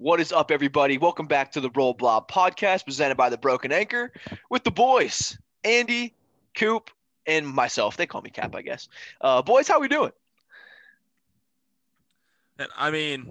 What 0.00 0.18
is 0.18 0.32
up, 0.32 0.50
everybody? 0.50 0.96
Welcome 0.96 1.26
back 1.26 1.52
to 1.52 1.60
the 1.60 1.68
Roll 1.76 1.92
Blob 1.92 2.26
podcast 2.26 2.86
presented 2.86 3.18
by 3.18 3.28
the 3.28 3.36
Broken 3.36 3.70
Anchor 3.70 4.14
with 4.48 4.64
the 4.64 4.70
boys, 4.70 5.36
Andy, 5.62 6.14
Coop, 6.54 6.90
and 7.26 7.46
myself. 7.46 7.98
They 7.98 8.06
call 8.06 8.22
me 8.22 8.30
Cap, 8.30 8.54
I 8.54 8.62
guess. 8.62 8.88
Uh, 9.20 9.42
boys, 9.42 9.68
how 9.68 9.78
we 9.78 9.88
doing? 9.88 10.12
And 12.58 12.68
I 12.78 12.90
mean, 12.90 13.30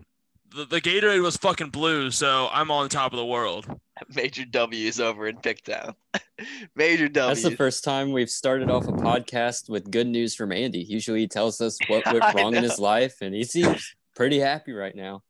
the, 0.55 0.65
the 0.65 0.79
Gatorade 0.79 1.23
was 1.23 1.37
fucking 1.37 1.71
blue, 1.71 2.11
so 2.11 2.49
I'm 2.51 2.69
on 2.69 2.87
top 2.87 3.13
of 3.13 3.17
the 3.17 3.25
world. 3.25 3.65
Major 4.15 4.45
W's 4.45 4.99
over 4.99 5.27
in 5.27 5.37
Picktown. 5.37 5.95
Major 6.75 7.09
W's. 7.09 7.41
That's 7.41 7.49
the 7.51 7.57
first 7.57 7.83
time 7.83 8.11
we've 8.11 8.29
started 8.29 8.69
off 8.69 8.87
a 8.87 8.91
podcast 8.91 9.69
with 9.69 9.89
good 9.89 10.05
news 10.05 10.35
from 10.35 10.51
Andy. 10.51 10.83
Usually 10.83 11.21
he 11.21 11.27
tells 11.27 11.61
us 11.61 11.79
what 11.87 12.05
went 12.05 12.23
wrong 12.35 12.53
in 12.53 12.61
his 12.61 12.77
life, 12.77 13.15
and 13.21 13.33
he 13.33 13.43
seems 13.43 13.95
pretty 14.15 14.37
happy 14.37 14.71
right 14.71 14.95
now. 14.95 15.23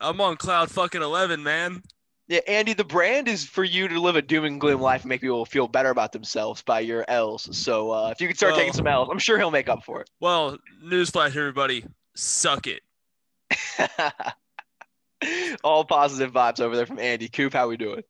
I'm 0.00 0.20
on 0.20 0.36
cloud 0.36 0.70
fucking 0.70 1.02
11, 1.02 1.42
man. 1.42 1.82
Yeah, 2.28 2.40
Andy, 2.48 2.72
the 2.72 2.84
brand 2.84 3.28
is 3.28 3.44
for 3.44 3.62
you 3.62 3.86
to 3.86 4.00
live 4.00 4.16
a 4.16 4.22
doom 4.22 4.44
and 4.44 4.60
gloom 4.60 4.80
life 4.80 5.02
and 5.02 5.08
make 5.08 5.20
people 5.20 5.44
feel 5.44 5.68
better 5.68 5.90
about 5.90 6.12
themselves 6.12 6.60
by 6.62 6.80
your 6.80 7.04
L's. 7.06 7.48
So 7.56 7.92
uh, 7.92 8.10
if 8.10 8.20
you 8.20 8.26
could 8.26 8.36
start 8.36 8.56
taking 8.56 8.72
some 8.72 8.86
L's, 8.86 9.08
I'm 9.10 9.20
sure 9.20 9.38
he'll 9.38 9.52
make 9.52 9.68
up 9.68 9.84
for 9.84 10.00
it. 10.00 10.10
Well, 10.18 10.58
newsflash, 10.84 11.36
everybody. 11.36 11.84
Suck 12.16 12.66
it. 12.66 12.82
it. 13.78 15.58
All 15.64 15.84
positive 15.84 16.32
vibes 16.32 16.60
over 16.60 16.74
there 16.74 16.86
from 16.86 16.98
Andy. 16.98 17.28
Coop, 17.28 17.52
how 17.52 17.68
we 17.68 17.76
doing? 17.76 18.02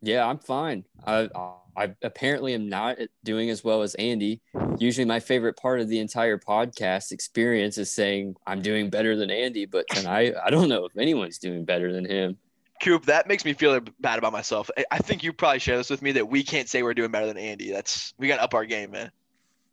Yeah, 0.00 0.26
I'm 0.26 0.38
fine. 0.38 0.84
I, 1.04 1.28
I 1.34 1.54
apparently 2.02 2.54
am 2.54 2.68
not 2.68 2.98
doing 3.24 3.50
as 3.50 3.62
well 3.64 3.82
as 3.82 3.94
Andy. 3.96 4.40
Usually, 4.78 5.04
my 5.04 5.20
favorite 5.20 5.56
part 5.56 5.80
of 5.80 5.88
the 5.88 5.98
entire 5.98 6.38
podcast 6.38 7.12
experience 7.12 7.78
is 7.78 7.92
saying 7.92 8.36
I'm 8.46 8.62
doing 8.62 8.90
better 8.90 9.16
than 9.16 9.30
Andy, 9.30 9.66
but 9.66 9.86
tonight 9.90 10.34
I 10.44 10.50
don't 10.50 10.68
know 10.68 10.84
if 10.86 10.96
anyone's 10.96 11.38
doing 11.38 11.64
better 11.64 11.92
than 11.92 12.04
him. 12.04 12.36
Coop, 12.82 13.06
that 13.06 13.28
makes 13.28 13.44
me 13.44 13.52
feel 13.54 13.80
bad 14.00 14.18
about 14.18 14.32
myself. 14.32 14.68
I- 14.76 14.84
I 14.90 14.98
think 14.98 15.22
you 15.22 15.32
probably 15.32 15.58
share 15.60 15.76
this 15.76 15.88
with 15.90 16.02
me 16.02 16.12
that 16.12 16.28
we 16.28 16.42
can't 16.42 16.68
say 16.68 16.82
we're 16.82 16.92
doing 16.94 17.10
better 17.10 17.26
than 17.26 17.38
Andy. 17.38 17.70
That's 17.70 18.12
we 18.18 18.26
got 18.28 18.36
to 18.36 18.42
up 18.42 18.54
our 18.54 18.64
game, 18.66 18.90
man. 18.90 19.10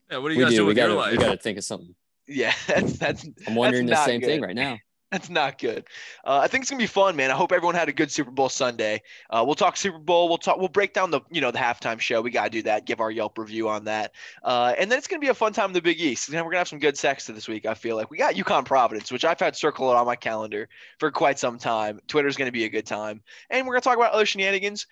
Yeah, 0.09 0.17
what 0.19 0.31
are 0.31 0.33
you 0.33 0.39
We 0.39 0.43
guys 0.45 0.51
do. 0.51 0.57
doing 0.57 0.65
We 0.67 0.69
with 0.71 0.77
gotta. 0.77 0.91
your 0.93 0.99
life? 1.01 1.11
We 1.11 1.17
gotta 1.17 1.37
think 1.37 1.57
of 1.57 1.63
something. 1.63 1.95
Yeah, 2.27 2.53
that's 2.67 2.97
that's 2.99 3.27
I'm 3.47 3.55
wondering 3.55 3.87
the 3.87 3.95
same 4.05 4.19
good. 4.21 4.27
thing 4.27 4.41
right 4.41 4.55
now. 4.55 4.77
That's 5.11 5.29
not 5.29 5.57
good. 5.57 5.83
Uh, 6.23 6.39
I 6.41 6.47
think 6.47 6.61
it's 6.61 6.71
gonna 6.71 6.81
be 6.81 6.87
fun, 6.87 7.17
man. 7.17 7.31
I 7.31 7.33
hope 7.33 7.51
everyone 7.51 7.75
had 7.75 7.89
a 7.89 7.91
good 7.91 8.09
Super 8.09 8.31
Bowl 8.31 8.47
Sunday. 8.47 9.01
Uh, 9.29 9.43
we'll 9.45 9.55
talk 9.55 9.75
Super 9.75 9.97
Bowl. 9.99 10.29
We'll 10.29 10.37
talk. 10.37 10.57
We'll 10.57 10.69
break 10.69 10.93
down 10.93 11.11
the 11.11 11.19
you 11.29 11.41
know 11.41 11.51
the 11.51 11.59
halftime 11.59 11.99
show. 11.99 12.21
We 12.21 12.31
gotta 12.31 12.49
do 12.49 12.61
that. 12.63 12.85
Give 12.85 13.01
our 13.01 13.11
Yelp 13.11 13.37
review 13.37 13.67
on 13.67 13.83
that. 13.85 14.13
Uh, 14.41 14.73
and 14.79 14.89
then 14.89 14.97
it's 14.97 15.07
gonna 15.07 15.19
be 15.19 15.27
a 15.27 15.33
fun 15.33 15.51
time 15.51 15.71
in 15.71 15.73
the 15.73 15.81
Big 15.81 15.99
East. 15.99 16.29
And 16.29 16.37
we're 16.37 16.51
gonna 16.51 16.59
have 16.59 16.69
some 16.69 16.79
good 16.79 16.97
sex 16.97 17.27
this 17.27 17.49
week. 17.49 17.65
I 17.65 17.73
feel 17.73 17.97
like 17.97 18.09
we 18.09 18.17
got 18.17 18.35
UConn 18.35 18.63
Providence, 18.63 19.11
which 19.11 19.25
I've 19.25 19.39
had 19.39 19.57
circled 19.57 19.93
on 19.93 20.05
my 20.05 20.15
calendar 20.15 20.69
for 20.97 21.11
quite 21.11 21.37
some 21.37 21.57
time. 21.57 21.99
Twitter's 22.07 22.37
gonna 22.37 22.53
be 22.53 22.63
a 22.63 22.69
good 22.69 22.85
time, 22.85 23.21
and 23.49 23.67
we're 23.67 23.73
gonna 23.73 23.81
talk 23.81 23.97
about 23.97 24.13
other 24.13 24.25
shenanigans. 24.25 24.87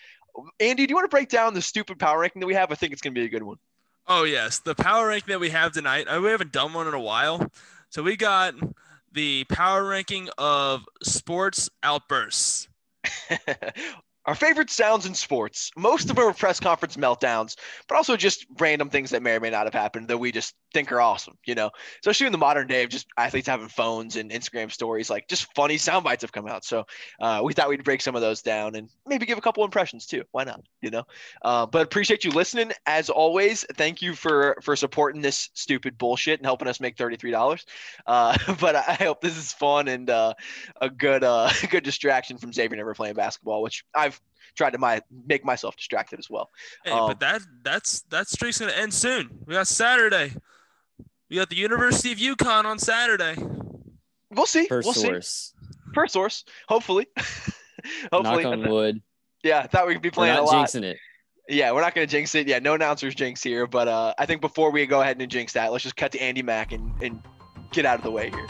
Andy, 0.59 0.85
do 0.85 0.91
you 0.91 0.95
want 0.95 1.05
to 1.05 1.15
break 1.15 1.29
down 1.29 1.53
the 1.53 1.61
stupid 1.61 1.97
power 1.97 2.19
ranking 2.19 2.41
that 2.41 2.45
we 2.47 2.55
have? 2.55 2.73
I 2.73 2.75
think 2.75 2.91
it's 2.91 3.01
gonna 3.01 3.13
be 3.13 3.23
a 3.23 3.29
good 3.29 3.43
one. 3.43 3.57
Oh 4.05 4.25
yes, 4.25 4.59
the 4.59 4.75
power 4.75 5.07
ranking 5.07 5.31
that 5.31 5.39
we 5.39 5.49
have 5.51 5.71
tonight. 5.71 6.07
uh, 6.07 6.19
We 6.19 6.29
haven't 6.29 6.51
done 6.51 6.73
one 6.73 6.87
in 6.87 6.93
a 6.93 6.99
while, 6.99 7.49
so 7.89 8.03
we 8.03 8.17
got 8.17 8.55
the 9.13 9.45
power 9.45 9.83
ranking 9.85 10.29
of 10.37 10.85
sports 11.03 11.69
outbursts. 11.83 12.67
Our 14.25 14.35
favorite 14.35 14.69
sounds 14.69 15.05
in 15.05 15.13
sports. 15.15 15.71
Most 15.77 16.09
of 16.09 16.15
them 16.15 16.27
are 16.27 16.33
press 16.33 16.59
conference 16.59 16.97
meltdowns, 16.97 17.55
but 17.87 17.95
also 17.95 18.17
just 18.17 18.45
random 18.59 18.89
things 18.89 19.11
that 19.11 19.23
may 19.23 19.35
or 19.35 19.39
may 19.39 19.49
not 19.49 19.65
have 19.65 19.73
happened 19.73 20.09
that 20.09 20.17
we 20.17 20.31
just 20.31 20.53
think 20.73 20.91
are 20.91 21.01
awesome, 21.01 21.37
you 21.45 21.55
know? 21.55 21.71
Especially 22.01 22.25
in 22.25 22.31
the 22.31 22.37
modern 22.37 22.67
day 22.67 22.83
of 22.83 22.89
just 22.89 23.07
athletes 23.17 23.47
having 23.47 23.69
phones 23.69 24.17
and 24.17 24.29
Instagram 24.29 24.71
stories, 24.71 25.09
like 25.09 25.27
just 25.27 25.53
funny 25.55 25.77
sound 25.77 26.03
bites 26.03 26.21
have 26.21 26.31
come 26.31 26.47
out. 26.47 26.65
So 26.65 26.85
uh, 27.19 27.41
we 27.43 27.53
thought 27.53 27.69
we'd 27.69 27.83
break 27.83 28.01
some 28.01 28.15
of 28.15 28.21
those 28.21 28.41
down 28.41 28.75
and 28.75 28.89
maybe 29.07 29.25
give 29.25 29.37
a 29.37 29.41
couple 29.41 29.63
impressions 29.63 30.05
too. 30.05 30.23
Why 30.31 30.43
not? 30.43 30.61
You 30.81 30.91
know? 30.91 31.03
Uh, 31.41 31.65
but 31.65 31.81
appreciate 31.81 32.23
you 32.23 32.31
listening. 32.31 32.71
As 32.85 33.09
always, 33.09 33.65
thank 33.75 34.01
you 34.01 34.13
for 34.13 34.57
for 34.61 34.75
supporting 34.75 35.21
this 35.21 35.49
stupid 35.53 35.97
bullshit 35.97 36.39
and 36.39 36.45
helping 36.45 36.67
us 36.67 36.79
make 36.79 36.97
$33. 36.97 37.63
Uh, 38.05 38.37
but 38.59 38.75
I 38.75 38.97
I 38.99 39.03
hope 39.03 39.21
this 39.21 39.37
is 39.37 39.53
fun 39.53 39.87
and 39.87 40.09
uh, 40.09 40.33
a 40.81 40.89
good 40.89 41.23
uh, 41.23 41.49
good 41.69 41.83
distraction 41.83 42.37
from 42.37 42.51
Xavier 42.51 42.77
never 42.77 42.93
playing 42.93 43.15
basketball, 43.15 43.61
which 43.61 43.83
I've 44.09 44.21
tried 44.55 44.71
to 44.71 44.77
my 44.77 45.01
make 45.27 45.45
myself 45.45 45.75
distracted 45.77 46.19
as 46.19 46.29
well. 46.29 46.49
Hey, 46.83 46.91
Um, 46.91 47.07
but 47.07 47.19
that 47.19 47.41
that's 47.63 48.01
that 48.09 48.27
streak's 48.27 48.59
gonna 48.59 48.71
end 48.73 48.93
soon. 48.93 49.29
We 49.45 49.53
got 49.53 49.67
Saturday. 49.67 50.33
We 51.29 51.35
got 51.35 51.49
the 51.49 51.55
University 51.55 52.11
of 52.11 52.17
UConn 52.17 52.65
on 52.65 52.79
Saturday. 52.79 53.35
We'll 54.31 54.45
see. 54.45 54.67
First 54.67 54.85
we'll 54.85 54.93
see. 54.93 55.07
source. 55.07 55.53
Per 55.93 56.07
source, 56.07 56.43
hopefully. 56.67 57.07
hopefully. 58.11 58.43
Knock 58.43 58.53
on 58.53 58.69
wood. 58.69 59.01
Yeah, 59.43 59.59
I 59.59 59.67
thought 59.67 59.87
we 59.87 59.93
could 59.93 60.01
be 60.01 60.09
We're 60.09 60.13
playing 60.13 60.37
a 60.37 60.43
lot. 60.43 60.67
jinxing 60.67 60.83
it. 60.83 60.97
Yeah, 61.47 61.71
we're 61.71 61.81
not 61.81 61.95
going 61.95 62.05
to 62.07 62.11
jinx 62.11 62.35
it. 62.35 62.47
Yeah, 62.47 62.59
no 62.59 62.75
announcers 62.75 63.15
jinx 63.15 63.41
here. 63.41 63.65
But 63.65 63.87
uh, 63.87 64.13
I 64.19 64.27
think 64.27 64.41
before 64.41 64.69
we 64.71 64.85
go 64.85 65.01
ahead 65.01 65.19
and 65.19 65.31
jinx 65.31 65.53
that, 65.53 65.71
let's 65.71 65.83
just 65.83 65.95
cut 65.95 66.11
to 66.11 66.19
Andy 66.21 66.43
Mack 66.43 66.71
and, 66.73 66.93
and 67.01 67.23
get 67.71 67.85
out 67.85 67.97
of 67.97 68.03
the 68.03 68.11
way 68.11 68.29
here. 68.29 68.47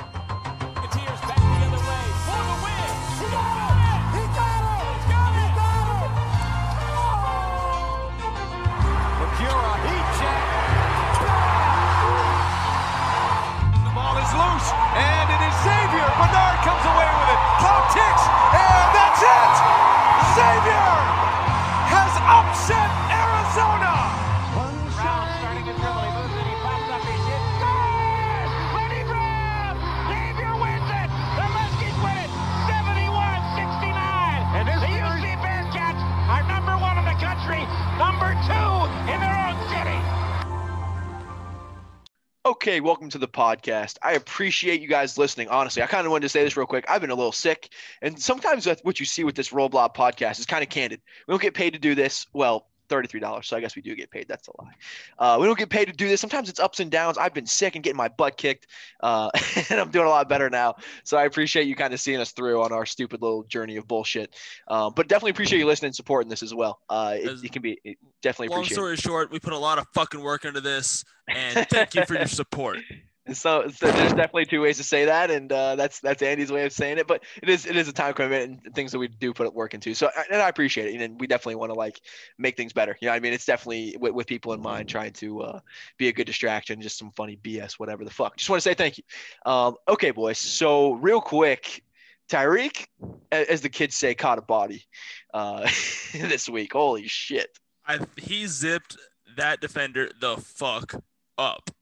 Okay, 42.61 42.81
welcome 42.81 43.07
to 43.11 43.17
the 43.17 43.25
podcast. 43.25 43.99
I 44.03 44.15
appreciate 44.15 44.81
you 44.81 44.89
guys 44.89 45.17
listening. 45.17 45.47
Honestly, 45.47 45.81
I 45.81 45.87
kind 45.87 46.05
of 46.05 46.11
wanted 46.11 46.23
to 46.23 46.29
say 46.29 46.43
this 46.43 46.57
real 46.57 46.67
quick. 46.67 46.83
I've 46.89 46.99
been 46.99 47.09
a 47.09 47.15
little 47.15 47.31
sick, 47.31 47.69
and 48.01 48.21
sometimes 48.21 48.67
what 48.83 48.99
you 48.99 49.05
see 49.05 49.23
with 49.23 49.35
this 49.35 49.53
Roll 49.53 49.69
Blob 49.69 49.95
podcast 49.95 50.39
is 50.39 50.45
kind 50.45 50.61
of 50.61 50.67
candid. 50.67 50.99
We 51.25 51.31
don't 51.31 51.41
get 51.41 51.53
paid 51.53 51.71
to 51.71 51.79
do 51.79 51.95
this. 51.95 52.27
Well, 52.33 52.67
thirty-three 52.89 53.19
dollars. 53.19 53.47
So 53.47 53.55
I 53.55 53.61
guess 53.61 53.75
we 53.75 53.81
do 53.81 53.95
get 53.95 54.11
paid. 54.11 54.27
That's 54.27 54.47
a 54.47 54.51
lie. 54.61 54.73
Uh, 55.17 55.37
we 55.39 55.47
don't 55.47 55.57
get 55.57 55.69
paid 55.69 55.85
to 55.85 55.93
do 55.93 56.07
this. 56.07 56.19
Sometimes 56.19 56.49
it's 56.49 56.59
ups 56.59 56.79
and 56.79 56.91
downs. 56.91 57.17
I've 57.17 57.33
been 57.33 57.45
sick 57.45 57.75
and 57.75 57.83
getting 57.83 57.97
my 57.97 58.07
butt 58.07 58.37
kicked, 58.37 58.67
uh, 59.01 59.29
and 59.69 59.79
I'm 59.79 59.89
doing 59.89 60.05
a 60.05 60.09
lot 60.09 60.27
better 60.27 60.49
now. 60.49 60.75
So 61.03 61.17
I 61.17 61.25
appreciate 61.25 61.67
you 61.67 61.75
kind 61.75 61.93
of 61.93 61.99
seeing 61.99 62.19
us 62.19 62.31
through 62.31 62.61
on 62.61 62.71
our 62.71 62.85
stupid 62.85 63.21
little 63.21 63.43
journey 63.43 63.77
of 63.77 63.87
bullshit. 63.87 64.35
Um, 64.67 64.93
but 64.95 65.07
definitely 65.07 65.31
appreciate 65.31 65.59
you 65.59 65.65
listening 65.65 65.87
and 65.87 65.95
supporting 65.95 66.29
this 66.29 66.43
as 66.43 66.53
well. 66.53 66.79
Uh, 66.89 67.15
it, 67.17 67.43
it 67.43 67.51
can 67.51 67.61
be 67.61 67.79
it 67.83 67.97
definitely 68.21 68.55
Long 68.55 68.65
story 68.65 68.97
short, 68.97 69.31
we 69.31 69.39
put 69.39 69.53
a 69.53 69.57
lot 69.57 69.77
of 69.77 69.87
fucking 69.93 70.21
work 70.21 70.45
into 70.45 70.61
this, 70.61 71.05
and 71.27 71.67
thank 71.69 71.95
you 71.95 72.05
for 72.05 72.15
your 72.15 72.27
support. 72.27 72.79
So, 73.33 73.67
so 73.69 73.91
there's 73.91 74.13
definitely 74.13 74.45
two 74.45 74.61
ways 74.61 74.77
to 74.77 74.83
say 74.83 75.05
that, 75.05 75.31
and 75.31 75.51
uh, 75.51 75.75
that's 75.75 75.99
that's 75.99 76.21
Andy's 76.21 76.51
way 76.51 76.65
of 76.65 76.71
saying 76.71 76.97
it. 76.97 77.07
But 77.07 77.23
it 77.41 77.49
is 77.49 77.65
it 77.65 77.75
is 77.75 77.87
a 77.87 77.93
time 77.93 78.13
commitment 78.13 78.61
and 78.65 78.75
things 78.75 78.91
that 78.91 78.99
we 78.99 79.07
do 79.07 79.33
put 79.33 79.53
work 79.53 79.73
into. 79.73 79.93
So 79.93 80.09
and 80.31 80.41
I 80.41 80.49
appreciate 80.49 80.93
it, 80.93 81.01
and 81.01 81.19
we 81.19 81.27
definitely 81.27 81.55
want 81.55 81.71
to 81.71 81.77
like 81.77 82.01
make 82.37 82.57
things 82.57 82.73
better. 82.73 82.97
You 83.01 83.07
know, 83.07 83.11
what 83.11 83.17
I 83.17 83.19
mean, 83.19 83.33
it's 83.33 83.45
definitely 83.45 83.97
with, 83.99 84.13
with 84.13 84.27
people 84.27 84.53
in 84.53 84.61
mind, 84.61 84.89
trying 84.89 85.13
to 85.13 85.41
uh, 85.41 85.59
be 85.97 86.07
a 86.07 86.13
good 86.13 86.25
distraction, 86.25 86.81
just 86.81 86.97
some 86.97 87.11
funny 87.11 87.37
BS, 87.43 87.73
whatever 87.73 88.03
the 88.03 88.11
fuck. 88.11 88.37
Just 88.37 88.49
want 88.49 88.61
to 88.61 88.69
say 88.69 88.73
thank 88.73 88.97
you. 88.97 89.03
Um, 89.45 89.75
okay, 89.87 90.11
boys. 90.11 90.37
So 90.37 90.93
real 90.93 91.21
quick, 91.21 91.83
Tyreek, 92.29 92.87
as 93.31 93.61
the 93.61 93.69
kids 93.69 93.95
say, 93.95 94.15
caught 94.15 94.37
a 94.37 94.41
body 94.41 94.85
uh, 95.33 95.61
this 96.13 96.47
week. 96.47 96.73
Holy 96.73 97.07
shit! 97.07 97.57
I 97.87 97.99
he 98.17 98.45
zipped 98.47 98.97
that 99.37 99.61
defender 99.61 100.11
the 100.19 100.37
fuck 100.37 100.95
up, 101.37 101.65
That 101.65 101.75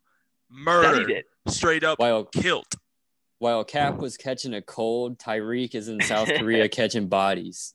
he 0.49 0.63
murdered, 0.63 1.07
did. 1.07 1.25
Straight 1.47 1.83
up 1.83 1.99
While 1.99 2.25
killed. 2.25 2.67
while 3.39 3.63
Cap 3.63 3.97
was 3.97 4.17
catching 4.17 4.53
a 4.53 4.61
cold, 4.61 5.19
Tyreek 5.19 5.75
is 5.75 5.87
in 5.87 6.01
South 6.01 6.29
Korea 6.37 6.67
catching 6.79 7.07
bodies. 7.07 7.73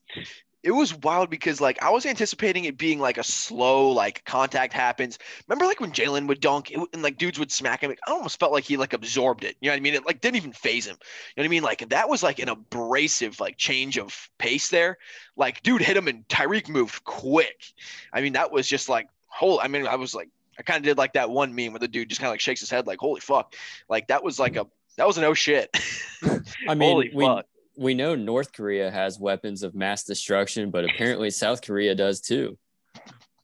it 0.63 0.71
was 0.71 0.95
wild 0.99 1.29
because 1.29 1.59
like 1.59 1.81
I 1.83 1.89
was 1.89 2.05
anticipating 2.05 2.63
it 2.65 2.77
being 2.77 2.97
like 2.99 3.17
a 3.17 3.23
slow 3.23 3.89
like 3.89 4.23
contact 4.25 4.71
happens. 4.73 5.19
Remember 5.47 5.65
like 5.65 5.79
when 5.81 5.91
Jalen 5.91 6.27
would 6.27 6.39
dunk 6.39 6.71
it, 6.71 6.79
and 6.93 7.01
like 7.03 7.17
dudes 7.17 7.37
would 7.39 7.51
smack 7.51 7.81
him. 7.81 7.93
I 8.07 8.11
almost 8.11 8.39
felt 8.39 8.51
like 8.53 8.63
he 8.63 8.77
like 8.77 8.93
absorbed 8.93 9.43
it. 9.43 9.57
You 9.59 9.67
know 9.69 9.73
what 9.73 9.77
I 9.77 9.81
mean? 9.81 9.93
It 9.93 10.05
like 10.05 10.21
didn't 10.21 10.37
even 10.37 10.53
phase 10.53 10.85
him. 10.87 10.95
You 11.01 11.41
know 11.41 11.43
what 11.43 11.47
I 11.47 11.49
mean? 11.49 11.63
Like 11.63 11.89
that 11.89 12.07
was 12.09 12.23
like 12.23 12.39
an 12.39 12.47
abrasive 12.49 13.39
like 13.41 13.57
change 13.57 13.97
of 13.97 14.29
pace 14.37 14.69
there. 14.69 14.97
Like 15.35 15.61
dude 15.63 15.81
hit 15.81 15.97
him 15.97 16.07
and 16.07 16.25
Tyreek 16.29 16.69
moved 16.69 17.03
quick. 17.03 17.73
I 18.13 18.21
mean 18.21 18.33
that 18.33 18.51
was 18.51 18.67
just 18.67 18.87
like 18.87 19.07
whole. 19.27 19.59
I 19.61 19.67
mean 19.67 19.85
I 19.87 19.95
was 19.95 20.15
like 20.15 20.29
I 20.57 20.63
kind 20.63 20.77
of 20.77 20.83
did 20.83 20.97
like 20.97 21.13
that 21.13 21.29
one 21.29 21.55
meme 21.55 21.73
where 21.73 21.79
the 21.79 21.87
dude 21.87 22.09
just 22.09 22.21
kind 22.21 22.29
of 22.29 22.33
like 22.33 22.39
shakes 22.39 22.59
his 22.59 22.69
head 22.69 22.87
like 22.87 22.99
holy 22.99 23.21
fuck. 23.21 23.53
Like 23.89 24.07
that 24.07 24.23
was 24.23 24.39
like 24.39 24.55
a 24.55 24.67
that 24.97 25.07
was 25.07 25.17
an 25.17 25.23
oh 25.23 25.33
shit. 25.33 25.75
I 26.67 26.75
mean, 26.75 26.91
holy 26.91 27.11
we 27.13 27.25
fuck. 27.25 27.45
we 27.77 27.93
know 27.93 28.15
North 28.15 28.53
Korea 28.53 28.91
has 28.91 29.19
weapons 29.19 29.63
of 29.63 29.75
mass 29.75 30.03
destruction, 30.03 30.71
but 30.71 30.85
apparently 30.85 31.29
South 31.29 31.61
Korea 31.61 31.95
does 31.95 32.21
too. 32.21 32.57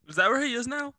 Is 0.08 0.16
that 0.16 0.30
where 0.30 0.44
he 0.44 0.54
is 0.54 0.68
now? 0.68 0.94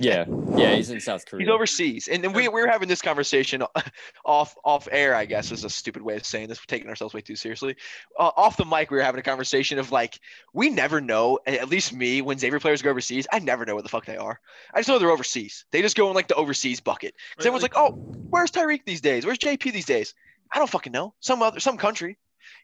Yeah, 0.00 0.24
yeah, 0.56 0.74
he's 0.74 0.90
in 0.90 1.00
South 1.00 1.26
Korea. 1.26 1.44
He's 1.44 1.48
overseas, 1.50 2.08
and, 2.08 2.24
and 2.24 2.34
we, 2.34 2.48
we 2.48 2.60
were 2.62 2.66
having 2.68 2.88
this 2.88 3.02
conversation 3.02 3.62
off 4.24 4.56
off 4.64 4.88
air. 4.90 5.14
I 5.14 5.24
guess 5.26 5.52
is 5.52 5.64
a 5.64 5.70
stupid 5.70 6.02
way 6.02 6.16
of 6.16 6.24
saying 6.24 6.48
this. 6.48 6.58
We're 6.58 6.64
taking 6.74 6.88
ourselves 6.88 7.12
way 7.14 7.20
too 7.20 7.36
seriously. 7.36 7.76
Uh, 8.18 8.30
off 8.36 8.56
the 8.56 8.64
mic, 8.64 8.90
we 8.90 8.96
were 8.96 9.02
having 9.02 9.18
a 9.18 9.22
conversation 9.22 9.78
of 9.78 9.92
like 9.92 10.18
we 10.52 10.70
never 10.70 11.00
know. 11.00 11.38
At 11.46 11.68
least 11.68 11.92
me, 11.92 12.22
when 12.22 12.38
Xavier 12.38 12.60
players 12.60 12.82
go 12.82 12.90
overseas, 12.90 13.26
I 13.32 13.38
never 13.40 13.64
know 13.66 13.74
where 13.74 13.82
the 13.82 13.88
fuck 13.88 14.06
they 14.06 14.16
are. 14.16 14.40
I 14.72 14.78
just 14.80 14.88
know 14.88 14.98
they're 14.98 15.10
overseas. 15.10 15.64
They 15.70 15.82
just 15.82 15.96
go 15.96 16.08
in 16.08 16.14
like 16.14 16.28
the 16.28 16.34
overseas 16.36 16.80
bucket. 16.80 17.14
So 17.38 17.42
everyone's 17.42 17.62
like, 17.62 17.76
"Oh, 17.76 17.90
where's 18.30 18.50
Tyreek 18.50 18.84
these 18.86 19.00
days? 19.00 19.26
Where's 19.26 19.38
JP 19.38 19.72
these 19.72 19.86
days?" 19.86 20.14
I 20.52 20.58
don't 20.58 20.70
fucking 20.70 20.92
know. 20.92 21.14
Some 21.20 21.42
other 21.42 21.60
some 21.60 21.76
country. 21.76 22.16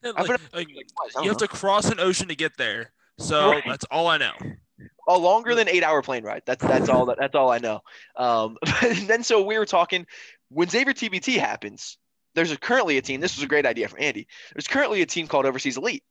Yeah, 0.02 0.12
I've 0.16 0.26
been- 0.26 0.36
like, 0.54 0.68
like, 0.68 1.24
you 1.24 1.30
have 1.30 1.40
know. 1.40 1.46
to 1.46 1.48
cross 1.48 1.90
an 1.90 2.00
ocean 2.00 2.28
to 2.28 2.34
get 2.34 2.56
there. 2.56 2.92
So 3.18 3.50
Right. 3.50 3.62
that's 3.66 3.84
all 3.90 4.06
I 4.06 4.16
know. 4.16 4.32
A 5.16 5.18
longer 5.18 5.54
than 5.54 5.68
eight 5.68 5.82
hour 5.82 6.02
plane 6.02 6.24
ride. 6.24 6.42
That's 6.46 6.62
that's 6.62 6.88
all 6.88 7.06
that, 7.06 7.18
that's 7.18 7.34
all 7.34 7.50
I 7.50 7.58
know. 7.58 7.80
Um, 8.16 8.56
then 9.06 9.22
so 9.22 9.42
we 9.42 9.58
were 9.58 9.66
talking 9.66 10.06
when 10.48 10.68
Xavier 10.68 10.94
TBT 10.94 11.38
happens. 11.38 11.98
There's 12.34 12.52
a, 12.52 12.56
currently 12.56 12.96
a 12.96 13.02
team. 13.02 13.20
This 13.20 13.36
was 13.36 13.42
a 13.42 13.48
great 13.48 13.66
idea 13.66 13.88
from 13.88 14.00
Andy. 14.00 14.28
There's 14.54 14.68
currently 14.68 15.02
a 15.02 15.06
team 15.06 15.26
called 15.26 15.46
Overseas 15.46 15.76
Elite, 15.76 16.04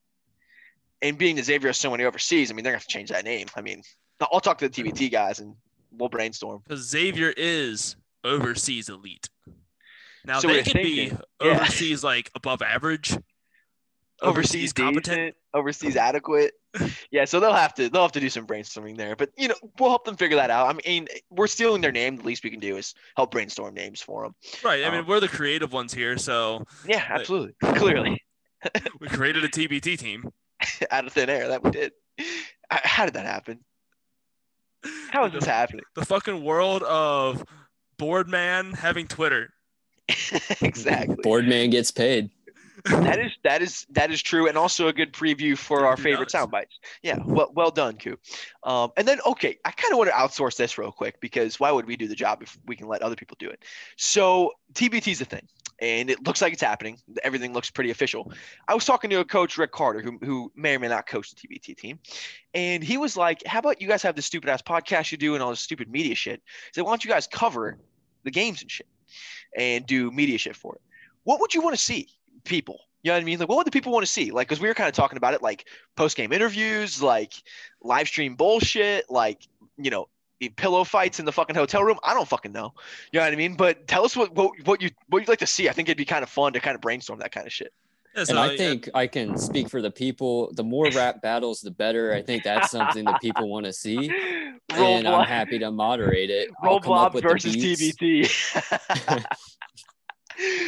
and 1.01 1.17
being 1.17 1.37
that 1.37 1.45
Xavier 1.45 1.69
has 1.69 1.77
so 1.77 1.91
many 1.91 2.03
overseas, 2.03 2.51
I 2.51 2.53
mean 2.53 2.63
they're 2.63 2.73
gonna 2.73 2.79
have 2.79 2.87
to 2.87 2.93
change 2.93 3.09
that 3.09 3.23
name. 3.23 3.47
I 3.55 3.61
mean, 3.61 3.81
I'll 4.21 4.41
talk 4.41 4.57
to 4.59 4.69
the 4.69 4.83
TBT 4.83 5.11
guys 5.11 5.39
and 5.39 5.55
we'll 5.91 6.09
brainstorm. 6.09 6.61
Because 6.67 6.89
Xavier 6.89 7.33
is 7.35 7.95
overseas 8.23 8.89
elite. 8.89 9.29
Now 10.25 10.39
So 10.39 10.47
they 10.47 10.63
could 10.63 10.73
be 10.73 11.09
thinking, 11.09 11.19
yeah. 11.41 11.51
overseas 11.51 12.03
like 12.03 12.29
above 12.35 12.61
average. 12.61 13.17
Overseas 14.21 14.73
decent, 14.73 15.35
overseas 15.53 15.95
adequate. 15.95 16.53
Yeah, 17.11 17.25
so 17.25 17.39
they'll 17.39 17.51
have 17.53 17.73
to 17.75 17.89
they'll 17.89 18.03
have 18.03 18.11
to 18.11 18.19
do 18.19 18.29
some 18.29 18.45
brainstorming 18.45 18.95
there. 18.95 19.15
But 19.15 19.31
you 19.35 19.47
know, 19.47 19.55
we'll 19.79 19.89
help 19.89 20.05
them 20.05 20.15
figure 20.17 20.37
that 20.37 20.51
out. 20.51 20.67
I 20.67 20.79
mean, 20.87 21.07
we're 21.31 21.47
stealing 21.47 21.81
their 21.81 21.91
name. 21.91 22.17
The 22.17 22.23
least 22.23 22.43
we 22.43 22.51
can 22.51 22.59
do 22.59 22.77
is 22.77 22.93
help 23.17 23.31
brainstorm 23.31 23.73
names 23.73 24.01
for 24.01 24.21
them. 24.23 24.35
Right. 24.63 24.83
I 24.85 24.89
mean, 24.91 24.99
Um, 24.99 25.07
we're 25.07 25.19
the 25.19 25.27
creative 25.27 25.73
ones 25.73 25.91
here, 25.95 26.17
so 26.19 26.65
Yeah, 26.85 27.03
absolutely, 27.09 27.55
clearly. 27.75 28.21
we 28.99 29.07
created 29.07 29.43
a 29.43 29.47
TBT 29.47 29.97
team. 29.97 30.29
out 30.91 31.07
of 31.07 31.13
thin 31.13 31.27
air. 31.29 31.47
That 31.47 31.63
we 31.63 31.71
did. 31.71 31.91
How 32.69 33.05
did 33.05 33.15
that 33.15 33.25
happen? 33.25 33.61
How 35.09 35.25
is 35.25 35.33
this 35.33 35.45
happening? 35.45 35.85
The 35.95 36.05
fucking 36.05 36.43
world 36.43 36.83
of 36.83 37.43
Boardman 37.97 38.73
having 38.73 39.07
Twitter. 39.07 39.49
exactly. 40.61 41.17
Boardman 41.23 41.69
gets 41.71 41.91
paid. 41.91 42.29
That 42.85 43.19
is 43.19 43.31
that 43.43 43.61
is 43.61 43.85
that 43.91 44.11
is 44.11 44.21
true, 44.21 44.47
and 44.47 44.57
also 44.57 44.87
a 44.87 44.93
good 44.93 45.13
preview 45.13 45.57
for 45.57 45.85
our 45.85 45.97
favorite 45.97 46.31
sound 46.31 46.51
bites. 46.51 46.79
Yeah, 47.01 47.19
well 47.25 47.51
well 47.53 47.71
done, 47.71 47.97
Koo. 47.97 48.17
Um, 48.63 48.91
and 48.97 49.07
then 49.07 49.19
okay, 49.25 49.57
I 49.65 49.71
kind 49.71 49.91
of 49.91 49.97
want 49.97 50.09
to 50.09 50.15
outsource 50.15 50.55
this 50.55 50.77
real 50.77 50.91
quick 50.91 51.19
because 51.19 51.59
why 51.59 51.71
would 51.71 51.85
we 51.85 51.95
do 51.95 52.07
the 52.07 52.15
job 52.15 52.41
if 52.41 52.57
we 52.65 52.75
can 52.75 52.87
let 52.87 53.01
other 53.01 53.15
people 53.15 53.37
do 53.39 53.49
it? 53.49 53.63
So 53.97 54.53
TBT 54.73 55.11
is 55.11 55.21
a 55.21 55.25
thing, 55.25 55.47
and 55.81 56.09
it 56.09 56.25
looks 56.25 56.41
like 56.41 56.53
it's 56.53 56.61
happening. 56.61 56.97
Everything 57.23 57.53
looks 57.53 57.69
pretty 57.69 57.89
official. 57.89 58.31
I 58.67 58.73
was 58.73 58.85
talking 58.85 59.09
to 59.09 59.19
a 59.19 59.25
coach, 59.25 59.57
Rick 59.57 59.71
Carter, 59.71 60.01
who 60.01 60.17
who 60.23 60.51
may 60.55 60.75
or 60.75 60.79
may 60.79 60.87
not 60.87 61.07
coach 61.07 61.31
the 61.31 61.35
TBT 61.35 61.77
team, 61.77 61.99
and 62.53 62.83
he 62.83 62.97
was 62.97 63.17
like, 63.17 63.43
"How 63.45 63.59
about 63.59 63.81
you 63.81 63.87
guys 63.87 64.01
have 64.03 64.15
this 64.15 64.25
stupid 64.25 64.49
ass 64.49 64.61
podcast 64.61 65.11
you 65.11 65.17
do 65.17 65.33
and 65.33 65.43
all 65.43 65.49
this 65.49 65.61
stupid 65.61 65.89
media 65.89 66.15
shit? 66.15 66.41
So 66.73 66.83
why 66.83 66.91
don't 66.91 67.03
you 67.03 67.09
guys 67.09 67.27
cover 67.27 67.77
the 68.23 68.31
games 68.31 68.61
and 68.61 68.69
shit 68.69 68.87
and 69.57 69.85
do 69.85 70.11
media 70.11 70.37
shit 70.37 70.55
for 70.55 70.75
it? 70.75 70.81
What 71.23 71.39
would 71.41 71.53
you 71.53 71.61
want 71.61 71.75
to 71.75 71.81
see, 71.81 72.07
people?" 72.43 72.79
You 73.01 73.11
know 73.11 73.15
what 73.15 73.21
I 73.21 73.25
mean? 73.25 73.39
Like, 73.39 73.47
what 73.47 73.57
would 73.57 73.67
the 73.67 73.71
people 73.71 73.93
want 73.93 74.05
to 74.05 74.11
see? 74.11 74.31
Like, 74.31 74.47
because 74.47 74.59
we 74.59 74.67
were 74.67 74.73
kind 74.73 74.89
of 74.89 74.93
talking 74.93 75.17
about 75.17 75.33
it, 75.33 75.41
like 75.41 75.67
post 75.95 76.17
game 76.17 76.33
interviews, 76.33 77.01
like 77.01 77.33
live 77.81 78.07
stream 78.07 78.35
bullshit, 78.35 79.09
like 79.09 79.47
you 79.77 79.89
know, 79.89 80.09
the 80.39 80.49
pillow 80.49 80.83
fights 80.83 81.19
in 81.19 81.25
the 81.25 81.31
fucking 81.31 81.55
hotel 81.55 81.83
room. 81.83 81.97
I 82.03 82.13
don't 82.13 82.27
fucking 82.27 82.51
know. 82.51 82.73
You 83.11 83.19
know 83.19 83.25
what 83.25 83.33
I 83.33 83.37
mean? 83.37 83.55
But 83.55 83.87
tell 83.87 84.03
us 84.03 84.17
what 84.17 84.33
what, 84.35 84.51
what 84.65 84.81
you 84.81 84.89
what 85.07 85.19
you'd 85.19 85.29
like 85.29 85.39
to 85.39 85.47
see. 85.47 85.69
I 85.69 85.71
think 85.71 85.87
it'd 85.87 85.97
be 85.97 86.05
kind 86.05 86.23
of 86.23 86.29
fun 86.29 86.53
to 86.53 86.59
kind 86.59 86.75
of 86.75 86.81
brainstorm 86.81 87.19
that 87.19 87.31
kind 87.31 87.47
of 87.47 87.53
shit. 87.53 87.71
Yeah, 88.15 88.23
so, 88.23 88.31
And 88.31 88.39
I 88.39 88.47
like, 88.47 88.57
think 88.57 88.89
I 88.93 89.07
can 89.07 89.37
speak 89.37 89.69
for 89.69 89.81
the 89.81 89.91
people. 89.91 90.51
The 90.53 90.63
more 90.63 90.89
rap 90.95 91.21
battles, 91.21 91.61
the 91.61 91.71
better. 91.71 92.13
I 92.13 92.21
think 92.21 92.43
that's 92.43 92.71
something 92.71 93.05
that 93.05 93.21
people 93.21 93.47
want 93.47 93.65
to 93.65 93.73
see, 93.73 94.11
and 94.69 95.07
I'm 95.07 95.25
happy 95.25 95.59
to 95.59 95.71
moderate 95.71 96.29
it. 96.29 96.49
I'll 96.61 96.71
Roll 96.71 96.79
Blob 96.79 97.21
versus. 97.21 97.55
TBT. 97.55 99.25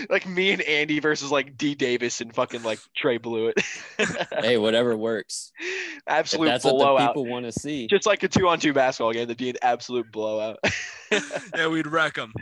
like 0.09 0.27
me 0.27 0.51
and 0.51 0.61
Andy 0.61 0.99
versus 0.99 1.31
like 1.31 1.57
D 1.57 1.75
Davis 1.75 2.21
and 2.21 2.33
fucking 2.33 2.63
like 2.63 2.79
Trey 2.95 3.19
Bluiett. 3.19 3.53
Hey, 4.41 4.57
whatever 4.57 4.97
works. 4.97 5.51
If 5.59 6.01
absolute 6.07 6.47
that's 6.47 6.65
what 6.65 6.71
the 6.71 6.77
blowout. 6.77 7.09
people 7.09 7.25
want 7.27 7.45
to 7.45 7.51
see. 7.51 7.87
Just 7.87 8.07
like 8.07 8.23
a 8.23 8.27
two 8.27 8.47
on 8.47 8.59
two 8.59 8.73
basketball 8.73 9.13
game, 9.13 9.27
that'd 9.27 9.37
be 9.37 9.51
an 9.51 9.57
absolute 9.61 10.11
blowout. 10.11 10.57
yeah, 11.55 11.67
we'd 11.67 11.85
wreck 11.85 12.15
them. 12.15 12.33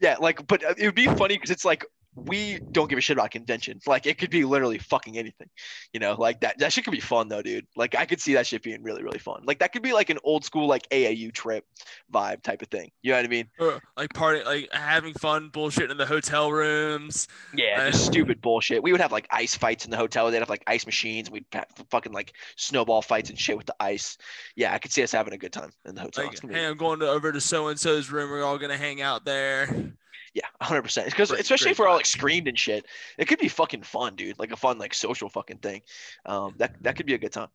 yeah, 0.00 0.16
like, 0.18 0.46
but 0.46 0.64
uh, 0.64 0.74
it 0.78 0.86
would 0.86 0.94
be 0.94 1.06
funny 1.06 1.34
because 1.34 1.50
it's 1.50 1.64
like 1.64 1.84
we 2.24 2.58
don't 2.72 2.88
give 2.88 2.98
a 2.98 3.00
shit 3.00 3.16
about 3.16 3.30
conventions. 3.30 3.86
Like, 3.86 4.06
it 4.06 4.18
could 4.18 4.30
be 4.30 4.44
literally 4.44 4.78
fucking 4.78 5.16
anything, 5.18 5.48
you 5.92 6.00
know. 6.00 6.14
Like 6.18 6.40
that. 6.40 6.58
That 6.58 6.72
shit 6.72 6.84
could 6.84 6.92
be 6.92 7.00
fun 7.00 7.28
though, 7.28 7.42
dude. 7.42 7.66
Like, 7.76 7.94
I 7.94 8.06
could 8.06 8.20
see 8.20 8.34
that 8.34 8.46
shit 8.46 8.62
being 8.62 8.82
really, 8.82 9.02
really 9.02 9.18
fun. 9.18 9.42
Like, 9.44 9.60
that 9.60 9.72
could 9.72 9.82
be 9.82 9.92
like 9.92 10.10
an 10.10 10.18
old 10.24 10.44
school 10.44 10.66
like 10.66 10.88
AAU 10.90 11.32
trip 11.32 11.64
vibe 12.12 12.42
type 12.42 12.62
of 12.62 12.68
thing. 12.68 12.90
You 13.02 13.12
know 13.12 13.18
what 13.18 13.24
I 13.24 13.28
mean? 13.28 13.48
Or, 13.58 13.80
like 13.96 14.12
party, 14.14 14.42
like 14.44 14.68
having 14.72 15.14
fun, 15.14 15.48
bullshit 15.50 15.90
in 15.90 15.96
the 15.96 16.06
hotel 16.06 16.50
rooms. 16.50 17.28
Yeah, 17.54 17.90
stupid 17.90 18.40
bullshit. 18.40 18.82
We 18.82 18.92
would 18.92 19.00
have 19.00 19.12
like 19.12 19.26
ice 19.30 19.54
fights 19.56 19.84
in 19.84 19.90
the 19.90 19.96
hotel. 19.96 20.30
They'd 20.30 20.38
have 20.38 20.50
like 20.50 20.64
ice 20.66 20.86
machines. 20.86 21.30
We'd 21.30 21.44
have 21.52 21.66
fucking 21.90 22.12
like 22.12 22.32
snowball 22.56 23.02
fights 23.02 23.30
and 23.30 23.38
shit 23.38 23.56
with 23.56 23.66
the 23.66 23.76
ice. 23.80 24.18
Yeah, 24.56 24.72
I 24.74 24.78
could 24.78 24.92
see 24.92 25.02
us 25.02 25.12
having 25.12 25.32
a 25.34 25.38
good 25.38 25.52
time 25.52 25.70
in 25.84 25.94
the 25.94 26.02
hotel. 26.02 26.26
Like, 26.26 26.40
gonna 26.40 26.52
be- 26.52 26.58
hey, 26.58 26.66
I'm 26.66 26.76
going 26.76 27.00
to, 27.00 27.08
over 27.08 27.32
to 27.32 27.40
so 27.40 27.68
and 27.68 27.78
so's 27.78 28.10
room. 28.10 28.30
We're 28.30 28.44
all 28.44 28.58
gonna 28.58 28.76
hang 28.76 29.00
out 29.00 29.24
there. 29.24 29.92
Yeah, 30.34 30.46
100. 30.58 30.82
percent 30.82 31.06
Because 31.06 31.30
especially 31.30 31.66
great 31.66 31.72
if 31.72 31.78
we're 31.78 31.88
all 31.88 31.96
like 31.96 32.06
screamed 32.06 32.48
and 32.48 32.58
shit, 32.58 32.86
it 33.16 33.26
could 33.26 33.38
be 33.38 33.48
fucking 33.48 33.82
fun, 33.82 34.16
dude. 34.16 34.38
Like 34.38 34.52
a 34.52 34.56
fun 34.56 34.78
like 34.78 34.94
social 34.94 35.28
fucking 35.28 35.58
thing. 35.58 35.82
Um, 36.26 36.54
that 36.58 36.74
that 36.82 36.96
could 36.96 37.06
be 37.06 37.14
a 37.14 37.18
good 37.18 37.32
time. 37.32 37.48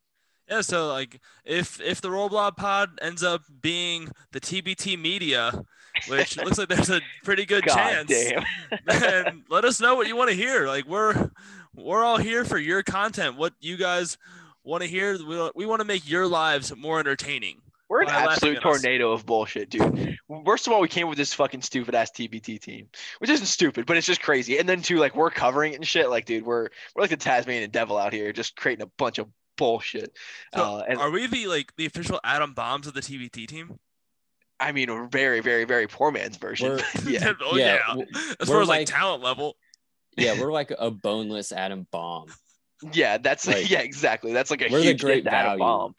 Yeah, 0.49 0.61
so 0.61 0.89
like 0.89 1.19
if 1.45 1.79
if 1.79 2.01
the 2.01 2.11
Roll 2.11 2.29
Blob 2.29 2.57
Pod 2.57 2.99
ends 3.01 3.23
up 3.23 3.43
being 3.61 4.09
the 4.31 4.41
TBT 4.41 4.99
media, 4.99 5.63
which 6.07 6.37
looks 6.43 6.57
like 6.57 6.67
there's 6.67 6.89
a 6.89 7.01
pretty 7.23 7.45
good 7.45 7.65
God 7.65 7.75
chance, 7.75 8.09
damn. 8.09 8.43
then 8.85 9.43
let 9.49 9.63
us 9.65 9.79
know 9.79 9.95
what 9.95 10.07
you 10.07 10.15
want 10.15 10.29
to 10.29 10.35
hear. 10.35 10.67
Like 10.67 10.85
we're 10.85 11.31
we're 11.73 12.03
all 12.03 12.17
here 12.17 12.43
for 12.43 12.57
your 12.57 12.83
content. 12.83 13.37
What 13.37 13.53
you 13.61 13.77
guys 13.77 14.17
want 14.63 14.83
to 14.83 14.89
hear? 14.89 15.17
We, 15.25 15.51
we 15.55 15.65
want 15.65 15.79
to 15.79 15.85
make 15.85 16.09
your 16.09 16.27
lives 16.27 16.75
more 16.75 16.99
entertaining. 16.99 17.61
We're 17.93 18.01
an 18.01 18.07
By 18.07 18.23
absolute 18.23 18.57
at 18.57 18.65
us. 18.65 18.81
tornado 18.81 19.11
of 19.11 19.23
bullshit, 19.23 19.69
dude. 19.69 20.17
First 20.47 20.65
of 20.65 20.73
all, 20.73 20.81
we 20.81 20.87
came 20.87 21.07
with 21.07 21.17
this 21.19 21.31
fucking 21.35 21.61
stupid 21.61 21.93
ass 21.93 22.09
TBT 22.09 22.59
team, 22.59 22.87
which 23.19 23.29
isn't 23.29 23.45
stupid, 23.45 23.85
but 23.85 23.97
it's 23.97 24.07
just 24.07 24.19
crazy. 24.19 24.57
And 24.57 24.67
then 24.67 24.81
two, 24.81 24.97
like 24.97 25.15
we're 25.15 25.29
covering 25.29 25.73
it 25.73 25.75
and 25.75 25.87
shit. 25.87 26.09
Like, 26.09 26.25
dude, 26.25 26.43
we're 26.43 26.69
we're 26.95 27.03
like 27.03 27.11
the 27.11 27.17
Tasmanian 27.17 27.69
devil 27.69 27.95
out 27.95 28.11
here, 28.11 28.33
just 28.33 28.55
creating 28.55 28.81
a 28.81 28.89
bunch 28.97 29.19
of 29.19 29.27
bullshit. 29.57 30.17
So 30.55 30.63
uh, 30.63 30.83
and 30.87 30.97
are 30.97 31.11
we 31.11 31.27
the 31.27 31.45
like 31.45 31.71
the 31.77 31.85
official 31.85 32.19
Adam 32.23 32.55
Bombs 32.55 32.87
of 32.87 32.95
the 32.95 33.01
TBT 33.01 33.45
team? 33.45 33.77
I 34.59 34.71
mean, 34.71 34.89
a 34.89 35.07
very, 35.07 35.41
very, 35.41 35.65
very 35.65 35.85
poor 35.85 36.09
man's 36.11 36.37
version. 36.37 36.79
Yeah, 37.05 37.33
oh 37.43 37.55
yeah, 37.55 37.77
yeah. 37.95 38.05
As 38.39 38.49
we're 38.49 38.55
far 38.55 38.61
as 38.63 38.69
like 38.69 38.79
like- 38.79 38.87
talent 38.87 39.21
level. 39.21 39.55
Yeah, 40.17 40.33
we're 40.41 40.51
like 40.51 40.73
a 40.75 40.89
boneless 40.89 41.51
atom 41.51 41.85
bomb. 41.91 42.25
yeah, 42.91 43.19
that's 43.19 43.45
Like, 43.45 43.69
yeah, 43.69 43.81
exactly. 43.81 44.33
That's 44.33 44.49
like 44.49 44.63
a 44.63 44.69
we're 44.71 44.81
huge 44.81 45.01
great 45.01 45.25
great 45.25 45.31
atom 45.31 45.59
bomb. 45.59 45.95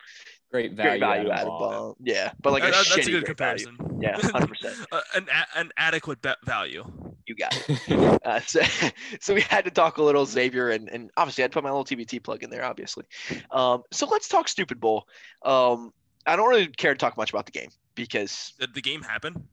Great 0.55 0.73
value, 0.75 0.91
Great 0.91 1.01
value 1.01 1.31
atom 1.31 1.33
atom 1.33 1.49
bomb. 1.49 1.71
bomb. 1.73 1.95
Yeah, 2.05 2.31
but 2.41 2.53
like 2.53 2.63
a 2.63 2.67
That- 2.67 2.73
that- 2.73 2.85
that's 2.95 2.97
a 2.97 3.01
shitty 3.11 3.13
good 3.13 3.25
great 3.25 3.39
value. 3.39 3.65
comparison. 3.67 4.01
Yeah, 4.01 4.21
hundred 4.31 4.49
percent. 4.51 4.77
An 5.17 5.27
a- 5.29 5.59
an 5.59 5.73
adequate 5.77 6.23
bet 6.23 6.37
value. 6.45 6.85
You 7.27 7.35
got 7.35 7.57
it. 7.69 8.21
Uh, 8.25 8.41
so, 8.41 8.61
so 9.21 9.35
we 9.35 9.41
had 9.43 9.65
to 9.65 9.71
talk 9.73 9.99
a 9.99 10.03
little 10.03 10.25
Xavier, 10.25 10.71
and, 10.71 10.89
and 10.89 11.11
obviously 11.17 11.43
I'd 11.45 11.51
put 11.53 11.63
my 11.65 11.71
little 11.71 11.85
TBT 11.85 12.23
plug 12.23 12.43
in 12.45 12.51
there, 12.51 12.65
obviously. 12.65 13.05
Um, 13.51 13.83
so 13.93 14.07
let's 14.07 14.29
talk 14.29 14.47
Stupid 14.49 14.79
Bowl. 14.81 15.07
Um, 15.45 15.93
I 16.27 16.37
don't 16.37 16.49
really 16.49 16.69
care 16.69 16.95
to 16.95 16.99
talk 16.99 17.17
much 17.19 17.31
about 17.31 17.45
the 17.47 17.53
game 17.53 17.69
because, 17.97 18.53
Did 18.61 18.75
the 18.75 18.81
game 18.81 19.03
happen? 19.03 19.47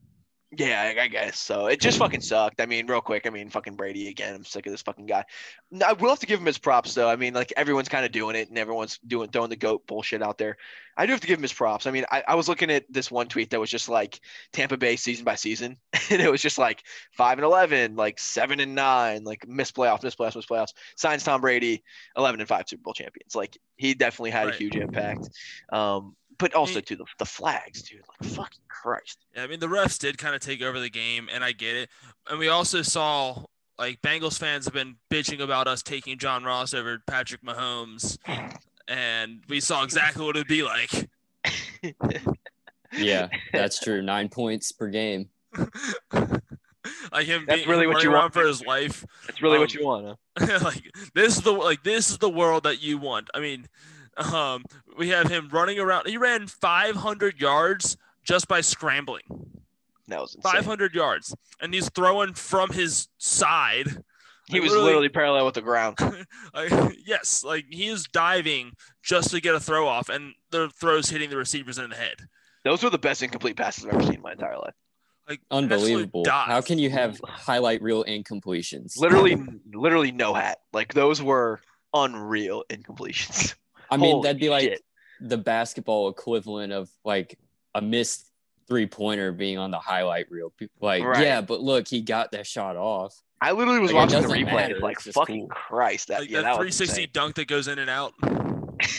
Yeah, 0.58 0.93
I, 0.98 1.03
I 1.03 1.08
guess 1.08 1.39
so. 1.39 1.67
It 1.67 1.79
just 1.79 1.98
fucking 1.98 2.20
sucked. 2.20 2.60
I 2.60 2.65
mean, 2.65 2.86
real 2.86 3.00
quick, 3.00 3.25
I 3.25 3.29
mean, 3.29 3.50
fucking 3.50 3.75
Brady 3.75 4.10
again. 4.10 4.36
I'm 4.36 4.43
sick 4.43 4.65
of 4.65 4.74
this 4.74 4.81
fucking 4.81 5.05
guy. 5.05 5.24
I 5.86 5.93
will 5.93 6.10
have 6.10 6.20
to 6.20 6.25
give 6.25 6.41
him 6.41 6.46
his 6.46 6.58
props 6.58 6.93
though. 6.93 7.10
I 7.10 7.15
mean, 7.15 7.34
like 7.34 7.53
everyone's 7.55 7.88
kind 7.88 8.05
of 8.05 8.12
doing 8.12 8.36
it, 8.36 8.50
and 8.50 8.58
everyone's 8.58 9.00
doing 9.08 9.29
throwing 9.29 9.50
the 9.50 9.55
goat 9.55 9.88
bullshit 9.88 10.22
out 10.22 10.38
there. 10.38 10.58
I 10.98 11.05
do 11.05 11.13
have 11.13 11.22
to 11.22 11.27
give 11.27 11.39
him 11.39 11.43
his 11.43 11.53
props. 11.53 11.88
I 11.88 11.91
mean, 11.91 12.03
I, 12.12 12.24
I 12.27 12.36
was 12.36 12.50
looking 12.50 12.70
at 12.70 12.84
this 12.91 13.10
one 13.10 13.27
tweet 13.27 13.51
that 13.51 13.62
was 13.62 13.70
just 13.70 13.88
like 13.88 14.20
Tampa 14.51 14.75
Bay 14.75 14.98
season 14.98 15.24
by 15.24 15.36
season, 15.36 15.77
and 16.10 16.22
it 16.22 16.29
was 16.29 16.41
just 16.41 16.58
like 16.58 16.84
five 17.13 17.38
and 17.38 17.46
eleven, 17.46 17.96
like 17.96 18.20
seven 18.20 18.60
and 18.60 18.75
nine, 18.75 19.24
like 19.24 19.48
miss 19.48 19.72
playoffs, 19.72 20.03
miss 20.03 20.15
playoffs, 20.15 20.36
miss 20.36 20.46
playoffs. 20.46 20.74
Signs 20.98 21.24
Tom 21.24 21.39
Brady, 21.39 21.81
eleven 22.17 22.41
and 22.41 22.50
five 22.50 22.65
Super 22.67 22.84
Bowl 22.84 22.93
champions. 22.93 23.36
Like 23.36 23.58
he 23.77 23.93
definitely 23.93 24.31
had 24.31 24.50
a 24.50 24.51
huge 24.51 24.75
impact. 24.75 25.29
Um, 25.72 26.15
but 26.41 26.53
also 26.53 26.75
He- 26.75 26.81
to 26.81 26.95
the, 26.98 27.05
the 27.19 27.25
flags, 27.25 27.81
dude. 27.83 28.01
Like 28.19 28.29
fucking 28.31 28.60
Christ. 28.67 29.19
Yeah, 29.33 29.43
I 29.43 29.48
mean 29.48 29.62
the 29.62 29.67
refs 29.67 29.98
did 29.98 30.17
kind 30.17 30.36
of 30.36 30.41
take 30.41 30.62
over 30.62 30.79
the 30.81 30.89
game, 30.89 31.29
and 31.33 31.41
I 31.43 31.53
get 31.53 31.77
it. 31.77 31.89
And 32.29 32.38
we 32.39 32.50
also 32.50 32.81
saw 32.81 33.43
like 33.79 34.01
Bengals 34.01 34.38
fans 34.38 34.65
have 34.65 34.74
been 34.74 34.98
bitching 35.10 35.39
about 35.39 35.67
us 35.67 35.81
taking 35.81 36.17
John 36.17 36.43
Ross 36.43 36.74
over 36.74 37.00
Patrick 37.07 37.41
Mahomes, 37.43 38.17
and 38.89 39.41
we 39.48 39.60
saw 39.62 39.83
exactly 39.83 40.25
what 40.25 40.36
it'd 40.36 40.48
be 40.48 40.63
like. 40.63 41.10
Yeah, 42.93 43.29
that's 43.53 43.79
true. 43.79 44.01
Nine 44.01 44.27
points 44.27 44.74
per 44.74 44.89
game. 44.89 45.29
like 47.13 47.25
him 47.25 47.45
That's 47.48 47.60
being 47.60 47.69
really 47.69 47.88
what 47.88 47.93
running 47.95 48.10
you 48.10 48.12
around 48.13 48.21
want. 48.24 48.33
for 48.33 48.45
his 48.45 48.65
life. 48.65 49.05
That's 49.27 49.41
really 49.41 49.60
what 49.60 49.74
Um, 49.74 49.79
you 49.79 49.86
want. 49.88 50.17
Huh? 50.38 50.60
like 50.63 50.91
this 51.13 51.38
is 51.38 51.41
the 51.43 51.51
like 51.53 51.83
this 51.83 52.10
is 52.10 52.17
the 52.17 52.29
world 52.29 52.63
that 52.63 52.81
you 52.81 52.98
want. 52.98 53.29
I 53.33 53.39
mean, 53.39 53.67
um, 54.22 54.63
we 54.98 55.10
have 55.10 55.30
him 55.30 55.50
running 55.51 55.80
around. 55.80 56.08
He 56.08 56.18
ran 56.18 56.48
500 56.48 57.40
yards 57.40 57.98
just 58.24 58.48
by 58.48 58.62
scrambling. 58.62 59.24
That 60.08 60.20
was 60.22 60.36
insane. 60.36 60.51
500 60.54 60.94
yards, 60.94 61.34
and 61.62 61.74
he's 61.74 61.90
throwing 61.90 62.34
from 62.34 62.72
his 62.72 63.08
side. 63.18 63.88
He 64.48 64.54
Like, 64.56 64.63
was 64.63 64.72
literally- 64.72 64.86
literally 64.86 65.10
parallel 65.10 65.46
with 65.46 65.56
the 65.56 65.62
ground. 65.62 65.98
Like, 66.54 66.98
yes, 67.06 67.44
like 67.46 67.66
he 67.70 67.88
is 67.88 68.04
diving 68.12 68.74
just 69.01 69.30
to 69.32 69.40
get 69.40 69.56
a 69.56 69.60
throw 69.60 69.88
off, 69.88 70.10
and 70.10 70.34
the 70.50 70.70
throws 70.70 71.10
hitting 71.10 71.30
the 71.30 71.38
receivers 71.38 71.78
in 71.78 71.90
the 71.92 71.96
head. 71.96 72.28
Those 72.66 72.84
were 72.84 72.90
the 72.90 72.98
best 73.00 73.24
incomplete 73.24 73.56
passes 73.56 73.86
I've 73.86 73.94
ever 73.94 74.04
seen 74.04 74.16
in 74.16 74.22
my 74.22 74.34
entire 74.34 74.58
life. 74.58 74.74
Like 75.30 75.40
Unbelievable. 75.50 76.25
How 76.28 76.60
can 76.62 76.78
you 76.78 76.90
have 76.90 77.22
highlight 77.24 77.82
reel 77.82 78.04
incompletions? 78.04 78.98
Literally, 79.00 79.42
literally 79.74 80.12
no 80.12 80.34
hat. 80.34 80.58
Like 80.74 80.94
those 80.94 81.22
were 81.22 81.62
unreal 81.94 82.63
incompletions. 82.70 83.56
I 83.91 83.98
mean, 83.98 84.12
Holy 84.12 84.24
that'd 84.24 84.39
be 84.39 84.50
like 84.50 84.63
shit. 84.63 84.81
the 85.19 85.38
basketball 85.38 86.10
equivalent 86.10 86.71
of 86.74 86.89
like 87.05 87.38
a 87.75 87.81
missed 87.81 88.25
three 88.67 88.88
pointer 88.88 89.31
being 89.31 89.57
on 89.57 89.69
the 89.71 89.79
highlight 89.79 90.31
reel. 90.31 90.53
Like, 90.79 91.03
Right. 91.03 91.24
yeah, 91.24 91.41
but 91.41 91.60
look, 91.62 91.88
he 91.88 92.01
got 92.01 92.31
that 92.31 92.48
shot 92.48 92.75
off. 92.77 93.13
I 93.41 93.51
literally 93.51 93.79
was 93.79 93.91
Like, 93.91 94.10
watching 94.10 94.21
the 94.21 94.27
doesn't 94.29 94.45
replay. 94.48 94.55
matter, 94.55 94.79
like 94.79 94.98
it's 95.05 95.15
fucking 95.15 95.39
cool. 95.41 95.48
Christ. 95.50 96.07
That 96.07 96.21
Like 96.21 96.29
yeah, 96.29 96.38
that 96.38 96.43
that 96.43 96.55
360 96.55 97.01
insane. 97.01 97.10
dunk 97.12 97.36
that 97.36 97.48
goes 97.48 97.67
in 97.67 97.79
and 97.79 97.89
out. 97.89 98.13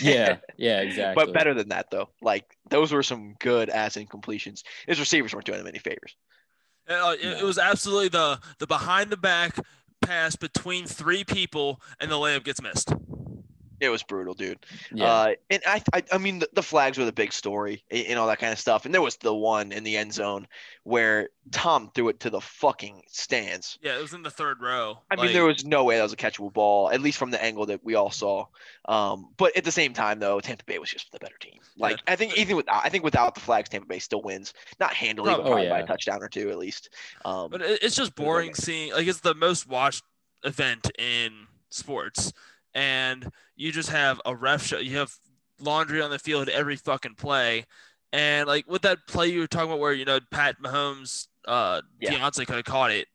Yeah, 0.00 0.36
yeah, 0.56 0.80
exactly. 0.82 1.24
but 1.24 1.34
better 1.34 1.54
than 1.54 1.70
that 1.70 1.90
though. 1.90 2.08
Like 2.20 2.44
those 2.70 2.92
were 2.92 3.02
some 3.02 3.34
good 3.40 3.68
ass 3.68 3.96
incompletions. 3.96 4.62
His 4.86 5.00
receivers 5.00 5.34
weren't 5.34 5.44
doing 5.44 5.58
him 5.58 5.66
any 5.66 5.80
favors. 5.80 6.14
Uh, 6.88 7.16
it, 7.20 7.40
it 7.40 7.42
was 7.42 7.58
absolutely 7.58 8.08
the 8.08 8.38
the 8.60 8.66
behind 8.68 9.10
the 9.10 9.16
back 9.16 9.56
pass 10.00 10.36
between 10.36 10.86
three 10.86 11.24
people, 11.24 11.80
and 11.98 12.10
the 12.10 12.14
layup 12.14 12.44
gets 12.44 12.62
missed. 12.62 12.92
It 13.82 13.88
was 13.88 14.02
brutal, 14.04 14.34
dude. 14.34 14.64
Yeah, 14.92 15.06
Uh, 15.12 15.34
and 15.50 15.62
I, 15.66 15.82
I, 15.92 16.02
I 16.12 16.18
mean, 16.18 16.38
the, 16.38 16.48
the 16.52 16.62
flags 16.62 16.96
were 16.98 17.04
the 17.04 17.12
big 17.12 17.32
story 17.32 17.82
and, 17.90 18.06
and 18.06 18.18
all 18.18 18.28
that 18.28 18.38
kind 18.38 18.52
of 18.52 18.58
stuff. 18.58 18.84
And 18.84 18.94
there 18.94 19.02
was 19.02 19.16
the 19.16 19.34
one 19.34 19.72
in 19.72 19.82
the 19.82 19.96
end 19.96 20.14
zone 20.14 20.46
where 20.84 21.30
Tom 21.50 21.90
threw 21.94 22.08
it 22.08 22.20
to 22.20 22.30
the 22.30 22.40
fucking 22.40 23.02
stands. 23.08 23.78
Yeah, 23.82 23.98
it 23.98 24.02
was 24.02 24.12
in 24.14 24.22
the 24.22 24.30
third 24.30 24.62
row. 24.62 24.98
I 25.10 25.16
mean, 25.16 25.32
there 25.32 25.44
was 25.44 25.64
no 25.64 25.82
way 25.84 25.96
that 25.96 26.02
was 26.02 26.12
a 26.12 26.16
catchable 26.16 26.52
ball, 26.52 26.90
at 26.90 27.00
least 27.00 27.18
from 27.18 27.32
the 27.32 27.42
angle 27.42 27.66
that 27.66 27.84
we 27.84 27.94
all 27.96 28.10
saw. 28.10 28.46
Um, 28.86 29.30
but 29.36 29.56
at 29.56 29.64
the 29.64 29.72
same 29.72 29.92
time, 29.94 30.20
though, 30.20 30.38
Tampa 30.40 30.64
Bay 30.64 30.78
was 30.78 30.90
just 30.90 31.10
the 31.10 31.18
better 31.18 31.36
team. 31.40 31.58
Like 31.76 31.98
I 32.06 32.14
think 32.16 32.36
even 32.38 32.56
with 32.56 32.66
I 32.68 32.88
think 32.88 33.02
without 33.02 33.34
the 33.34 33.40
flags, 33.40 33.68
Tampa 33.68 33.86
Bay 33.88 33.98
still 33.98 34.22
wins, 34.22 34.54
not 34.78 34.92
handily, 34.94 35.30
but 35.30 35.42
Probably. 35.42 35.50
probably 35.50 35.66
Oh, 35.68 35.70
by 35.70 35.80
a 35.80 35.86
touchdown 35.86 36.22
or 36.22 36.28
two 36.28 36.50
at 36.50 36.58
least. 36.58 36.90
Um, 37.24 37.50
But 37.50 37.62
it's 37.62 37.96
just 37.96 38.14
boring 38.14 38.54
seeing 38.54 38.92
like 38.92 39.06
it's 39.08 39.20
the 39.20 39.34
most 39.34 39.66
watched 39.68 40.04
event 40.44 40.90
in 40.98 41.46
sports, 41.70 42.32
and 42.74 43.28
you 43.56 43.72
just 43.72 43.90
have 43.90 44.20
a 44.26 44.34
ref 44.34 44.64
show. 44.66 44.78
You 44.78 44.98
have 44.98 45.12
laundry 45.60 46.00
on 46.02 46.10
the 46.10 46.18
field 46.18 46.48
every 46.48 46.76
fucking 46.76 47.14
play, 47.14 47.64
and 48.12 48.46
like 48.46 48.66
with 48.68 48.82
that 48.82 49.06
play 49.06 49.28
you 49.28 49.40
were 49.40 49.46
talking 49.46 49.70
about, 49.70 49.80
where 49.80 49.92
you 49.92 50.04
know 50.04 50.20
Pat 50.30 50.56
Mahomes, 50.62 51.28
uh, 51.46 51.82
Yeah. 52.00 52.12
Beyonce 52.14 52.46
could 52.46 52.56
have 52.56 52.64
caught 52.64 52.90
it, 52.90 53.08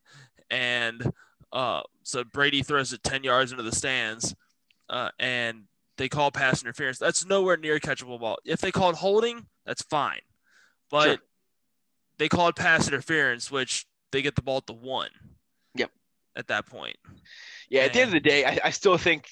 and 0.50 1.12
uh, 1.52 1.82
so 2.04 2.24
Brady 2.24 2.64
throws 2.64 2.94
it 2.94 3.04
ten 3.04 3.24
yards 3.24 3.52
into 3.52 3.64
the 3.64 3.72
stands, 3.76 4.36
uh, 4.90 5.10
and 5.20 5.64
they 5.98 6.08
call 6.10 6.30
pass 6.32 6.62
interference. 6.62 7.00
That's 7.00 7.26
nowhere 7.26 7.58
near 7.58 7.80
catchable 7.80 8.20
ball. 8.20 8.38
If 8.46 8.60
they 8.62 8.72
called 8.72 8.96
holding, 8.96 9.48
that's 9.66 9.82
fine, 9.84 10.22
but 10.92 11.06
Sure. 11.06 11.18
they 12.20 12.30
called 12.30 12.56
pass 12.56 12.88
interference, 12.88 13.50
which 13.52 13.86
they 14.12 14.22
get 14.22 14.36
the 14.36 14.42
ball 14.42 14.58
at 14.58 14.68
the 14.68 14.74
one. 14.74 15.10
Yep. 15.76 15.92
At 16.36 16.48
that 16.48 16.66
point, 16.68 16.98
Yeah, 17.70 17.82
at 17.82 17.94
the 17.94 18.00
end 18.02 18.10
of 18.10 18.14
the 18.14 18.30
day, 18.30 18.46
I, 18.46 18.60
I 18.66 18.70
still 18.70 18.98
think 18.98 19.30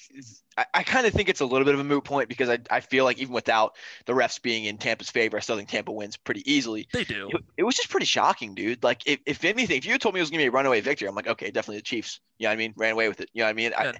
I, 0.58 0.66
I 0.74 0.82
kind 0.82 1.06
of 1.06 1.12
think 1.12 1.28
it's 1.28 1.40
a 1.40 1.46
little 1.46 1.64
bit 1.64 1.74
of 1.74 1.80
a 1.80 1.84
moot 1.84 2.04
point 2.04 2.28
because 2.28 2.48
I, 2.48 2.58
I 2.70 2.80
feel 2.80 3.04
like 3.04 3.18
even 3.18 3.32
without 3.32 3.76
the 4.04 4.12
refs 4.12 4.40
being 4.40 4.64
in 4.64 4.78
Tampa's 4.78 5.10
favor, 5.10 5.36
I 5.36 5.40
still 5.40 5.56
think 5.56 5.68
Tampa 5.68 5.92
wins 5.92 6.16
pretty 6.16 6.50
easily. 6.50 6.88
they 6.92 7.04
do. 7.04 7.28
It, 7.30 7.40
it 7.58 7.62
was 7.62 7.74
just 7.74 7.90
pretty 7.90 8.06
shocking, 8.06 8.54
dude. 8.54 8.82
Like 8.84 9.02
if, 9.06 9.20
if 9.26 9.44
anything, 9.44 9.78
if 9.78 9.86
you 9.86 9.92
had 9.92 10.00
told 10.00 10.14
me 10.14 10.20
it 10.20 10.22
was 10.22 10.30
gonna 10.30 10.42
be 10.42 10.48
a 10.48 10.50
runaway 10.50 10.80
victory, 10.80 11.08
I'm 11.08 11.14
like, 11.14 11.28
okay, 11.28 11.50
definitely 11.50 11.78
the 11.78 11.82
Chiefs. 11.82 12.20
You 12.38 12.44
know 12.44 12.50
what 12.50 12.54
I 12.54 12.56
mean? 12.56 12.74
Ran 12.76 12.92
away 12.92 13.08
with 13.08 13.20
it. 13.20 13.30
You 13.32 13.40
know 13.40 13.46
what 13.46 13.50
I 13.50 13.54
mean? 13.54 13.72
Yeah. 13.72 13.92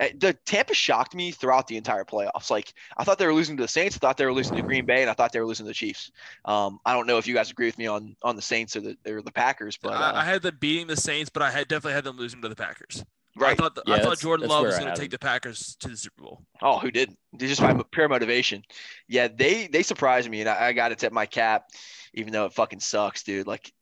I, 0.00 0.04
I, 0.04 0.12
the 0.16 0.32
Tampa 0.46 0.72
shocked 0.72 1.14
me 1.14 1.30
throughout 1.32 1.66
the 1.66 1.76
entire 1.76 2.04
playoffs. 2.04 2.50
Like 2.50 2.72
I 2.96 3.04
thought 3.04 3.18
they 3.18 3.26
were 3.26 3.34
losing 3.34 3.56
to 3.56 3.64
the 3.64 3.68
Saints, 3.68 3.96
I 3.96 3.98
thought 3.98 4.16
they 4.16 4.26
were 4.26 4.32
losing 4.32 4.56
to 4.56 4.62
Green 4.62 4.86
Bay, 4.86 5.02
and 5.02 5.10
I 5.10 5.14
thought 5.14 5.32
they 5.32 5.40
were 5.40 5.46
losing 5.46 5.66
to 5.66 5.70
the 5.70 5.74
Chiefs. 5.74 6.12
Um, 6.44 6.78
I 6.86 6.94
don't 6.94 7.06
know 7.06 7.18
if 7.18 7.26
you 7.26 7.34
guys 7.34 7.50
agree 7.50 7.66
with 7.66 7.78
me 7.78 7.86
on 7.88 8.16
on 8.22 8.36
the 8.36 8.42
Saints 8.42 8.76
or 8.76 8.80
the 8.80 8.96
or 9.06 9.20
the 9.20 9.32
Packers, 9.32 9.76
but 9.76 9.92
uh, 9.92 10.12
I, 10.14 10.20
I 10.20 10.24
had 10.24 10.42
them 10.42 10.56
beating 10.60 10.86
the 10.86 10.96
Saints, 10.96 11.28
but 11.28 11.42
I 11.42 11.50
had 11.50 11.68
definitely 11.68 11.94
had 11.94 12.04
them 12.04 12.16
losing 12.16 12.40
to 12.42 12.48
the 12.48 12.56
Packers. 12.56 13.04
I 13.38 13.42
right. 13.42 13.56
thought, 13.56 13.78
Yeah, 13.86 13.94
I 13.94 14.00
thought 14.00 14.18
Jordan 14.18 14.42
that's 14.42 14.50
Love 14.50 14.62
where 14.62 14.70
was 14.70 14.78
going 14.78 14.92
to 14.92 15.00
take 15.00 15.10
them. 15.10 15.18
the 15.20 15.26
Packers 15.26 15.76
to 15.80 15.88
the 15.88 15.96
Super 15.96 16.22
Bowl. 16.22 16.42
Oh, 16.62 16.78
who 16.78 16.90
didn't? 16.90 17.18
They 17.38 17.46
just 17.46 17.60
by 17.60 17.72
pure 17.92 18.08
motivation. 18.08 18.62
Yeah, 19.08 19.28
they 19.28 19.66
they 19.68 19.82
surprised 19.82 20.28
me, 20.28 20.40
and 20.40 20.48
I, 20.48 20.66
I 20.68 20.72
got 20.72 20.88
to 20.88 20.96
tip 20.96 21.12
my 21.12 21.26
cap, 21.26 21.66
even 22.14 22.32
though 22.32 22.44
it 22.46 22.52
fucking 22.52 22.80
sucks, 22.80 23.22
dude. 23.22 23.46
Like, 23.46 23.72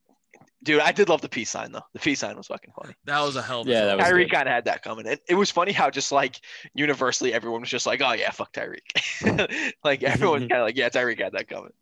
dude, 0.63 0.81
I 0.81 0.93
did 0.93 1.09
love 1.09 1.23
the 1.23 1.29
peace 1.31 1.51
sign 1.51 1.73
though. 1.73 1.83
The 1.95 1.99
peace 1.99 2.21
sign 2.21 2.37
was 2.37 2.47
fucking 2.49 2.73
funny. 2.81 2.95
That 3.07 3.21
was 3.23 3.37
a 3.37 3.43
hell 3.43 3.63
of 3.63 3.69
a 3.69 3.71
Yeah, 3.71 3.79
throw. 3.81 3.87
that 3.87 3.97
was 3.99 4.07
Tyreek 4.07 4.31
kind 4.31 4.49
of 4.49 4.53
had 4.55 4.65
that 4.67 4.83
coming. 4.83 5.07
It, 5.07 5.21
it 5.29 5.35
was 5.35 5.51
funny 5.51 5.73
how 5.73 5.89
just 5.91 6.13
like 6.13 6.41
universally 6.75 7.33
everyone 7.33 7.61
was 7.63 7.71
just 7.71 7.87
like, 7.87 8.03
oh 8.03 8.13
yeah, 8.13 8.31
fuck 8.31 8.53
Tyreek. 8.53 9.73
like 9.85 10.03
everyone's 10.03 10.43
kind 10.49 10.61
of 10.61 10.67
like, 10.67 10.77
yeah, 10.77 10.91
Tyreek 10.91 11.21
had 11.23 11.33
that 11.33 11.49
coming. 11.49 11.73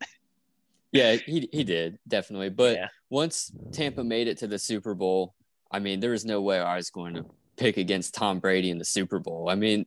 yeah, 0.93 1.17
he 1.17 1.49
he 1.53 1.65
did 1.65 1.99
definitely. 2.07 2.49
But 2.51 2.77
Yeah. 2.77 2.89
once 3.11 3.51
Tampa 3.73 4.05
made 4.05 4.29
it 4.29 4.39
to 4.39 4.47
the 4.47 4.59
Super 4.59 4.95
Bowl, 4.95 5.35
I 5.71 5.79
mean, 5.81 6.01
there 6.01 6.13
was 6.13 6.25
no 6.25 6.41
way 6.41 6.61
I 6.61 6.77
was 6.77 6.91
going 6.91 7.15
to 7.15 7.25
pick 7.57 7.77
against 7.77 8.15
Tom 8.15 8.41
Brady 8.41 8.71
in 8.71 8.79
the 8.79 8.85
Super 8.85 9.19
Bowl. 9.19 9.49
I 9.49 9.55
mean, 9.55 9.87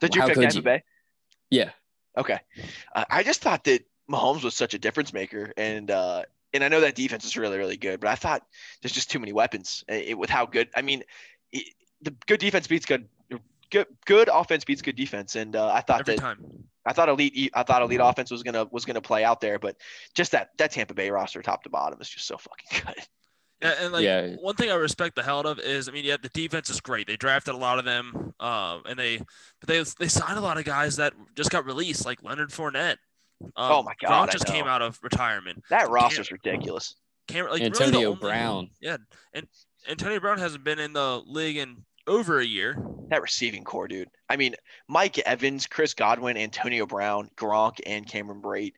Did 0.00 0.14
you 0.14 0.22
how 0.22 0.28
pick 0.28 0.36
could 0.36 0.42
Tampa 0.42 0.56
you? 0.56 0.62
Bay? 0.62 0.82
Yeah, 1.50 1.70
Okay. 2.16 2.38
Uh, 2.94 3.04
I 3.10 3.22
just 3.22 3.42
thought 3.42 3.64
that 3.64 3.84
Mahomes 4.10 4.42
was 4.42 4.54
such 4.54 4.74
a 4.74 4.78
difference 4.78 5.12
maker, 5.12 5.52
and 5.56 5.90
uh, 5.90 6.22
and 6.54 6.64
I 6.64 6.68
know 6.68 6.80
that 6.80 6.94
defense 6.94 7.24
is 7.24 7.36
really 7.36 7.58
really 7.58 7.76
good, 7.76 8.00
but 8.00 8.08
I 8.08 8.14
thought 8.14 8.42
there's 8.82 8.92
just 8.92 9.10
too 9.10 9.18
many 9.18 9.32
weapons 9.32 9.84
uh, 9.90 9.94
it, 9.94 10.18
with 10.18 10.30
how 10.30 10.46
good. 10.46 10.68
I 10.74 10.82
mean, 10.82 11.02
it, 11.52 11.74
the 12.02 12.14
good 12.26 12.40
defense 12.40 12.66
beats 12.66 12.86
good. 12.86 13.08
Good, 13.68 13.88
good 14.04 14.28
offense 14.32 14.64
beats 14.64 14.80
good 14.80 14.94
defense, 14.94 15.34
and 15.34 15.56
uh, 15.56 15.72
I 15.72 15.80
thought 15.80 16.00
every 16.00 16.14
that 16.14 16.20
time. 16.20 16.38
I 16.86 16.92
thought 16.92 17.08
elite 17.08 17.50
I 17.52 17.64
thought 17.64 17.82
elite 17.82 18.00
offense 18.00 18.30
was 18.30 18.44
gonna 18.44 18.64
was 18.70 18.84
gonna 18.84 19.00
play 19.00 19.24
out 19.24 19.40
there, 19.40 19.58
but 19.58 19.76
just 20.14 20.32
that 20.32 20.50
that 20.58 20.70
Tampa 20.70 20.94
Bay 20.94 21.10
roster 21.10 21.42
top 21.42 21.64
to 21.64 21.68
bottom 21.68 22.00
is 22.00 22.08
just 22.08 22.28
so 22.28 22.38
fucking 22.38 22.84
good. 22.86 23.04
Yeah, 23.62 23.74
and 23.80 23.92
like 23.92 24.04
Yeah. 24.04 24.34
one 24.36 24.54
thing 24.54 24.70
I 24.70 24.74
respect 24.74 25.16
the 25.16 25.22
hell 25.22 25.38
out 25.38 25.46
of 25.46 25.58
is, 25.58 25.88
I 25.88 25.92
mean, 25.92 26.04
yeah, 26.04 26.16
the 26.20 26.28
defense 26.28 26.68
is 26.68 26.80
great. 26.80 27.06
They 27.06 27.16
drafted 27.16 27.54
a 27.54 27.58
lot 27.58 27.78
of 27.78 27.84
them, 27.84 28.34
um, 28.38 28.82
and 28.86 28.98
they, 28.98 29.18
but 29.60 29.68
they 29.68 29.82
they 29.98 30.08
signed 30.08 30.38
a 30.38 30.42
lot 30.42 30.58
of 30.58 30.64
guys 30.64 30.96
that 30.96 31.14
just 31.34 31.50
got 31.50 31.64
released, 31.64 32.04
like 32.04 32.22
Leonard 32.22 32.50
Fournette. 32.50 32.96
Um, 33.42 33.50
Oh 33.56 33.82
my 33.82 33.94
God, 34.00 34.28
Gronk 34.28 34.32
just 34.32 34.46
came 34.46 34.66
out 34.66 34.82
of 34.82 34.98
retirement. 35.02 35.62
That 35.70 35.88
roster's 35.90 36.30
ridiculous. 36.30 36.94
Cam- 37.28 37.44
like, 37.46 37.58
really 37.60 37.70
the 37.70 37.84
Antonio 37.84 38.08
only- 38.10 38.20
Brown. 38.20 38.70
Yeah, 38.80 38.98
and 39.32 39.46
Antonio 39.88 40.20
Brown 40.20 40.38
hasn't 40.38 40.62
been 40.64 40.78
in 40.78 40.92
the 40.92 41.20
league 41.26 41.56
in 41.56 41.84
over 42.06 42.38
a 42.40 42.44
year. 42.44 42.76
That 43.08 43.22
receiving 43.22 43.62
core, 43.64 43.88
dude. 43.88 44.08
I 44.28 44.36
mean, 44.36 44.54
Mike 44.88 45.18
Evans, 45.18 45.66
Chris 45.66 45.94
Godwin, 45.94 46.36
Antonio 46.36 46.86
Brown, 46.86 47.30
Gronk, 47.36 47.78
and 47.86 48.06
Cameron 48.06 48.42
Brate, 48.42 48.72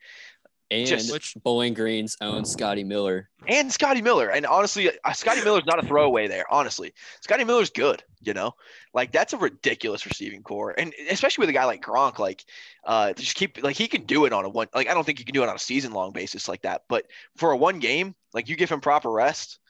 and 0.70 0.86
Just- 0.86 1.10
Which 1.12 1.34
Bowling 1.42 1.72
Green's 1.74 2.16
own 2.20 2.44
Scotty 2.44 2.84
Miller. 2.84 3.30
and 3.46 3.72
Scotty 3.72 4.02
Miller. 4.02 4.28
And 4.28 4.44
honestly, 4.44 4.90
uh, 5.04 5.12
Scotty 5.12 5.42
Miller's 5.42 5.64
not 5.66 5.82
a 5.82 5.86
throwaway 5.86 6.28
there. 6.28 6.44
Honestly, 6.50 6.92
Scotty 7.22 7.44
Miller's 7.44 7.70
good. 7.70 8.02
You 8.20 8.34
know, 8.34 8.52
like 8.92 9.12
that's 9.12 9.32
a 9.32 9.36
ridiculous 9.38 10.04
receiving 10.04 10.42
core, 10.42 10.74
and 10.76 10.92
especially 11.08 11.42
with 11.42 11.50
a 11.50 11.52
guy 11.52 11.64
like 11.64 11.80
Gronk, 11.80 12.18
like 12.18 12.44
uh, 12.84 13.12
just 13.12 13.36
keep 13.36 13.62
like 13.62 13.76
he 13.76 13.86
can 13.86 14.02
do 14.02 14.24
it 14.24 14.32
on 14.32 14.44
a 14.44 14.48
one. 14.48 14.66
Like 14.74 14.88
I 14.88 14.94
don't 14.94 15.04
think 15.04 15.18
he 15.18 15.24
can 15.24 15.34
do 15.34 15.42
it 15.44 15.48
on 15.48 15.54
a 15.54 15.58
season 15.60 15.92
long 15.92 16.12
basis 16.12 16.48
like 16.48 16.62
that, 16.62 16.82
but 16.88 17.06
for 17.36 17.52
a 17.52 17.56
one 17.56 17.78
game, 17.78 18.14
like 18.34 18.48
you 18.48 18.56
give 18.56 18.68
him 18.70 18.80
proper 18.80 19.10
rest, 19.10 19.60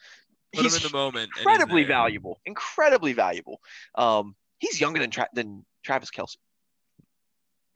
put 0.51 0.61
him 0.61 0.63
he's 0.65 0.77
in 0.77 0.81
the 0.91 0.97
moment. 0.97 1.29
incredibly 1.37 1.83
valuable. 1.83 2.39
Incredibly 2.45 3.13
valuable. 3.13 3.61
Um, 3.93 4.35
he's 4.57 4.81
younger 4.81 4.99
than 4.99 5.11
Tra- 5.11 5.29
than 5.33 5.63
Travis 5.83 6.09
Kelce. 6.09 6.37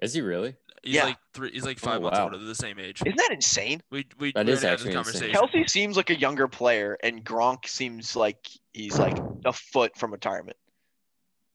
Is 0.03 0.13
he 0.13 0.21
really? 0.21 0.55
He's 0.83 0.95
Yeah. 0.95 1.05
like 1.05 1.17
three. 1.33 1.51
He's 1.51 1.63
like 1.65 1.77
oh, 1.81 1.85
five 1.85 1.97
Oh, 1.99 2.03
months 2.03 2.17
wow. 2.19 2.25
older. 2.25 2.37
They're 2.37 2.47
the 2.47 2.55
same 2.55 2.77
age. 2.77 3.01
Isn't 3.05 3.15
that 3.17 3.31
insane? 3.31 3.81
We 3.89 4.05
we 4.19 4.33
That 4.33 4.45
we 4.45 4.51
is 4.51 4.63
already 4.63 4.67
had 4.67 4.79
this 4.79 4.95
actually 4.95 4.97
insane. 4.97 5.33
conversation. 5.33 5.61
Kelce 5.63 5.69
seems 5.69 5.97
like 5.97 6.09
a 6.09 6.15
younger 6.19 6.47
player, 6.47 6.97
and 7.01 7.23
Gronk 7.23 7.67
seems 7.67 8.15
like 8.15 8.49
he's 8.73 8.99
like 8.99 9.17
a 9.45 9.53
foot 9.53 9.97
from 9.97 10.11
retirement. 10.11 10.57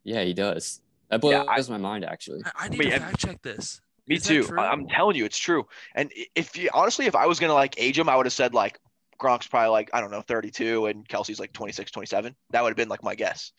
Yeah, 0.04 0.24
he 0.24 0.32
does. 0.32 0.80
That 1.10 1.20
blows 1.20 1.32
Yeah, 1.32 1.44
I- 1.46 1.60
my 1.70 1.76
mind 1.78 2.04
actually. 2.04 2.40
I, 2.44 2.52
I 2.64 2.68
need 2.68 2.78
Wait, 2.78 2.90
to 2.90 3.00
fact 3.00 3.18
check 3.18 3.42
this. 3.42 3.80
Me 4.06 4.16
Is 4.16 4.22
too. 4.24 4.48
I- 4.56 4.68
I'm 4.68 4.86
telling 4.88 5.16
you, 5.16 5.26
it's 5.26 5.38
true. 5.38 5.66
And 5.94 6.10
if 6.34 6.56
you 6.56 6.70
honestly, 6.72 7.04
if 7.06 7.14
I 7.14 7.26
was 7.26 7.38
gonna 7.38 7.52
like 7.54 7.74
age 7.78 7.98
him, 7.98 8.08
I 8.08 8.16
would 8.16 8.24
have 8.26 8.32
said 8.32 8.54
like 8.54 8.78
Gronk's 9.20 9.46
probably 9.46 9.70
like 9.70 9.90
I 9.92 10.00
don't 10.00 10.10
know 10.10 10.22
32 10.22 10.86
and 10.86 11.06
Kelce's 11.06 11.38
like 11.40 11.52
26, 11.52 11.90
27. 11.90 12.34
That 12.50 12.62
would 12.62 12.70
have 12.70 12.76
been 12.76 12.88
like 12.88 13.02
my 13.02 13.14
guess. 13.14 13.52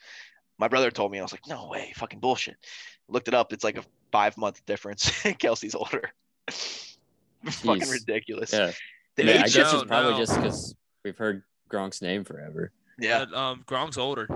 My 0.57 0.67
brother 0.67 0.89
told 0.89 1.11
me 1.11 1.19
I 1.19 1.21
was 1.21 1.31
like, 1.31 1.45
no 1.47 1.67
way, 1.69 1.93
fucking 1.95 2.19
bullshit. 2.19 2.57
Looked 3.07 3.27
it 3.27 3.33
up. 3.33 3.53
It's 3.53 3.63
like 3.63 3.77
a 3.77 3.83
five 4.11 4.37
month 4.37 4.65
difference. 4.65 5.09
Kelce's 5.23 5.75
older. 5.75 6.11
fucking 7.45 7.89
ridiculous. 7.89 8.51
Yeah. 8.53 8.71
The 9.15 9.25
Yeah, 9.25 9.31
I 9.39 9.47
guess 9.47 9.55
No, 9.55 9.79
it's 9.79 9.87
probably 9.87 10.11
no. 10.13 10.17
just 10.17 10.35
because 10.35 10.75
we've 11.03 11.17
heard 11.17 11.43
Gronk's 11.71 12.01
name 12.01 12.23
forever. 12.23 12.71
yeah. 12.99 13.25
But, 13.25 13.37
um, 13.37 13.63
Gronk's 13.67 13.97
older. 13.97 14.27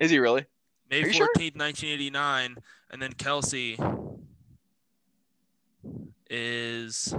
Is 0.00 0.10
he 0.10 0.18
really? 0.18 0.44
May 0.90 1.02
Are 1.02 1.06
you 1.06 1.12
sure? 1.12 1.28
14th, 1.36 1.56
1989, 1.56 2.56
and 2.90 3.00
then 3.02 3.12
Kelce 3.14 3.76
is 6.28 7.14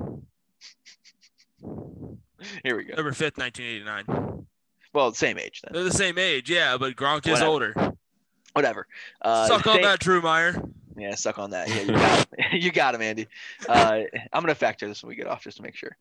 Here 2.63 2.75
we 2.77 2.83
go. 2.83 2.89
November 2.95 3.12
5th, 3.12 3.38
1989. 3.38 4.45
Well, 4.93 5.12
same 5.13 5.39
age 5.39 5.62
then. 5.63 5.74
They're 5.74 5.83
the 5.83 5.91
same 5.91 6.17
age, 6.19 6.50
yeah, 6.50 6.77
but 6.77 6.95
Gronk 6.95 7.27
is 7.27 7.41
older. 7.41 7.74
Whatever. 8.53 8.86
Uh, 9.22 9.48
Suck 9.48 9.65
on 9.65 9.75
same- 9.75 9.83
that, 9.83 10.00
Drew 10.00 10.22
Meyer. 10.22 10.62
Yeah, 10.95 11.15
suck 11.15 11.39
on 11.39 11.51
that. 11.51 11.67
Yeah, 11.69 11.81
you 11.81 11.91
got 11.93 12.19
him. 12.38 12.45
you 12.62 12.71
got 12.71 12.95
him, 12.95 13.01
Andy. 13.01 13.27
Uh, 13.67 14.01
I'm 14.31 14.41
gonna 14.41 14.55
factor 14.55 14.88
this 14.88 15.01
when 15.03 15.09
we 15.09 15.15
get 15.15 15.27
off 15.27 15.43
just 15.43 15.57
to 15.57 15.63
make 15.63 15.75
sure. 15.75 15.95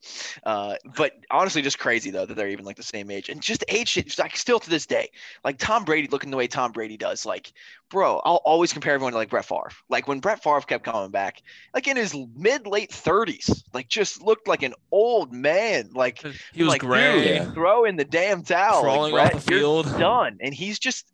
Uh, 0.44 0.74
but 0.96 1.12
honestly, 1.30 1.62
just 1.62 1.78
crazy 1.78 2.10
though 2.10 2.26
that 2.26 2.34
they're 2.34 2.48
even 2.48 2.64
like 2.64 2.76
the 2.76 2.82
same 2.82 3.10
age, 3.10 3.28
and 3.28 3.40
just 3.40 3.64
age 3.68 3.88
shit. 3.88 4.18
Like 4.18 4.36
still 4.36 4.60
to 4.60 4.70
this 4.70 4.86
day, 4.86 5.10
like 5.44 5.58
Tom 5.58 5.84
Brady 5.84 6.08
looking 6.08 6.30
the 6.30 6.36
way 6.36 6.46
Tom 6.46 6.72
Brady 6.72 6.96
does. 6.96 7.24
Like, 7.24 7.52
bro, 7.90 8.20
I'll 8.24 8.42
always 8.44 8.72
compare 8.72 8.94
everyone 8.94 9.12
to 9.12 9.18
like 9.18 9.30
Brett 9.30 9.44
Favre. 9.46 9.70
Like 9.88 10.08
when 10.08 10.20
Brett 10.20 10.42
Favre 10.42 10.60
kept 10.60 10.84
coming 10.84 11.10
back, 11.10 11.42
like 11.74 11.86
in 11.88 11.96
his 11.96 12.14
mid 12.36 12.66
late 12.66 12.90
30s, 12.90 13.62
like 13.72 13.88
just 13.88 14.20
looked 14.22 14.46
like 14.48 14.62
an 14.62 14.74
old 14.90 15.32
man. 15.32 15.90
Like 15.94 16.18
He 16.52 16.62
was 16.62 16.70
like, 16.72 16.80
gray, 16.82 17.12
dude, 17.24 17.26
Yeah. 17.36 17.50
throw 17.52 17.84
in 17.84 17.96
the 17.96 18.04
damn 18.04 18.42
towel. 18.42 18.82
crawling 18.82 19.12
like, 19.14 19.34
off 19.34 19.44
the 19.44 19.50
field. 19.52 19.86
done, 19.98 20.38
and 20.40 20.52
he's 20.54 20.78
just 20.78 21.10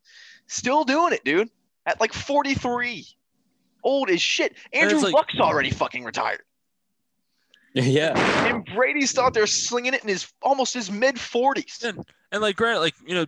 still 0.47 0.85
doing 0.85 1.13
it, 1.13 1.23
dude. 1.25 1.49
At 1.87 2.01
like 2.01 2.13
43, 2.13 3.07
old 3.89 4.11
as 4.11 4.21
shit. 4.21 4.55
Andrew 4.73 4.97
it's 4.97 5.05
like- 5.05 5.15
Luck's 5.15 5.39
already 5.41 5.71
fucking 5.71 6.05
retired, 6.05 6.43
yeah. 7.75 8.13
and 8.47 8.65
Brady's 8.75 9.17
out 9.19 9.35
there 9.35 9.47
slinging 9.47 9.95
it 9.95 10.03
in 10.03 10.09
his 10.09 10.33
almost 10.43 10.75
his 10.75 10.91
mid 10.91 11.17
40s. 11.17 11.85
And, 11.85 12.05
and 12.33 12.43
like 12.43 12.57
granted, 12.57 12.81
like 12.81 12.95
you 13.07 13.15
know, 13.15 13.27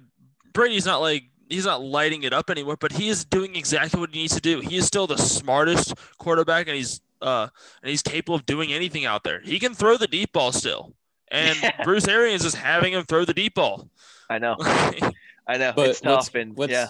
Brady's 0.53 0.87
not 0.87 1.01
like 1.01 1.25
he's 1.49 1.65
not 1.67 1.83
lighting 1.83 2.23
it 2.23 2.33
up 2.33 2.51
anymore, 2.51 2.77
but 2.79 2.93
he 2.93 3.09
is 3.09 3.25
doing 3.25 3.57
exactly 3.57 3.99
what 4.01 4.11
he 4.13 4.21
needs 4.21 4.35
to 4.35 4.41
do. 4.41 4.61
He 4.61 4.77
is 4.77 4.87
still 4.87 5.07
the 5.07 5.19
smartest 5.19 5.95
quarterback, 6.19 6.67
and 6.69 6.77
he's 6.77 7.01
uh 7.23 7.49
and 7.83 7.91
he's 7.91 8.03
capable 8.03 8.35
of 8.35 8.47
doing 8.47 8.73
anything 8.73 9.05
out 9.05 9.25
there. 9.25 9.41
He 9.41 9.59
can 9.59 9.75
throw 9.75 9.97
the 9.97 10.07
deep 10.07 10.33
ball 10.33 10.53
still, 10.53 10.95
and 11.31 11.57
Yeah. 11.63 11.85
Bruce 11.85 12.09
Arians 12.09 12.45
is 12.45 12.55
having 12.55 12.93
him 12.95 13.05
throw 13.05 13.25
the 13.25 13.35
deep 13.35 13.55
ball. 13.55 13.89
I 14.31 14.39
know, 14.39 14.57
I 14.61 15.57
know. 15.59 15.73
But 15.75 15.89
it's 15.91 16.03
what's, 16.03 16.35
and 16.35 16.57
what's 16.57 16.73
yeah, 16.73 16.87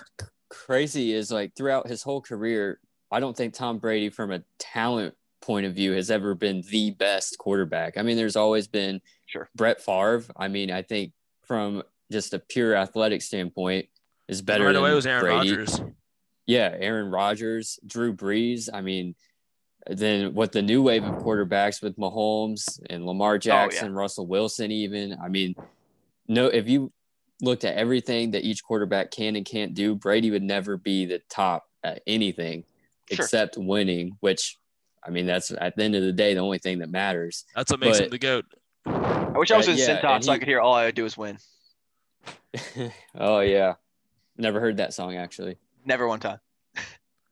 crazy 0.50 1.12
is 1.15 1.33
like 1.33 1.55
throughout 1.57 1.89
his 1.89 2.03
whole 2.03 2.21
career, 2.21 2.79
I 3.11 3.21
don't 3.21 3.37
think 3.37 3.55
Tom 3.55 3.79
Brady, 3.79 4.09
from 4.09 4.31
a 4.31 4.43
talent 4.59 5.14
point 5.40 5.67
of 5.67 5.75
view, 5.75 5.93
has 5.93 6.11
ever 6.11 6.35
been 6.35 6.62
the 6.71 6.93
best 6.93 7.38
quarterback. 7.38 7.97
I 7.97 8.02
mean, 8.02 8.17
there's 8.17 8.37
always 8.37 8.69
been 8.69 9.00
Sure. 9.31 9.49
Brett 9.55 9.81
Favre. 9.81 10.25
I 10.37 10.49
mean, 10.49 10.73
I 10.73 10.83
think 10.83 11.12
from 11.43 11.85
just 12.11 12.35
a 12.35 12.40
pure 12.40 12.75
athletic 12.75 13.23
standpoint, 13.23 13.87
is 14.26 14.43
better 14.43 14.64
right 14.64 14.73
than 14.73 14.83
away 14.83 14.95
was 14.95 15.07
Aaron 15.07 15.25
Rodgers. 15.25 15.81
Yeah, 16.47 16.75
Aaron 16.76 17.11
Rodgers, 17.11 17.79
Drew 17.87 18.12
Brees. 18.12 18.69
I 18.73 18.81
mean, 18.81 19.14
then 19.87 20.35
what 20.35 20.50
the 20.50 20.62
new 20.62 20.83
wave 20.83 21.05
of 21.05 21.23
quarterbacks 21.23 21.81
with 21.81 21.97
Mahomes 21.97 22.81
and 22.90 23.07
Lamar 23.07 23.35
oh, 23.35 23.38
Jackson, 23.38 23.95
Russell 23.95 24.26
Wilson, 24.26 24.73
even. 24.73 25.17
I 25.23 25.29
mean, 25.29 25.55
no, 26.26 26.47
if 26.47 26.69
you 26.69 26.93
looked 27.40 27.64
at 27.64 27.76
everything 27.76 28.33
that 28.33 28.45
each 28.45 28.64
quarterback 28.64 29.12
can 29.12 29.37
and 29.37 29.47
can't 29.47 29.75
do, 29.75 29.95
Brady 29.95 30.33
would 30.33 30.43
never 30.43 30.76
be 30.76 31.07
the 31.07 31.21
top 31.29 31.69
at 31.85 32.02
anything 32.07 32.64
Sure. 33.11 33.25
except 33.25 33.57
winning, 33.57 34.17
which 34.21 34.57
I 35.05 35.11
mean, 35.11 35.26
that's 35.26 35.50
at 35.50 35.76
the 35.76 35.83
end 35.85 35.95
of 35.95 36.02
the 36.02 36.12
day 36.12 36.35
the 36.35 36.40
only 36.40 36.59
thing 36.59 36.79
that 36.81 36.90
matters. 36.90 37.45
That's 37.57 37.71
what 37.71 37.81
makes 37.81 37.99
him 37.99 38.11
the 38.11 38.18
goat. 38.18 38.44
I 38.87 39.33
wish 39.38 39.51
I 39.51 39.57
was 39.57 39.68
Uh, 39.68 39.73
in 39.73 39.79
yeah, 39.79 40.01
Cintas 40.01 40.14
and 40.16 40.25
so 40.25 40.33
I 40.33 40.38
could 40.38 40.49
hear 40.49 40.61
all 40.61 40.75
I 40.75 40.90
do 40.90 41.05
is 41.05 41.16
win. 41.16 41.38
oh 43.14 43.40
yeah. 43.40 43.75
Never 44.37 44.61
heard 44.61 44.79
that 44.79 44.92
song 44.94 45.16
actually. 45.16 45.57
Never 45.85 46.07
one 46.09 46.20
time. 46.20 46.38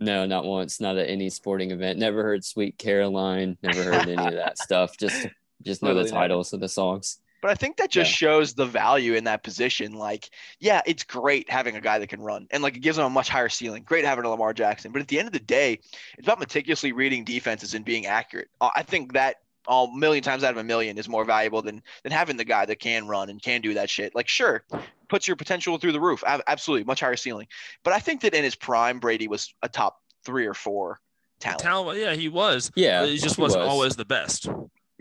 No, 0.00 0.26
not 0.26 0.44
once. 0.44 0.80
Not 0.80 0.96
at 0.96 1.08
any 1.10 1.28
sporting 1.28 1.72
event. 1.72 1.98
Never 1.98 2.22
heard 2.22 2.44
"Sweet 2.44 2.78
Caroline." 2.78 3.58
Never 3.64 3.82
heard 3.82 4.08
any 4.08 4.26
of 4.28 4.34
that 4.34 4.56
stuff. 4.62 4.96
Just, 4.96 5.26
just 5.64 5.82
know 5.82 5.88
the 5.88 5.94
Literally 5.94 6.10
never. 6.12 6.22
titles 6.22 6.52
of 6.52 6.60
the 6.60 6.68
songs. 6.68 7.18
But 7.40 7.50
I 7.50 7.54
think 7.54 7.76
that 7.76 7.90
just 7.90 8.10
Yeah. 8.10 8.28
shows 8.28 8.54
the 8.54 8.66
value 8.66 9.14
in 9.14 9.24
that 9.24 9.42
position. 9.42 9.92
Like, 9.92 10.30
yeah, 10.58 10.82
it's 10.86 11.04
great 11.04 11.48
having 11.50 11.76
a 11.76 11.80
guy 11.80 11.98
that 11.98 12.08
can 12.08 12.20
run, 12.20 12.46
and 12.50 12.62
like 12.62 12.76
it 12.76 12.80
gives 12.80 12.98
him 12.98 13.04
a 13.04 13.10
much 13.10 13.28
higher 13.28 13.48
ceiling. 13.48 13.82
Great 13.84 14.04
having 14.04 14.24
a 14.24 14.28
Lamar 14.28 14.52
Jackson, 14.52 14.92
but 14.92 15.00
at 15.00 15.08
the 15.08 15.18
end 15.18 15.26
of 15.28 15.32
the 15.32 15.38
day, 15.40 15.74
it's 16.16 16.26
about 16.26 16.38
meticulously 16.40 16.92
reading 16.92 17.24
defenses 17.24 17.74
and 17.74 17.84
being 17.84 18.06
accurate. 18.06 18.48
I 18.60 18.82
think 18.82 19.12
that 19.12 19.36
a 19.68 19.86
million 19.94 20.24
times 20.24 20.44
out 20.44 20.50
of 20.52 20.56
a 20.56 20.64
million 20.64 20.96
is 20.96 21.08
more 21.08 21.24
valuable 21.24 21.62
than 21.62 21.82
than 22.02 22.10
having 22.10 22.36
the 22.36 22.44
guy 22.44 22.64
that 22.64 22.80
can 22.80 23.06
run 23.06 23.28
and 23.28 23.40
can 23.42 23.60
do 23.60 23.74
that 23.74 23.90
shit. 23.90 24.14
Like, 24.14 24.28
sure, 24.28 24.64
puts 25.08 25.28
your 25.28 25.36
potential 25.36 25.78
through 25.78 25.92
the 25.92 26.00
roof. 26.00 26.24
Absolutely, 26.26 26.84
much 26.84 27.00
higher 27.00 27.16
ceiling. 27.16 27.46
But 27.84 27.92
I 27.92 27.98
think 28.00 28.22
that 28.22 28.34
in 28.34 28.44
his 28.44 28.54
prime, 28.54 28.98
Brady 28.98 29.28
was 29.28 29.52
a 29.62 29.68
top 29.68 30.00
three 30.24 30.46
or 30.46 30.54
four 30.54 31.00
talent. 31.38 31.60
Talent, 31.60 31.98
yeah, 32.00 32.14
he 32.14 32.28
was. 32.28 32.72
Yeah, 32.74 33.04
he 33.06 33.18
just 33.18 33.36
he 33.36 33.42
wasn't 33.42 33.62
was. 33.62 33.70
always 33.70 33.96
the 33.96 34.04
best. 34.04 34.48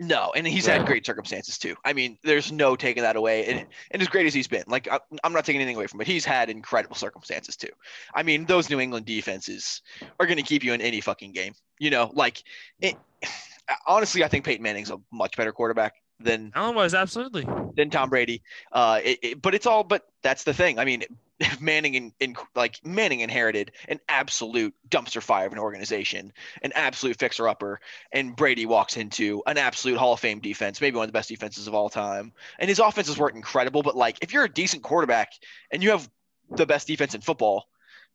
No, 0.00 0.32
and 0.36 0.46
he's 0.46 0.66
had 0.66 0.86
great 0.86 1.04
circumstances 1.04 1.58
too. 1.58 1.74
I 1.84 1.92
mean, 1.92 2.18
there's 2.22 2.52
no 2.52 2.76
taking 2.76 3.02
that 3.02 3.16
away. 3.16 3.46
And, 3.46 3.66
and 3.90 4.00
as 4.00 4.06
great 4.06 4.26
as 4.26 4.34
he's 4.34 4.46
been, 4.46 4.62
like 4.68 4.86
I, 4.86 5.00
I'm 5.24 5.32
not 5.32 5.44
taking 5.44 5.60
anything 5.60 5.74
away 5.76 5.88
from 5.88 6.00
it. 6.00 6.06
He's 6.06 6.24
had 6.24 6.50
incredible 6.50 6.94
circumstances 6.94 7.56
too. 7.56 7.70
I 8.14 8.22
mean, 8.22 8.44
those 8.44 8.70
New 8.70 8.78
England 8.78 9.06
defenses 9.06 9.82
are 10.20 10.26
going 10.26 10.36
to 10.36 10.44
keep 10.44 10.62
you 10.62 10.72
in 10.72 10.80
any 10.80 11.00
fucking 11.00 11.32
game. 11.32 11.52
You 11.80 11.90
know, 11.90 12.10
like 12.14 12.44
it, 12.80 12.94
honestly, 13.86 14.22
I 14.22 14.28
think 14.28 14.44
Peyton 14.44 14.62
Manning's 14.62 14.90
a 14.90 14.98
much 15.12 15.36
better 15.36 15.52
quarterback 15.52 15.94
than 16.20 16.52
Talent 16.52 16.76
wise, 16.76 16.94
absolutely. 16.94 17.46
than 17.76 17.90
Tom 17.90 18.08
Brady. 18.10 18.42
Uh, 18.72 19.00
it, 19.02 19.18
it- 19.22 19.42
but 19.42 19.54
it's 19.54 19.66
all. 19.66 19.82
But 19.84 20.02
that's 20.22 20.44
the 20.44 20.54
thing. 20.54 20.78
I 20.78 20.84
mean, 20.84 21.02
Manning 21.60 21.94
in, 21.94 22.12
in 22.20 22.34
like 22.54 22.84
Manning 22.84 23.20
inherited 23.20 23.72
an 23.88 24.00
absolute 24.08 24.74
dumpster 24.88 25.22
fire 25.22 25.46
of 25.46 25.52
an 25.52 25.58
organization, 25.58 26.32
an 26.62 26.72
absolute 26.74 27.18
fixer 27.18 27.48
upper, 27.48 27.80
and 28.12 28.34
Brady 28.34 28.66
walks 28.66 28.96
into 28.96 29.42
an 29.46 29.56
absolute 29.58 29.98
Hall 29.98 30.12
of 30.14 30.20
Fame 30.20 30.40
defense, 30.40 30.80
maybe 30.80 30.96
one 30.96 31.04
of 31.04 31.08
the 31.08 31.18
best 31.18 31.28
defenses 31.28 31.66
of 31.68 31.74
all 31.74 31.88
time. 31.88 32.32
And 32.58 32.68
his 32.68 32.78
offenses 32.80 33.18
weren't 33.18 33.36
incredible, 33.36 33.82
but 33.82 33.96
like 33.96 34.18
if 34.22 34.32
you're 34.32 34.44
a 34.44 34.52
decent 34.52 34.82
quarterback 34.82 35.32
and 35.70 35.82
you 35.82 35.90
have 35.90 36.08
the 36.56 36.66
best 36.66 36.86
defense 36.86 37.14
in 37.14 37.20
football, 37.20 37.68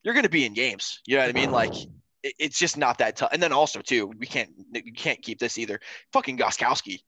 you're 0.04 0.14
going 0.14 0.24
to 0.24 0.30
be 0.30 0.46
in 0.46 0.54
games. 0.54 1.00
You 1.06 1.16
know 1.16 1.22
what 1.24 1.30
I 1.30 1.34
mean? 1.34 1.52
Like. 1.52 1.74
it- 2.24 2.36
It's 2.40 2.58
just 2.58 2.78
not 2.78 2.98
that 3.00 3.18
tough, 3.18 3.32
and 3.34 3.44
then 3.44 3.52
also 3.52 3.82
too, 3.82 4.08
we 4.08 4.26
can't 4.26 4.50
we 4.72 4.92
can't 4.94 5.22
keep 5.22 5.40
this 5.40 5.58
either. 5.58 5.80
Fucking 6.14 6.38
Gostkowski, 6.38 7.02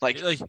like 0.00 0.22
Like 0.22 0.40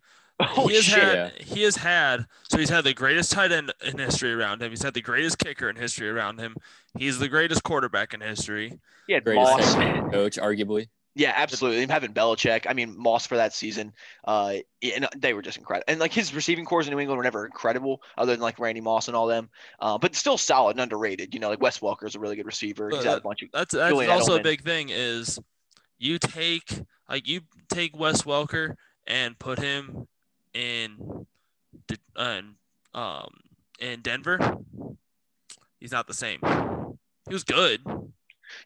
oh 0.58 0.68
he 0.68 0.76
has 0.76 0.84
shit, 0.84 1.04
had 1.04 1.32
he 1.40 1.64
has 1.64 1.76
had 1.78 2.26
so 2.50 2.58
he's 2.58 2.70
had 2.70 2.84
the 2.84 2.94
greatest 2.94 3.32
tight 3.32 3.52
end 3.52 3.74
in 3.86 3.98
history 3.98 4.34
around 4.34 4.62
him. 4.62 4.70
He's 4.70 4.84
had 4.84 4.94
the 4.94 5.02
greatest 5.02 5.40
kicker 5.40 5.70
in 5.70 5.76
history 5.76 6.10
around 6.10 6.40
him. 6.40 6.56
He's 6.98 7.20
the 7.20 7.30
greatest 7.30 7.64
quarterback 7.64 8.14
in 8.14 8.22
history. 8.22 8.80
he 9.08 9.14
had 9.14 9.24
greatest 9.24 9.78
Moss, 9.78 10.12
coach, 10.12 10.38
arguably. 10.38 10.88
Yeah, 11.14 11.34
absolutely. 11.36 11.82
And 11.82 11.92
having 11.92 12.14
Belichick, 12.14 12.66
I 12.70 12.74
mean 12.74 12.98
Moss 12.98 13.28
for 13.28 13.36
that 13.36 13.54
season, 13.54 13.92
uh, 14.26 14.56
and 14.82 15.08
they 15.18 15.34
were 15.34 15.42
just 15.42 15.58
incredible. 15.58 15.84
And 15.90 16.00
like 16.00 16.14
his 16.14 16.34
receiving 16.34 16.64
cores 16.64 16.88
in 16.88 16.94
New 16.94 17.00
England 17.02 17.18
were 17.18 17.24
never 17.24 17.46
incredible, 17.46 18.02
other 18.18 18.32
than 18.32 18.40
like 18.42 18.60
Randy 18.60 18.80
Moss 18.80 19.10
and 19.10 19.18
all 19.18 19.28
them, 19.28 19.50
uh, 19.82 19.98
but 19.98 20.16
still 20.16 20.38
solid 20.38 20.72
and 20.72 20.80
underrated. 20.80 21.34
You 21.34 21.42
know, 21.42 21.50
like 21.50 21.62
Wes 21.62 21.80
Welker 21.80 22.06
is 22.06 22.16
a 22.16 22.20
really 22.20 22.38
good 22.38 22.46
receiver. 22.46 22.90
He's 22.90 23.00
But 23.00 23.06
had 23.08 23.18
a 23.18 23.22
bunch 23.22 23.42
of 23.42 23.50
That's 23.54 23.74
that's 23.74 23.94
also 23.94 24.38
Edelman. 24.38 24.40
a 24.40 24.44
big 24.44 24.64
thing 24.64 24.88
is 24.90 25.38
you 26.00 26.18
take 26.18 26.82
like 27.10 27.28
you 27.28 27.42
take 27.70 27.98
Wes 28.00 28.22
Welker 28.22 28.76
and 29.06 29.38
put 29.38 29.60
him 29.60 30.08
in 30.54 31.26
uh, 32.16 32.24
in, 32.24 32.56
um 32.94 33.30
in 33.80 34.02
Denver. 34.02 34.58
He's 35.80 35.92
not 35.92 36.08
the 36.08 36.14
same. 36.14 36.40
He 37.28 37.34
was 37.34 37.44
good. 37.44 37.82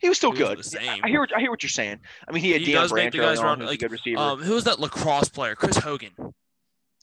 he 0.01 0.09
was 0.09 0.17
still 0.17 0.31
he 0.31 0.41
was 0.43 0.49
good. 0.49 0.57
the 0.59 0.63
same. 0.63 1.01
I 1.03 1.07
hear 1.07 1.19
what 1.19 1.35
I 1.35 1.39
hear 1.39 1.49
what 1.49 1.63
you're 1.63 1.69
saying. 1.69 1.99
I 2.27 2.31
mean, 2.31 2.43
he 2.43 2.51
had 2.51 2.61
He 2.61 2.73
Deion 2.73 2.81
does 2.81 2.93
make 2.93 3.11
Branch 3.11 3.13
the 3.13 3.17
guys 3.19 3.57
who's 3.57 3.67
like, 3.67 3.75
a 3.75 3.77
good 3.77 3.91
receiver. 3.91 4.19
Um, 4.19 4.41
who 4.41 4.53
was 4.53 4.63
that 4.65 4.79
lacrosse 4.79 5.29
player? 5.29 5.55
Chris 5.55 5.77
Hogan. 5.77 6.11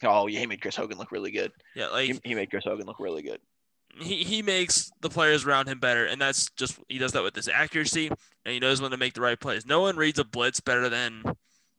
oh, 0.04 0.26
yeah, 0.26 0.40
he 0.40 0.46
made 0.46 0.60
Chris 0.60 0.76
Hogan 0.76 0.98
look 0.98 1.12
really 1.12 1.30
good. 1.30 1.52
Yeah, 1.74 1.88
like 1.88 2.06
He, 2.08 2.20
he 2.24 2.34
made 2.34 2.50
Chris 2.50 2.64
Hogan 2.64 2.86
look 2.86 2.98
really 2.98 3.22
good. 3.22 3.40
he, 4.00 4.24
he 4.24 4.42
makes 4.42 4.90
the 5.00 5.08
players 5.08 5.44
around 5.46 5.68
him 5.68 5.78
better, 5.78 6.04
and 6.04 6.20
that's 6.20 6.50
just 6.56 6.78
he 6.88 6.98
does 6.98 7.12
that 7.12 7.22
with 7.22 7.36
his 7.36 7.48
accuracy, 7.48 8.08
and 8.08 8.52
he 8.52 8.58
knows 8.58 8.82
when 8.82 8.90
to 8.90 8.96
make 8.96 9.14
the 9.14 9.20
right 9.20 9.38
plays. 9.38 9.64
No 9.64 9.80
one 9.80 9.96
reads 9.96 10.18
a 10.18 10.24
blitz 10.24 10.60
better 10.60 10.88
than 10.88 11.22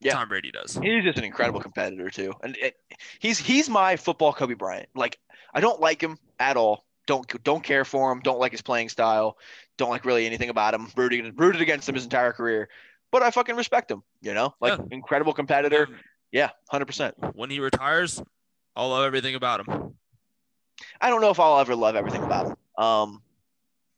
Yeah. 0.04 0.14
Tom 0.14 0.30
Brady 0.30 0.52
does. 0.52 0.78
He's 0.82 1.04
just 1.04 1.18
an 1.18 1.24
incredible 1.24 1.60
competitor 1.60 2.10
too, 2.10 2.34
and 2.44 2.56
it, 2.58 2.76
he's 3.20 3.38
he's 3.40 3.70
my 3.70 3.96
football 3.96 4.34
Kobe 4.34 4.54
Bryant. 4.54 4.90
Like 4.96 5.18
I 5.54 5.60
don't 5.62 5.80
like 5.80 6.02
him 6.02 6.18
at 6.40 6.58
all. 6.58 6.86
Don't 7.08 7.44
don't 7.44 7.64
care 7.64 7.86
for 7.86 8.12
him. 8.12 8.20
Don't 8.22 8.40
like 8.40 8.52
his 8.52 8.62
playing 8.62 8.90
style. 8.90 9.38
Don't 9.78 9.90
like 9.90 10.06
really 10.06 10.26
anything 10.26 10.50
about 10.50 10.74
him. 10.74 10.88
Rooted 10.96 11.40
rooted 11.40 11.62
against 11.62 11.88
him 11.90 11.96
his 11.96 12.04
entire 12.06 12.32
career, 12.34 12.70
but 13.12 13.22
I 13.24 13.32
fucking 13.32 13.56
respect 13.56 13.90
him. 13.92 14.04
You 14.22 14.34
know, 14.34 14.54
like 14.62 14.78
Yeah. 14.78 14.86
incredible 14.92 15.34
competitor. 15.34 15.88
Yeah, 16.32 16.50
hundred 16.70 16.86
percent. 16.86 17.16
when 17.34 17.50
he 17.50 17.60
retires, 17.60 18.22
I'll 18.76 18.90
love 18.90 19.06
everything 19.06 19.36
about 19.36 19.60
him. 19.68 19.96
I 21.00 21.10
don't 21.10 21.22
know 21.22 21.30
if 21.30 21.40
I'll 21.40 21.60
ever 21.60 21.76
love 21.76 21.96
everything 21.96 22.24
about 22.24 22.48
him. 22.48 22.56
Um, 22.84 23.22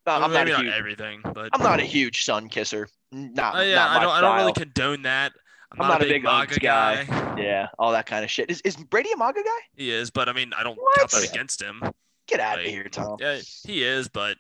Well, 0.06 0.24
I'm 0.24 0.34
not 0.34 0.48
not 0.48 0.60
huge, 0.60 0.74
everything, 0.74 1.22
but 1.24 1.50
I'm 1.54 1.62
not 1.64 1.80
a 1.80 1.84
huge 1.84 2.24
son 2.26 2.50
kisser. 2.50 2.90
Not, 3.12 3.56
Uh, 3.56 3.62
yeah, 3.62 3.76
not 3.76 3.90
I 3.92 4.04
don't. 4.04 4.12
I 4.12 4.22
don't 4.22 4.36
really 4.38 4.54
condone 4.54 5.04
that. 5.04 5.32
I'm, 5.72 5.82
I'm 5.82 5.88
not, 5.88 5.94
not 5.94 6.02
a 6.02 6.06
a 6.06 6.08
big, 6.08 6.14
big 6.22 6.24
MAGA 6.24 6.54
Uggs 6.56 6.62
guy. 6.62 7.04
guy. 7.06 7.42
Yeah, 7.42 7.68
all 7.80 7.92
that 7.92 8.06
kind 8.06 8.24
of 8.24 8.32
shit. 8.32 8.50
Is 8.50 8.62
is 8.62 8.76
Brady 8.76 9.10
a 9.14 9.18
MAGA 9.18 9.42
guy? 9.44 9.50
He 9.76 9.92
is, 9.92 10.10
but 10.12 10.30
I 10.30 10.34
mean, 10.34 10.52
I 10.58 10.64
don't 10.64 10.78
What? 10.78 10.98
count 11.00 11.12
that 11.12 11.30
against 11.30 11.62
him. 11.62 11.82
Get 12.28 12.40
out 12.40 12.58
Like, 12.58 12.68
of 12.68 12.72
here, 12.72 12.84
Tom. 12.90 13.18
Yeah, 13.20 13.40
he 13.66 13.84
is, 13.84 14.08
but 14.08 14.38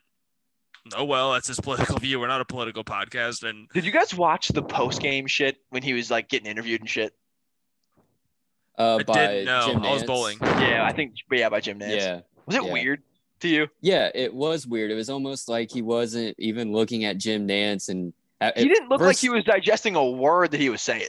oh 0.95 1.03
well, 1.03 1.33
that's 1.33 1.47
his 1.47 1.59
political 1.59 1.97
view. 1.99 2.19
We're 2.19 2.27
not 2.27 2.41
a 2.41 2.45
political 2.45 2.83
podcast, 2.83 3.47
and 3.47 3.67
Did 3.73 3.85
you 3.85 3.91
guys 3.91 4.13
watch 4.15 4.49
the 4.49 4.63
post 4.63 5.01
game 5.01 5.27
shit 5.27 5.57
when 5.69 5.83
he 5.83 5.93
was 5.93 6.09
like 6.09 6.29
getting 6.29 6.49
interviewed 6.49 6.81
and 6.81 6.89
shit? 6.89 7.13
Uh, 8.77 8.97
I 8.99 9.03
by 9.03 9.13
didn't 9.13 9.45
know. 9.45 9.67
Jim 9.67 9.83
I 9.83 9.93
was 9.93 10.03
bowling. 10.03 10.37
Yeah, 10.41 10.85
I 10.87 10.91
think 10.93 11.13
yeah 11.31 11.49
by 11.49 11.61
Jim 11.61 11.79
Nantz. 11.79 11.95
Yeah, 11.97 12.19
Was 12.45 12.55
it 12.55 12.63
yeah. 12.63 12.71
weird 12.73 13.03
to 13.41 13.47
you? 13.47 13.67
yeah, 13.81 14.09
it 14.13 14.33
was 14.33 14.67
weird. 14.67 14.91
It 14.91 14.95
was 14.95 15.09
almost 15.09 15.47
like 15.47 15.71
he 15.71 15.81
wasn't 15.81 16.35
even 16.39 16.71
looking 16.73 17.05
at 17.05 17.17
Jim 17.17 17.47
Nantz, 17.47 17.87
and 17.89 18.13
at, 18.41 18.57
He 18.57 18.67
didn't 18.67 18.89
look 18.89 19.01
like 19.01 19.17
he 19.17 19.29
was 19.29 19.43
digesting 19.43 19.95
a 19.95 20.05
word 20.05 20.51
that 20.51 20.59
he 20.59 20.69
was 20.69 20.81
saying. 20.81 21.07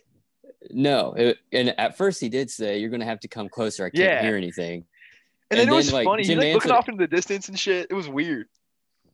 No, 0.71 1.13
it, 1.17 1.39
and 1.53 1.79
at 1.79 1.97
first 1.97 2.21
he 2.21 2.29
did 2.29 2.51
say, 2.51 2.79
"You're 2.79 2.91
gonna 2.91 3.05
have 3.05 3.21
to 3.21 3.29
come 3.29 3.49
closer. 3.49 3.85
I 3.85 3.91
can't 3.91 3.99
Yeah. 4.05 4.23
hear 4.23 4.37
anything." 4.37 4.85
And, 5.51 5.59
then 5.61 5.69
And 5.69 5.71
it 5.71 5.77
was 5.77 5.93
like, 5.93 6.05
funny. 6.07 6.23
He 6.25 6.29
Jim 6.31 6.39
was 6.39 6.45
like 6.47 6.55
looking 6.55 6.71
off 6.73 6.89
into 6.89 7.07
the 7.07 7.15
distance 7.15 7.49
and 7.49 7.59
shit. 7.59 7.87
It 7.89 7.95
was 7.95 8.09
weird. 8.09 8.49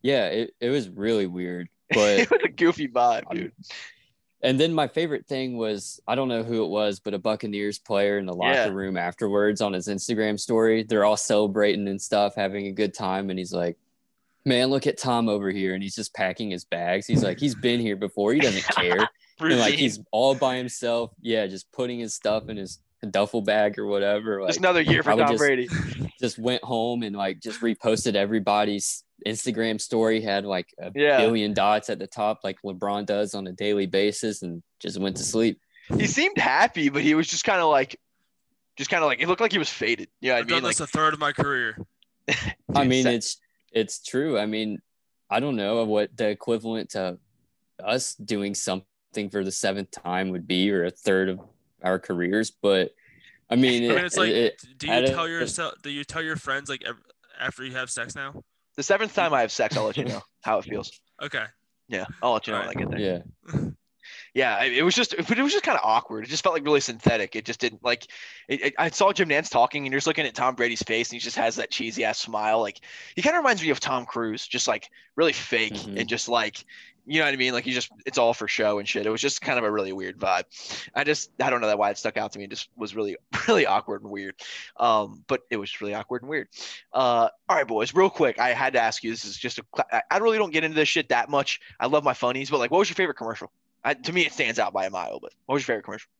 Yeah, 0.01 0.27
it, 0.29 0.55
it 0.61 0.71
was 0.71 0.89
really 0.89 1.27
weird. 1.27 1.69
But 1.95 2.21
it 2.21 2.31
was 2.31 2.41
a 2.43 2.49
goofy 2.49 2.89
vibe, 2.89 3.25
dude. 3.35 3.53
and 4.43 4.59
then 4.59 4.73
my 4.73 4.89
favorite 4.89 5.27
thing 5.27 5.59
was 5.59 6.01
I 6.09 6.15
don't 6.15 6.29
know 6.29 6.43
who 6.43 6.65
it 6.65 6.69
was, 6.69 7.01
but 7.01 7.13
a 7.13 7.19
Buccaneers 7.19 7.79
player 7.79 8.17
in 8.19 8.25
the 8.25 8.33
locker 8.33 8.55
Yeah. 8.55 8.69
room 8.69 8.97
afterwards 8.97 9.61
on 9.61 9.75
his 9.75 9.89
Instagram 9.89 10.41
story. 10.41 10.85
They're 10.85 11.05
all 11.05 11.19
celebrating 11.19 11.87
and 11.89 12.01
stuff, 12.01 12.35
having 12.35 12.67
a 12.69 12.73
good 12.73 12.95
time, 12.95 13.29
and 13.29 13.39
he's 13.39 13.53
like, 13.53 13.77
"Man, 14.45 14.69
look 14.69 14.87
at 14.87 14.99
Tom 14.99 15.29
over 15.29 15.51
here," 15.51 15.75
and 15.75 15.83
he's 15.83 15.95
just 15.95 16.15
packing 16.15 16.51
his 16.51 16.65
bags. 16.65 17.07
He's 17.07 17.23
like, 17.23 17.39
"He's 17.41 17.55
been 17.55 17.81
here 17.81 17.97
before. 17.97 18.33
He 18.33 18.41
doesn't 18.41 18.65
care." 18.77 19.09
and 19.41 19.59
like 19.59 19.75
he's 19.75 19.99
all 20.13 20.35
by 20.35 20.57
himself. 20.57 21.11
Yeah, 21.21 21.47
just 21.47 21.71
putting 21.73 21.99
his 21.99 22.15
stuff 22.15 22.49
in 22.49 22.57
his 22.57 22.79
duffel 23.11 23.43
bag 23.43 23.79
or 23.79 23.87
whatever. 23.87 24.41
Like, 24.41 24.51
just 24.51 24.61
another 24.61 24.81
year 24.83 25.03
for 25.03 25.11
I 25.13 25.17
Tom 25.17 25.29
just- 25.29 25.39
Brady. 25.39 25.69
just 26.21 26.39
went 26.39 26.63
home 26.63 27.03
and 27.03 27.17
like 27.17 27.41
just 27.41 27.61
reposted 27.61 28.15
everybody's 28.15 29.03
Instagram 29.27 29.81
story, 29.81 30.21
had 30.21 30.45
like 30.45 30.69
a 30.81 30.93
Yeah. 30.95 31.19
billion 31.19 31.53
dots 31.55 31.91
at 31.91 31.99
the 31.99 32.07
top, 32.07 32.41
like 32.45 32.59
LeBron 32.65 33.07
does 33.07 33.35
on 33.35 33.47
a 33.49 33.53
daily 33.53 33.87
basis, 33.87 34.43
and 34.43 34.63
just 34.81 34.99
went 35.01 35.17
to 35.17 35.25
sleep. 35.25 35.61
He 35.97 36.07
seemed 36.07 36.39
happy, 36.39 36.89
but 36.91 37.03
he 37.03 37.15
was 37.17 37.27
just 37.29 37.45
kind 37.45 37.61
of 37.61 37.69
like, 37.69 37.99
just 38.77 38.89
kind 38.91 39.03
of 39.03 39.09
like 39.09 39.21
it 39.21 39.27
looked 39.29 39.41
like 39.41 39.53
he 39.53 39.59
was 39.59 39.69
faded. 39.69 40.09
You 40.21 40.31
know 40.31 40.37
I 40.37 40.39
I've 40.39 40.47
done 40.47 40.57
mean? 40.59 40.65
Like, 40.65 40.77
this 40.77 40.81
a 40.81 40.87
third 40.87 41.13
of 41.15 41.19
my 41.21 41.33
career. 41.33 41.77
I 42.75 42.85
mean, 42.85 43.07
it's 43.09 43.39
it's 43.73 44.03
true. 44.03 44.39
I 44.39 44.47
mean, 44.47 44.79
I 45.31 45.41
don't 45.41 45.57
know 45.57 45.85
what 45.85 46.17
the 46.17 46.29
equivalent 46.29 46.91
to 46.91 47.19
us 47.83 48.15
doing 48.15 48.55
something 48.55 49.31
for 49.31 49.43
the 49.45 49.51
seventh 49.53 49.91
time 49.91 50.31
would 50.31 50.47
be, 50.47 50.71
or 50.71 50.85
a 50.85 50.91
third 50.91 51.29
of 51.29 51.41
our 51.83 51.99
careers, 51.99 52.51
but 52.51 52.91
I 53.51 53.57
mean, 53.57 53.91
I 53.91 53.95
mean, 53.97 54.05
it's 54.05 54.17
like, 54.17 54.31
it- 54.31 54.63
do 54.79 54.87
you 54.87 55.07
tell 55.07 55.29
yourself? 55.29 55.75
Do 55.83 55.91
you 55.91 56.05
tell 56.05 56.23
your 56.23 56.37
friends 56.37 56.69
like 56.71 56.85
after 57.39 57.65
you 57.65 57.73
have 57.73 57.91
sex 57.91 58.15
now? 58.15 58.43
the 58.77 58.83
seventh 58.83 59.15
time 59.15 59.35
I 59.35 59.43
have 59.43 59.53
sex, 59.53 59.77
I'll 59.77 59.85
let 59.85 59.99
you 59.99 60.05
know 60.07 60.23
how 60.43 60.59
it 60.59 60.65
feels. 60.65 60.91
Okay. 61.23 61.45
Yeah, 61.89 62.07
I'll 62.23 62.33
let 62.33 62.47
you 62.47 62.53
know 62.55 62.61
when 62.61 62.69
I 62.71 62.73
get 62.75 62.91
there. 62.91 62.99
yeah. 62.99 63.53
Yeah, 64.35 64.63
it 64.65 64.83
was 64.83 64.95
just, 64.95 65.15
but 65.29 65.39
it 65.39 65.43
was 65.43 65.53
just 65.53 65.63
kind 65.65 65.77
of 65.77 65.85
awkward. 65.85 66.25
It 66.25 66.29
just 66.29 66.43
felt 66.43 66.55
like 66.55 66.65
really 66.65 66.81
synthetic. 66.81 67.37
It 67.37 67.45
just 67.45 67.61
didn't 67.61 67.85
like. 67.85 68.07
It, 68.49 68.63
it- 68.63 68.75
I 68.79 68.89
saw 68.89 69.13
Jim 69.13 69.29
Nantz 69.29 69.51
talking, 69.51 69.85
and 69.85 69.93
you're 69.93 69.99
just 69.99 70.07
looking 70.07 70.25
at 70.25 70.35
Tom 70.35 70.55
Brady's 70.55 70.83
face, 70.83 71.11
and 71.11 71.15
he 71.15 71.19
just 71.21 71.37
has 71.37 71.57
that 71.57 71.71
cheesy 71.71 72.05
ass 72.05 72.19
smile. 72.19 72.61
Like 72.61 72.81
he 73.15 73.21
kind 73.21 73.37
of 73.37 73.41
reminds 73.41 73.63
me 73.63 73.69
of 73.71 73.79
Tom 73.81 74.07
Cruise, 74.07 74.47
just 74.47 74.67
like 74.67 74.89
really 75.17 75.35
fake 75.35 75.75
Mhm. 75.75 76.01
and 76.01 76.09
just 76.09 76.31
like, 76.31 76.65
you 77.05 77.19
know 77.19 77.27
what 77.27 77.35
I 77.35 77.37
mean? 77.37 77.53
Like 77.53 77.65
he 77.65 77.73
just, 77.73 77.91
it's 78.07 78.17
all 78.17 78.33
for 78.33 78.49
show 78.49 78.79
and 78.79 78.89
shit. 78.89 79.05
It 79.05 79.11
was 79.11 79.21
just 79.21 79.43
kind 79.43 79.59
of 79.59 79.65
a 79.65 79.71
really 79.71 79.93
weird 79.93 80.19
vibe. 80.19 80.45
I 80.95 81.05
just, 81.05 81.31
I 81.39 81.51
don't 81.51 81.61
know 81.61 81.67
that 81.67 81.77
why 81.79 81.91
it 81.91 81.99
stuck 81.99 82.17
out 82.17 82.33
to 82.33 82.39
me. 82.39 82.45
It 82.45 82.51
just 82.51 82.71
was 82.77 82.95
really, 82.97 83.17
really 83.49 83.67
awkward 83.67 84.03
and 84.03 84.11
weird. 84.11 84.37
Um, 84.79 85.25
but 85.27 85.43
it 85.51 85.57
was 85.59 85.81
really 85.83 85.95
awkward 85.95 86.23
and 86.23 86.31
weird. 86.31 86.49
Uh, 86.93 87.29
all 87.51 87.57
right, 87.57 87.67
boys, 87.69 87.93
real 87.93 88.09
quick, 88.09 88.39
I 88.39 88.55
had 88.55 88.73
to 88.75 88.81
ask 88.81 89.05
you. 89.05 89.11
This 89.11 89.25
is 89.27 89.37
just 89.37 89.59
a. 89.59 89.65
I 90.11 90.19
really 90.19 90.39
don't 90.39 90.53
get 90.53 90.65
into 90.65 90.77
this 90.77 90.89
shit 90.89 91.11
that 91.11 91.29
much. 91.29 91.61
I 91.79 91.87
love 91.87 92.03
my 92.05 92.15
funnies, 92.15 92.49
but 92.49 92.59
like, 92.61 92.71
what 92.71 92.79
was 92.79 92.89
your 92.89 92.95
favorite 92.95 93.17
commercial? 93.19 93.53
I, 93.85 93.95
to 93.95 94.13
me, 94.13 94.27
it 94.27 94.33
stands 94.33 94.59
out 94.59 94.73
by 94.73 94.87
a 94.87 94.91
mile. 94.91 95.19
But 95.21 95.33
what 95.47 95.55
was 95.55 95.63
your 95.63 95.75
favorite 95.75 95.85
commercial? 95.85 96.11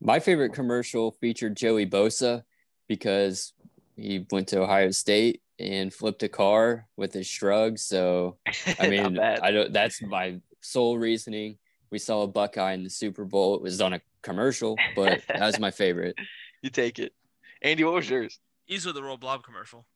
My 0.00 0.20
favorite 0.20 0.52
commercial 0.52 1.12
featured 1.12 1.56
Joey 1.56 1.86
Bosa 1.86 2.42
because 2.88 3.52
he 3.96 4.26
went 4.30 4.48
to 4.48 4.60
Ohio 4.60 4.90
State 4.90 5.40
and 5.58 5.92
flipped 5.92 6.22
a 6.22 6.28
car 6.28 6.86
with 6.96 7.12
his 7.12 7.26
shrug. 7.26 7.78
So 7.78 8.36
I 8.78 8.88
mean. 8.88 9.18
I 9.18 9.50
don't. 9.50 9.72
That's 9.72 10.02
my 10.02 10.40
sole 10.60 10.98
reasoning. 10.98 11.58
We 11.90 11.98
saw 11.98 12.22
a 12.22 12.26
Buckeye 12.26 12.72
in 12.72 12.82
the 12.82 12.90
Super 12.90 13.24
Bowl. 13.24 13.54
It 13.54 13.62
was 13.62 13.80
on 13.80 13.92
a 13.92 14.00
commercial, 14.22 14.76
but 14.96 15.22
that 15.28 15.40
was 15.40 15.60
my 15.60 15.70
favorite. 15.70 16.16
you 16.62 16.70
take 16.70 16.98
it. 16.98 17.12
Andy, 17.62 17.84
what 17.84 17.94
was 17.94 18.10
yours? 18.10 18.40
Ease 18.66 18.84
with 18.84 18.94
the 18.94 19.02
roll 19.02 19.16
blob 19.16 19.44
commercial. 19.44 19.86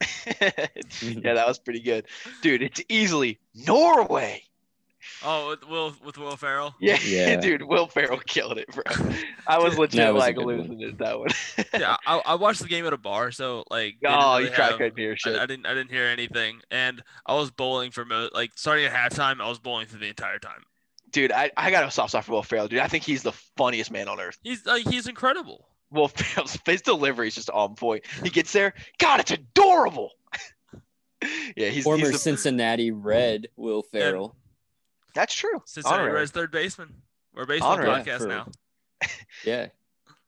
yeah, 0.40 1.34
that 1.34 1.46
was 1.46 1.58
pretty 1.58 1.80
good, 1.80 2.06
dude. 2.40 2.62
It's 2.62 2.80
easily 2.88 3.40
Norway. 3.54 4.42
Oh, 5.24 5.48
with 5.50 5.68
Will 5.68 5.94
with 6.04 6.18
Will 6.18 6.36
Ferrell. 6.36 6.74
Yeah, 6.80 6.98
Yeah. 7.04 7.36
dude, 7.36 7.62
Will 7.62 7.86
Ferrell 7.86 8.18
killed 8.26 8.58
it, 8.58 8.66
bro. 8.72 8.82
I 9.46 9.58
was 9.58 9.76
legit 9.78 9.96
That 9.98 10.14
was 10.14 10.20
like 10.20 10.36
losing 10.36 10.80
it 10.80 10.98
that 10.98 11.18
one. 11.18 11.28
yeah, 11.74 11.96
I, 12.06 12.18
I 12.26 12.34
watched 12.36 12.60
the 12.60 12.68
game 12.68 12.86
at 12.86 12.92
a 12.92 12.98
bar, 12.98 13.30
so 13.32 13.64
like. 13.70 13.96
oh, 14.06 14.36
really 14.38 14.48
you 14.50 14.54
tried 14.54 14.68
have- 14.70 14.78
couldn't 14.78 14.98
hear 14.98 15.16
shit. 15.16 15.36
I, 15.38 15.42
I 15.42 15.46
didn't 15.46 15.66
I 15.66 15.74
didn't 15.74 15.90
hear 15.90 16.04
anything, 16.06 16.60
and 16.70 17.02
I 17.26 17.34
was 17.34 17.50
bowling 17.50 17.90
for 17.90 18.04
mo- 18.04 18.30
like 18.32 18.52
starting 18.56 18.84
at 18.86 18.92
halftime. 18.92 19.40
I 19.40 19.48
was 19.48 19.58
bowling 19.58 19.86
for 19.86 19.96
the 19.98 20.06
entire 20.08 20.38
time. 20.38 20.62
dude, 21.10 21.32
I, 21.32 21.50
I 21.56 21.70
got 21.70 21.84
a 21.84 21.90
soft 21.90 22.10
spot 22.10 22.24
for 22.24 22.32
Will 22.32 22.42
Ferrell, 22.42 22.68
dude. 22.68 22.80
I 22.80 22.86
think 22.88 23.04
he's 23.04 23.22
the 23.22 23.32
funniest 23.56 23.90
man 23.90 24.08
on 24.08 24.20
earth. 24.20 24.38
He's 24.42 24.64
like 24.66 24.86
he's 24.86 25.06
incredible. 25.06 25.68
Will 25.90 26.08
Ferrell's 26.08 26.58
his 26.66 26.82
delivery 26.82 27.28
is 27.28 27.34
just 27.34 27.50
on 27.50 27.74
point. 27.74 28.04
He 28.22 28.28
gets 28.30 28.52
there, 28.52 28.74
God, 28.98 29.20
it's 29.20 29.30
adorable. 29.30 30.12
yeah, 31.56 31.68
he's, 31.68 31.84
Former 31.84 32.00
he's 32.04 32.12
the, 32.12 32.18
Cincinnati 32.18 32.90
Red 32.90 33.48
Will 33.56 33.82
Ferrell. 33.82 34.36
That's 35.14 35.34
true. 35.34 35.62
Cincinnati 35.66 36.00
Honorary. 36.02 36.20
Reds 36.20 36.30
third 36.30 36.50
baseman. 36.52 36.94
We're 37.34 37.42
a 37.42 37.46
baseball 37.46 37.72
Honorary. 37.72 38.02
podcast 38.02 38.18
For- 38.20 38.26
now. 38.28 38.46
Yeah. 39.44 39.68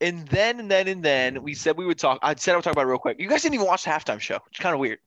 And 0.01 0.27
then 0.29 0.61
and 0.61 0.71
then 0.71 0.89
and 0.89 1.03
then 1.05 1.43
we 1.43 1.55
said 1.55 1.77
we 1.77 1.85
would 1.85 1.99
talk. 1.99 2.19
I 2.23 2.35
said 2.37 2.53
I 2.53 2.57
would 2.57 2.65
talk 2.65 2.73
about 2.73 2.83
it 2.87 2.89
real 2.89 2.99
quick. 2.99 3.21
You 3.21 3.29
guys 3.29 3.43
didn't 3.43 3.55
even 3.57 3.67
watch 3.67 3.85
the 3.85 3.91
halftime 3.91 4.21
show, 4.21 4.35
which 4.47 4.59
is 4.59 4.63
kind 4.63 4.73
of 4.75 4.81
weird. 4.81 4.99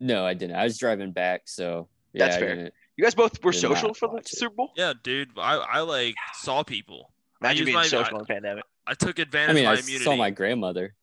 No, 0.00 0.24
I 0.24 0.34
didn't. 0.34 0.56
I 0.56 0.64
was 0.64 0.78
driving 0.78 1.12
back, 1.12 1.42
so 1.46 1.88
yeah, 2.12 2.24
That's 2.26 2.36
fair. 2.38 2.70
You 2.96 3.04
guys 3.04 3.14
both 3.14 3.42
were 3.44 3.52
social 3.52 3.92
for 3.92 4.08
the 4.08 4.14
watch 4.14 4.32
it. 4.32 4.38
Super 4.38 4.54
Bowl. 4.54 4.70
Yeah, 4.76 4.94
dude. 5.02 5.30
I, 5.36 5.56
I 5.56 5.80
like 5.80 6.14
saw 6.34 6.62
people. 6.62 7.12
Imagine 7.42 7.58
used 7.58 7.66
being 7.66 7.76
my- 7.76 7.86
social 7.86 8.14
I- 8.16 8.18
in 8.18 8.18
the 8.18 8.24
pandemic. 8.24 8.64
I 8.86 8.94
took 8.94 9.18
advantage. 9.18 9.50
I 9.50 9.54
mean, 9.54 9.64
of 9.66 9.76
I 9.78 9.80
immunity. 9.80 10.04
saw 10.04 10.16
my 10.16 10.30
grandmother. 10.30 10.94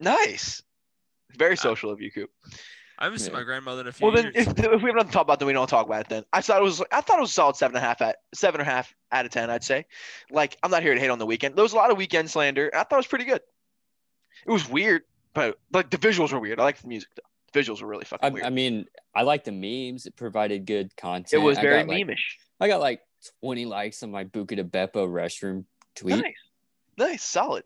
Nice. 0.00 0.62
Very 1.36 1.56
social 1.56 1.90
of 1.90 2.00
you, 2.00 2.10
Coop. 2.10 2.30
I 2.98 3.04
haven't 3.04 3.18
seen 3.18 3.32
my 3.32 3.42
grandmother 3.42 3.82
in 3.82 3.86
a 3.88 3.92
few 3.92 4.06
Well, 4.06 4.14
then, 4.16 4.32
years. 4.34 4.46
if, 4.46 4.58
if 4.58 4.82
we 4.82 4.88
have 4.88 4.96
nothing 4.96 5.08
to 5.08 5.12
talk 5.12 5.22
about, 5.22 5.38
then 5.38 5.46
we 5.46 5.52
don't 5.52 5.68
talk 5.68 5.86
about 5.86 6.00
it. 6.02 6.08
Then 6.08 6.24
I 6.32 6.40
thought 6.40 6.60
it 6.60 6.64
was, 6.64 6.82
I 6.90 7.00
thought 7.02 7.18
it 7.18 7.22
was 7.22 7.30
a 7.30 7.34
solid 7.34 7.56
seven 7.56 7.76
and 7.76 7.84
a 7.84 7.86
half 7.86 8.00
at 8.00 8.16
seven 8.34 8.60
and 8.60 8.68
a 8.68 8.72
half 8.72 8.94
out 9.12 9.26
of 9.26 9.32
ten. 9.32 9.50
I'd 9.50 9.64
say. 9.64 9.84
Like, 10.30 10.56
I'm 10.62 10.70
not 10.70 10.82
here 10.82 10.94
to 10.94 11.00
hate 11.00 11.10
on 11.10 11.18
the 11.18 11.26
Weeknd. 11.26 11.54
There 11.54 11.62
was 11.62 11.72
a 11.72 11.76
lot 11.76 11.90
of 11.90 11.98
Weeknd 11.98 12.28
slander. 12.28 12.70
I 12.74 12.78
thought 12.78 12.92
it 12.92 12.96
was 12.96 13.06
pretty 13.06 13.26
good. 13.26 13.40
It 14.46 14.50
was 14.50 14.68
weird, 14.68 15.02
but 15.34 15.58
like 15.72 15.90
the 15.90 15.98
visuals 15.98 16.32
were 16.32 16.40
weird. 16.40 16.58
I 16.60 16.64
like 16.64 16.80
the 16.80 16.88
music 16.88 17.10
though. 17.16 17.22
The 17.52 17.60
visuals 17.60 17.82
were 17.82 17.88
really 17.88 18.04
fucking 18.04 18.26
I, 18.26 18.30
weird. 18.30 18.46
I 18.46 18.50
mean, 18.50 18.86
I 19.14 19.22
like 19.22 19.44
the 19.44 19.52
memes. 19.52 20.06
It 20.06 20.16
provided 20.16 20.66
good 20.66 20.94
content. 20.96 21.32
it 21.32 21.38
was 21.44 21.58
I 21.58 21.62
very 21.62 21.82
got, 21.84 21.88
like, 21.88 22.06
memeish. 22.06 22.24
I 22.60 22.68
got 22.68 22.80
like 22.80 23.00
20 23.42 23.66
likes 23.66 24.02
on 24.02 24.10
my 24.10 24.24
Buca 24.24 24.56
de 24.56 24.64
Beppo 24.64 25.06
restroom 25.08 25.64
tweet. 25.94 26.16
Nice. 26.16 26.34
Nice, 26.98 27.22
solid. 27.22 27.64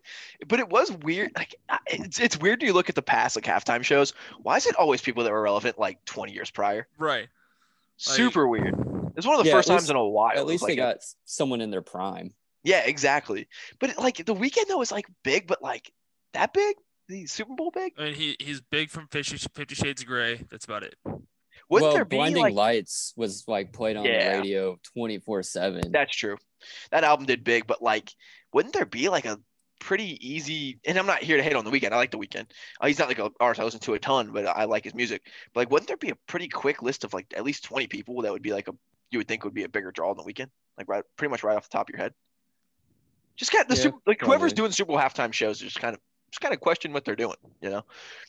But 0.49 0.59
it 0.61 0.69
was 0.69 0.91
weird. 0.91 1.31
Like 1.37 1.55
it's 1.87 2.19
it's 2.19 2.37
weird. 2.39 2.61
Do 2.61 2.67
you 2.67 2.73
look 2.73 2.89
at 2.89 2.95
the 2.95 3.03
past 3.03 3.37
like 3.37 3.45
halftime 3.45 3.85
shows? 3.85 4.13
Why 4.43 4.57
is 4.57 4.67
it 4.67 4.75
always 4.77 5.01
people 5.01 5.23
that 5.25 5.33
were 5.33 5.43
relevant 5.43 5.79
like 5.79 6.05
20 6.05 6.33
years 6.33 6.51
prior? 6.51 6.87
right. 6.99 7.29
Super 7.97 8.49
weird. 8.49 8.75
It's 9.17 9.27
one 9.27 9.37
of 9.39 9.43
the 9.45 9.51
Yeah, 9.51 9.57
first 9.57 9.69
at 9.69 9.75
times 9.75 9.83
least- 9.83 9.91
in 9.91 9.97
a 9.97 10.05
while. 10.09 10.31
At 10.31 10.39
it 10.39 10.45
was 10.47 10.51
least 10.53 10.63
they 10.67 10.73
like 10.73 10.79
a- 10.79 10.95
got 10.95 11.05
someone 11.27 11.61
in 11.61 11.71
their 11.71 11.83
prime. 11.83 12.33
yeah, 12.65 12.81
exactly. 12.87 13.47
But 13.79 13.99
like 13.99 14.25
the 14.25 14.35
Weeknd 14.35 14.69
though 14.69 14.79
was 14.79 14.91
like 14.91 15.07
big, 15.23 15.47
but 15.47 15.63
like 15.63 15.93
that 16.33 16.53
big. 16.55 16.77
The 17.09 17.27
Super 17.27 17.55
Bowl 17.55 17.71
big. 17.73 17.93
I 17.99 18.05
mean, 18.05 18.15
he 18.15 18.37
he's 18.41 18.61
big 18.61 18.89
from 18.89 19.07
Fifty 19.09 19.75
Shades 19.75 20.01
of 20.03 20.07
Grey. 20.09 20.41
That's 20.51 20.65
about 20.65 20.83
it. 20.85 20.95
Wouldn't 21.05 21.89
well, 21.89 21.93
there 21.93 22.05
be 22.05 22.17
Blinding 22.17 22.43
like 22.43 22.55
Lights 22.55 23.13
was 23.17 23.45
like 23.47 23.73
played 23.73 23.97
on 23.97 24.05
Yeah. 24.05 24.33
the 24.33 24.39
radio 24.39 24.79
24 24.95 25.43
7. 25.43 25.93
that's 25.93 26.17
true. 26.17 26.37
That 26.91 27.05
album 27.05 27.27
did 27.27 27.45
big, 27.45 27.67
but 27.67 27.83
like, 27.83 28.13
wouldn't 28.53 28.75
there 28.75 28.87
be 28.87 29.09
like 29.09 29.25
a 29.25 29.39
pretty 29.81 30.19
easy? 30.21 30.79
And 30.87 30.99
I'm 30.99 31.07
not 31.07 31.23
here 31.23 31.37
to 31.37 31.43
hate 31.43 31.55
on 31.55 31.65
the 31.65 31.71
Weeknd. 31.71 31.93
I 31.93 31.97
like 31.97 32.11
the 32.11 32.19
Weeknd. 32.19 32.47
Uh, 32.81 32.87
he's 32.87 32.99
not 32.99 33.09
like 33.09 33.19
a 33.19 33.31
artist 33.41 33.61
I 33.61 33.65
listen 33.65 33.81
to 33.81 33.95
a 33.95 33.99
ton, 33.99 34.33
but 34.33 34.47
I 34.47 34.65
like 34.65 34.85
his 34.85 34.95
music. 34.95 35.23
But 35.55 35.61
like, 35.61 35.71
wouldn't 35.71 35.89
there 35.89 35.97
be 35.97 36.11
a 36.11 36.17
pretty 36.27 36.49
quick 36.49 36.83
list 36.83 37.05
of 37.05 37.15
like 37.15 37.33
at 37.37 37.45
least 37.45 37.65
20 37.65 37.87
people 37.87 38.23
that 38.23 38.33
would 38.33 38.43
be 38.43 38.53
like 38.53 38.69
a 38.69 38.73
you 39.11 39.19
would 39.19 39.27
think 39.29 39.45
would 39.45 39.55
be 39.55 39.65
a 39.65 39.69
bigger 39.69 39.91
draw 39.91 40.11
on 40.11 40.17
the 40.17 40.23
Weeknd? 40.23 40.51
Like 40.79 40.89
right, 40.89 41.05
pretty 41.17 41.31
much 41.31 41.43
right 41.43 41.57
off 41.57 41.69
the 41.69 41.73
top 41.73 41.89
of 41.89 41.93
your 41.93 42.03
head. 42.03 42.15
Just 43.37 43.55
of 43.55 43.69
the 43.69 43.75
Yeah, 43.75 43.81
super, 43.83 43.99
like 44.07 44.21
whoever's 44.21 44.53
probably. 44.53 44.57
doing 44.57 44.73
Super 44.73 44.89
Bowl 44.89 44.99
halftime 44.99 45.33
shows, 45.33 45.59
just 45.59 45.81
kind 45.81 45.95
of 45.95 46.01
just 46.31 46.41
kind 46.41 46.55
of 46.55 46.61
question 46.61 46.93
what 46.93 47.05
they're 47.05 47.17
doing. 47.17 47.37
You 47.63 47.71
know, 47.71 47.83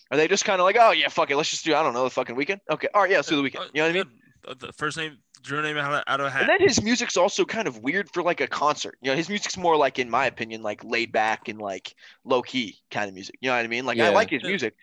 are 0.10 0.18
they 0.18 0.28
just 0.28 0.46
kind 0.46 0.60
of 0.62 0.66
like, 0.66 0.78
oh 0.80 0.92
yeah, 0.92 1.10
fuck 1.10 1.30
it, 1.32 1.36
let's 1.36 1.50
just 1.50 1.66
do 1.66 1.76
I 1.76 1.84
don't 1.84 1.94
know 1.94 2.06
the 2.06 2.10
fucking 2.10 2.36
Weeknd. 2.36 2.60
Okay, 2.70 2.88
all 2.94 3.02
right, 3.02 3.12
yeah, 3.12 3.18
let's 3.18 3.28
do 3.28 3.36
the 3.36 3.48
Weeknd. 3.48 3.70
You 3.74 3.82
know 3.82 3.88
what 3.88 3.90
I 3.90 3.94
mean? 3.94 4.12
The 4.60 4.74
first 4.74 4.98
name, 4.98 5.18
drew 5.42 5.62
name 5.62 5.78
out 5.78 5.94
of, 5.94 6.04
out 6.08 6.20
of 6.20 6.26
a 6.28 6.30
hat. 6.30 6.42
And 6.42 6.50
then 6.50 6.68
his 6.68 6.82
music's 6.82 7.18
also 7.18 7.46
kind 7.46 7.68
of 7.68 7.80
weird 7.80 8.10
for 8.10 8.24
like 8.24 8.42
a 8.42 8.48
concert. 8.48 8.98
You 9.02 9.12
know, 9.12 9.18
his 9.18 9.30
music's 9.30 9.58
more 9.58 9.76
like, 9.78 10.00
in 10.00 10.10
my 10.10 10.26
opinion, 10.26 10.62
like 10.64 10.84
laid 10.84 11.12
back 11.12 11.48
and 11.48 11.60
like 11.60 11.96
low 12.24 12.42
key 12.42 12.78
kind 12.90 13.08
of 13.08 13.14
music. 13.14 13.36
You 13.42 13.50
know 13.50 13.56
what 13.56 13.66
I 13.66 13.68
mean? 13.68 13.86
Like 13.86 14.00
I 14.00 14.10
like 14.10 14.30
his 14.30 14.44
music. 14.44 14.76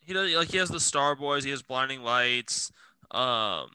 he 0.00 0.12
does 0.12 0.32
like 0.34 0.50
he 0.50 0.58
has 0.58 0.68
the 0.68 0.80
Star 0.80 1.14
Boys, 1.14 1.44
he 1.44 1.50
has 1.50 1.62
Blinding 1.62 2.02
Lights, 2.02 2.72
um, 3.10 3.70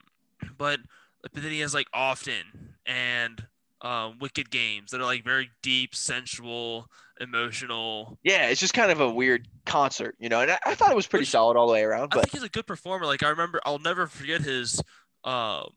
but 0.58 0.80
but 1.22 1.34
then 1.34 1.52
he 1.52 1.60
has 1.62 1.74
like 1.74 1.88
Often 1.94 2.76
and 2.86 3.46
um, 3.82 4.18
Wicked 4.20 4.50
Games 4.50 4.92
that 4.92 5.02
are 5.02 5.06
like 5.06 5.24
very 5.24 5.50
deep, 5.62 5.94
sensual, 5.96 6.90
emotional. 7.20 8.18
Yeah, 8.24 8.50
it's 8.50 8.60
just 8.60 8.74
kind 8.74 8.92
of 8.92 9.02
a 9.02 9.10
weird 9.10 9.48
concert, 9.66 10.16
you 10.20 10.30
know. 10.30 10.42
And 10.42 10.52
I, 10.52 10.60
I 10.66 10.76
thought 10.76 10.92
it 10.92 10.96
was 10.96 11.08
pretty 11.08 11.24
Which- 11.24 11.30
solid 11.30 11.58
all 11.58 11.68
the 11.68 11.74
way 11.74 11.84
around. 11.84 12.14
I 12.14 12.22
think 12.22 12.32
he's 12.32 12.44
a 12.44 12.50
good 12.50 12.66
performer. 12.68 13.06
Like 13.06 13.24
I 13.24 13.30
remember, 13.30 13.62
I'll 13.66 13.80
never 13.80 14.08
forget 14.08 14.42
his 14.42 14.82
um, 15.28 15.70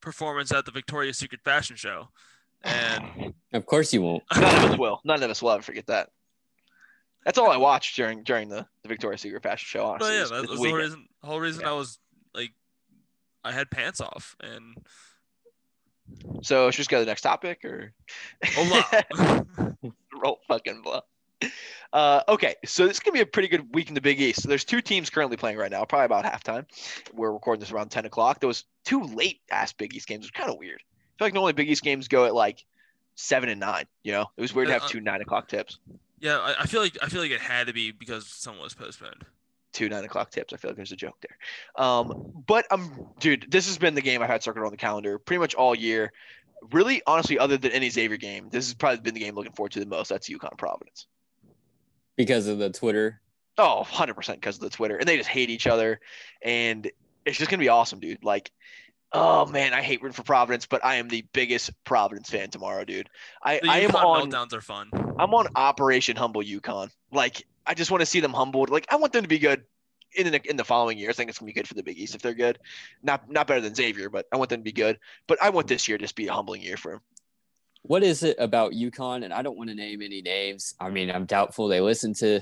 performance 0.00 0.52
at 0.52 0.64
the 0.64 0.70
Victoria's 0.70 1.18
Secret 1.18 1.40
fashion 1.44 1.76
show, 1.76 2.08
and 2.62 3.34
Of 3.52 3.66
course 3.66 3.92
you 3.92 4.02
won't. 4.02 4.22
none 4.36 4.64
of 4.64 4.70
us 4.72 4.78
will. 4.78 5.00
None 5.04 5.22
of 5.22 5.30
us 5.30 5.42
will 5.42 5.50
ever 5.50 5.62
forget 5.62 5.86
that. 5.86 6.10
That's 7.24 7.38
all 7.38 7.50
I 7.50 7.56
watched 7.56 7.96
during 7.96 8.22
during 8.22 8.48
the, 8.48 8.66
the 8.82 8.88
Victoria's 8.88 9.20
Secret 9.22 9.42
fashion 9.42 9.66
show. 9.66 9.84
but 9.98 10.04
Honestly, 10.04 10.16
yeah, 10.16 10.22
is- 10.22 10.30
that 10.30 10.44
is 10.44 10.50
was 10.50 10.50
the 10.50 10.64
the 10.64 10.68
whole 10.70 10.78
reason. 10.78 11.08
Whole 11.22 11.40
reason 11.40 11.62
Yeah. 11.62 11.70
I 11.70 11.72
was 11.72 11.98
like, 12.34 12.52
I 13.44 13.52
had 13.52 13.70
pants 13.70 14.00
off, 14.00 14.36
and 14.40 14.76
So 16.42 16.70
should 16.70 16.78
we 16.78 16.80
just 16.82 16.90
go 16.90 16.98
to 16.98 17.04
the 17.04 17.10
next 17.10 17.22
topic, 17.22 17.64
or 17.64 17.92
oh 18.58 18.84
wow. 19.18 19.92
roll 20.22 20.38
fucking 20.48 20.82
blah. 20.82 21.00
Uh, 21.92 22.22
okay, 22.28 22.56
so 22.64 22.86
this 22.88 22.96
is 22.96 23.00
gonna 23.00 23.12
be 23.14 23.20
a 23.20 23.26
pretty 23.26 23.46
good 23.48 23.72
week 23.72 23.88
in 23.88 23.94
the 23.94 24.00
Big 24.00 24.20
East. 24.20 24.42
So 24.42 24.48
there's 24.48 24.64
two 24.64 24.80
teams 24.80 25.10
currently 25.10 25.36
playing 25.36 25.56
right 25.58 25.70
now, 25.70 25.84
probably 25.84 26.06
about 26.06 26.24
halftime. 26.24 26.66
We're 27.12 27.32
recording 27.32 27.60
this 27.60 27.70
around 27.70 27.90
10 27.90 28.04
o'clock. 28.06 28.40
There 28.40 28.48
was 28.48 28.64
two 28.84 29.02
late 29.04 29.40
ass 29.50 29.72
Big 29.72 29.94
East 29.94 30.08
games. 30.08 30.24
Was 30.24 30.32
kind 30.32 30.50
of 30.50 30.58
weird. 30.58 30.80
I 30.82 31.12
feel 31.18 31.26
like 31.26 31.34
normally 31.34 31.52
Big 31.52 31.70
East 31.70 31.82
games 31.84 32.08
go 32.08 32.24
at 32.26 32.34
like 32.34 32.64
seven 33.14 33.48
and 33.48 33.60
nine. 33.60 33.84
You 34.02 34.10
know, 34.12 34.26
it 34.36 34.40
was 34.40 34.52
weird 34.52 34.66
to 34.68 34.74
Uh, 34.74 34.80
have 34.80 34.84
uh, 34.84 34.88
two 34.88 35.00
nine 35.00 35.20
o'clock 35.20 35.46
tips. 35.48 35.78
Yeah, 36.18 36.38
I, 36.38 36.62
I 36.62 36.66
feel 36.66 36.80
like 36.80 36.98
I 37.00 37.08
feel 37.08 37.20
like 37.20 37.30
it 37.30 37.40
had 37.40 37.68
to 37.68 37.72
be 37.72 37.92
because 37.92 38.26
someone 38.26 38.64
was 38.64 38.74
postponed. 38.74 39.24
two 39.72 39.88
nine 39.88 40.02
o'clock 40.04 40.30
tips. 40.32 40.52
I 40.52 40.56
feel 40.56 40.70
like 40.70 40.76
there's 40.76 40.90
a 40.90 40.96
joke 40.96 41.16
there. 41.20 41.84
Um, 41.86 42.32
but 42.46 42.66
um, 42.72 43.06
dude, 43.20 43.46
this 43.50 43.68
has 43.68 43.78
been 43.78 43.94
the 43.94 44.00
game 44.02 44.20
I've 44.20 44.28
had 44.30 44.42
circled 44.42 44.64
on 44.64 44.72
the 44.72 44.76
calendar 44.76 45.20
pretty 45.20 45.38
much 45.38 45.54
all 45.54 45.76
year. 45.76 46.12
Really, 46.72 47.02
honestly, 47.06 47.38
other 47.38 47.56
than 47.58 47.72
any 47.72 47.90
Xavier 47.90 48.16
game, 48.16 48.48
this 48.50 48.66
has 48.66 48.74
probably 48.74 48.98
been 49.00 49.14
the 49.14 49.20
game 49.20 49.34
looking 49.36 49.52
forward 49.52 49.72
to 49.72 49.80
the 49.80 49.86
most. 49.86 50.08
That's 50.08 50.28
UConn 50.30 50.56
Providence. 50.58 51.06
Because 52.16 52.46
of 52.46 52.58
the 52.58 52.70
Twitter. 52.70 53.20
Oh, 53.58 53.84
100% 53.86 54.34
because 54.34 54.56
of 54.56 54.62
the 54.62 54.70
Twitter. 54.70 54.96
And 54.96 55.06
they 55.06 55.16
just 55.16 55.28
hate 55.28 55.50
each 55.50 55.66
other. 55.66 56.00
And 56.42 56.90
it's 57.24 57.38
just 57.38 57.50
going 57.50 57.58
to 57.58 57.64
be 57.64 57.68
awesome, 57.68 58.00
dude. 58.00 58.24
Like, 58.24 58.50
oh, 59.12 59.46
man, 59.46 59.72
I 59.72 59.82
hate 59.82 60.02
rooting 60.02 60.14
for 60.14 60.24
Providence, 60.24 60.66
but 60.66 60.84
I 60.84 60.96
am 60.96 61.08
the 61.08 61.24
biggest 61.32 61.70
Providence 61.84 62.28
fan 62.28 62.50
tomorrow, 62.50 62.84
dude. 62.84 63.08
I, 63.42 63.60
I 63.68 63.80
am 63.80 63.94
on 63.94 64.30
meltdowns 64.30 64.52
are 64.52 64.60
fun. 64.60 64.90
I'm 65.18 65.32
on 65.34 65.46
Operation 65.54 66.16
Humble 66.16 66.42
UConn. 66.42 66.90
Like, 67.12 67.46
I 67.66 67.74
just 67.74 67.90
want 67.90 68.00
to 68.00 68.06
see 68.06 68.20
them 68.20 68.32
humbled. 68.32 68.70
Like, 68.70 68.86
I 68.90 68.96
want 68.96 69.12
them 69.12 69.22
to 69.22 69.28
be 69.28 69.38
good 69.38 69.64
in 70.14 70.30
the, 70.30 70.40
in 70.48 70.56
the 70.56 70.64
following 70.64 70.98
year. 70.98 71.10
I 71.10 71.12
think 71.12 71.30
it's 71.30 71.38
gonna 71.38 71.48
be 71.48 71.52
good 71.52 71.68
for 71.68 71.74
the 71.74 71.82
Big 71.82 71.98
East 71.98 72.14
if 72.14 72.22
they're 72.22 72.34
good. 72.34 72.58
Not 73.02 73.30
not 73.30 73.46
better 73.46 73.60
than 73.60 73.74
Xavier, 73.74 74.10
but 74.10 74.26
I 74.32 74.36
want 74.36 74.50
them 74.50 74.60
to 74.60 74.64
be 74.64 74.72
good. 74.72 74.98
But 75.26 75.42
I 75.42 75.50
want 75.50 75.66
this 75.66 75.88
year 75.88 75.98
to 75.98 76.04
just 76.04 76.16
be 76.16 76.26
a 76.26 76.32
humbling 76.32 76.62
year 76.62 76.76
for 76.76 76.92
them. 76.92 77.00
What 77.86 78.02
is 78.02 78.22
it 78.22 78.36
about 78.38 78.72
UConn? 78.72 79.24
And 79.24 79.32
I 79.32 79.42
don't 79.42 79.58
want 79.58 79.68
to 79.68 79.76
name 79.76 80.00
any 80.00 80.22
names. 80.22 80.74
I 80.80 80.88
mean, 80.88 81.10
I'm 81.10 81.26
doubtful 81.26 81.68
they 81.68 81.82
listen 81.82 82.14
to 82.14 82.40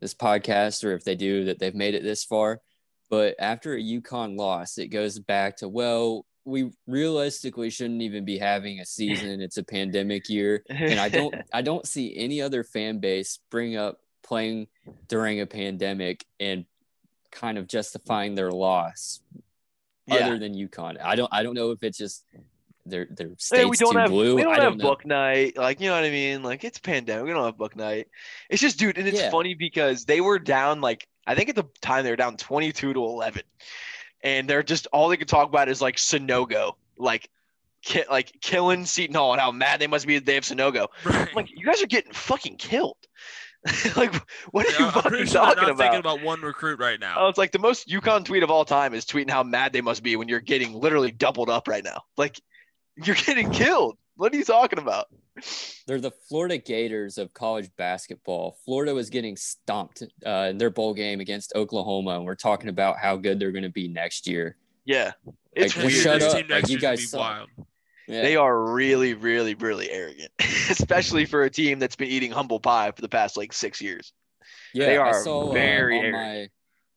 this 0.00 0.14
podcast 0.14 0.82
or 0.82 0.92
if 0.92 1.04
they 1.04 1.14
do 1.14 1.44
that 1.44 1.58
they've 1.58 1.74
made 1.74 1.94
it 1.94 2.02
this 2.02 2.24
far. 2.24 2.62
But 3.10 3.34
after 3.38 3.74
a 3.74 3.82
UConn 3.82 4.38
loss, 4.38 4.78
it 4.78 4.88
goes 4.88 5.18
back 5.18 5.58
to, 5.58 5.68
well, 5.68 6.24
we 6.46 6.72
realistically 6.86 7.68
shouldn't 7.68 8.00
even 8.00 8.24
be 8.24 8.38
having 8.38 8.80
a 8.80 8.86
season. 8.86 9.42
It's 9.42 9.58
a 9.58 9.62
pandemic 9.62 10.30
year. 10.30 10.64
And 10.70 10.98
I 10.98 11.10
don't 11.10 11.34
I 11.52 11.60
don't 11.60 11.86
see 11.86 12.16
any 12.16 12.40
other 12.40 12.64
fan 12.64 12.98
base 12.98 13.40
bring 13.50 13.76
up 13.76 14.00
playing 14.22 14.68
during 15.06 15.40
a 15.40 15.46
pandemic 15.46 16.24
and 16.40 16.64
kind 17.30 17.58
of 17.58 17.66
justifying 17.66 18.34
their 18.34 18.50
loss 18.50 19.20
yeah. 20.06 20.16
other 20.16 20.38
than 20.38 20.54
UConn. 20.54 20.98
I 21.02 21.14
don't 21.14 21.32
I 21.32 21.42
don't 21.42 21.54
know 21.54 21.72
if 21.72 21.82
it's 21.82 21.98
just 21.98 22.24
their 22.88 23.06
their 23.10 23.28
Hey, 23.28 23.34
state's 23.38 23.68
we 23.70 23.76
don't 23.76 23.92
too 23.92 23.98
have 23.98 24.10
blue. 24.10 24.34
we 24.36 24.42
don't 24.42 24.52
I 24.52 24.54
have 24.56 24.62
don't 24.64 24.78
know. 24.78 24.84
book 24.84 25.04
night. 25.06 25.56
Like 25.56 25.80
you 25.80 25.88
know 25.88 25.94
what 25.94 26.04
I 26.04 26.10
mean? 26.10 26.42
Like 26.42 26.64
it's 26.64 26.78
pandemic. 26.78 27.24
We 27.24 27.30
don't 27.30 27.44
have 27.44 27.56
book 27.58 27.76
night. 27.76 28.08
It's 28.50 28.60
just, 28.62 28.78
dude, 28.78 28.98
and 28.98 29.06
it's 29.08 29.20
Yeah. 29.20 29.30
funny 29.30 29.54
because 29.54 30.04
they 30.04 30.20
were 30.20 30.38
down 30.38 30.80
like 30.80 31.06
I 31.26 31.34
think 31.34 31.48
at 31.50 31.56
the 31.56 31.66
time 31.82 32.04
they 32.04 32.10
were 32.10 32.16
down 32.16 32.36
22 32.36 32.94
to 32.94 33.04
11, 33.04 33.42
and 34.22 34.48
they're 34.48 34.62
just 34.62 34.86
all 34.92 35.08
they 35.08 35.16
could 35.18 35.28
talk 35.28 35.48
about 35.48 35.68
is 35.68 35.80
like 35.82 35.96
Sanogo, 35.96 36.74
like. 36.96 37.28
Ki- 37.80 38.02
like 38.10 38.32
killing 38.40 38.84
Seton 38.86 39.14
Hall 39.14 39.30
and 39.32 39.40
how 39.40 39.52
mad 39.52 39.78
they 39.80 39.86
must 39.86 40.04
be 40.04 40.16
that 40.18 40.26
they 40.26 40.34
have 40.34 40.42
Sanogo. 40.42 40.88
Right. 41.04 41.32
Like, 41.34 41.48
you 41.48 41.64
guys 41.64 41.80
are 41.80 41.86
getting 41.86 42.12
fucking 42.12 42.56
killed. 42.56 42.96
like, 43.96 44.12
what 44.50 44.66
are 44.66 44.72
Yeah, 44.72 44.78
you 44.80 44.86
I'm 44.86 44.92
fucking 44.92 45.10
pretty 45.10 45.26
sure 45.26 45.34
they're 45.34 45.54
talking 45.54 45.62
not 45.62 45.70
about? 45.70 45.78
thinking 45.78 46.00
about 46.00 46.20
one 46.22 46.40
recruit 46.40 46.80
right 46.80 46.98
now. 46.98 47.14
Oh, 47.20 47.28
it's 47.28 47.38
like 47.38 47.52
the 47.52 47.60
most 47.60 47.86
UConn 47.88 48.24
tweet 48.24 48.42
of 48.42 48.50
all 48.50 48.64
time 48.64 48.94
is 48.94 49.04
tweeting 49.04 49.30
how 49.30 49.44
mad 49.44 49.72
they 49.72 49.80
must 49.80 50.02
be 50.02 50.16
when 50.16 50.26
you're 50.26 50.40
getting 50.40 50.72
literally 50.74 51.12
doubled 51.12 51.48
up 51.48 51.68
right 51.68 51.84
now. 51.84 52.02
Like, 52.16 52.40
you're 53.04 53.16
getting 53.16 53.50
killed. 53.50 53.96
What 54.16 54.32
are 54.32 54.36
you 54.36 54.44
talking 54.44 54.78
about? 54.78 55.06
They're 55.86 56.00
the 56.00 56.10
Florida 56.28 56.58
Gators 56.58 57.16
of 57.18 57.32
college 57.32 57.70
basketball. 57.76 58.56
Florida 58.64 58.92
was 58.94 59.08
getting 59.10 59.36
stomped 59.36 60.02
uh, 60.26 60.48
in 60.50 60.58
their 60.58 60.70
bowl 60.70 60.94
game 60.94 61.20
against 61.20 61.52
Oklahoma, 61.54 62.16
and 62.16 62.24
we're 62.24 62.34
talking 62.34 62.68
about 62.68 62.98
how 62.98 63.16
good 63.16 63.38
they're 63.38 63.52
going 63.52 63.62
to 63.62 63.68
be 63.70 63.86
next 63.88 64.26
year. 64.26 64.56
Yeah, 64.84 65.12
it's 65.54 65.54
Like, 65.54 65.54
This 65.54 65.72
just 65.74 65.76
year- 65.76 65.84
weird. 65.86 66.02
shut 66.02 66.20
this 66.20 66.34
up. 66.34 66.40
team 66.40 66.48
Like, 66.50 66.68
you 66.68 66.78
guys 66.80 67.10
be 67.12 67.16
wild. 67.18 67.48
Yeah. 68.08 68.22
They 68.22 68.36
are 68.36 68.72
really, 68.72 69.14
really, 69.14 69.54
really 69.54 69.90
arrogant, 69.90 70.32
especially 70.70 71.24
for 71.26 71.44
a 71.44 71.50
team 71.50 71.78
that's 71.78 71.94
been 71.94 72.08
eating 72.08 72.30
humble 72.32 72.58
pie 72.58 72.90
for 72.90 73.02
the 73.02 73.08
past 73.08 73.36
like 73.36 73.52
six 73.52 73.80
years. 73.82 74.12
yeah, 74.74 74.86
they 74.86 74.96
I 74.96 75.08
are 75.10 75.22
saw 75.22 75.50
uh, 75.50 75.52
very 75.52 75.98
on 75.98 76.04
arrogant. 76.06 76.50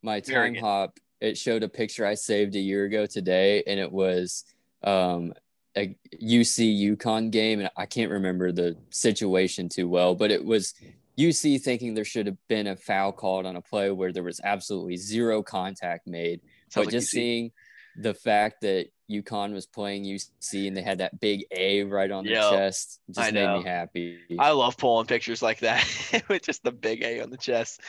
my 0.03 0.11
my 0.13 0.19
time 0.21 0.35
arrogant. 0.35 0.63
hop. 0.65 0.99
It 1.19 1.37
showed 1.37 1.61
a 1.63 1.69
picture 1.69 2.05
I 2.05 2.13
saved 2.15 2.55
a 2.55 2.59
year 2.59 2.85
ago 2.85 3.05
today, 3.05 3.61
and 3.67 3.77
it 3.79 3.91
was 3.91 4.45
um, 4.83 5.33
a 5.77 5.95
UC 6.21 6.95
UConn 6.97 7.31
game, 7.31 7.59
and 7.59 7.69
I 7.77 7.85
can't 7.85 8.11
remember 8.11 8.51
the 8.51 8.75
situation 8.89 9.69
too 9.69 9.87
well, 9.87 10.15
but 10.15 10.31
it 10.31 10.43
was 10.43 10.73
UC 11.17 11.61
thinking 11.61 11.93
there 11.93 12.05
should 12.05 12.25
have 12.25 12.37
been 12.47 12.67
a 12.67 12.75
foul 12.75 13.11
called 13.11 13.45
on 13.45 13.55
a 13.55 13.61
play 13.61 13.91
where 13.91 14.11
there 14.11 14.23
was 14.23 14.41
absolutely 14.43 14.97
zero 14.97 15.41
contact 15.43 16.07
made. 16.07 16.41
Sounds 16.69 16.73
but 16.75 16.85
like 16.85 16.91
just 16.91 17.13
you 17.13 17.19
see. 17.19 17.19
seeing 17.19 17.51
the 17.97 18.13
fact 18.13 18.61
that 18.61 18.87
UConn 19.09 19.53
was 19.53 19.65
playing 19.65 20.05
UC 20.05 20.67
and 20.67 20.75
they 20.77 20.81
had 20.81 20.99
that 20.99 21.19
big 21.19 21.43
A 21.51 21.83
right 21.83 22.09
on 22.09 22.23
their 22.23 22.35
Yo, 22.35 22.51
chest 22.51 23.01
just 23.07 23.19
I 23.19 23.31
made 23.31 23.43
know. 23.43 23.57
me 23.59 23.63
happy. 23.65 24.19
I 24.39 24.51
love 24.51 24.77
pulling 24.77 25.05
pictures 25.05 25.41
like 25.41 25.59
that 25.59 25.85
with 26.29 26.43
just 26.43 26.63
the 26.63 26.71
big 26.71 27.03
A 27.03 27.19
on 27.21 27.29
the 27.29 27.37
chest. 27.37 27.81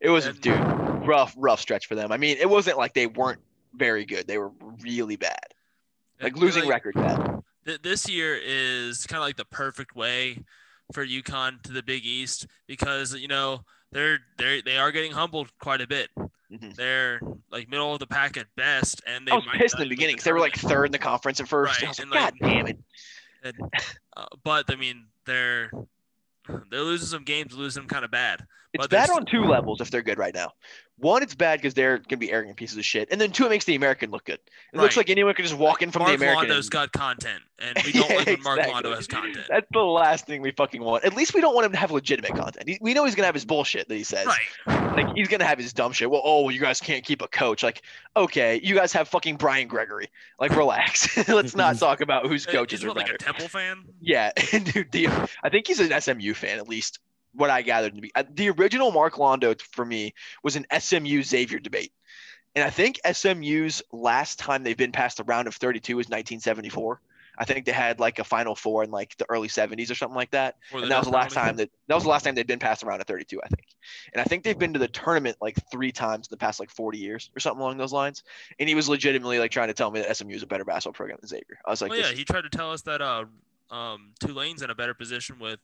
It 0.00 0.10
was, 0.10 0.26
And- 0.26 0.40
dude, 0.40 0.58
rough, 1.06 1.32
rough 1.38 1.60
stretch 1.60 1.86
for 1.86 1.94
them. 1.94 2.10
I 2.10 2.16
mean, 2.16 2.36
it 2.38 2.50
wasn't 2.50 2.76
like 2.78 2.94
they 2.94 3.06
weren't 3.06 3.40
very 3.72 4.04
good; 4.04 4.26
they 4.26 4.38
were 4.38 4.50
really 4.82 5.14
bad, 5.16 5.53
like 6.24 6.36
losing 6.36 6.66
record 6.68 6.94
bad. 6.94 7.42
th- 7.66 7.82
this 7.82 8.08
year 8.08 8.38
is 8.42 9.06
kind 9.06 9.18
of 9.22 9.26
like 9.26 9.36
the 9.36 9.44
perfect 9.44 9.94
way 9.94 10.38
for 10.92 11.06
UConn 11.06 11.62
to 11.62 11.72
the 11.72 11.82
Big 11.82 12.04
East 12.04 12.46
because 12.66 13.14
you 13.14 13.28
know 13.28 13.60
they're 13.92 14.18
they 14.38 14.60
they 14.62 14.76
are 14.76 14.90
getting 14.92 15.12
humbled 15.12 15.50
quite 15.60 15.80
a 15.80 15.86
bit. 15.86 16.08
Mhm. 16.52 16.74
They're 16.76 17.20
like 17.50 17.68
middle 17.68 17.92
of 17.92 18.00
the 18.00 18.06
pack 18.06 18.36
at 18.36 18.46
best, 18.56 19.02
and 19.06 19.26
they 19.26 19.32
I 19.32 19.36
was 19.36 19.44
pissed 19.56 19.74
in 19.76 19.82
the 19.84 19.88
beginning 19.88 20.14
because 20.16 20.24
they 20.24 20.32
were 20.32 20.40
like 20.40 20.56
third 20.56 20.86
in 20.86 20.92
the 20.92 20.98
conference 20.98 21.40
at 21.40 21.48
first. 21.48 21.80
Right, 21.82 21.98
like, 21.98 22.10
God 22.10 22.32
like- 22.40 22.52
damn 22.52 22.66
it! 22.66 22.78
And, 23.42 23.54
uh, 24.16 24.26
but 24.42 24.70
I 24.72 24.76
mean, 24.76 25.06
they're 25.26 25.70
they're 26.70 26.82
losing 26.82 27.08
some 27.08 27.24
games, 27.24 27.54
losing 27.54 27.82
them 27.82 27.88
kind 27.88 28.04
of 28.04 28.10
bad. 28.10 28.44
It's 28.74 28.82
But 28.82 28.90
bad 28.90 29.10
on 29.10 29.24
two 29.24 29.44
levels 29.44 29.80
if 29.80 29.90
they're 29.90 30.02
good 30.02 30.18
right 30.18 30.34
now. 30.34 30.52
One, 31.04 31.22
it's 31.22 31.34
bad 31.34 31.58
because 31.60 31.74
they're 31.74 31.98
gonna 31.98 32.16
be 32.18 32.32
arrogant 32.32 32.56
pieces 32.56 32.78
of 32.78 32.84
shit, 32.86 33.08
and 33.12 33.20
then 33.20 33.30
two, 33.30 33.44
it 33.44 33.50
makes 33.50 33.66
the 33.66 33.74
American 33.74 34.10
look 34.10 34.24
good. 34.24 34.38
It 34.72 34.78
looks 34.80 34.96
like 34.96 35.10
anyone 35.10 35.34
can 35.34 35.44
just 35.44 35.56
walk 35.58 35.82
in 35.82 35.90
from 35.90 36.00
Mark 36.00 36.10
the 36.12 36.14
American. 36.16 36.48
Mark 36.48 36.48
Londo's 36.48 36.64
and- 36.66 36.70
got 36.72 36.92
content, 36.92 37.42
and 37.58 37.78
we 37.84 37.92
don't 37.92 38.08
Yeah, 38.08 38.16
like 38.16 38.26
when 38.26 38.42
Mark 38.42 38.58
exactly. 38.60 38.90
Londo 38.90 38.96
has 38.96 39.06
content. 39.06 39.46
That's 39.50 39.66
the 39.70 39.80
last 39.80 40.26
thing 40.26 40.40
we 40.40 40.50
fucking 40.52 40.82
want. 40.82 41.04
At 41.04 41.14
least 41.14 41.34
we 41.34 41.42
don't 41.42 41.54
want 41.54 41.66
him 41.66 41.72
to 41.72 41.78
have 41.78 41.90
legitimate 41.90 42.34
content. 42.34 42.66
He- 42.68 42.78
We 42.80 42.94
know 42.94 43.04
he's 43.04 43.14
gonna 43.14 43.26
have 43.26 43.34
his 43.34 43.44
bullshit 43.44 43.86
that 43.88 43.94
he 43.94 44.02
says. 44.02 44.26
Right. 44.26 44.96
Like 44.96 45.14
he's 45.14 45.28
gonna 45.28 45.44
have 45.44 45.58
his 45.58 45.74
dumb 45.74 45.92
shit. 45.92 46.10
Well, 46.10 46.22
oh, 46.24 46.42
well, 46.44 46.50
you 46.50 46.60
guys 46.60 46.80
can't 46.80 47.04
keep 47.04 47.20
a 47.20 47.28
coach. 47.28 47.62
Like, 47.62 47.82
okay, 48.16 48.60
you 48.64 48.74
guys 48.74 48.92
have 48.94 49.06
fucking 49.08 49.36
Brian 49.36 49.68
Gregory. 49.68 50.08
Like, 50.40 50.56
relax. 50.56 51.28
Let's 51.28 51.54
not 51.54 51.78
talk 51.80 52.00
about 52.00 52.26
whose 52.28 52.46
Uh, 52.46 52.52
coaches 52.52 52.80
He's 52.80 52.84
are 52.86 52.88
what, 52.88 52.96
like 52.96 53.10
a 53.10 53.18
Temple 53.18 53.48
fan. 53.48 53.84
Yeah, 54.00 54.32
dude, 54.50 54.90
the, 54.90 55.08
I 55.42 55.50
think 55.50 55.66
he's 55.66 55.80
an 55.80 56.00
SMU 56.00 56.32
fan 56.32 56.58
at 56.58 56.66
least. 56.68 56.98
What 57.34 57.50
I 57.50 57.62
gathered 57.62 57.94
to 57.94 58.00
be 58.00 58.12
uh, 58.14 58.24
the 58.32 58.50
original 58.50 58.92
Mark 58.92 59.14
Londo 59.14 59.60
for 59.60 59.84
me 59.84 60.14
was 60.42 60.56
an 60.56 60.66
SMU 60.78 61.22
Xavier 61.22 61.58
debate, 61.58 61.92
and 62.54 62.64
I 62.64 62.70
think 62.70 63.00
SMU's 63.10 63.82
last 63.92 64.38
time 64.38 64.62
they've 64.62 64.76
been 64.76 64.92
past 64.92 65.16
the 65.16 65.24
round 65.24 65.48
of 65.48 65.54
32 65.56 65.92
is 66.00 66.06
1974. 66.06 67.00
I 67.36 67.44
think 67.44 67.66
they 67.66 67.72
had 67.72 67.98
like 67.98 68.18
a 68.18 68.24
Final 68.24 68.54
Four 68.54 68.84
in 68.84 68.90
like 68.90 69.16
the 69.16 69.26
early 69.28 69.48
'70s 69.48 69.90
or 69.90 69.94
something 69.94 70.14
like 70.14 70.30
that. 70.30 70.56
And 70.72 70.90
that 70.90 70.98
was 70.98 71.08
the 71.08 71.12
last 71.12 71.32
time 71.34 71.56
that 71.56 71.70
that 71.88 71.94
was 71.94 72.04
the 72.04 72.10
last 72.10 72.22
time 72.22 72.34
they'd 72.34 72.46
been 72.46 72.60
passed 72.60 72.84
around 72.84 73.00
of 73.00 73.06
32, 73.06 73.40
I 73.42 73.48
think. 73.48 73.66
And 74.12 74.20
I 74.20 74.24
think 74.24 74.44
they've 74.44 74.58
been 74.58 74.72
to 74.74 74.78
the 74.78 74.88
tournament 74.88 75.36
like 75.40 75.58
three 75.70 75.90
times 75.90 76.28
in 76.28 76.30
the 76.30 76.36
past 76.36 76.60
like 76.60 76.70
40 76.70 76.98
years 76.98 77.30
or 77.36 77.40
something 77.40 77.60
along 77.60 77.76
those 77.78 77.92
lines. 77.92 78.22
And 78.58 78.68
he 78.68 78.74
was 78.74 78.88
legitimately 78.88 79.38
like 79.38 79.50
trying 79.50 79.68
to 79.68 79.74
tell 79.74 79.90
me 79.90 80.00
that 80.00 80.16
SMU 80.16 80.34
is 80.34 80.42
a 80.42 80.46
better 80.46 80.64
basketball 80.64 80.92
program 80.92 81.18
than 81.20 81.28
Xavier. 81.28 81.58
I 81.66 81.70
was 81.70 81.82
like, 81.82 81.90
Well, 81.90 82.00
yeah, 82.00 82.12
he 82.12 82.24
tried 82.24 82.42
to 82.42 82.50
tell 82.50 82.70
us 82.70 82.82
that 82.82 83.02
uh, 83.02 83.24
um, 83.70 84.12
Tulane's 84.20 84.62
in 84.62 84.70
a 84.70 84.74
better 84.74 84.94
position 84.94 85.40
with 85.40 85.58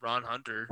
Ron 0.00 0.22
Hunter. 0.22 0.68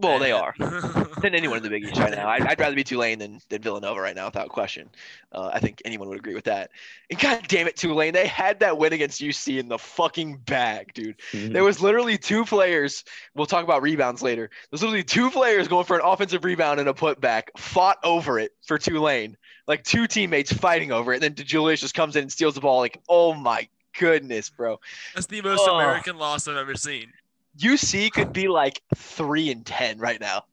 well, 0.00 0.18
they 0.20 0.30
are. 0.30 0.54
than 0.58 1.34
anyone 1.34 1.56
in 1.56 1.62
the 1.64 1.68
Big 1.70 1.82
East 1.84 1.96
right 1.96 2.12
now. 2.12 2.28
I'd, 2.28 2.42
I'd 2.46 2.60
rather 2.60 2.76
be 2.76 2.84
Tulane 2.84 3.18
than, 3.18 3.40
than 3.48 3.60
Villanova 3.62 4.00
right 4.00 4.14
now, 4.14 4.26
without 4.26 4.48
question. 4.48 4.88
Uh, 5.32 5.50
I 5.52 5.58
think 5.58 5.82
anyone 5.84 6.08
would 6.08 6.18
agree 6.18 6.34
with 6.36 6.44
that. 6.44 6.70
And 7.10 7.18
God 7.18 7.42
damn 7.48 7.66
it, 7.66 7.76
Tulane, 7.76 8.12
they 8.14 8.28
had 8.28 8.60
that 8.60 8.78
win 8.78 8.92
against 8.92 9.20
UC 9.20 9.58
in 9.58 9.68
the 9.68 9.76
fucking 9.78 10.36
bag, 10.46 10.92
dude. 10.94 11.16
There 11.32 11.64
was 11.64 11.80
literally 11.82 12.16
two 12.16 12.44
players. 12.44 13.02
We'll 13.34 13.46
talk 13.46 13.64
about 13.64 13.82
rebounds 13.82 14.22
later. 14.22 14.50
There's 14.70 14.82
literally 14.82 15.02
two 15.02 15.30
players 15.30 15.66
going 15.66 15.84
for 15.84 15.96
an 15.98 16.04
offensive 16.04 16.44
rebound 16.44 16.78
and 16.78 16.88
a 16.88 16.94
putback, 16.94 17.48
fought 17.56 17.98
over 18.04 18.38
it 18.38 18.52
for 18.64 18.78
Tulane. 18.78 19.36
Like 19.66 19.82
two 19.82 20.06
teammates 20.06 20.52
fighting 20.52 20.92
over 20.92 21.12
it. 21.12 21.22
And 21.22 21.34
then 21.36 21.44
DeJulius 21.44 21.80
just 21.80 21.94
comes 21.94 22.14
in 22.14 22.22
and 22.22 22.32
steals 22.32 22.54
the 22.54 22.60
ball. 22.60 22.78
Like, 22.78 23.00
oh 23.08 23.34
my 23.34 23.68
goodness, 23.98 24.48
bro. 24.48 24.78
That's 25.14 25.26
the 25.26 25.42
most 25.42 25.62
Oh. 25.66 25.74
American 25.74 26.18
loss 26.18 26.46
I've 26.46 26.56
ever 26.56 26.76
seen. 26.76 27.12
UC 27.58 28.12
could 28.12 28.32
be 28.32 28.48
like 28.48 28.80
three 28.94 29.50
and 29.50 29.64
ten 29.66 29.98
right 29.98 30.20
now. 30.20 30.44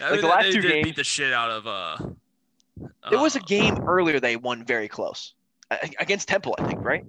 I 0.00 0.04
Like, 0.04 0.12
mean, 0.12 0.20
the 0.22 0.26
last 0.28 0.44
they 0.44 0.52
two 0.52 0.60
did 0.60 0.72
games- 0.72 0.84
beat 0.86 0.96
the 0.96 1.04
shit 1.04 1.32
out 1.32 1.50
of 1.50 1.66
uh. 1.66 1.96
There 3.10 3.18
was 3.18 3.36
a 3.36 3.40
uh, 3.40 3.44
game 3.44 3.76
earlier 3.88 4.20
they 4.20 4.36
won 4.36 4.64
very 4.64 4.86
close 4.88 5.34
against 5.98 6.28
Temple, 6.28 6.54
I 6.58 6.66
think, 6.68 6.84
right? 6.84 7.04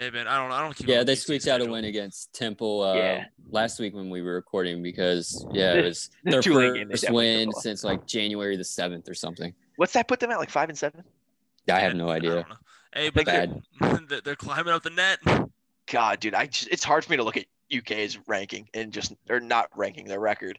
Maybe 0.00 0.18
I 0.18 0.24
don't. 0.24 0.50
I 0.50 0.60
don't 0.60 0.74
keep. 0.74 0.88
Yeah, 0.88 1.02
they 1.04 1.14
squeaked 1.14 1.46
out 1.46 1.60
a 1.60 1.66
win 1.66 1.84
against 1.84 2.32
Temple 2.32 2.82
uh, 2.82 2.94
Yeah. 2.94 3.24
last 3.50 3.78
week 3.78 3.94
when 3.94 4.10
we 4.10 4.22
were 4.22 4.34
recording 4.34 4.82
because 4.82 5.46
yeah, 5.52 5.74
it 5.74 5.84
was 5.84 6.10
this 6.24 6.32
their 6.32 6.42
Tulane 6.42 6.88
first 6.90 7.02
definitely 7.02 7.24
win 7.36 7.48
took 7.50 7.62
since 7.62 7.84
like 7.84 8.06
January 8.06 8.56
the 8.56 8.64
seventh 8.64 9.08
or 9.08 9.14
something. 9.14 9.54
What's 9.76 9.92
that 9.92 10.08
put 10.08 10.20
them 10.20 10.30
at? 10.30 10.38
Like 10.38 10.50
five 10.50 10.68
and 10.68 10.76
seven? 10.78 11.04
I 11.70 11.80
have 11.80 11.94
no 11.94 12.08
idea. 12.08 12.44
Hey, 12.94 13.10
but 13.10 13.26
they're, 13.26 13.48
they're 14.24 14.36
climbing 14.36 14.72
up 14.72 14.82
the 14.82 14.90
net. 14.90 15.18
God, 15.86 16.20
dude, 16.20 16.34
I 16.34 16.46
just, 16.46 16.68
it's 16.70 16.84
hard 16.84 17.04
for 17.04 17.10
me 17.10 17.16
to 17.16 17.24
look 17.24 17.36
at 17.36 17.46
UK's 17.74 18.18
ranking 18.26 18.68
and 18.74 18.92
just 18.92 19.14
or 19.28 19.40
not 19.40 19.68
ranking 19.76 20.06
their 20.06 20.20
record. 20.20 20.58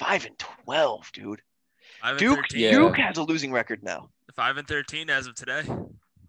Five 0.00 0.26
and 0.26 0.38
twelve, 0.38 1.10
dude. 1.12 1.40
Five 2.00 2.12
and 2.12 2.18
Duke 2.18 2.36
13. 2.50 2.60
Yeah. 2.60 2.70
Duke 2.72 2.96
has 2.98 3.16
a 3.16 3.22
losing 3.22 3.52
record 3.52 3.82
now. 3.82 4.10
Five 4.34 4.56
and 4.56 4.66
thirteen 4.66 5.10
as 5.10 5.26
of 5.26 5.34
today. 5.34 5.62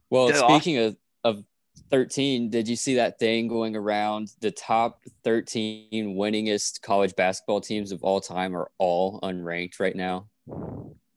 Well, 0.10 0.28
Did 0.28 0.38
speaking 0.38 0.78
of, 0.78 0.96
of 1.24 1.44
13, 1.92 2.50
did 2.50 2.68
you 2.68 2.76
see 2.76 2.96
that 2.96 3.20
thing 3.20 3.48
going 3.48 3.76
around? 3.76 4.32
The 4.40 4.52
top 4.52 5.02
13 5.24 6.16
winningest 6.16 6.82
college 6.82 7.16
basketball 7.16 7.62
teams 7.62 7.92
of 7.92 8.04
all 8.04 8.22
time 8.22 8.56
are 8.56 8.70
all 8.78 9.20
unranked 9.22 9.80
right 9.80 9.96
now. 9.96 10.28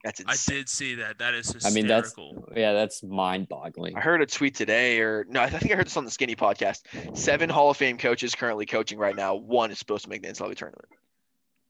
That's 0.04 0.22
I 0.26 0.36
did 0.46 0.68
see 0.68 0.94
that. 0.96 1.18
That 1.18 1.34
is 1.34 1.50
hysterical. 1.50 1.70
I 1.70 1.74
mean, 1.74 1.86
that's 1.88 2.08
hysterical. 2.10 2.52
yeah, 2.56 2.72
that's 2.72 3.02
mind 3.02 3.48
boggling. 3.48 3.96
I 3.96 4.00
heard 4.00 4.22
a 4.22 4.26
tweet 4.26 4.54
today, 4.54 5.00
or 5.00 5.26
no, 5.28 5.40
I 5.42 5.50
think 5.50 5.72
I 5.72 5.74
heard 5.76 5.86
this 5.86 5.96
on 5.96 6.04
the 6.04 6.10
Skinny 6.10 6.36
podcast. 6.36 6.82
Seven 7.16 7.50
Hall 7.50 7.70
of 7.70 7.76
Fame 7.76 7.98
coaches 7.98 8.34
currently 8.34 8.64
coaching 8.64 8.98
right 8.98 9.16
now. 9.16 9.34
One 9.34 9.70
is 9.72 9.78
supposed 9.78 10.04
to 10.04 10.10
make 10.10 10.22
the 10.22 10.28
NCAA 10.28 10.56
tournament. 10.56 10.88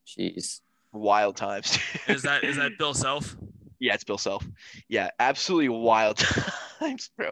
Jeez. 0.07 0.61
Wild 0.93 1.37
times. 1.37 1.79
Is 2.09 2.23
that 2.23 2.45
is 2.45 2.57
that 2.57 2.79
Bill 2.79 2.95
Self? 2.95 3.37
Yeah, 3.79 3.95
it's 3.95 4.05
Bill 4.05 4.19
Self. 4.19 4.47
Yeah, 4.89 5.11
absolutely 5.21 5.69
wild 5.69 6.19
times, 6.79 7.11
bro. 7.17 7.31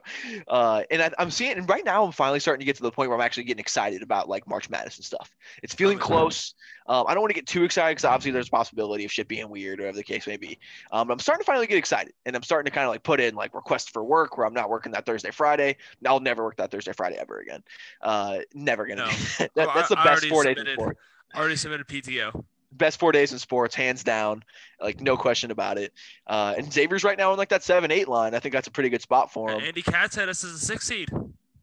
Uh, 0.49 0.83
and 0.91 1.03
I, 1.03 1.11
I'm 1.19 1.31
seeing, 1.31 1.57
and 1.59 1.69
right 1.69 1.85
now 1.85 2.05
I'm 2.05 2.13
finally 2.13 2.41
starting 2.41 2.61
to 2.61 2.65
get 2.67 2.77
to 2.77 2.83
the 2.83 2.91
point 2.91 3.09
where 3.09 3.19
I'm 3.19 3.25
actually 3.25 3.45
getting 3.45 3.61
excited 3.61 4.03
about 4.03 4.29
like 4.29 4.47
March 4.49 4.69
Madness 4.71 4.97
and 4.97 5.05
stuff. 5.05 5.31
It's 5.63 5.75
feeling 5.75 5.99
close. 5.99 6.55
Um, 6.89 7.07
I 7.09 7.15
don't 7.15 7.23
want 7.23 7.31
to 7.31 7.35
get 7.35 7.47
too 7.47 7.65
excited 7.65 7.97
because 7.97 8.05
obviously 8.05 8.31
there's 8.31 8.49
a 8.49 8.51
possibility 8.51 9.05
of 9.05 9.13
shit 9.13 9.29
being 9.29 9.49
weird 9.49 9.81
or 9.81 9.85
whatever 9.85 9.97
the 9.97 10.05
case 10.05 10.27
may 10.27 10.37
be. 10.37 10.59
Um, 10.93 11.09
but 11.09 11.15
I'm 11.15 11.19
starting 11.19 11.43
to 11.43 11.47
finally 11.47 11.67
get 11.67 11.79
excited, 11.79 12.13
and 12.27 12.37
I'm 12.37 12.43
starting 12.43 12.71
to 12.71 12.75
kind 12.75 12.85
of 12.87 12.91
like 12.91 13.03
put 13.03 13.21
in 13.21 13.35
like 13.35 13.55
requests 13.55 13.89
for 13.91 14.05
work 14.05 14.37
where 14.39 14.47
I'm 14.47 14.55
not 14.55 14.69
working 14.71 14.93
that 14.93 15.07
Thursday, 15.07 15.31
Friday. 15.31 15.77
I'll 16.07 16.21
never 16.21 16.45
work 16.45 16.57
that 16.59 16.71
Thursday, 16.71 16.93
Friday 16.93 17.17
ever 17.17 17.39
again. 17.39 17.63
Uh, 18.03 18.39
never 18.55 18.87
gonna. 18.87 19.07
No. 19.07 19.11
that. 19.39 19.51
Oh, 19.57 19.73
that's 19.75 19.91
I- 19.91 19.95
the 19.95 20.01
I 20.01 20.05
best 20.05 20.23
already 20.23 20.29
four 20.29 20.45
days 20.45 20.57
in 20.59 20.67
submitted- 20.67 20.97
Already 21.35 21.57
submitted 21.57 21.87
PTO. 21.89 22.45
Best 22.73 22.99
four 22.99 23.13
days 23.13 23.33
in 23.33 23.39
sports, 23.39 23.75
hands 23.75 24.05
down, 24.05 24.45
like 24.81 25.01
no 25.01 25.17
question 25.17 25.51
about 25.51 25.79
it. 25.79 25.93
Uh, 26.27 26.55
and 26.57 26.73
Xavier's 26.73 27.05
right 27.05 27.19
now 27.19 27.33
in 27.33 27.39
like 27.39 27.49
that 27.51 27.63
seven 27.63 27.91
eight 27.91 28.09
line. 28.09 28.35
I 28.35 28.39
think 28.39 28.53
that's 28.53 28.69
a 28.69 28.71
pretty 28.71 28.91
good 28.91 29.03
spot 29.03 29.33
for 29.33 29.51
him. 29.51 29.61
Andy 29.61 29.83
Katz 29.83 30.15
had 30.17 30.29
us 30.29 30.45
as 30.45 30.53
a 30.53 30.59
six 30.59 30.87
seed. 30.87 31.09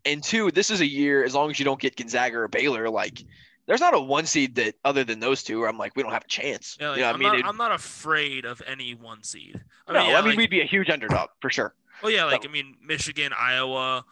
And 0.05 0.23
two, 0.23 0.51
this 0.51 0.69
is 0.69 0.81
a 0.81 0.85
year 0.85 1.23
as 1.23 1.33
long 1.33 1.49
as 1.49 1.59
you 1.59 1.65
don't 1.65 1.79
get 1.79 1.95
Gonzaga 1.95 2.37
or 2.37 2.47
Baylor, 2.47 2.89
like 2.89 3.23
there's 3.65 3.79
not 3.79 3.93
a 3.93 3.99
one 3.99 4.25
seed 4.25 4.55
that 4.55 4.75
other 4.83 5.03
than 5.03 5.19
those 5.19 5.43
two 5.43 5.59
where 5.59 5.69
I'm 5.69 5.77
like 5.77 5.95
we 5.95 6.03
don't 6.03 6.11
have 6.11 6.25
a 6.25 6.27
chance. 6.27 6.77
Yeah, 6.79 6.89
like, 6.89 6.97
you 6.97 7.03
know, 7.03 7.09
I'm, 7.09 7.15
I 7.15 7.17
mean, 7.19 7.41
not, 7.41 7.49
I'm 7.49 7.57
not 7.57 7.71
afraid 7.71 8.45
of 8.45 8.61
any 8.67 8.95
one 8.95 9.23
seed. 9.23 9.61
I 9.87 9.93
no, 9.93 9.99
mean, 9.99 10.09
yeah, 10.09 10.17
I 10.17 10.21
mean 10.21 10.29
like, 10.31 10.37
we'd 10.37 10.49
be 10.49 10.61
a 10.61 10.65
huge 10.65 10.89
underdog 10.89 11.29
for 11.39 11.49
sure. 11.49 11.73
well, 12.01 12.11
yeah, 12.11 12.25
like 12.25 12.43
so- 12.43 12.49
I 12.49 12.51
mean, 12.51 12.75
Michigan, 12.85 13.31
Iowa, 13.37 14.03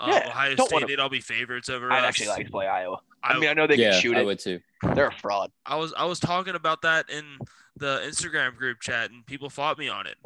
uh, 0.00 0.06
Yeah, 0.08 0.28
Ohio 0.28 0.54
don't 0.54 0.66
State, 0.66 0.74
wanna- 0.74 0.86
they'd 0.86 0.98
all 1.00 1.08
be 1.08 1.20
favorites 1.20 1.68
over 1.68 1.90
I'd 1.92 1.98
us. 2.00 2.04
actually 2.08 2.28
like 2.28 2.46
to 2.46 2.50
play 2.52 2.66
Iowa. 2.66 2.98
I, 3.22 3.34
I- 3.34 3.38
mean, 3.38 3.50
I 3.50 3.54
know 3.54 3.66
they 3.66 3.76
yeah, 3.76 3.92
can 3.92 4.00
shoot 4.00 4.16
I 4.16 4.20
it. 4.20 4.24
would 4.26 4.38
too. 4.38 4.60
They're 4.94 5.08
a 5.08 5.12
fraud. 5.12 5.52
I 5.66 5.76
was 5.76 5.92
I 5.94 6.04
was 6.06 6.18
talking 6.18 6.54
about 6.54 6.82
that 6.82 7.10
in 7.10 7.24
the 7.76 8.00
Instagram 8.06 8.56
group 8.56 8.80
chat, 8.80 9.10
and 9.10 9.24
people 9.26 9.50
fought 9.50 9.78
me 9.78 9.88
on 9.88 10.06
it. 10.06 10.16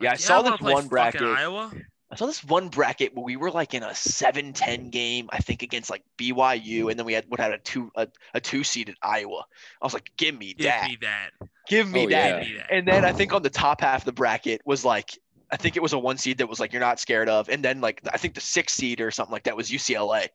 Yeah, 0.00 0.10
I 0.10 0.12
Like, 0.12 0.20
saw 0.20 0.42
wanna 0.42 0.56
this 0.56 0.60
one 0.74 0.88
bracket. 0.88 1.22
Iowa. 1.22 1.72
I 2.12 2.16
saw 2.16 2.26
this 2.26 2.42
one 2.42 2.68
bracket 2.70 3.14
where 3.14 3.22
we 3.24 3.36
were 3.36 3.52
like 3.52 3.72
in 3.72 3.84
a 3.84 3.90
7-10 3.90 4.90
game, 4.90 5.28
I 5.32 5.38
think 5.38 5.62
against 5.62 5.90
like 5.90 6.02
BYU, 6.18 6.90
and 6.90 6.98
then 6.98 7.06
we 7.06 7.12
had 7.12 7.24
what 7.28 7.38
had 7.38 7.52
a 7.52 7.58
two 7.58 7.92
a, 7.94 8.08
a 8.34 8.40
two 8.40 8.64
seeded 8.64 8.96
Iowa. 9.02 9.44
I 9.80 9.86
was 9.86 9.94
like, 9.94 10.10
give 10.16 10.36
me 10.36 10.54
Give 10.54 10.64
that. 10.66 10.88
me 10.88 10.98
that. 11.02 11.30
Give 11.68 11.88
me 11.88 12.06
Oh, 12.06 12.08
that. 12.08 12.10
yeah. 12.10 12.40
Give 12.40 12.48
me 12.52 12.56
that. 12.58 12.72
And 12.72 12.88
then 12.88 13.04
I 13.04 13.12
think 13.12 13.32
on 13.32 13.42
the 13.42 13.50
top 13.50 13.80
half 13.80 14.00
of 14.00 14.04
the 14.06 14.12
bracket 14.12 14.60
was 14.64 14.84
like, 14.84 15.16
I 15.52 15.56
think 15.56 15.76
it 15.76 15.82
was 15.82 15.92
a 15.92 15.98
one 15.98 16.16
seed 16.16 16.38
that 16.38 16.48
was 16.48 16.60
like 16.60 16.72
you're 16.72 16.80
not 16.80 17.00
scared 17.00 17.28
of, 17.28 17.48
and 17.48 17.64
then 17.64 17.80
like 17.80 18.00
I 18.12 18.16
think 18.18 18.34
the 18.34 18.40
six 18.40 18.72
seed 18.74 19.00
or 19.00 19.10
something 19.10 19.32
like 19.32 19.44
that 19.44 19.56
was 19.56 19.70
UCLA. 19.70 20.28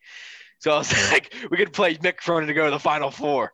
So 0.59 0.71
I 0.71 0.77
was 0.77 1.11
like, 1.11 1.33
we 1.51 1.57
could 1.57 1.73
play 1.73 1.95
Mick 1.95 2.17
Cronin 2.17 2.47
to 2.47 2.53
go 2.53 2.65
to 2.65 2.71
the 2.71 2.79
Final 2.79 3.11
Four. 3.11 3.51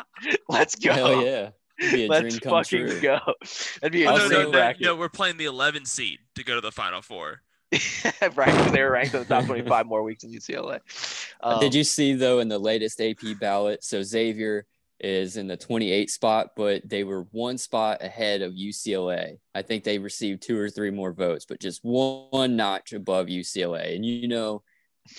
Let's 0.48 0.74
go. 0.76 0.92
Hell 0.92 1.24
yeah. 1.24 1.50
Be 1.92 2.04
a 2.04 2.08
Let's 2.08 2.20
dream 2.36 2.40
come 2.40 2.50
fucking 2.64 2.86
true. 2.86 3.00
go. 3.00 3.18
That'd 3.80 3.92
be 3.92 4.02
a 4.02 4.06
no, 4.06 4.12
Also- 4.12 4.28
great 4.28 4.38
no, 4.38 4.44
no, 4.44 4.50
bracket. 4.52 4.82
no, 4.82 4.94
we're 4.96 5.08
playing 5.08 5.36
the 5.36 5.46
11 5.46 5.84
seed 5.86 6.20
to 6.36 6.44
go 6.44 6.54
to 6.54 6.60
the 6.60 6.70
Final 6.70 7.02
Four. 7.02 7.40
right, 7.72 8.32
'cause 8.36 8.70
they 8.72 8.82
were 8.82 8.92
ranked 8.92 9.14
in 9.14 9.20
the 9.20 9.26
top 9.26 9.46
25 9.46 9.86
more 9.86 10.04
weeks 10.04 10.22
in 10.22 10.30
UCLA. 10.32 10.78
Um, 11.42 11.58
Did 11.58 11.74
you 11.74 11.82
see 11.82 12.12
though 12.14 12.38
in 12.38 12.46
the 12.48 12.58
latest 12.58 13.00
AP 13.00 13.34
ballot? 13.40 13.82
So 13.82 14.02
Xavier 14.04 14.64
is 15.00 15.36
in 15.36 15.46
the 15.48 15.56
28 15.56 16.08
spot, 16.10 16.50
but 16.56 16.88
they 16.88 17.04
were 17.04 17.22
one 17.32 17.58
spot 17.58 18.02
ahead 18.02 18.42
of 18.42 18.52
UCLA. 18.52 19.38
I 19.54 19.62
think 19.62 19.84
they 19.84 19.98
received 19.98 20.42
two 20.42 20.58
or 20.58 20.70
three 20.70 20.90
more 20.90 21.12
votes, 21.12 21.44
but 21.46 21.60
just 21.60 21.80
one, 21.84 22.26
one 22.30 22.56
notch 22.56 22.92
above 22.92 23.26
UCLA. 23.26 23.96
And 23.96 24.04
you 24.04 24.28
know, 24.28 24.62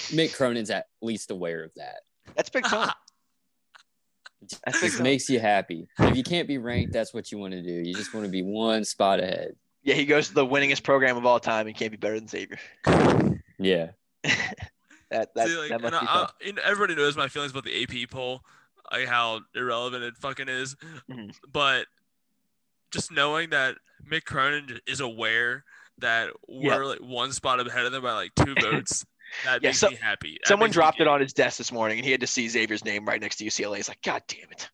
Mick 0.10 0.36
Cronin's 0.36 0.70
at 0.70 0.86
least 1.02 1.30
aware 1.32 1.64
of 1.64 1.72
that. 1.76 1.98
That's 2.36 2.50
big 2.50 2.64
time. 2.68 2.92
That's 4.66 4.80
big 4.80 4.92
It 4.92 4.96
time. 4.96 5.04
makes 5.04 5.30
you 5.30 5.40
happy. 5.40 5.88
If 6.00 6.16
you 6.16 6.24
can't 6.24 6.48
be 6.48 6.58
ranked, 6.58 6.94
that's 6.94 7.14
what 7.14 7.32
you 7.32 7.38
want 7.38 7.54
to 7.54 7.62
do. 7.62 7.72
You 7.72 7.94
just 7.94 8.14
want 8.14 8.26
to 8.26 8.32
be 8.32 8.44
one 8.44 8.84
spot 8.86 9.20
ahead. 9.20 9.56
Yeah, 9.84 9.96
he 9.96 10.06
goes 10.06 10.30
to 10.30 10.34
the 10.34 10.46
winningest 10.46 10.84
program 10.84 11.18
of 11.18 11.26
all 11.26 11.40
time 11.40 11.68
and 11.68 11.76
can't 11.76 11.92
be 11.92 11.98
better 11.98 12.20
than 12.20 12.28
Xavier. 12.28 12.58
Yeah. 13.60 13.92
That 15.12 15.36
that, 15.36 15.48
See, 15.48 15.56
like, 15.56 15.70
that 15.70 15.76
and 15.76 15.84
must 15.84 16.02
be 16.02 16.08
I. 16.08 16.24
I- 16.24 16.50
and 16.50 16.60
everybody 16.60 16.96
knows 16.96 17.16
my 17.16 17.28
feelings 17.28 17.52
about 17.52 17.64
the 17.64 17.84
AP 17.84 18.10
poll, 18.10 18.42
like 18.92 19.08
how 19.08 19.42
irrelevant 19.54 20.04
it 20.04 20.16
fucking 20.18 20.50
is. 20.50 20.76
Mhm. 21.10 21.34
But 21.52 21.88
just 22.92 23.12
knowing 23.12 23.50
that 23.52 23.76
Mick 24.10 24.26
Cronin 24.26 24.80
is 24.88 25.00
aware 25.00 25.64
that 26.00 26.30
we're 26.48 26.86
like 26.86 27.00
one 27.00 27.32
spot 27.32 27.60
ahead 27.66 27.86
of 27.86 27.92
them 27.92 28.04
by 28.04 28.14
like 28.14 28.32
two 28.36 28.54
votes, 28.62 29.06
that 29.46 29.62
Yeah, 29.62 29.70
makes 29.70 29.80
so- 29.80 29.90
me 29.90 29.96
happy. 29.96 30.38
That 30.44 30.48
Someone 30.48 30.70
dropped 30.70 31.00
it 31.02 31.08
on 31.08 31.20
his 31.22 31.34
desk 31.34 31.58
this 31.58 31.72
morning, 31.72 31.98
and 32.00 32.06
he 32.06 32.12
had 32.12 32.22
to 32.22 32.28
see 32.28 32.48
Xavier's 32.48 32.86
name 32.86 33.06
right 33.06 33.20
next 33.20 33.38
to 33.38 33.46
UCLA. 33.46 33.78
He's 33.78 33.88
like, 33.90 34.02
God 34.02 34.22
damn 34.28 34.50
it! 34.52 34.70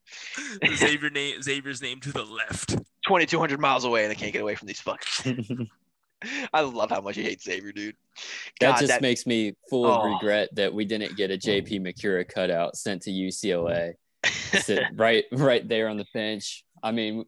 Xavier 0.76 1.10
name, 1.10 1.40
Xavier's 1.42 1.80
name 1.82 2.00
to 2.00 2.12
the 2.12 2.24
left. 2.24 2.70
2,200 3.06 3.58
miles 3.60 3.84
away, 3.84 4.04
and 4.04 4.12
I 4.12 4.14
can't 4.14 4.32
get 4.32 4.42
away 4.42 4.54
from 4.54 4.68
these 4.68 4.80
fuckers. 4.80 5.68
I 6.54 6.60
love 6.60 6.90
how 6.90 7.00
much 7.00 7.16
he 7.16 7.22
hates 7.24 7.42
Xavier, 7.44 7.72
dude. 7.72 7.96
That 8.60 8.78
just 8.78 8.88
that- 8.88 9.02
makes 9.02 9.26
me 9.26 9.54
full 9.68 9.86
of 9.86 10.02
Oh. 10.04 10.12
regret 10.14 10.54
that 10.54 10.72
we 10.72 10.84
didn't 10.84 11.16
get 11.16 11.30
a 11.32 11.36
JP 11.38 11.80
Macura 11.80 12.28
cutout 12.28 12.76
sent 12.76 13.02
to 13.02 13.10
UCLA. 13.10 13.94
Sit 14.24 14.84
right 14.94 15.24
right 15.32 15.66
there 15.66 15.88
on 15.88 15.96
the 15.96 16.06
bench. 16.14 16.64
I 16.82 16.92
mean, 16.92 17.24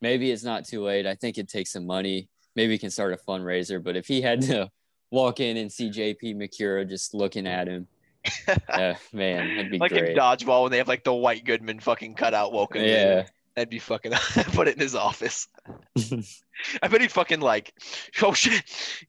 maybe 0.00 0.30
it's 0.30 0.44
not 0.44 0.64
too 0.66 0.82
late. 0.82 1.06
I 1.06 1.14
think 1.14 1.38
it 1.38 1.48
takes 1.48 1.72
some 1.72 1.86
money. 1.86 2.28
Maybe 2.56 2.74
we 2.74 2.78
can 2.78 2.90
start 2.90 3.12
a 3.12 3.16
fundraiser. 3.16 3.82
But 3.82 3.96
if 3.96 4.06
he 4.06 4.20
had 4.20 4.42
to 4.42 4.70
walk 5.10 5.40
in 5.40 5.56
and 5.56 5.70
see 5.70 5.90
JP 5.90 6.36
Macura 6.36 6.88
just 6.88 7.14
looking 7.14 7.46
at 7.46 7.68
him, 7.68 7.86
uh, 8.68 8.94
man, 9.12 9.56
that'd 9.56 9.70
be 9.70 9.78
like 9.78 9.90
great. 9.90 10.10
in 10.10 10.16
dodgeball 10.16 10.62
when 10.62 10.72
they 10.72 10.78
have 10.78 10.88
like 10.88 11.04
the 11.04 11.14
White 11.14 11.44
Goodman 11.44 11.80
fucking 11.80 12.14
cutout 12.14 12.52
woken. 12.52 12.82
yeah, 12.84 13.26
That'd 13.54 13.70
be 13.70 13.78
fucking. 13.78 14.12
put 14.52 14.68
it 14.68 14.74
in 14.74 14.80
his 14.80 14.94
office. 14.94 15.48
I 16.82 16.88
bet 16.88 17.00
he'd 17.00 17.12
fucking 17.12 17.40
like, 17.40 17.72
oh 18.22 18.32
shit. 18.32 18.62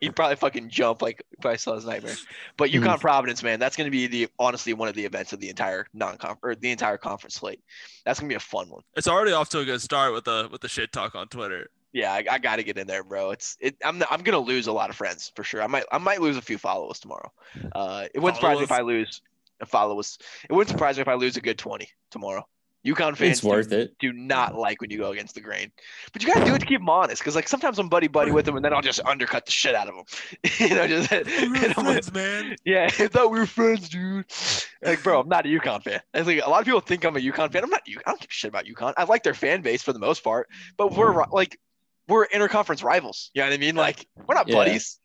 he'd 0.00 0.16
probably 0.16 0.36
fucking 0.36 0.68
jump 0.68 1.02
like 1.02 1.22
if 1.38 1.46
I 1.46 1.56
saw 1.56 1.74
his 1.74 1.86
nightmare. 1.86 2.16
But. 2.56 2.70
UConn 2.70 3.00
Providence, 3.00 3.42
man, 3.42 3.58
that's 3.58 3.76
gonna 3.76 3.90
be 3.90 4.06
the 4.06 4.28
honestly 4.38 4.74
one 4.74 4.88
of 4.88 4.94
the 4.94 5.04
events 5.04 5.32
of 5.32 5.40
the 5.40 5.48
entire 5.48 5.86
non-conf 5.94 6.38
or 6.42 6.54
the 6.54 6.70
entire 6.70 6.98
conference 6.98 7.36
slate. 7.36 7.60
That's 8.04 8.20
gonna 8.20 8.28
be 8.28 8.34
a 8.34 8.40
fun 8.40 8.68
one. 8.68 8.82
It's 8.96 9.08
already 9.08 9.32
off 9.32 9.48
to 9.50 9.60
a 9.60 9.64
good 9.64 9.80
start 9.80 10.12
with 10.12 10.24
the 10.24 10.48
with 10.50 10.60
the 10.60 10.68
shit 10.68 10.92
talk 10.92 11.14
on 11.14 11.28
Twitter. 11.28 11.70
Yeah, 11.92 12.12
I, 12.12 12.24
I 12.30 12.38
got 12.38 12.56
to 12.56 12.62
get 12.62 12.76
in 12.76 12.86
there, 12.86 13.02
bro. 13.02 13.30
It's 13.30 13.56
it. 13.58 13.76
I'm 13.82 14.02
I'm 14.10 14.22
gonna 14.22 14.38
lose 14.38 14.66
a 14.66 14.72
lot 14.72 14.90
of 14.90 14.96
friends 14.96 15.32
for 15.34 15.42
sure. 15.42 15.62
I 15.62 15.66
might 15.66 15.84
I 15.90 15.96
might 15.96 16.20
lose 16.20 16.36
a 16.36 16.42
few 16.42 16.58
followers 16.58 17.00
tomorrow. 17.00 17.32
Uh, 17.72 18.06
it 18.12 18.20
wouldn't 18.20 18.36
surprise 18.36 18.58
me 18.58 18.64
if 18.64 18.72
I 18.72 18.82
lose 18.82 19.22
a 19.60 19.66
followers. 19.66 20.18
It 20.48 20.52
wouldn't 20.52 20.70
surprise 20.70 20.96
me 20.96 21.02
if 21.02 21.08
I 21.08 21.14
lose 21.14 21.38
a 21.38 21.40
good 21.40 21.56
twenty 21.56 21.88
tomorrow. 22.10 22.46
UConn 22.86 23.16
fans 23.16 23.38
it's 23.38 23.42
worth 23.42 23.68
do, 23.70 23.78
it. 23.80 23.98
do 23.98 24.12
not 24.12 24.54
like 24.54 24.80
when 24.80 24.90
you 24.90 24.98
go 24.98 25.10
against 25.10 25.34
the 25.34 25.40
grain, 25.40 25.72
but 26.12 26.22
you 26.22 26.32
gotta 26.32 26.44
do 26.46 26.54
it 26.54 26.60
to 26.60 26.66
keep 26.66 26.80
them 26.80 26.88
honest. 26.88 27.20
Because 27.20 27.34
like 27.34 27.48
sometimes 27.48 27.78
I'm 27.78 27.88
buddy 27.88 28.06
buddy 28.08 28.30
with 28.30 28.44
them, 28.46 28.56
and 28.56 28.64
then 28.64 28.72
I'll 28.72 28.82
just 28.82 29.00
undercut 29.04 29.44
the 29.46 29.52
shit 29.52 29.74
out 29.74 29.88
of 29.88 29.94
them. 29.94 30.04
you 30.58 30.74
know, 30.74 30.86
just 30.86 31.10
We're 31.10 31.20
and 31.64 31.74
I'm 31.76 31.84
like, 31.84 32.14
man. 32.14 32.56
yeah, 32.64 32.84
I 32.98 33.08
thought 33.08 33.30
we 33.30 33.38
were 33.38 33.46
friends, 33.46 33.88
dude. 33.88 34.24
Like, 34.82 35.02
bro, 35.02 35.20
I'm 35.20 35.28
not 35.28 35.44
a 35.46 35.48
UConn 35.48 35.82
fan. 35.82 36.00
I 36.14 36.22
think 36.22 36.42
a 36.44 36.48
lot 36.48 36.60
of 36.60 36.64
people 36.66 36.80
think 36.80 37.04
I'm 37.04 37.16
a 37.16 37.20
UConn 37.20 37.52
fan. 37.52 37.64
I'm 37.64 37.70
not. 37.70 37.86
U- 37.86 37.98
I 38.06 38.10
don't 38.10 38.20
give 38.20 38.30
a 38.30 38.32
shit 38.32 38.48
about 38.48 38.66
UConn. 38.66 38.94
I 38.96 39.04
like 39.04 39.22
their 39.24 39.34
fan 39.34 39.62
base 39.62 39.82
for 39.82 39.92
the 39.92 39.98
most 39.98 40.22
part, 40.22 40.48
but 40.76 40.92
we're 40.94 41.12
ri- 41.12 41.24
like, 41.32 41.58
we're 42.08 42.26
interconference 42.28 42.84
rivals. 42.84 43.30
You 43.34 43.42
know 43.42 43.48
what 43.48 43.54
I 43.54 43.58
mean? 43.58 43.74
Like, 43.76 44.06
we're 44.26 44.34
not 44.34 44.48
Yeah. 44.48 44.54
buddies. 44.54 44.98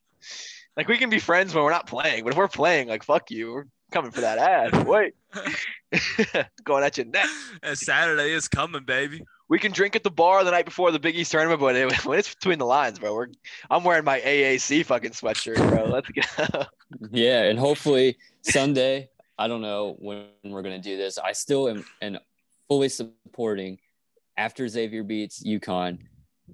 Like, 0.77 0.87
we 0.87 0.97
can 0.97 1.09
be 1.09 1.19
friends 1.19 1.53
when 1.53 1.63
we're 1.63 1.71
not 1.71 1.87
playing, 1.87 2.23
but 2.23 2.31
if 2.31 2.37
we're 2.37 2.47
playing, 2.47 2.87
like, 2.87 3.03
fuck 3.03 3.29
you. 3.31 3.63
Coming 3.91 4.11
for 4.11 4.21
that 4.21 4.37
ass. 4.37 4.85
Wait, 4.85 5.13
going 6.63 6.83
at 6.83 6.97
your 6.97 7.05
neck. 7.07 7.25
And 7.61 7.77
Saturday 7.77 8.31
is 8.31 8.47
coming, 8.47 8.83
baby. 8.85 9.21
We 9.49 9.59
can 9.59 9.73
drink 9.73 9.97
at 9.97 10.03
the 10.03 10.09
bar 10.09 10.45
the 10.45 10.51
night 10.51 10.63
before 10.63 10.91
the 10.91 10.99
Big 10.99 11.15
East 11.17 11.31
tournament, 11.31 11.59
but 11.59 11.75
it- 11.75 12.05
when 12.05 12.17
it's 12.17 12.33
between 12.33 12.57
the 12.57 12.65
lines, 12.65 12.99
bro, 12.99 13.13
we're 13.13 13.27
I'm 13.69 13.83
wearing 13.83 14.05
my 14.05 14.19
AAC 14.21 14.85
fucking 14.85 15.11
sweatshirt, 15.11 15.57
bro. 15.69 15.85
Let's 15.85 16.09
go. 16.09 16.63
Yeah, 17.11 17.43
and 17.43 17.57
hopefully 17.57 18.17
Sunday. 18.41 19.09
I 19.39 19.47
don't 19.47 19.61
know 19.61 19.95
when 19.99 20.25
we're 20.43 20.61
gonna 20.61 20.79
do 20.79 20.97
this. 20.97 21.17
I 21.17 21.31
still 21.31 21.67
am 21.69 21.85
and 22.01 22.19
fully 22.67 22.89
supporting. 22.89 23.79
After 24.37 24.67
Xavier 24.67 25.03
beats 25.03 25.43
UConn, 25.43 25.99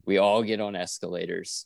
we 0.06 0.18
all 0.18 0.44
get 0.44 0.60
on 0.62 0.76
escalators. 0.76 1.66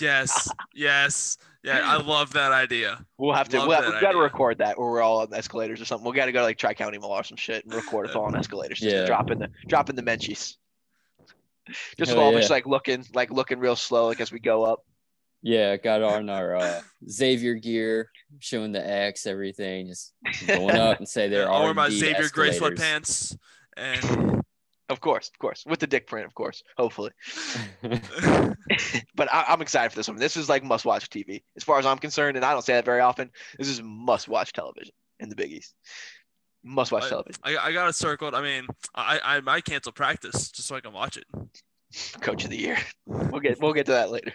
Yes, 0.00 0.48
yes, 0.74 1.38
yeah. 1.62 1.80
I 1.84 1.96
love 2.00 2.32
that 2.32 2.52
idea. 2.52 3.04
We'll 3.18 3.34
have 3.34 3.48
to. 3.50 3.58
Love 3.58 3.68
We'll, 3.68 3.80
that 3.82 3.92
we've 3.92 4.00
got 4.00 4.12
to 4.12 4.18
record 4.18 4.58
that 4.58 4.78
where 4.78 4.90
we're 4.90 5.02
all 5.02 5.20
on 5.20 5.32
escalators 5.34 5.80
or 5.80 5.84
something. 5.84 6.08
We 6.10 6.16
got 6.16 6.26
to 6.26 6.32
go 6.32 6.40
to 6.40 6.44
like 6.44 6.58
Tri 6.58 6.74
County 6.74 6.98
Mall 6.98 7.12
or 7.12 7.24
some 7.24 7.36
shit 7.36 7.64
and 7.64 7.74
record 7.74 8.08
us 8.08 8.14
all 8.16 8.24
on 8.24 8.36
escalators. 8.38 8.80
Just 8.80 8.94
Yeah. 8.94 9.06
dropping 9.06 9.38
the 9.40 9.48
dropping 9.68 9.96
the 9.96 10.02
menchies. 10.02 10.54
Just 11.98 12.12
Hell 12.12 12.20
all 12.20 12.30
of 12.30 12.36
us 12.36 12.48
yeah. 12.48 12.54
like 12.54 12.66
looking 12.66 13.04
like 13.14 13.30
looking 13.30 13.58
real 13.58 13.76
slow 13.76 14.06
like 14.08 14.20
as 14.20 14.32
we 14.32 14.40
go 14.40 14.64
up. 14.64 14.80
Yeah, 15.42 15.76
got 15.76 16.02
on 16.02 16.28
our 16.28 16.56
uh, 16.56 16.80
Xavier 17.08 17.54
gear, 17.54 18.10
showing 18.40 18.72
the 18.72 18.86
X, 18.86 19.26
everything, 19.26 19.86
just 19.86 20.12
going 20.46 20.76
up 20.76 20.98
and 20.98 21.08
say 21.08 21.28
there 21.28 21.48
I'll 21.50 21.62
are 21.62 21.64
wear 21.64 21.74
my 21.74 21.86
indeed 21.86 22.00
Xavier 22.00 22.28
Gray 22.30 22.50
sweatpants 22.50 23.36
and 23.76 24.39
Of 24.90 25.00
course, 25.00 25.28
of 25.28 25.38
course, 25.38 25.64
with 25.66 25.78
the 25.78 25.86
dick 25.86 26.08
print, 26.08 26.26
of 26.26 26.34
course, 26.34 26.64
hopefully. 26.76 27.12
but 29.14 29.32
I, 29.32 29.44
I'm 29.48 29.62
excited 29.62 29.90
for 29.90 29.96
this 29.96 30.08
one. 30.08 30.18
This 30.18 30.36
is 30.36 30.48
like 30.48 30.64
must 30.64 30.84
watch 30.84 31.08
TV 31.08 31.42
as 31.56 31.62
far 31.62 31.78
as 31.78 31.86
I'm 31.86 31.98
concerned, 31.98 32.36
and 32.36 32.44
I 32.44 32.52
don't 32.52 32.64
say 32.64 32.74
that 32.74 32.84
very 32.84 33.00
often. 33.00 33.30
This 33.56 33.68
is 33.68 33.80
must 33.82 34.28
watch 34.28 34.52
television 34.52 34.92
in 35.20 35.28
the 35.28 35.36
Big 35.36 35.52
East. 35.52 35.74
Must 36.64 36.90
watch 36.90 37.04
I- 37.04 37.08
television. 37.08 37.40
I, 37.44 37.56
I 37.56 37.72
got 37.72 37.88
it 37.88 37.94
circled. 37.94 38.34
I 38.34 38.42
mean, 38.42 38.66
I, 38.94 39.20
I 39.22 39.40
might 39.40 39.64
cancel 39.64 39.92
practice 39.92 40.50
just 40.50 40.66
so 40.66 40.74
I 40.74 40.80
can 40.80 40.92
watch 40.92 41.16
it. 41.16 41.24
coach 42.20 42.44
of 42.44 42.50
the 42.50 42.58
year. 42.58 42.78
We'll 43.06 43.40
get 43.40 43.60
we'll 43.60 43.72
get 43.72 43.86
to 43.86 43.92
that 43.92 44.10
later. 44.10 44.32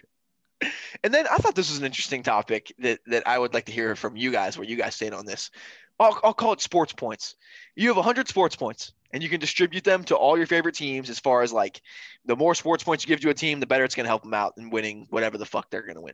And 1.04 1.14
then 1.14 1.28
I 1.30 1.38
thought 1.38 1.56
this 1.56 1.70
was 1.70 1.80
an 1.80 1.86
interesting 1.86 2.24
topic 2.24 2.74
that 2.80 3.00
that 3.08 3.28
I 3.28 3.38
would 3.38 3.54
like 3.54 3.66
to 3.66 3.72
hear 3.72 3.96
from 3.96 4.16
you 4.16 4.32
guys, 4.32 4.58
where 4.58 4.68
you 4.68 4.76
guys 4.76 4.96
stand 4.96 5.14
on 5.14 5.26
this. 5.26 5.52
I'll, 6.00 6.20
I'll 6.24 6.34
call 6.34 6.54
it 6.54 6.62
sports 6.62 6.94
points. 6.94 7.36
You 7.76 7.88
have 7.90 7.98
100 7.98 8.28
sports 8.28 8.56
points, 8.56 8.94
and 9.14 9.24
you 9.24 9.30
can 9.30 9.40
distribute 9.40 9.84
them 9.84 10.04
to 10.06 10.16
all 10.16 10.38
your 10.38 10.48
favorite 10.48 10.76
teams. 10.76 11.10
As 11.10 11.20
far 11.20 11.42
as 11.42 11.54
like, 11.54 11.82
the 12.26 12.36
more 12.36 12.54
sports 12.54 12.84
points 12.84 13.04
you 13.04 13.08
give 13.08 13.22
to 13.22 13.30
a 13.30 13.34
team, 13.34 13.60
the 13.60 13.66
better 13.66 13.84
it's 13.84 13.96
going 13.96 14.04
to 14.04 14.10
help 14.10 14.24
them 14.24 14.34
out 14.34 14.54
in 14.58 14.70
winning 14.70 15.08
whatever 15.10 15.38
the 15.38 15.46
fuck 15.46 15.70
they're 15.70 15.84
going 15.84 15.96
to 15.96 16.02
win. 16.02 16.14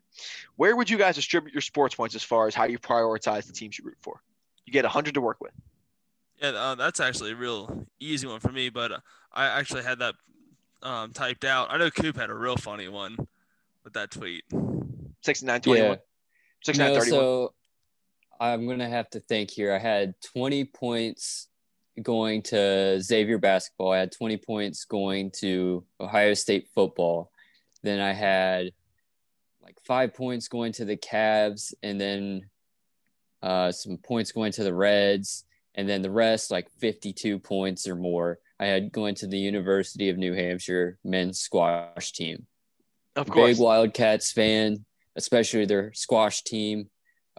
Where 0.56 0.76
would 0.76 0.90
you 0.90 0.98
guys 0.98 1.16
distribute 1.16 1.54
your 1.54 1.62
sports 1.62 1.96
points 1.96 2.16
as 2.16 2.24
far 2.24 2.48
as 2.48 2.54
how 2.54 2.66
you 2.66 2.78
prioritize 2.78 3.48
the 3.48 3.54
teams 3.54 3.78
you 3.78 3.86
root 3.86 3.98
for? 4.02 4.22
You 4.66 4.74
get 4.74 4.84
100 4.84 5.16
to 5.16 5.22
work 5.22 5.42
with. 5.42 5.54
Yeah, 6.40 6.50
uh, 6.50 6.76
that's 6.76 7.00
actually 7.00 7.32
a 7.32 7.36
real 7.36 7.88
easy 8.00 8.28
one 8.28 8.40
for 8.40 8.52
me, 8.52 8.70
but 8.70 8.92
I 9.34 9.46
actually 9.46 9.84
had 9.84 10.00
that 10.00 10.16
um, 10.84 11.12
typed 11.12 11.46
out. 11.46 11.72
I 11.72 11.78
know 11.78 11.90
Coop 11.90 12.18
had 12.18 12.30
a 12.30 12.36
real 12.36 12.56
funny 12.56 12.88
one 12.88 13.18
with 13.84 13.94
that 13.94 14.12
tweet. 14.12 14.44
69 15.24 15.62
21, 15.62 15.90
yeah. 15.90 15.96
69 16.64 16.94
No, 16.94 17.00
so 17.02 17.54
I'm 18.40 18.68
gonna 18.68 18.90
have 18.90 19.10
to 19.12 19.20
think 19.20 19.52
here. 19.52 19.74
I 19.74 19.80
had 19.80 20.16
20 20.34 20.66
points 20.66 21.48
going 22.02 22.42
to 22.44 23.00
Xavier 23.02 23.38
basketball. 23.38 23.92
I 23.92 24.00
had 24.00 24.12
20 24.12 24.38
points 24.38 24.86
going 24.86 25.32
to 25.40 25.84
Ohio 26.00 26.34
State 26.34 26.70
football. 26.74 27.32
Then 27.84 28.00
I 28.00 28.14
had 28.14 28.72
like 29.62 29.78
five 29.86 30.14
points 30.14 30.48
going 30.48 30.72
to 30.74 30.86
the 30.86 30.98
Cavs, 30.98 31.74
and 31.84 32.00
then 32.00 32.50
uh, 33.44 33.72
some 33.72 33.98
points 33.98 34.32
going 34.32 34.52
to 34.54 34.64
the 34.64 34.74
Reds, 34.74 35.46
and 35.76 35.88
then 35.88 36.02
the 36.02 36.12
rest 36.12 36.52
like 36.52 36.70
52 36.80 37.40
points 37.40 37.88
or 37.88 37.96
more. 37.96 38.40
I 38.60 38.66
had 38.68 38.92
going 38.92 39.16
to 39.16 39.28
the 39.28 39.40
University 39.40 40.10
of 40.10 40.18
New 40.18 40.34
Hampshire 40.34 41.00
men's 41.04 41.40
squash 41.40 42.12
team 42.12 42.46
of 43.16 43.30
course. 43.30 43.58
big 43.58 43.62
Wildcats 43.64 44.32
fan, 44.32 44.86
especially 45.16 45.66
their 45.66 45.94
squash 45.94 46.44
team, 46.44 46.90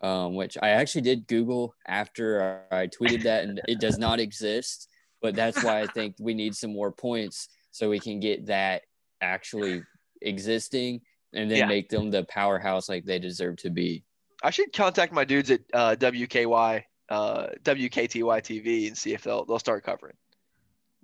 um, 0.02 0.34
which 0.34 0.56
I 0.60 0.70
actually 0.70 1.02
did 1.02 1.26
Google 1.26 1.74
after 1.86 2.62
I 2.70 2.88
tweeted 2.88 3.22
that, 3.24 3.44
and 3.44 3.60
it 3.68 3.80
does 3.80 3.98
not 3.98 4.20
exist. 4.20 4.88
But 5.20 5.34
that's 5.36 5.62
why 5.62 5.80
I 5.80 5.86
think 5.86 6.16
we 6.18 6.34
need 6.34 6.54
some 6.56 6.72
more 6.72 6.90
points 6.90 7.48
so 7.70 7.88
we 7.88 8.00
can 8.00 8.18
get 8.18 8.46
that 8.46 8.82
actually 9.20 9.82
existing 10.20 11.00
and 11.32 11.48
then 11.50 11.58
Yeah. 11.58 11.66
make 11.66 11.88
them 11.88 12.10
the 12.10 12.24
powerhouse 12.24 12.88
like 12.88 13.04
they 13.04 13.18
deserve 13.20 13.56
to 13.58 13.70
be. 13.70 14.02
I 14.42 14.50
should 14.50 14.72
contact 14.72 15.12
my 15.12 15.24
dudes 15.24 15.50
at 15.52 15.60
uh, 15.72 15.94
WKY, 15.96 16.84
uh, 17.08 17.46
WKTY 17.62 18.40
TV 18.42 18.88
and 18.88 18.98
see 18.98 19.14
if 19.14 19.22
they'll 19.22 19.44
they'll 19.44 19.60
start 19.60 19.84
covering. 19.84 20.16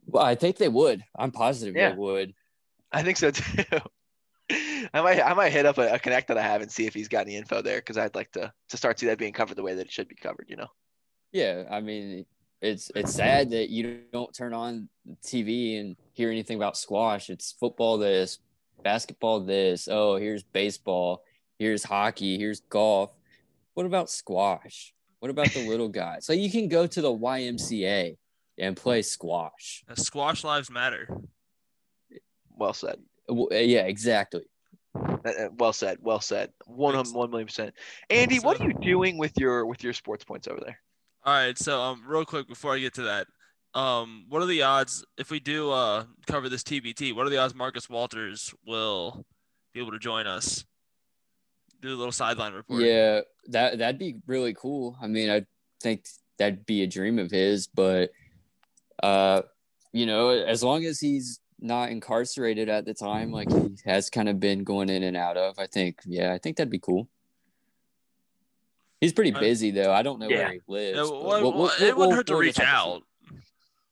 Well, 0.06 0.24
I 0.24 0.34
think 0.34 0.56
they 0.56 0.68
would. 0.68 1.04
I'm 1.16 1.30
positive 1.30 1.76
Yeah. 1.76 1.90
they 1.90 1.96
would. 1.96 2.34
I 2.90 3.02
think 3.04 3.18
so 3.18 3.30
too. 3.30 3.62
I 4.94 5.00
might 5.02 5.20
I 5.20 5.34
might 5.34 5.52
hit 5.52 5.66
up 5.66 5.78
a, 5.78 5.94
a 5.94 5.98
connect 5.98 6.28
that 6.28 6.38
I 6.38 6.42
have 6.42 6.62
and 6.62 6.70
see 6.70 6.86
if 6.86 6.94
he's 6.94 7.08
got 7.08 7.26
any 7.26 7.36
info 7.36 7.62
there 7.62 7.78
because 7.78 7.98
I'd 7.98 8.14
like 8.14 8.30
to 8.32 8.52
to 8.68 8.76
start 8.76 8.98
see 8.98 9.06
that 9.06 9.18
being 9.18 9.32
covered 9.32 9.56
the 9.56 9.62
way 9.62 9.74
that 9.74 9.86
it 9.86 9.92
should 9.92 10.08
be 10.08 10.14
covered. 10.14 10.46
You 10.48 10.56
know. 10.56 10.68
Yeah, 11.32 11.64
I 11.70 11.80
mean, 11.80 12.24
it's 12.60 12.90
it's 12.94 13.14
sad 13.14 13.50
that 13.50 13.68
you 13.70 14.02
don't 14.12 14.34
turn 14.34 14.54
on 14.54 14.88
TV 15.22 15.78
and 15.80 15.96
hear 16.14 16.30
anything 16.30 16.56
about 16.56 16.76
squash. 16.76 17.28
It's 17.30 17.52
football 17.52 17.98
this, 17.98 18.38
basketball 18.82 19.40
this. 19.40 19.88
Oh, 19.90 20.16
here's 20.16 20.42
baseball. 20.42 21.22
Here's 21.58 21.84
hockey. 21.84 22.38
Here's 22.38 22.60
golf. 22.60 23.10
What 23.74 23.86
about 23.86 24.10
squash? 24.10 24.94
What 25.18 25.30
about 25.30 25.52
the 25.52 25.68
little 25.68 25.88
guys? 26.04 26.24
So 26.24 26.32
you 26.32 26.50
can 26.50 26.68
go 26.68 26.86
to 26.86 27.00
the 27.00 27.12
YMCA 27.12 28.16
and 28.58 28.76
play 28.76 29.02
squash. 29.02 29.84
Squash 29.94 30.44
lives 30.44 30.70
matter. 30.70 31.08
Well 32.56 32.72
said. 32.72 32.98
W- 33.28 33.48
Yeah, 33.52 33.82
exactly. 33.82 34.42
Uh, 34.94 35.18
uh, 35.28 35.48
Well 35.56 35.72
said. 35.72 35.98
Well 36.00 36.20
said. 36.20 36.50
One 36.66 36.94
Thanks. 36.94 37.12
one 37.12 37.30
million 37.30 37.46
percent. 37.46 37.74
Andy, 38.10 38.38
what 38.38 38.60
are 38.60 38.66
you 38.66 38.74
doing 38.74 39.18
with 39.18 39.32
your 39.38 39.66
with 39.66 39.82
your 39.82 39.92
sports 39.92 40.24
points 40.24 40.48
over 40.48 40.60
there? 40.60 40.78
All 41.24 41.34
right, 41.34 41.58
so 41.58 41.80
um, 41.80 42.02
real 42.06 42.24
quick 42.24 42.48
before 42.48 42.74
I 42.74 42.78
get 42.78 42.94
to 42.94 43.02
that, 43.02 43.26
um, 43.74 44.24
what 44.28 44.40
are 44.40 44.46
the 44.46 44.62
odds 44.62 45.04
if 45.18 45.30
we 45.30 45.40
do 45.40 45.70
uh 45.70 46.04
cover 46.26 46.48
this 46.48 46.62
TBT? 46.62 47.14
What 47.14 47.26
are 47.26 47.30
the 47.30 47.38
odds 47.38 47.54
Marcus 47.54 47.88
Walters 47.90 48.54
will 48.66 49.24
be 49.74 49.80
able 49.80 49.92
to 49.92 49.98
join 49.98 50.26
us? 50.26 50.64
Do 51.80 51.88
a 51.88 51.94
little 51.94 52.12
sideline 52.12 52.54
report. 52.54 52.82
Yeah, 52.82 53.20
that 53.48 53.78
that'd 53.78 53.98
be 53.98 54.16
really 54.26 54.54
cool. 54.54 54.96
I 55.02 55.06
mean, 55.06 55.30
I 55.30 55.44
think 55.80 56.06
that'd 56.38 56.64
be 56.66 56.82
a 56.82 56.86
dream 56.86 57.18
of 57.18 57.30
his, 57.30 57.66
but 57.66 58.10
uh, 59.02 59.42
you 59.92 60.06
know, 60.06 60.30
as 60.30 60.62
long 60.62 60.84
as 60.84 60.98
he's 60.98 61.40
not 61.60 61.90
incarcerated 61.90 62.68
at 62.68 62.84
the 62.84 62.94
time, 62.94 63.32
like 63.32 63.50
he 63.50 63.76
has 63.84 64.10
kind 64.10 64.28
of 64.28 64.38
been 64.40 64.64
going 64.64 64.88
in 64.90 65.02
and 65.02 65.16
out 65.16 65.36
of, 65.36 65.58
I 65.58 65.66
think, 65.66 66.00
yeah, 66.06 66.32
I 66.32 66.38
think 66.38 66.56
that'd 66.56 66.70
be 66.70 66.78
cool. 66.78 67.08
He's 69.00 69.12
pretty 69.12 69.30
busy 69.30 69.70
though. 69.70 69.92
I 69.92 70.02
don't 70.02 70.18
know 70.18 70.28
Yeah. 70.28 70.36
where 70.44 70.52
he 70.52 70.60
lives. 70.66 70.96
Yeah, 70.96 71.02
well, 71.04 71.22
we'll- 71.22 71.40
well, 71.42 71.52
we'll- 71.52 71.66
it 71.70 71.80
we'll- 71.80 71.96
wouldn't 71.96 72.16
hurt 72.16 72.26
to 72.28 72.32
we'll 72.34 72.40
reach 72.42 72.56
just 72.56 72.66
have 72.68 72.84
to 72.84 72.90
out. 72.90 73.02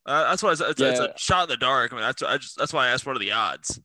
Uh, 0.05 0.31
that's 0.31 0.43
why 0.43 0.53
it's, 0.53 0.61
it's, 0.61 0.81
it's 0.81 1.01
a 1.01 1.13
shot 1.17 1.45
in 1.45 1.49
the 1.49 1.57
dark. 1.57 1.93
I 1.93 1.97
mean, 1.97 2.03
that's 2.05 2.23
I 2.23 2.37
just 2.39 2.57
that's 2.57 2.73
why 2.73 2.87
I 2.87 2.91
asked 2.91 3.07
what 3.07 3.17
are 3.17 3.19
the 3.21 3.33
odds. 3.33 3.81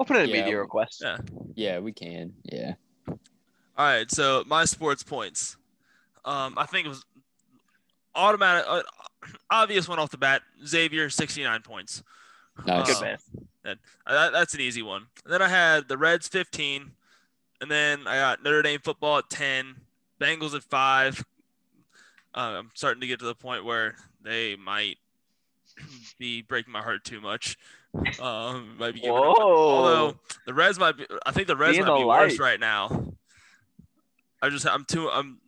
I'll 0.00 0.06
put 0.06 0.16
in 0.16 0.22
a 0.22 0.26
Yeah. 0.32 0.42
media 0.42 0.58
request. 0.58 1.02
Yeah. 1.04 1.18
Yeah, 1.54 1.78
we 1.80 1.92
can. 1.92 2.32
Yeah. 2.44 2.74
All 3.08 3.16
right, 3.78 4.10
so 4.10 4.42
my 4.46 4.64
sports 4.64 5.02
points. 5.02 5.56
Um, 6.24 6.54
I 6.56 6.64
think 6.66 6.86
it 6.86 6.88
was 6.88 7.04
automatic, 8.14 8.64
uh, 8.66 8.82
obvious 9.50 9.86
one 9.86 9.98
off 9.98 10.10
the 10.10 10.16
bat. 10.18 10.42
Xavier, 10.66 11.10
69 11.10 11.60
points. 11.62 12.02
Nice. 12.64 12.86
Good 12.94 13.00
man. 13.02 13.18
And 13.64 13.78
uh, 14.06 14.14
that, 14.14 14.32
that's 14.32 14.54
an 14.54 14.60
easy 14.60 14.82
one. 14.82 15.06
And 15.24 15.32
then 15.32 15.42
I 15.42 15.48
had 15.48 15.88
the 15.88 15.98
Reds 15.98 16.28
15, 16.28 16.92
and 17.60 17.70
then 17.70 18.06
I 18.06 18.16
got 18.16 18.42
Notre 18.42 18.62
Dame 18.62 18.80
football 18.80 19.18
at 19.18 19.30
10, 19.30 19.74
Bengals 20.20 20.54
at 20.54 20.62
five. 20.62 21.24
Uh, 22.34 22.56
I'm 22.58 22.70
starting 22.74 23.00
to 23.00 23.06
get 23.06 23.18
to 23.20 23.24
the 23.24 23.34
point 23.34 23.64
where 23.64 23.96
they 24.22 24.56
might 24.56 24.98
be 26.18 26.42
breaking 26.42 26.72
my 26.72 26.82
heart 26.82 27.04
too 27.04 27.20
much. 27.20 27.58
Um, 28.20 28.76
might 28.78 28.94
be 28.94 29.00
giving 29.00 29.16
up. 29.16 29.36
Whoa. 29.38 29.68
Although 29.68 30.18
the 30.44 30.52
Reds 30.52 30.78
might 30.78 30.98
be, 30.98 31.06
I 31.24 31.32
think 31.32 31.46
the 31.46 31.56
Reds 31.56 31.76
Being 31.76 31.86
might 31.86 31.94
the 31.94 32.00
be 32.00 32.04
worse 32.04 32.38
right 32.38 32.60
now. 32.60 33.14
I 34.42 34.50
just 34.50 34.66
I'm 34.66 34.84
too 34.84 35.08
I'm 35.08 35.38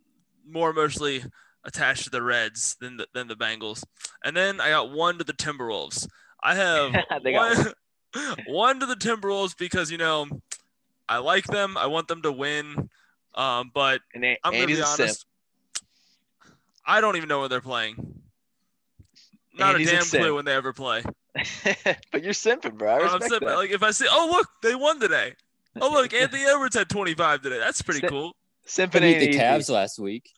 more 0.47 0.71
emotionally 0.71 1.23
attached 1.65 2.05
to 2.05 2.11
the 2.11 2.23
Reds 2.23 2.77
than 2.81 2.97
the, 2.97 3.07
than 3.13 3.29
the 3.29 3.37
Bengals. 3.37 3.85
And 4.25 4.35
then 4.35 4.61
I 4.61 4.71
got 4.71 4.91
one 4.91 5.19
to 5.19 5.25
the 5.25 5.35
Timberwolves. 5.35 6.09
I 6.43 6.55
have 6.55 6.93
They 7.23 7.33
got 7.33 7.57
one, 8.15 8.37
one 8.47 8.81
to 8.81 8.87
the 8.87 8.95
Timberwolves 8.95 9.57
because 9.57 9.91
you 9.91 9.99
know 9.99 10.27
I 11.09 11.19
like 11.19 11.45
them. 11.45 11.77
I 11.77 11.87
want 11.87 12.09
them 12.09 12.23
to 12.23 12.33
win. 12.33 12.89
Um, 13.35 13.71
but 13.73 14.01
And 14.15 14.25
A- 14.25 14.39
I'm 14.45 14.53
gonna 14.53 14.63
Andy's 14.63 14.79
be 14.79 14.83
honest. 14.83 15.27
I 16.87 17.01
don't 17.01 17.17
even 17.17 17.29
know 17.29 17.41
when 17.41 17.51
they're 17.51 17.61
playing. 17.61 17.97
Not 19.59 19.73
Andy's 19.75 19.89
a 19.89 19.91
a 19.91 19.95
damn 19.97 20.05
simp. 20.05 20.23
clue 20.23 20.35
when 20.35 20.45
they 20.45 20.55
ever 20.55 20.73
play. 20.73 21.03
but 22.13 22.23
you're 22.25 22.33
simping, 22.33 22.75
bro. 22.79 22.95
I 22.95 22.99
I'm 23.09 23.21
respect 23.21 23.45
that. 23.45 23.57
Like 23.57 23.71
if 23.71 23.83
I 23.83 23.91
see, 23.91 24.07
oh 24.11 24.29
look, 24.33 24.49
they 24.63 24.75
won 24.75 24.99
today. 25.01 25.35
Oh 25.81 25.91
look, 25.91 26.13
Anthony 26.15 26.45
Edwards 26.45 26.75
had 26.77 26.89
25 26.89 27.43
today. 27.43 27.59
That's 27.59 27.83
pretty 27.83 28.01
Sim- 28.01 28.09
cool. 28.11 28.37
Simping 28.67 29.01
They 29.01 29.19
beat 29.19 29.33
the. 29.33 29.39
Cavs 29.39 29.71
last 29.71 29.99
week. 29.99 30.31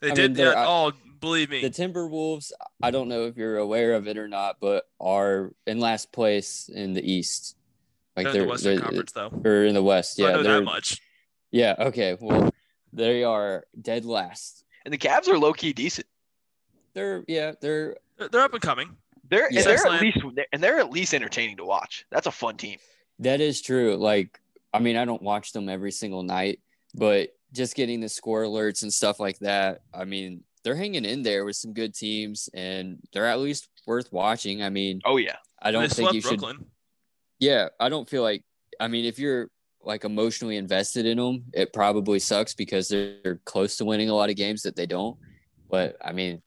They 0.00 0.10
I 0.10 0.14
did. 0.14 0.30
mean, 0.32 0.36
they're- 0.44 0.52
yeah, 0.52 0.64
oh, 0.66 0.92
believe 1.20 1.50
me. 1.50 1.60
The 1.62 1.70
Timberwolves, 1.70 2.52
I 2.82 2.90
don't 2.90 3.08
know 3.08 3.26
if 3.26 3.36
you're 3.36 3.58
aware 3.58 3.94
of 3.94 4.06
it 4.08 4.16
or 4.18 4.28
not, 4.28 4.56
but 4.60 4.84
are 5.00 5.52
in 5.66 5.80
last 5.80 6.12
place 6.12 6.68
in 6.72 6.94
the 6.94 7.02
East. 7.12 7.56
Like 8.16 8.24
they're 8.24 8.32
in 8.32 8.34
they're, 8.34 8.42
the 8.46 8.48
Western 8.50 8.74
they're- 8.76 8.84
Conference 8.84 9.12
though. 9.12 9.42
or 9.44 9.64
in 9.64 9.74
the 9.74 9.82
West. 9.82 10.20
I 10.20 10.24
Yeah, 10.24 10.32
know 10.32 10.42
they're 10.42 10.54
that 10.58 10.64
much. 10.64 11.00
yeah. 11.50 11.74
Okay, 11.78 12.16
well, 12.20 12.52
they 12.92 13.22
are 13.24 13.64
dead 13.80 14.04
last. 14.04 14.64
And 14.84 14.92
the 14.94 14.98
Cavs 14.98 15.28
are 15.28 15.38
low 15.38 15.52
key 15.52 15.72
decent. 15.72 16.06
They're 16.94 17.24
yeah, 17.28 17.52
they're 17.60 17.96
They're, 18.16 18.28
they're 18.28 18.40
up 18.42 18.52
and 18.54 18.62
coming. 18.62 18.96
They're 19.28 19.50
Yeah. 19.52 19.60
and 19.60 19.68
they're 19.68 19.86
at 19.86 20.00
least 20.00 20.18
they're, 20.34 20.46
and 20.52 20.62
they're 20.62 20.78
at 20.78 20.90
least 20.90 21.14
entertaining 21.14 21.58
to 21.58 21.64
watch. 21.64 22.06
That's 22.10 22.26
a 22.26 22.32
fun 22.32 22.56
team. 22.56 22.78
That 23.20 23.40
is 23.40 23.60
true. 23.60 23.96
Like, 23.96 24.40
I 24.72 24.78
mean, 24.78 24.96
I 24.96 25.04
don't 25.04 25.22
watch 25.22 25.52
them 25.52 25.68
every 25.68 25.92
single 25.92 26.22
night, 26.22 26.60
but 26.94 27.30
just 27.52 27.74
getting 27.76 28.00
the 28.00 28.08
score 28.08 28.42
alerts 28.44 28.82
and 28.82 28.92
stuff 28.92 29.20
like 29.20 29.38
that, 29.40 29.82
I 29.92 30.04
mean, 30.04 30.44
they're 30.68 30.76
hanging 30.76 31.06
in 31.06 31.22
there 31.22 31.46
with 31.46 31.56
some 31.56 31.72
good 31.72 31.94
teams 31.94 32.50
and 32.52 32.98
they're 33.14 33.24
at 33.24 33.38
least 33.38 33.68
worth 33.86 34.12
watching. 34.12 34.62
I 34.62 34.68
mean, 34.68 35.00
Oh 35.06 35.16
yeah. 35.16 35.36
I 35.62 35.70
don't 35.70 35.90
think 35.90 36.12
you 36.12 36.20
should. 36.20 36.42
Yeah, 37.38 37.68
I 37.80 37.88
don't 37.88 38.06
feel 38.06 38.22
like, 38.22 38.44
I 38.78 38.86
mean, 38.88 39.06
if 39.06 39.18
you're 39.18 39.48
like 39.82 40.04
emotionally 40.04 40.58
invested 40.58 41.06
in 41.06 41.16
them, 41.16 41.44
it 41.54 41.72
probably 41.72 42.18
sucks 42.18 42.52
because 42.52 42.88
they're 42.88 43.40
close 43.46 43.78
to 43.78 43.86
winning 43.86 44.10
a 44.10 44.14
lot 44.14 44.28
of 44.28 44.36
games 44.36 44.60
that 44.64 44.76
they 44.76 44.84
don't. 44.84 45.16
But 45.70 45.96
I 46.04 46.12
mean, 46.12 46.42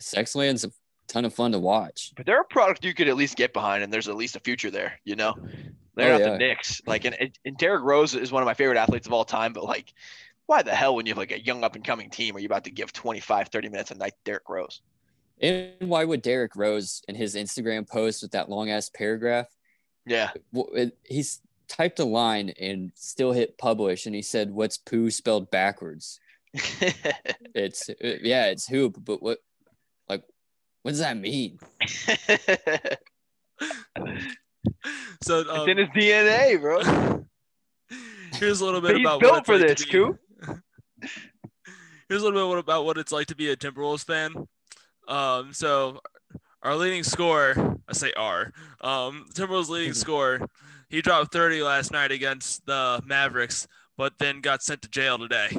Sexland's 0.00 0.64
a 0.64 0.70
ton 1.08 1.24
of 1.24 1.32
fun 1.32 1.52
to 1.52 1.58
watch. 1.58 2.12
But 2.14 2.26
they're 2.26 2.42
a 2.42 2.44
product 2.44 2.84
you 2.84 2.92
could 2.92 3.08
at 3.08 3.16
least 3.16 3.36
get 3.36 3.54
behind, 3.54 3.82
and 3.82 3.90
there's 3.90 4.08
at 4.08 4.16
least 4.16 4.36
a 4.36 4.40
future 4.40 4.70
there. 4.70 5.00
You 5.06 5.16
know, 5.16 5.34
they're 5.94 6.10
Oh, 6.14 6.18
not 6.18 6.20
yeah. 6.20 6.30
the 6.32 6.38
Knicks. 6.38 6.82
Like, 6.86 7.06
and, 7.06 7.14
and, 7.18 7.38
and 7.46 7.56
Derrick 7.56 7.84
Rose 7.84 8.14
is 8.14 8.30
one 8.32 8.42
of 8.42 8.46
my 8.46 8.54
favorite 8.54 8.76
athletes 8.76 9.06
of 9.06 9.14
all 9.14 9.24
time. 9.24 9.54
But 9.54 9.64
like, 9.64 9.94
why 10.46 10.62
the 10.62 10.74
hell 10.74 10.94
when 10.94 11.06
you 11.06 11.10
have 11.10 11.18
like 11.18 11.32
a 11.32 11.40
young 11.40 11.64
up 11.64 11.74
and 11.76 11.84
coming 11.84 12.10
team 12.10 12.36
are 12.36 12.40
you 12.40 12.46
about 12.46 12.64
to 12.64 12.70
give 12.70 12.92
25, 12.92 13.48
30 13.48 13.68
minutes 13.68 13.90
a 13.90 13.94
night 13.94 14.12
to 14.12 14.18
Derrick 14.24 14.48
Rose? 14.48 14.80
And 15.40 15.72
why 15.80 16.04
would 16.04 16.22
Derrick 16.22 16.54
Rose 16.56 17.02
in 17.08 17.14
his 17.14 17.34
Instagram 17.34 17.88
post 17.88 18.22
with 18.22 18.32
that 18.32 18.48
long 18.48 18.70
ass 18.70 18.88
paragraph? 18.88 19.46
Yeah. 20.04 20.30
he's 21.04 21.40
typed 21.68 22.00
a 22.00 22.04
line 22.04 22.50
and 22.60 22.92
still 22.94 23.32
hit 23.32 23.56
publish 23.56 24.06
and 24.06 24.14
he 24.14 24.22
said 24.22 24.50
what's 24.50 24.76
poo 24.76 25.10
spelled 25.10 25.50
backwards 25.50 26.20
it's 27.54 27.88
uh, 27.88 27.94
yeah 28.20 28.46
it's 28.46 28.66
hoop 28.66 28.98
but 29.02 29.22
what 29.22 29.38
like 30.08 30.22
what 30.82 30.90
does 30.90 30.98
that 30.98 31.16
mean 31.16 31.58
So 35.22 35.40
it's 35.40 35.50
um, 35.50 35.68
in 35.68 35.78
his 35.78 35.88
DNA, 35.88 36.60
bro. 36.60 36.80
here's 38.34 38.60
a 38.60 38.64
little 38.64 38.80
bit 38.80 38.96
He's 38.96 39.06
about 39.06 39.20
built 39.20 39.32
what 39.34 39.46
for 39.46 39.58
this, 39.58 39.84
be- 39.84 39.90
Coop. 39.90 40.18
Here's 42.12 42.20
a 42.20 42.26
little 42.26 42.50
bit 42.50 42.58
about 42.58 42.84
what 42.84 42.98
it's 42.98 43.10
like 43.10 43.28
to 43.28 43.34
be 43.34 43.48
a 43.52 43.56
Timberwolves 43.56 44.04
fan. 44.04 44.46
Um, 45.08 45.54
so 45.54 45.98
our 46.62 46.76
leading 46.76 47.04
scorer, 47.04 47.78
I 47.88 47.94
say 47.94 48.12
our, 48.18 48.52
um, 48.82 49.24
Timberwolves 49.32 49.70
leading 49.70 49.94
scorer, 49.94 50.46
he 50.90 51.00
dropped 51.00 51.32
30 51.32 51.62
last 51.62 51.90
night 51.90 52.12
against 52.12 52.66
the 52.66 53.00
Mavericks, 53.06 53.66
but 53.96 54.18
then 54.18 54.42
got 54.42 54.62
sent 54.62 54.82
to 54.82 54.90
jail 54.90 55.16
today. 55.16 55.56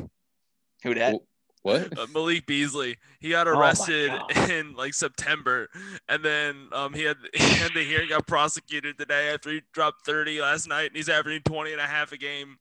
Who 0.83 0.93
that? 0.93 1.15
what 1.63 1.97
Uh, 1.97 2.05
Malik 2.13 2.45
Beasley, 2.45 2.97
he 3.19 3.31
got 3.31 3.47
arrested 3.47 4.11
God. 4.11 4.49
in 4.51 4.75
like 4.75 4.93
September, 4.93 5.69
and 6.07 6.23
then 6.23 6.67
um, 6.71 6.93
he 6.93 7.01
had 7.01 7.17
he 7.33 7.51
had 7.55 7.73
the 7.73 7.83
hearing 7.83 8.09
got 8.09 8.27
prosecuted 8.27 8.99
today 8.99 9.33
after 9.33 9.49
he 9.49 9.63
dropped 9.73 10.05
30 10.05 10.39
last 10.39 10.67
night, 10.67 10.89
and 10.89 10.95
he's 10.95 11.09
averaging 11.09 11.41
20 11.41 11.71
and 11.71 11.81
a 11.81 11.87
half 11.87 12.11
a 12.11 12.17
game. 12.17 12.57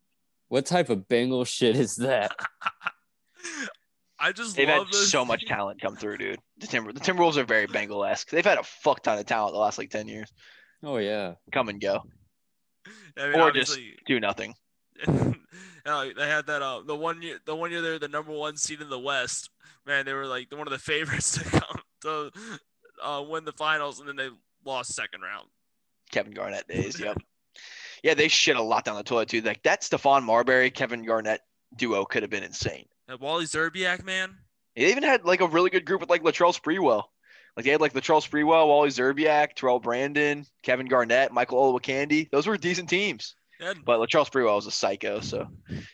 what 0.48 0.64
type 0.64 0.88
of 0.88 1.08
bengal 1.08 1.44
shit 1.44 1.76
is 1.76 1.96
that 1.96 2.34
I 4.24 4.30
just 4.30 4.54
They've 4.56 4.68
had 4.68 4.78
love 4.78 4.90
this. 4.92 5.10
so 5.10 5.24
much 5.24 5.44
talent 5.46 5.80
come 5.80 5.96
through, 5.96 6.18
dude. 6.18 6.38
The 6.58 6.68
Timber 6.68 6.92
the 6.92 7.00
Timberwolves 7.00 7.36
are 7.36 7.44
very 7.44 7.66
Bengal 7.66 8.04
esque. 8.04 8.30
They've 8.30 8.44
had 8.44 8.58
a 8.58 8.62
fuck 8.62 9.02
ton 9.02 9.18
of 9.18 9.26
talent 9.26 9.54
the 9.54 9.58
last 9.58 9.78
like 9.78 9.90
ten 9.90 10.06
years. 10.06 10.32
oh 10.84 10.98
yeah 10.98 11.34
Come 11.50 11.68
and 11.68 11.80
go, 11.80 12.00
I 13.18 13.26
mean, 13.28 13.40
or 13.40 13.50
just- 13.50 13.78
do 14.06 14.20
nothing. 14.20 14.54
uh, 15.06 16.06
they 16.16 16.28
had 16.28 16.46
that 16.46 16.62
uh, 16.62 16.82
the 16.86 16.94
one 16.94 17.20
year 17.22 17.38
the 17.46 17.56
one 17.56 17.72
year 17.72 17.82
they're 17.82 17.98
the 17.98 18.06
number 18.08 18.30
one 18.32 18.56
seed 18.56 18.80
in 18.80 18.88
the 18.90 18.98
West. 18.98 19.50
Man, 19.86 20.04
they 20.06 20.12
were 20.12 20.26
like 20.26 20.52
one 20.52 20.68
of 20.68 20.70
the 20.70 20.78
favorites 20.92 21.32
to 21.38 21.44
come 21.44 21.80
to 22.02 22.30
uh, 23.02 23.24
win 23.28 23.44
the 23.44 23.52
finals, 23.52 23.98
and 23.98 24.08
then 24.08 24.14
they 24.16 24.28
lost 24.64 24.94
second 24.94 25.22
round. 25.22 25.48
Kevin 26.12 26.32
Garnett 26.32 26.68
days. 26.68 27.00
Yep. 27.00 27.18
yeah, 28.04 28.14
they 28.14 28.28
shit 28.28 28.56
a 28.56 28.62
lot 28.62 28.84
down 28.84 28.94
the 28.96 29.02
toilet 29.02 29.28
too. 29.30 29.40
Like 29.40 29.62
that 29.64 29.82
Stephon 29.82 30.22
Marbury, 30.22 30.70
Kevin 30.70 31.04
Garnett 31.04 31.40
duo 31.76 32.04
could 32.04 32.22
have 32.22 32.30
been 32.30 32.44
insane. 32.44 32.86
And 33.12 33.20
Wally 33.20 33.44
Szczerbiak, 33.44 34.04
man, 34.04 34.34
They 34.74 34.90
even 34.90 35.02
had 35.02 35.24
like 35.24 35.40
a 35.42 35.46
really 35.46 35.68
good 35.70 35.84
group 35.84 36.00
with 36.00 36.08
like 36.10 36.22
Latrell 36.22 36.58
Sprewell. 36.58 37.04
Like 37.56 37.64
they 37.66 37.70
had 37.72 37.80
like 37.82 37.92
Latrell 37.92 38.26
Sprewell, 38.26 38.66
Wally 38.68 38.88
Szczerbiak, 38.88 39.52
Terrell 39.54 39.80
Brandon, 39.80 40.46
Kevin 40.62 40.86
Garnett, 40.86 41.30
Michael 41.32 41.58
Olowokandi. 41.78 42.30
Those 42.30 42.46
were 42.46 42.56
decent 42.56 42.88
teams. 42.88 43.34
yeah, 43.60 43.74
But 43.84 43.98
Latrell 44.00 44.26
Sprewell 44.26 44.56
was 44.56 44.66
a 44.66 44.70
psycho, 44.70 45.20
so 45.20 45.46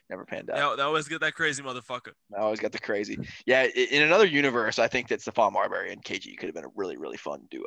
never 0.09 0.25
panned 0.25 0.49
out. 0.51 0.77
That 0.77 0.85
always 0.85 1.09
get 1.09 1.21
that 1.23 1.35
crazy 1.35 1.61
motherfucker. 1.63 2.13
I 2.37 2.41
always 2.41 2.61
got 2.61 2.71
the 2.71 2.79
crazy. 2.79 3.19
Yeah, 3.47 3.65
in 3.65 4.03
another 4.05 4.27
universe, 4.27 4.79
I 4.79 4.87
think 4.87 5.09
that 5.09 5.19
Stephon 5.21 5.53
Marbury 5.53 5.93
and 5.93 6.05
KG 6.05 6.37
could 6.39 6.47
have 6.47 6.55
been 6.55 6.65
a 6.65 6.71
really, 6.77 6.97
really 6.97 7.17
fun 7.17 7.41
duo. 7.51 7.65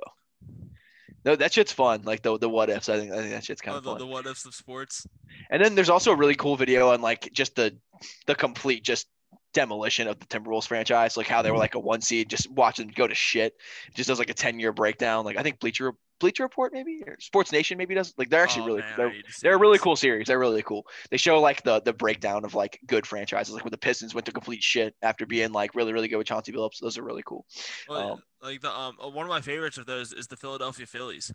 No, 1.26 1.36
that 1.36 1.54
shit's 1.54 1.74
fun. 1.74 2.02
Like 2.04 2.24
the 2.24 2.38
the 2.39 2.49
what 2.49 2.70
ifs. 2.70 2.88
I 2.89 2.97
think 2.97 3.12
I 3.12 3.18
think 3.18 3.32
that 3.32 3.43
shit's 3.43 3.62
kind 3.62 3.76
Oh, 3.76 3.78
of 3.80 3.84
the, 3.84 3.89
fun. 3.91 3.99
the 3.99 4.06
what 4.08 4.26
ifs 4.26 4.45
of 4.45 4.56
sports. 4.56 5.06
And 5.52 5.62
then 5.64 5.76
there's 5.76 5.89
also 5.89 6.14
a 6.14 6.16
really 6.16 6.34
cool 6.36 6.56
video 6.56 6.91
on 6.93 7.02
like 7.02 7.30
just 7.34 7.56
the 7.58 7.78
the 8.26 8.34
complete 8.34 8.84
just 8.84 9.08
demolition 9.54 10.08
of 10.08 10.20
the 10.20 10.26
Timberwolves 10.26 10.68
franchise, 10.68 11.18
like 11.18 11.28
how 11.28 11.41
they 11.41 11.52
were 11.52 11.58
like 11.58 11.76
a 11.76 11.80
one 11.80 12.02
seed, 12.02 12.30
just 12.30 12.49
watching 12.52 12.88
go 12.88 13.08
to 13.08 13.16
shit. 13.16 13.54
It 13.88 13.95
just 13.95 14.08
does 14.08 14.20
like 14.20 14.30
a 14.30 14.34
ten 14.34 14.60
year 14.60 14.72
breakdown. 14.72 15.26
Like 15.26 15.38
I 15.38 15.43
think 15.43 15.60
Bleacher 15.60 15.93
Bleacher 16.20 16.43
Report 16.43 16.72
maybe 16.72 17.04
or 17.08 17.18
Sports 17.20 17.52
Nation 17.52 17.78
maybe 17.78 17.95
does. 17.95 18.14
Like 18.18 18.30
they're 18.30 18.43
actually 18.43 18.62
Oh, 18.64 18.68
really 18.68 18.82
man, 18.82 18.97
they're, 18.97 19.10
need 19.10 19.26
to 19.26 19.34
see 19.34 19.39
they're 19.47 19.56
a 19.56 19.60
really 19.60 19.80
cool 19.80 19.95
series. 19.95 20.28
They're 20.28 20.39
really 20.39 20.62
cool. 20.62 20.86
They 21.10 21.18
show 21.18 21.39
like 21.41 21.64
the 21.64 21.82
the 21.82 21.93
breakdown 21.93 22.45
of 22.45 22.54
like 22.54 22.80
good 22.86 23.06
franchises, 23.08 23.54
like 23.54 23.64
when 23.64 23.72
the 23.72 23.78
Pistons 23.78 24.14
went 24.14 24.26
to 24.26 24.32
complete 24.32 24.64
shit 24.64 24.95
after 25.02 25.26
being 25.26 25.52
like 25.52 25.76
really 25.76 25.93
really 25.93 26.08
good 26.08 26.18
with 26.18 26.28
Chauncey 26.28 26.52
Billups. 26.52 26.80
Those 26.80 26.97
are 26.97 27.04
really 27.04 27.24
cool. 27.26 27.45
Well, 27.89 28.14
Um, 28.14 28.24
like 28.41 28.62
the 28.62 28.72
um 28.72 28.97
uh, 29.04 29.10
one 29.10 29.26
of 29.26 29.30
my 29.30 29.41
favorites 29.41 29.78
of 29.78 29.86
those 29.86 30.14
is 30.14 30.28
the 30.28 30.38
Philadelphia 30.38 30.86
Phillies. 30.86 31.34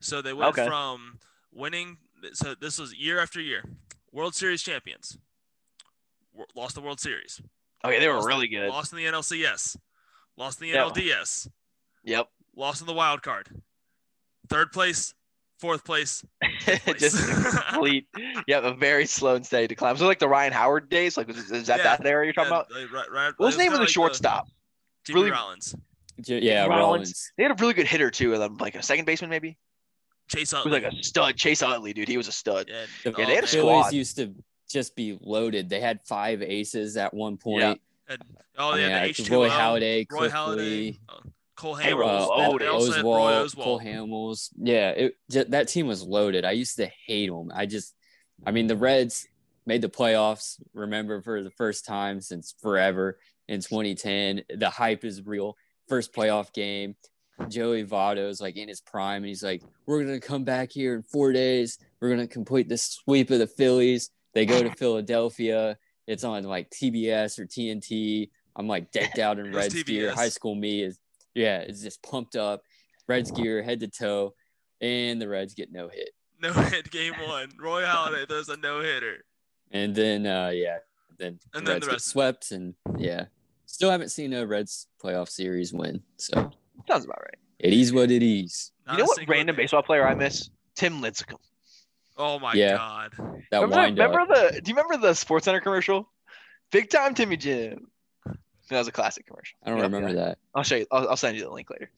So 0.00 0.22
they 0.22 0.32
went 0.32 0.50
Okay. 0.50 0.66
from 0.66 1.18
winning. 1.52 1.98
So 2.32 2.54
this 2.54 2.78
was 2.78 2.94
year 2.94 3.18
after 3.18 3.40
year, 3.40 3.64
World 4.12 4.34
Series 4.34 4.62
champions. 4.62 5.18
Lost 6.54 6.76
the 6.76 6.80
World 6.80 7.00
Series. 7.00 7.40
Yeah, 7.84 7.98
they 7.98 8.08
were 8.08 8.14
Lost- 8.14 8.26
really 8.28 8.48
good. 8.48 8.68
Lost 8.68 8.92
in 8.92 8.98
the 8.98 9.04
NLCS. 9.06 9.76
Lost 10.36 10.60
in 10.60 10.68
the 10.68 10.74
Yeah. 10.74 10.84
NLDS. 10.88 11.48
Yep. 12.04 12.28
Lost 12.56 12.80
in 12.80 12.86
the 12.86 12.92
wild 12.92 13.22
card. 13.22 13.48
Third 14.48 14.72
place, 14.72 15.14
fourth 15.60 15.84
place. 15.84 16.24
place. 16.60 16.80
just 16.98 17.66
complete. 17.68 18.06
Yeah, 18.46 18.58
a 18.60 18.72
very 18.74 19.04
slow 19.06 19.34
and 19.34 19.44
steady 19.44 19.66
decline. 19.66 19.92
Was 19.92 20.00
it 20.02 20.06
like 20.06 20.18
the 20.18 20.28
Ryan 20.28 20.52
Howard 20.52 20.88
days? 20.88 21.16
Like, 21.16 21.26
was, 21.28 21.36
is 21.50 21.66
that 21.66 21.78
Yeah. 21.78 21.96
that 21.96 22.06
era 22.06 22.24
you're 22.24 22.32
talking 22.32 22.50
Yeah, 22.52 22.60
about? 22.60 22.72
like, 22.72 22.92
right, 22.92 23.10
right, 23.10 23.32
What 23.36 23.46
was 23.46 23.56
the 23.56 23.62
name 23.62 23.72
of 23.72 23.78
the 23.78 23.84
like 23.84 23.88
shortstop? 23.90 24.46
Jimmy 25.06 25.20
really- 25.20 25.30
Rollins. 25.32 25.74
Yeah 26.24 26.62
Rollins. 26.66 26.70
rollins 26.80 27.32
They 27.36 27.44
had 27.44 27.52
a 27.52 27.56
really 27.60 27.74
good 27.74 27.86
hitter 27.86 28.10
too, 28.10 28.32
and 28.32 28.42
then 28.42 28.56
like 28.56 28.74
a 28.74 28.82
second 28.82 29.04
baseman 29.04 29.30
maybe. 29.30 29.56
Chase 30.28 30.50
He 30.50 30.56
was 30.56 30.66
like 30.66 30.82
a 30.82 31.02
stud. 31.02 31.36
Chase 31.36 31.62
Utley, 31.62 31.92
dude. 31.94 32.08
He 32.08 32.16
was 32.16 32.26
a 32.28 32.32
stud. 32.32 32.66
yeah, 32.68 32.84
Yeah, 33.04 33.12
they 33.12 33.22
had 33.22 33.30
a 33.30 33.40
man. 33.42 33.46
squad. 33.46 33.92
Used 33.92 34.16
to 34.16 34.34
just 34.68 34.94
be 34.96 35.18
loaded 35.22 35.68
they 35.68 35.80
had 35.80 36.00
five 36.06 36.42
aces 36.42 36.96
at 36.96 37.12
one 37.14 37.36
point 37.36 37.62
Yeah. 37.62 37.74
And, 38.10 38.22
oh, 38.58 38.70
I 38.70 38.78
yeah, 38.78 38.82
mean, 38.82 38.88
the 38.90 39.00
I- 39.02 39.08
H2O. 39.10 39.30
Roy 39.30 39.48
Halladay, 39.50 40.06
Roy 40.10 40.18
Cliff 40.18 40.32
Halladay, 40.32 40.98
uh, 41.10 41.20
Cole 41.56 41.76
Hamels. 41.76 42.28
loaded. 42.28 42.60
They, 42.60 42.64
they 42.64 42.70
also 42.70 42.92
had 42.92 43.04
Roy 43.04 43.10
Oswalt, 43.20 43.44
Oswalt. 43.44 43.64
Cole 43.64 43.80
Hamels. 43.80 44.48
Yeah, 44.56 44.90
it, 44.90 45.14
j- 45.30 45.44
that 45.48 45.68
team 45.68 45.86
was 45.88 46.02
loaded. 46.02 46.44
I 46.46 46.52
used 46.52 46.76
to 46.76 46.90
hate 47.06 47.28
them. 47.28 47.50
I 47.54 47.66
just, 47.66 47.94
I 48.46 48.50
mean, 48.52 48.66
the 48.66 48.76
Reds 48.76 49.26
made 49.66 49.82
the 49.82 49.88
playoffs. 49.90 50.58
Remember 50.72 51.20
for 51.20 51.42
the 51.42 51.50
first 51.50 51.84
time 51.84 52.20
since 52.22 52.54
forever 52.62 53.18
in 53.48 53.60
2010. 53.60 54.42
The 54.56 54.70
hype 54.70 55.04
is 55.04 55.26
real. 55.26 55.56
First 55.88 56.14
playoff 56.14 56.52
game. 56.54 56.94
Joey 57.48 57.84
Votto's 57.84 58.40
like 58.40 58.56
in 58.56 58.68
his 58.68 58.80
prime, 58.80 59.16
and 59.22 59.26
he's 59.26 59.42
like, 59.44 59.62
"We're 59.86 60.02
gonna 60.04 60.18
come 60.20 60.44
back 60.44 60.72
here 60.72 60.94
in 60.94 61.02
four 61.02 61.32
days. 61.32 61.78
We're 62.00 62.10
gonna 62.10 62.26
complete 62.26 62.68
the 62.68 62.78
sweep 62.78 63.30
of 63.30 63.38
the 63.38 63.46
Phillies." 63.46 64.10
They 64.34 64.46
go 64.46 64.62
to 64.62 64.70
Philadelphia. 64.74 65.76
It's 66.06 66.24
on 66.24 66.42
like 66.44 66.70
TBS 66.70 67.38
or 67.38 67.46
TNT. 67.46 68.30
I'm 68.56 68.66
like 68.66 68.90
decked 68.90 69.18
out 69.18 69.38
in 69.38 69.52
Reds 69.54 69.82
gear. 69.82 70.14
High 70.14 70.28
school 70.28 70.54
me 70.54 70.82
is 70.82 70.98
yeah, 71.34 71.58
it's 71.58 71.82
just 71.82 72.02
pumped 72.02 72.36
up. 72.36 72.62
Reds 73.06 73.30
gear 73.30 73.62
head 73.62 73.80
to 73.80 73.88
toe, 73.88 74.34
and 74.80 75.20
the 75.20 75.28
Reds 75.28 75.54
get 75.54 75.72
no 75.72 75.88
hit. 75.88 76.10
No 76.40 76.52
hit 76.52 76.90
game 76.90 77.14
one. 77.26 77.50
Roy 77.60 77.82
Halladay 77.82 78.28
throws 78.28 78.48
a 78.48 78.56
no 78.56 78.80
hitter. 78.80 79.24
And 79.70 79.94
then 79.94 80.26
uh 80.26 80.50
yeah, 80.52 80.78
then 81.18 81.38
And 81.54 81.66
the 81.66 81.72
then 81.72 81.80
Reds 81.80 81.86
the 81.86 81.92
get 81.92 82.00
swept, 82.00 82.50
and 82.50 82.74
yeah, 82.96 83.26
still 83.66 83.90
haven't 83.90 84.10
seen 84.10 84.32
a 84.32 84.46
Reds 84.46 84.88
playoff 85.02 85.28
series 85.28 85.72
win. 85.72 86.02
So 86.16 86.50
Sounds 86.88 87.04
about 87.04 87.20
right. 87.20 87.38
it 87.58 87.72
is 87.72 87.92
what 87.92 88.10
it 88.10 88.22
is. 88.22 88.72
Not 88.86 88.94
you 88.94 89.04
know 89.04 89.06
what 89.06 89.28
random 89.28 89.56
hit. 89.56 89.62
baseball 89.62 89.82
player 89.82 90.06
I 90.06 90.14
miss? 90.14 90.50
Tim 90.74 91.00
Lincecum. 91.02 91.38
Oh 92.18 92.38
my 92.38 92.54
Yeah. 92.54 92.76
god. 92.76 93.12
That 93.50 93.60
Remember, 93.62 93.76
wind 93.76 94.00
up. 94.00 94.10
remember 94.10 94.34
the? 94.52 94.60
Do 94.60 94.70
you 94.70 94.76
remember 94.76 94.96
the 95.06 95.14
Sports 95.14 95.44
Center 95.44 95.60
commercial? 95.60 96.10
Big 96.72 96.90
time 96.90 97.14
Timmy 97.14 97.36
Jim. 97.36 97.86
That 98.26 98.78
was 98.78 98.88
a 98.88 98.92
classic 98.92 99.26
commercial. 99.26 99.56
I 99.64 99.70
don't 99.70 99.78
Yeah, 99.78 99.84
remember 99.84 100.08
yeah. 100.10 100.14
that. 100.26 100.38
I'll 100.54 100.62
show 100.62 100.76
you. 100.76 100.86
I'll, 100.90 101.08
I'll 101.10 101.16
send 101.16 101.36
you 101.38 101.44
the 101.44 101.50
link 101.50 101.70
later. 101.70 101.90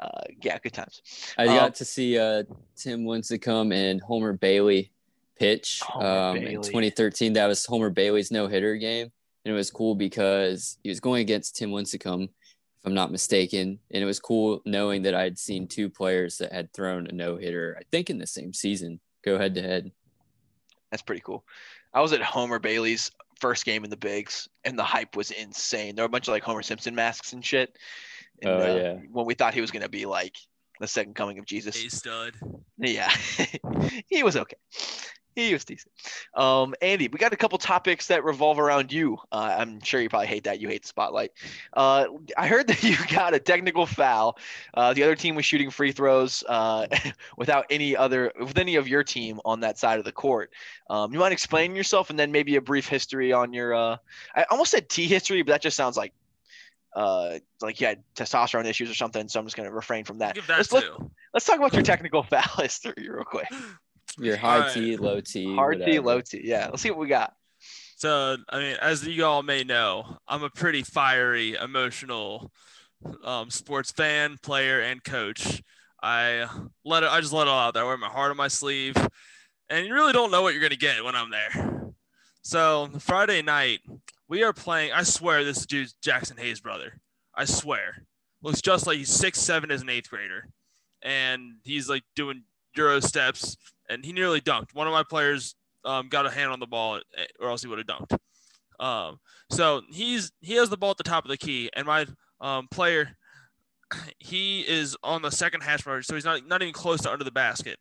Uh, 0.00 0.22
yeah, 0.42 0.58
good 0.58 0.72
times. 0.72 1.02
I 1.38 1.46
Um, 1.46 1.54
got 1.54 1.74
to 1.76 1.84
see 1.84 2.18
uh, 2.18 2.42
Tim 2.74 3.04
Lincecum 3.04 3.72
and 3.72 4.00
Homer 4.00 4.32
Bailey 4.32 4.90
pitch 5.38 5.80
Homer 5.82 6.06
um, 6.06 6.36
in 6.38 6.62
2013. 6.62 7.34
That 7.34 7.46
was 7.46 7.64
Homer 7.66 7.90
Bailey's 7.90 8.30
no 8.32 8.48
hitter 8.48 8.76
game. 8.76 9.12
And 9.44 9.52
it 9.52 9.56
was 9.56 9.70
cool 9.70 9.94
because 9.94 10.78
he 10.82 10.88
was 10.88 11.00
going 11.00 11.20
against 11.20 11.56
Tim 11.56 11.70
Lincecum, 11.70 12.24
if 12.24 12.30
I'm 12.84 12.94
not 12.94 13.12
mistaken. 13.12 13.78
And 13.90 14.02
it 14.02 14.06
was 14.06 14.18
cool 14.20 14.62
knowing 14.66 15.02
that 15.02 15.14
I'd 15.14 15.38
seen 15.38 15.68
two 15.68 15.88
players 15.88 16.38
that 16.38 16.52
had 16.52 16.72
thrown 16.72 17.06
a 17.06 17.12
no 17.12 17.36
hitter, 17.36 17.76
I 17.78 17.84
think 17.92 18.10
in 18.10 18.18
the 18.18 18.26
same 18.26 18.52
season, 18.52 19.00
go 19.24 19.38
head 19.38 19.54
to 19.54 19.62
head. 19.62 19.92
That's 20.90 21.02
pretty 21.02 21.22
cool. 21.22 21.44
I 21.92 22.00
was 22.00 22.12
at 22.12 22.22
Homer 22.22 22.58
Bailey's 22.58 23.10
first 23.40 23.64
game 23.64 23.84
in 23.84 23.90
the 23.90 23.96
bigs, 23.96 24.48
and 24.64 24.78
the 24.78 24.84
hype 24.84 25.16
was 25.16 25.30
insane. 25.30 25.94
There 25.94 26.04
were 26.04 26.08
a 26.08 26.10
bunch 26.10 26.28
of 26.28 26.32
like 26.32 26.42
Homer 26.42 26.62
Simpson 26.62 26.94
masks 26.94 27.32
and 27.32 27.44
shit. 27.44 27.76
And, 28.42 28.50
Oh, 28.50 28.58
uh, 28.58 28.76
yeah. 28.76 28.92
When 29.12 29.26
we 29.26 29.34
thought 29.34 29.54
he 29.54 29.60
was 29.60 29.70
gonna 29.70 29.88
be 29.88 30.06
like 30.06 30.36
the 30.80 30.86
second 30.86 31.14
coming 31.14 31.38
of 31.38 31.44
Jesus. 31.46 31.76
A 31.84 31.90
stud. 31.90 32.34
Yeah, 32.78 33.10
he 34.08 34.22
was 34.22 34.36
okay. 34.36 34.56
He 35.36 35.52
was 35.52 35.64
decent. 35.64 35.92
Um, 36.34 36.74
Andy, 36.82 37.08
we 37.08 37.18
got 37.18 37.32
a 37.32 37.36
couple 37.36 37.56
topics 37.58 38.08
that 38.08 38.24
revolve 38.24 38.58
around 38.58 38.92
you. 38.92 39.18
Uh, 39.30 39.54
I'm 39.58 39.80
sure 39.80 40.00
you 40.00 40.08
probably 40.08 40.26
hate 40.26 40.44
that. 40.44 40.60
You 40.60 40.68
hate 40.68 40.82
the 40.82 40.88
spotlight. 40.88 41.32
Uh, 41.72 42.06
I 42.36 42.48
heard 42.48 42.66
that 42.68 42.82
you 42.82 42.96
got 43.08 43.32
a 43.32 43.38
technical 43.38 43.86
foul. 43.86 44.36
Uh, 44.74 44.92
the 44.92 45.04
other 45.04 45.14
team 45.14 45.36
was 45.36 45.44
shooting 45.44 45.70
free 45.70 45.92
throws 45.92 46.42
uh, 46.48 46.86
without 47.36 47.66
any 47.70 47.96
other, 47.96 48.32
with 48.40 48.58
any 48.58 48.76
of 48.76 48.88
your 48.88 49.04
team 49.04 49.40
on 49.44 49.60
that 49.60 49.78
side 49.78 49.98
of 49.98 50.04
the 50.04 50.12
court. 50.12 50.50
Um, 50.88 51.12
you 51.12 51.20
mind 51.20 51.32
explaining 51.32 51.76
yourself 51.76 52.10
and 52.10 52.18
then 52.18 52.32
maybe 52.32 52.56
a 52.56 52.60
brief 52.60 52.88
history 52.88 53.32
on 53.32 53.52
your? 53.52 53.74
Uh, 53.74 53.96
I 54.34 54.44
almost 54.50 54.72
said 54.72 54.88
T 54.88 55.06
history, 55.06 55.42
but 55.42 55.52
that 55.52 55.62
just 55.62 55.76
sounds 55.76 55.96
like. 55.96 56.12
Uh, 56.92 57.38
like 57.62 57.80
you 57.80 57.86
had 57.86 58.02
testosterone 58.16 58.64
issues 58.64 58.90
or 58.90 58.94
something, 58.94 59.28
so 59.28 59.38
I'm 59.38 59.46
just 59.46 59.56
gonna 59.56 59.70
refrain 59.70 60.04
from 60.04 60.18
that. 60.18 60.34
That 60.48 60.56
Let's 60.56 60.70
too. 60.70 61.10
Let's 61.32 61.46
talk 61.46 61.58
about 61.58 61.72
your 61.72 61.84
technical 61.84 62.22
foul 62.30 62.42
history 62.58 63.08
real 63.08 63.22
quick. 63.22 63.46
Your 64.20 64.36
high 64.36 64.58
Alright. 64.58 64.74
T, 64.74 64.96
low 64.96 65.20
T. 65.20 65.54
Hard 65.54 65.82
T, 65.84 65.98
low 65.98 66.20
T. 66.20 66.42
Yeah, 66.44 66.68
let's 66.68 66.82
see 66.82 66.90
what 66.90 66.98
we 66.98 67.08
got. 67.08 67.34
So, 67.96 68.36
I 68.48 68.58
mean, 68.58 68.76
as 68.80 69.06
you 69.06 69.24
all 69.24 69.42
may 69.42 69.64
know, 69.64 70.18
I'm 70.26 70.42
a 70.42 70.50
pretty 70.50 70.82
fiery, 70.82 71.54
emotional 71.54 72.50
um, 73.24 73.50
sports 73.50 73.90
fan, 73.90 74.38
player, 74.42 74.80
and 74.80 75.02
coach. 75.02 75.62
I 76.02 76.46
let 76.84 77.02
it. 77.02 77.10
I 77.10 77.20
just 77.20 77.32
let 77.32 77.42
it 77.42 77.48
all 77.48 77.58
out 77.58 77.74
there. 77.74 77.82
I 77.82 77.86
wear 77.86 77.96
my 77.98 78.08
heart 78.08 78.30
on 78.30 78.36
my 78.36 78.48
sleeve, 78.48 78.96
and 79.68 79.86
you 79.86 79.92
really 79.92 80.12
don't 80.12 80.30
know 80.30 80.42
what 80.42 80.54
you're 80.54 80.62
gonna 80.62 80.76
get 80.76 81.04
when 81.04 81.14
I'm 81.14 81.30
there. 81.30 81.92
So 82.42 82.88
Friday 83.00 83.42
night, 83.42 83.80
we 84.28 84.42
are 84.42 84.52
playing. 84.54 84.92
I 84.92 85.02
swear 85.02 85.44
this 85.44 85.66
dude's 85.66 85.94
Jaxson 86.02 86.38
Hayes' 86.38 86.60
brother. 86.60 87.00
I 87.34 87.44
swear, 87.44 88.06
looks 88.42 88.62
just 88.62 88.86
like 88.86 88.96
he's 88.96 89.10
six 89.10 89.38
seven 89.38 89.70
as 89.70 89.82
an 89.82 89.90
eighth 89.90 90.08
grader, 90.08 90.48
and 91.02 91.56
he's 91.64 91.88
like 91.88 92.04
doing 92.16 92.44
euro 92.76 93.00
steps, 93.00 93.56
and 93.88 94.04
he 94.04 94.12
nearly 94.12 94.40
dunked. 94.40 94.74
One 94.74 94.86
of 94.86 94.92
my 94.92 95.02
players 95.02 95.54
um, 95.84 96.08
got 96.08 96.26
a 96.26 96.30
hand 96.30 96.52
on 96.52 96.60
the 96.60 96.66
ball, 96.66 97.00
eh, 97.16 97.24
or 97.40 97.48
else 97.48 97.62
he 97.62 97.68
would 97.68 97.78
have 97.78 97.86
dunked. 97.86 98.18
Um, 98.78 99.18
so 99.50 99.82
he's 99.90 100.32
he 100.40 100.54
has 100.54 100.70
the 100.70 100.76
ball 100.76 100.92
at 100.92 100.96
the 100.96 101.02
top 101.04 101.24
of 101.24 101.30
the 101.30 101.36
key, 101.36 101.70
and 101.74 101.86
my 101.86 102.06
um, 102.40 102.68
player, 102.70 103.16
he 104.18 104.60
is 104.62 104.96
on 105.02 105.22
the 105.22 105.30
second 105.30 105.62
hash 105.62 105.84
mark, 105.86 106.04
so 106.04 106.14
he's 106.14 106.24
not 106.24 106.46
not 106.46 106.62
even 106.62 106.72
close 106.72 107.02
to 107.02 107.12
under 107.12 107.24
the 107.24 107.30
basket, 107.30 107.78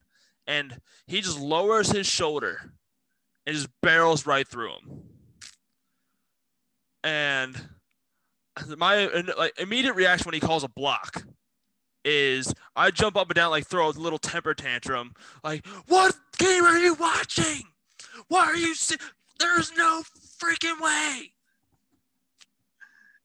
and 0.48 0.78
he 1.08 1.22
just 1.22 1.40
lowers 1.40 1.90
his 1.90 2.08
shoulder 2.08 2.74
and 3.46 3.56
just 3.56 3.70
barrels 3.82 4.26
right 4.26 4.48
through 4.48 4.72
him. 4.72 5.02
And 7.04 7.70
my 8.78 9.06
like 9.38 9.58
immediate 9.60 9.94
reaction 9.94 10.26
when 10.26 10.34
he 10.34 10.40
calls 10.40 10.64
a 10.64 10.70
block 10.70 11.24
is 12.06 12.54
I 12.76 12.91
jump 12.91 13.18
up 13.18 13.30
and 13.30 13.36
down 13.36 13.52
like 13.52 13.68
throw 13.68 13.89
a 13.89 13.91
little 13.91 14.20
temper 14.20 14.54
tantrum 14.54 15.14
like 15.43 15.66
what 15.88 16.16
game 16.38 16.64
are 16.64 16.78
you 16.78 16.93
watching? 16.95 17.64
Why 18.28 18.45
are 18.45 18.56
you 18.56 18.74
si- 18.76 18.95
there's 19.39 19.72
no 19.76 20.04
freaking 20.41 20.80
way. 20.82 21.32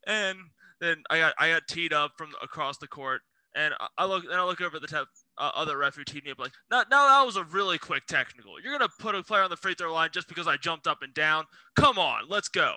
And 0.07 0.39
then 0.81 1.03
I 1.11 1.19
got 1.19 1.35
I 1.39 1.51
got 1.51 1.63
teed 1.69 1.93
up 1.93 2.13
from 2.19 2.31
across 2.43 2.79
the 2.79 2.89
court 2.89 3.23
and 3.55 3.75
I- 3.81 3.89
I 3.99 4.05
look 4.05 4.25
and 4.25 4.35
I 4.35 4.45
look 4.45 4.61
over 4.61 4.77
at 4.77 4.83
the 4.83 5.07
uh, 5.39 5.51
other 5.55 5.79
referee 5.79 6.05
teed 6.05 6.25
me 6.25 6.31
up 6.31 6.39
like 6.39 6.53
no 6.71 6.85
no 6.91 7.09
that 7.09 7.23
was 7.25 7.37
a 7.37 7.45
really 7.45 7.79
quick 7.79 8.07
technical. 8.07 8.61
You're 8.61 8.77
gonna 8.77 8.91
put 8.99 9.15
a 9.15 9.23
player 9.23 9.43
on 9.43 9.51
the 9.51 9.57
free 9.57 9.75
throw 9.75 9.93
line 9.93 10.11
just 10.13 10.29
because 10.29 10.47
I 10.47 10.57
jumped 10.57 10.87
up 10.87 11.03
and 11.03 11.15
down. 11.15 11.45
Come 11.77 11.99
on, 11.99 12.25
let's 12.29 12.49
go. 12.49 12.75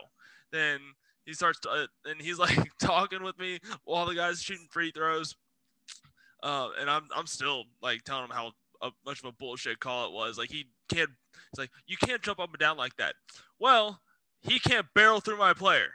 Then 0.52 0.80
he 1.26 1.34
starts 1.34 1.60
to, 1.62 1.70
uh, 1.70 1.88
and 2.06 2.22
he's 2.22 2.40
like 2.40 2.58
talking 2.80 3.22
with 3.24 3.38
me 3.38 3.60
while 3.84 4.06
the 4.06 4.16
guy's 4.16 4.42
shooting 4.42 4.68
free 4.72 4.92
throws. 4.92 5.36
Uh, 6.44 6.70
and 6.80 6.90
I'm 6.90 7.08
I'm 7.16 7.28
still 7.28 7.66
like 7.82 8.04
telling 8.04 8.26
him 8.26 8.32
how 8.32 8.52
uh, 8.82 8.92
much 9.06 9.20
of 9.20 9.26
a 9.26 9.32
bullshit 9.32 9.80
call 9.80 10.08
it 10.08 10.14
was. 10.14 10.38
Like 10.38 10.52
he 10.52 10.68
can't. 10.90 11.10
It's 11.52 11.60
like 11.60 11.72
you 11.88 11.98
can't 11.98 12.22
jump 12.22 12.40
up 12.40 12.50
and 12.50 12.60
down 12.60 12.78
like 12.78 12.96
that. 12.98 13.16
Well, 13.60 14.00
he 14.42 14.60
can't 14.60 14.86
barrel 14.94 15.20
through 15.20 15.38
my 15.38 15.54
player. 15.54 15.90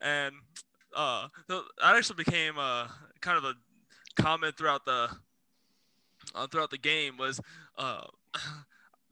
And 0.00 0.34
uh, 0.96 1.28
that 1.48 1.62
actually 1.80 2.22
became 2.24 2.56
a 2.56 2.90
kind 3.20 3.36
of 3.36 3.44
a 3.44 3.54
comment 4.20 4.56
throughout 4.56 4.84
the 4.84 5.08
uh, 6.34 6.46
throughout 6.46 6.70
the 6.70 6.78
game 6.78 7.16
was 7.16 7.40
uh, 7.76 8.04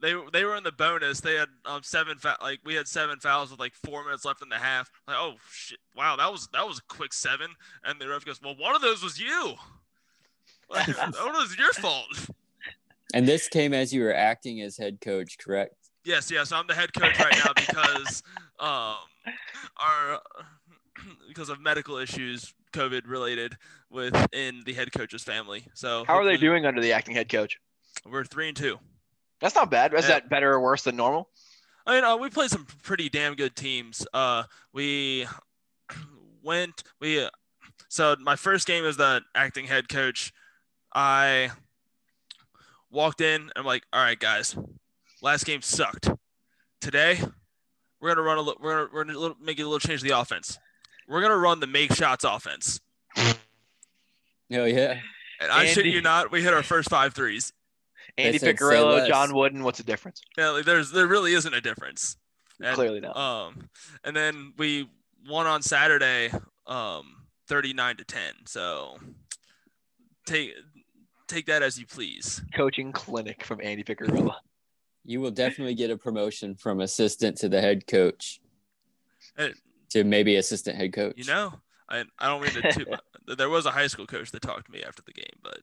they 0.01 0.15
they 0.31 0.45
were 0.45 0.55
in 0.55 0.63
the 0.63 0.71
bonus. 0.71 1.21
They 1.21 1.35
had 1.35 1.49
um 1.65 1.81
seven 1.83 2.17
fa- 2.17 2.37
like 2.41 2.59
we 2.63 2.75
had 2.75 2.87
seven 2.87 3.19
fouls 3.19 3.51
with 3.51 3.59
like 3.59 3.73
four 3.73 4.03
minutes 4.03 4.25
left 4.25 4.41
in 4.41 4.49
the 4.49 4.57
half. 4.57 4.91
Like 5.07 5.17
oh 5.19 5.35
shit, 5.51 5.79
wow 5.95 6.15
that 6.15 6.31
was 6.31 6.47
that 6.53 6.67
was 6.67 6.79
a 6.79 6.93
quick 6.93 7.13
seven. 7.13 7.49
And 7.83 7.99
the 7.99 8.07
ref 8.07 8.25
goes, 8.25 8.41
well 8.41 8.55
one 8.57 8.75
of 8.75 8.81
those 8.81 9.03
was 9.03 9.19
you. 9.19 9.55
Like, 10.69 10.85
that 10.97 11.13
was 11.13 11.55
your 11.57 11.71
fault. 11.71 12.27
And 13.13 13.25
this 13.25 13.47
came 13.47 13.73
as 13.73 13.93
you 13.93 14.03
were 14.03 14.13
acting 14.13 14.59
as 14.59 14.75
head 14.75 14.99
coach, 14.99 15.37
correct? 15.37 15.73
Yes, 16.03 16.29
yes, 16.29 16.51
I'm 16.51 16.67
the 16.67 16.73
head 16.73 16.93
coach 16.93 17.17
right 17.17 17.37
now 17.37 17.53
because 17.55 18.21
um 18.59 18.97
our 19.77 20.19
because 21.29 21.47
of 21.47 21.61
medical 21.61 21.97
issues, 21.97 22.53
COVID 22.73 23.07
related, 23.07 23.55
within 23.89 24.61
the 24.65 24.73
head 24.73 24.91
coach's 24.91 25.23
family. 25.23 25.65
So 25.73 26.03
How 26.05 26.15
are 26.15 26.25
they 26.25 26.35
doing 26.35 26.65
under 26.65 26.81
the 26.81 26.91
acting 26.91 27.15
head 27.15 27.29
coach? 27.29 27.57
We're 28.05 28.25
three 28.25 28.49
and 28.49 28.57
two. 28.57 28.77
That's 29.39 29.55
not 29.55 29.69
bad. 29.69 29.93
Is 29.93 30.03
Yeah. 30.03 30.15
that 30.15 30.29
better 30.29 30.53
or 30.53 30.59
worse 30.61 30.83
than 30.83 30.95
normal? 30.95 31.29
I 31.85 31.95
mean, 31.95 32.03
uh, 32.03 32.17
we 32.17 32.29
played 32.29 32.49
some 32.49 32.65
pretty 32.83 33.07
damn 33.09 33.35
good 33.35 33.55
teams. 33.55 34.05
Uh, 34.13 34.43
we 34.73 35.27
went. 36.43 36.83
We 36.99 37.23
uh, 37.23 37.29
so 37.87 38.15
my 38.19 38.35
first 38.35 38.67
game 38.67 38.83
as 38.85 38.97
the 38.97 39.21
acting 39.35 39.65
head 39.67 39.87
coach, 39.89 40.33
I 40.93 41.51
walked 42.91 43.21
in. 43.21 43.41
And 43.41 43.51
I'm 43.55 43.65
like, 43.65 43.83
all 43.93 44.01
right, 44.03 44.19
guys, 44.19 44.55
last 45.21 45.45
game 45.45 45.61
sucked. 45.61 46.09
Today, 46.81 47.19
we're 48.01 48.09
gonna 48.09 48.21
run 48.21 48.37
a 48.37 48.41
little. 48.41 48.61
We're 48.61 48.75
gonna, 48.75 48.89
we're 48.93 49.03
gonna 49.05 49.19
little- 49.19 49.37
make 49.41 49.59
a 49.59 49.63
little 49.63 49.79
change 49.79 50.01
to 50.01 50.07
the 50.07 50.19
offense. 50.19 50.57
We're 51.07 51.21
gonna 51.21 51.37
run 51.37 51.59
the 51.61 51.67
make 51.67 51.93
shots 51.93 52.23
offense. 52.23 52.79
Oh 54.49 54.63
yeah. 54.63 55.01
And 55.41 55.51
I 55.51 55.65
shit 55.65 55.85
you 55.87 56.01
not, 56.01 56.31
we 56.31 56.41
hit 56.41 56.53
our 56.53 56.63
first 56.63 56.89
five 56.89 57.13
threes. 57.13 57.51
Andy 58.17 58.37
said 58.39 58.57
say 58.59 58.65
Piccirillo, 58.65 58.97
less. 58.99 59.07
John 59.07 59.33
Wooden. 59.35 59.63
What's 59.63 59.77
the 59.77 59.83
difference? 59.83 60.21
Yeah, 60.37 60.49
like 60.49 60.65
there's 60.65 60.91
there 60.91 61.07
really 61.07 61.33
isn't 61.33 61.53
a 61.53 61.61
difference. 61.61 62.17
And- 62.63 62.75
Clearly 62.75 62.99
not. 62.99 63.15
Um, 63.15 63.69
and 64.03 64.15
then 64.15 64.53
we 64.57 64.89
won 65.27 65.45
on 65.45 65.61
Saturday. 65.61 66.31
Um, 66.65 67.13
39 67.47 67.97
to 67.97 68.03
10. 68.03 68.21
So 68.45 68.97
take 70.25 70.51
take 71.27 71.45
that 71.45 71.61
as 71.63 71.79
you 71.79 71.85
please. 71.85 72.41
Coaching 72.55 72.91
clinic 72.91 73.43
from 73.45 73.59
Andy 73.61 73.83
Piccarella. 73.83 74.35
You 75.05 75.21
will 75.21 75.31
definitely 75.31 75.75
get 75.75 75.89
a 75.89 75.97
promotion 75.97 76.55
from 76.55 76.81
assistant 76.81 77.37
to 77.37 77.47
the 77.49 77.61
head 77.61 77.87
coach 77.87 78.41
Hey. 79.37 79.53
to 79.91 80.03
maybe 80.03 80.35
assistant 80.35 80.75
head 80.75 80.91
coach. 80.93 81.13
You 81.17 81.23
know, 81.25 81.53
I 81.89 82.03
I 82.19 82.27
don't 82.27 82.41
mean 82.41 82.51
to. 82.61 82.71
Toot 82.73 82.89
my- 82.89 82.99
there 83.35 83.49
was 83.49 83.65
a 83.65 83.71
high 83.71 83.87
school 83.87 84.05
coach 84.07 84.31
that 84.31 84.41
talked 84.41 84.65
to 84.65 84.71
me 84.71 84.83
after 84.83 85.01
the 85.05 85.13
game, 85.13 85.39
but 85.41 85.59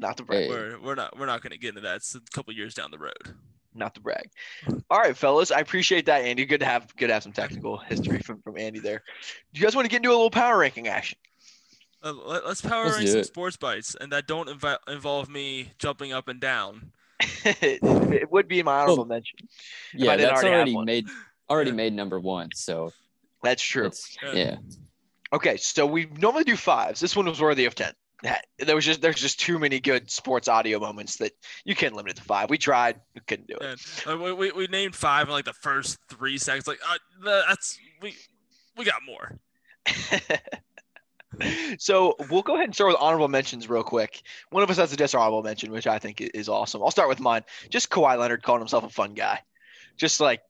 Not 0.00 0.16
to 0.16 0.24
brag. 0.24 0.44
Hey. 0.44 0.48
we're 0.48 0.80
we're 0.80 0.94
not 0.94 1.18
we're 1.18 1.26
not 1.26 1.42
going 1.42 1.52
to 1.52 1.58
get 1.58 1.70
into 1.70 1.82
that. 1.82 1.96
It's 1.96 2.14
a 2.14 2.20
couple 2.32 2.52
years 2.54 2.74
down 2.74 2.90
the 2.90 2.98
road. 2.98 3.34
Not 3.74 3.94
to 3.94 4.00
brag. 4.00 4.30
All 4.90 4.98
right, 4.98 5.16
fellas. 5.16 5.52
I 5.52 5.60
appreciate 5.60 6.06
that, 6.06 6.22
Andy. 6.24 6.44
Good 6.46 6.60
to 6.60 6.66
have 6.66 6.94
good 6.96 7.06
to 7.08 7.12
have 7.14 7.22
some 7.22 7.32
technical 7.32 7.76
history 7.78 8.18
from, 8.18 8.40
from 8.42 8.58
Andy 8.58 8.80
there. 8.80 9.02
Do 9.52 9.60
you 9.60 9.64
guys 9.66 9.76
want 9.76 9.84
to 9.84 9.90
get 9.90 9.98
into 9.98 10.08
a 10.08 10.16
little 10.16 10.30
power 10.30 10.58
ranking 10.58 10.88
action? 10.88 11.18
Uh, 12.02 12.14
let, 12.14 12.44
us 12.44 12.60
power 12.62 12.86
Let's 12.86 12.96
rank 12.96 13.08
some 13.10 13.18
it. 13.20 13.26
sports 13.26 13.56
bites, 13.58 13.94
and 14.00 14.10
that 14.12 14.26
don't 14.26 14.48
invi- 14.48 14.78
involve 14.88 15.28
me 15.28 15.70
jumping 15.78 16.12
up 16.12 16.28
and 16.28 16.40
down. 16.40 16.90
it, 17.44 17.78
it 17.82 18.32
would 18.32 18.48
be 18.48 18.62
my 18.62 18.80
honorable 18.80 19.04
mention. 19.04 19.38
yeah, 19.94 20.16
that's 20.16 20.42
already 20.42 20.74
already 20.74 20.84
made 20.84 21.06
already 21.50 21.70
Yeah. 21.70 21.76
made 21.76 21.92
number 21.92 22.18
one. 22.18 22.48
So 22.54 22.92
That's 23.42 23.62
true. 23.62 23.90
Yeah. 24.22 24.32
yeah. 24.34 24.56
Okay, 25.32 25.58
so 25.58 25.86
we 25.86 26.06
normally 26.18 26.44
do 26.44 26.56
fives. 26.56 26.98
This 27.00 27.14
one 27.14 27.26
was 27.26 27.40
worthy 27.40 27.66
of 27.66 27.74
ten. 27.74 27.92
That- 28.22 28.46
There 28.58 28.74
was 28.74 28.84
just 28.84 29.00
there's 29.00 29.20
just 29.20 29.40
too 29.40 29.58
many 29.58 29.80
good 29.80 30.10
sports 30.10 30.48
audio 30.48 30.78
moments 30.78 31.16
that 31.16 31.32
you 31.64 31.74
can't 31.74 31.94
limit 31.94 32.12
it 32.12 32.16
to 32.16 32.22
five. 32.22 32.50
We 32.50 32.58
tried, 32.58 33.00
we 33.14 33.20
couldn't 33.26 33.48
do 33.48 33.56
it. 33.60 33.80
We, 34.06 34.32
we, 34.32 34.52
we 34.52 34.66
named 34.66 34.94
five 34.94 35.26
in 35.26 35.32
like 35.32 35.44
the 35.46 35.52
first 35.54 35.98
three 36.08 36.38
seconds. 36.38 36.66
Like 36.66 36.80
uh, 36.88 36.98
that's 37.48 37.78
we 38.02 38.14
we 38.76 38.84
got 38.84 39.00
more. 39.06 39.38
so 41.78 42.16
we'll 42.30 42.42
go 42.42 42.54
ahead 42.54 42.66
and 42.66 42.74
start 42.74 42.88
with 42.88 42.96
honorable 43.00 43.28
mentions 43.28 43.68
real 43.68 43.82
quick. 43.82 44.22
One 44.50 44.62
of 44.62 44.70
us 44.70 44.76
has 44.76 44.92
a 44.92 44.96
dishonorable 44.96 45.42
mention, 45.42 45.70
which 45.70 45.86
I 45.86 45.98
think 45.98 46.20
is 46.20 46.48
awesome. 46.48 46.82
I'll 46.82 46.90
start 46.90 47.08
with 47.08 47.20
mine. 47.20 47.42
Just 47.70 47.90
Kawhi 47.90 48.18
Leonard 48.18 48.42
calling 48.42 48.60
himself 48.60 48.84
a 48.84 48.90
fun 48.90 49.14
guy. 49.14 49.40
Just 49.96 50.20
like 50.20 50.40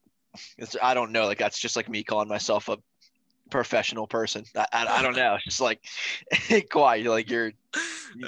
it's, 0.58 0.76
I 0.82 0.94
don't 0.94 1.12
know, 1.12 1.26
like 1.26 1.38
that's 1.38 1.58
just 1.58 1.76
like 1.76 1.88
me 1.88 2.02
calling 2.02 2.28
myself 2.28 2.68
a 2.68 2.78
professional 3.50 4.06
person. 4.06 4.44
I, 4.56 4.66
I, 4.72 4.86
I 4.98 5.02
don't 5.02 5.16
know. 5.16 5.34
It's 5.36 5.44
just 5.44 5.60
like 5.60 5.80
Kawhi, 6.32 7.02
you're 7.02 7.12
like 7.12 7.30
you're 7.30 7.52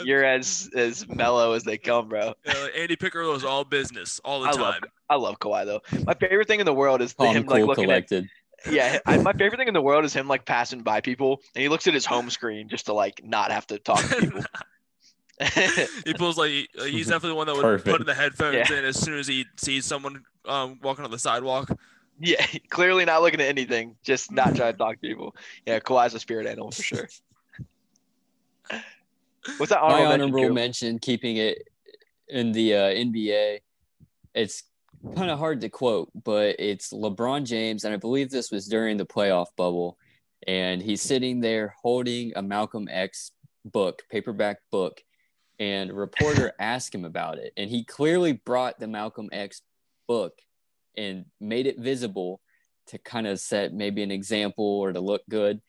you're 0.05 0.25
as 0.25 0.70
as 0.75 1.07
mellow 1.09 1.53
as 1.53 1.64
they 1.64 1.79
come, 1.79 2.09
bro. 2.09 2.35
Yeah, 2.45 2.55
like 2.55 2.73
Andy 2.77 2.97
Pickerel 2.97 3.35
is 3.35 3.45
all 3.45 3.64
business 3.64 4.20
all 4.25 4.41
the 4.41 4.49
I 4.49 4.53
love 4.53 4.75
time. 4.75 4.83
I 5.11 5.16
love 5.16 5.39
Kawhi 5.39 5.64
though. 5.64 5.81
My 6.07 6.14
favorite 6.14 6.49
thing 6.49 6.61
in 6.61 6.66
the 6.66 6.75
world 6.75 7.03
is 7.03 7.12
Calm, 7.12 7.37
him 7.37 7.45
cool, 7.45 7.66
like 7.66 7.66
looking 7.66 7.91
at 7.91 8.11
yeah. 8.70 8.99
I, 9.07 9.18
my 9.18 9.33
favorite 9.33 9.59
thing 9.59 9.68
in 9.68 9.75
the 9.75 9.83
world 9.83 10.05
is 10.05 10.12
him 10.12 10.29
like 10.29 10.45
passing 10.45 10.83
by 10.83 11.01
people 11.01 11.41
and 11.55 11.62
he 11.62 11.68
looks 11.68 11.87
at 11.87 11.95
his 11.95 12.07
home 12.07 12.31
screen 12.31 12.68
just 12.68 12.87
to 12.87 12.93
like 12.93 13.20
not 13.25 13.51
have 13.51 13.66
to 13.68 13.79
talk 13.79 14.01
to 14.09 14.16
people. 14.16 14.43
he 16.05 16.14
pulls 16.14 16.39
like 16.39 16.51
he's 16.51 17.09
definitely 17.09 17.31
the 17.31 17.35
one 17.35 17.47
that 17.47 17.57
would 17.57 17.62
Perfect. 17.62 17.97
put 17.99 18.07
the 18.07 18.14
headphones 18.14 18.70
Yeah. 18.70 18.79
in 18.79 18.85
as 18.85 18.99
soon 18.99 19.18
as 19.18 19.27
he 19.27 19.47
sees 19.57 19.85
someone 19.85 20.23
um, 20.47 20.79
walking 20.83 21.05
on 21.05 21.11
the 21.11 21.18
sidewalk. 21.18 21.70
Yeah, 22.23 22.47
clearly 22.70 23.05
not 23.05 23.23
looking 23.23 23.41
at 23.41 23.49
anything, 23.49 23.97
just 24.03 24.31
not 24.31 24.55
trying 24.55 24.73
to 24.73 24.79
talk 24.79 24.95
to 24.95 25.09
people. 25.09 25.37
Yeah, 25.66 25.81
Kawhi's 25.81 26.14
a 26.14 26.20
spirit 26.20 26.47
animal 26.47 26.70
for 26.70 26.83
sure. 26.83 27.09
What's 29.59 29.70
that 29.70 29.81
My 29.83 30.05
honorable, 30.05 30.12
honorable 30.12 30.39
mention? 30.39 30.55
mention, 30.55 30.99
keeping 31.01 31.37
it 31.37 31.68
in 32.29 32.53
the 32.53 32.75
uh, 32.75 32.91
NBA. 32.91 33.59
It's 34.35 34.62
kind 35.16 35.31
of 35.31 35.39
hard 35.39 35.61
to 35.62 35.68
quote, 35.68 36.11
but 36.25 36.57
it's 36.61 36.93
LeBron 36.93 37.45
James, 37.45 37.85
and 37.85 37.93
I 37.93 37.97
believe 37.97 38.31
this 38.31 38.53
was 38.53 38.68
during 38.68 38.97
the 38.97 39.05
playoff 39.05 39.49
bubble, 39.57 39.99
and 40.47 40.81
he's 40.81 41.03
sitting 41.03 41.41
there 41.41 41.75
holding 41.83 42.33
a 42.37 42.43
Malcolm 42.43 42.89
X 42.89 43.33
book, 43.64 44.03
paperback 44.11 44.59
book, 44.70 45.03
and 45.59 45.91
a 45.91 45.95
reporter 45.95 46.53
asked 46.61 46.95
him 46.95 47.05
about 47.05 47.39
it, 47.39 47.53
and 47.57 47.68
he 47.68 47.83
clearly 47.83 48.33
brought 48.33 48.79
the 48.79 48.87
Malcolm 48.87 49.29
X 49.33 49.62
book 50.07 50.39
and 50.97 51.24
made 51.40 51.66
it 51.66 51.78
visible 51.78 52.40
to 52.88 52.99
kind 52.99 53.26
of 53.26 53.38
set 53.40 53.72
maybe 53.72 54.03
an 54.03 54.11
example 54.11 54.64
or 54.64 54.93
to 54.93 55.01
look 55.01 55.22
good. 55.28 55.61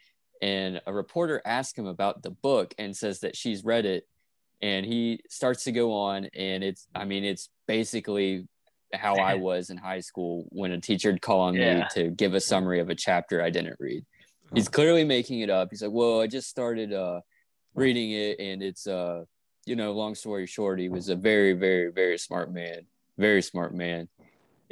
And 0.42 0.82
a 0.86 0.94
reporter 0.94 1.42
asked 1.46 1.78
him 1.78 1.86
about 1.86 2.22
the 2.22 2.32
book 2.32 2.74
and 2.78 2.96
says 2.96 3.22
that 3.22 3.36
she's 3.36 3.64
read 3.64 3.86
it. 3.86 4.08
And 4.62 4.86
he 4.86 5.20
starts 5.30 5.66
to 5.66 5.74
go 5.74 5.94
on, 5.94 6.30
and 6.34 6.64
it's, 6.64 6.88
I 6.96 7.04
mean, 7.04 7.26
it's 7.26 7.50
basically 7.68 8.48
how 8.94 9.16
I 9.16 9.36
was 9.50 9.70
in 9.70 9.78
high 9.78 10.00
school 10.00 10.46
when 10.50 10.72
a 10.72 10.80
teacher 10.80 11.12
would 11.12 11.22
call 11.22 11.42
on 11.42 11.56
me 11.56 11.84
to 11.92 12.10
give 12.12 12.34
a 12.34 12.40
summary 12.40 12.80
of 12.80 12.90
a 12.90 12.96
chapter 12.96 13.42
I 13.42 13.50
didn't 13.50 13.76
read. 13.80 14.06
He's 14.54 14.70
clearly 14.70 15.04
making 15.04 15.42
it 15.42 15.50
up. 15.50 15.70
He's 15.72 15.82
like, 15.82 15.92
well, 15.92 16.22
I 16.22 16.28
just 16.28 16.50
started 16.50 16.94
uh, 16.94 17.22
reading 17.76 18.12
it, 18.12 18.40
and 18.40 18.64
it's, 18.64 18.88
uh, 18.88 19.24
you 19.66 19.76
know, 19.76 19.92
long 19.92 20.16
story 20.16 20.46
short, 20.46 20.80
he 20.80 20.90
was 20.90 21.10
a 21.10 21.16
very, 21.16 21.54
very, 21.54 21.92
very 21.92 22.18
smart 22.18 22.52
man, 22.52 22.86
very 23.18 23.42
smart 23.42 23.74
man, 23.74 24.08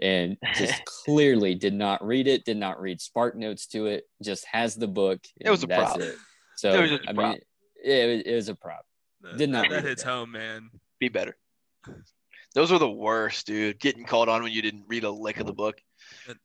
and 0.01 0.37
just 0.55 0.83
clearly 1.05 1.55
did 1.55 1.73
not 1.73 2.05
read 2.05 2.27
it, 2.27 2.43
did 2.45 2.57
not 2.57 2.81
read 2.81 2.99
Spark 3.01 3.35
Notes 3.35 3.67
to 3.67 3.85
it, 3.87 4.05
just 4.23 4.45
has 4.45 4.75
the 4.75 4.87
book. 4.87 5.19
It 5.39 5.49
was 5.49 5.63
and 5.63 5.71
a 5.71 5.75
that's 5.75 5.91
prop. 5.93 6.01
It. 6.01 6.15
So 6.57 6.73
It 6.73 6.81
was 6.81 6.89
just 6.91 7.05
a 7.05 7.09
I 7.09 7.13
prop. 7.13 7.31
mean, 7.33 7.41
it 7.83 8.07
was, 8.17 8.21
it 8.25 8.35
was 8.35 8.49
a 8.49 8.55
prop. 8.55 8.85
That, 9.21 9.37
Did 9.37 9.49
not 9.49 9.69
that, 9.69 9.75
read 9.75 9.85
it 9.85 9.89
hits 9.89 10.03
home, 10.03 10.31
man. 10.31 10.69
Be 10.99 11.09
better. 11.09 11.35
Those 12.53 12.71
were 12.71 12.79
the 12.79 12.89
worst, 12.89 13.47
dude. 13.47 13.79
Getting 13.79 14.03
called 14.03 14.27
on 14.29 14.43
when 14.43 14.51
you 14.51 14.61
didn't 14.61 14.83
read 14.87 15.03
a 15.03 15.11
lick 15.11 15.39
of 15.39 15.45
the 15.47 15.53
book. 15.53 15.79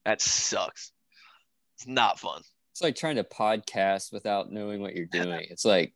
That 0.05 0.21
sucks. 0.21 0.93
It's 1.75 1.87
not 1.87 2.21
fun. 2.21 2.43
It's 2.73 2.83
like 2.83 2.95
trying 2.95 3.17
to 3.17 3.25
podcast 3.25 4.13
without 4.13 4.53
knowing 4.53 4.81
what 4.83 4.95
you're 4.95 5.07
doing. 5.07 5.47
It's 5.51 5.65
like 5.65 5.95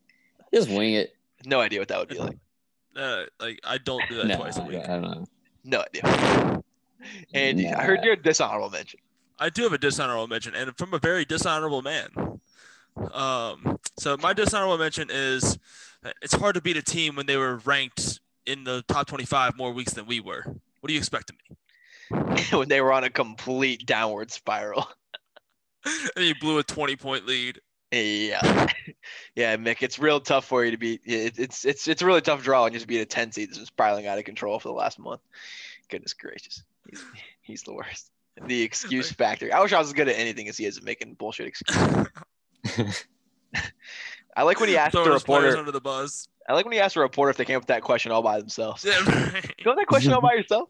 just 0.53 0.69
wing 0.71 0.95
it. 0.95 1.13
No 1.47 1.61
idea 1.61 1.79
what 1.79 1.89
that 1.89 1.99
would 1.99 2.09
be 2.09 2.19
like. 2.19 2.39
Uh, 2.97 3.25
like 3.39 3.61
I 3.65 3.79
don't 3.79 4.03
do 4.09 4.17
that 4.17 4.27
No, 4.27 4.37
twice 4.37 4.57
a 4.59 4.63
I 4.63 4.67
week. 4.67 4.85
don't 4.85 5.03
know. 5.03 5.27
No 5.65 5.85
idea. 5.95 6.60
And 7.35 7.61
I 7.67 7.83
heard 7.83 8.01
Nah. 8.01 8.07
your 8.07 8.17
dishonorable 8.17 8.71
mention. 8.71 9.01
I 9.39 9.49
do 9.49 9.63
have 9.63 9.73
a 9.73 9.79
dishonorable 9.79 10.27
mention, 10.29 10.55
and 10.55 10.77
from 10.77 10.93
a 10.93 10.99
very 10.99 11.25
dishonorable 11.25 11.83
man. 11.83 12.41
Um, 13.13 13.79
so 13.99 14.17
my 14.19 14.33
dishonorable 14.33 14.77
mention 14.79 15.09
is 15.11 15.59
it's 16.21 16.35
hard 16.35 16.55
to 16.57 16.61
beat 16.61 16.77
a 16.77 16.83
team 16.83 17.17
when 17.17 17.27
they 17.27 17.37
were 17.37 17.57
ranked 17.59 18.21
in 18.47 18.65
the 18.65 18.83
top 18.89 19.07
25 19.07 19.57
more 19.57 19.73
weeks 19.73 19.95
than 19.95 20.07
we 20.07 20.21
were. 20.21 20.43
What 20.45 20.89
do 20.89 20.93
you 20.93 20.99
expect 20.99 21.31
of 21.31 21.37
me? 21.39 21.57
when 22.59 22.69
they 22.69 22.81
were 22.81 22.93
on 22.93 23.05
a 23.05 23.11
complete 23.11 23.87
downward 23.87 24.31
spiral. 24.31 24.87
And 26.15 26.27
you 26.27 26.35
blew 26.35 26.59
a 26.59 26.63
20 26.63 26.97
point 26.97 27.27
lead. 27.27 27.59
Yeah, 27.91 28.67
yeah, 29.35 29.57
Mick. 29.57 29.79
It's 29.81 29.99
real 29.99 30.21
tough 30.21 30.45
for 30.45 30.63
you 30.63 30.73
to 30.73 30.77
be. 30.77 31.01
It, 31.07 31.39
it's 31.39 31.65
it's 31.65 31.89
it's 31.89 32.03
a 32.03 32.07
really 32.07 32.21
tough 32.21 32.43
draw 32.43 32.67
and 32.67 32.75
just 32.75 32.87
being 32.87 33.01
a 33.01 33.07
ten 33.07 33.33
seed 33.33 33.49
that's 33.49 33.57
been 33.57 33.67
spiraling 33.67 34.07
out 34.07 34.19
of 34.19 34.25
control 34.25 34.59
for 34.61 34.69
the 34.69 34.75
last 34.75 34.99
month. 34.99 35.23
Goodness 35.89 36.13
gracious, 36.13 36.63
he's, 36.91 37.05
he's 37.43 37.63
the 37.63 37.73
worst. 37.73 38.11
The 38.47 38.63
excuse 38.69 39.13
factor. 39.13 39.51
I 39.55 39.61
wish 39.61 39.73
I 39.73 39.79
was 39.79 39.89
as 39.89 39.93
good 39.93 40.09
at 40.09 40.17
anything 40.17 40.49
as 40.49 40.57
he 40.57 40.65
is 40.67 40.79
at 40.79 40.85
making 40.85 41.15
bullshit 41.15 41.47
excuses. 41.47 42.07
I 44.37 44.43
like 44.45 44.61
when 44.61 44.69
he 44.69 44.77
asked 44.77 44.93
the 44.93 44.99
Throwing 45.03 45.13
his 45.13 45.23
reporter. 45.23 45.57
under 45.57 45.73
the 45.73 45.81
bus. 45.81 46.29
I 46.49 46.55
like 46.55 46.65
when 46.65 46.73
he 46.73 46.81
asked 46.81 46.95
the 46.95 47.01
reporter 47.01 47.31
if 47.31 47.37
they 47.37 47.45
came 47.45 47.57
up 47.57 47.63
with 47.63 47.69
that 47.69 47.83
question 47.83 48.13
all 48.13 48.23
by 48.23 48.39
themselves. 48.39 48.85
Yeah, 48.85 48.99
right. 49.05 49.45
You 49.59 49.65
know 49.65 49.75
that 49.77 49.87
question 49.87 50.13
all 50.13 50.21
by 50.21 50.35
yourself? 50.35 50.69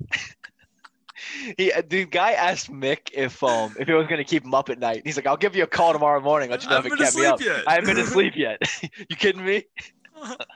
he, 1.59 1.73
the 1.89 2.07
guy 2.07 2.33
asked 2.33 2.71
Mick 2.71 3.11
if 3.13 3.43
um 3.43 3.75
if 3.79 3.89
it 3.89 3.95
was 3.95 4.07
gonna 4.07 4.25
keep 4.25 4.45
him 4.45 4.55
up 4.55 4.69
at 4.71 4.79
night. 4.79 5.03
He's 5.05 5.17
like, 5.17 5.27
"I'll 5.27 5.37
give 5.37 5.55
you 5.55 5.65
a 5.65 5.67
call 5.67 5.93
tomorrow 5.93 6.21
morning. 6.21 6.51
Let 6.51 6.63
you 6.63 6.69
I 6.71 6.73
know 6.73 6.79
if 6.79 6.85
haven't 6.85 6.93
it 6.93 6.99
been 6.99 7.07
kept 7.07 7.17
me 7.17 7.27
up." 7.27 7.41
asleep 7.41 7.57
yet. 7.57 7.69
I 7.69 7.75
haven't 7.75 7.95
been 7.95 8.05
asleep 8.05 8.33
yet. 8.37 8.83
you 9.11 9.17
kidding 9.17 9.45
me? 9.45 9.65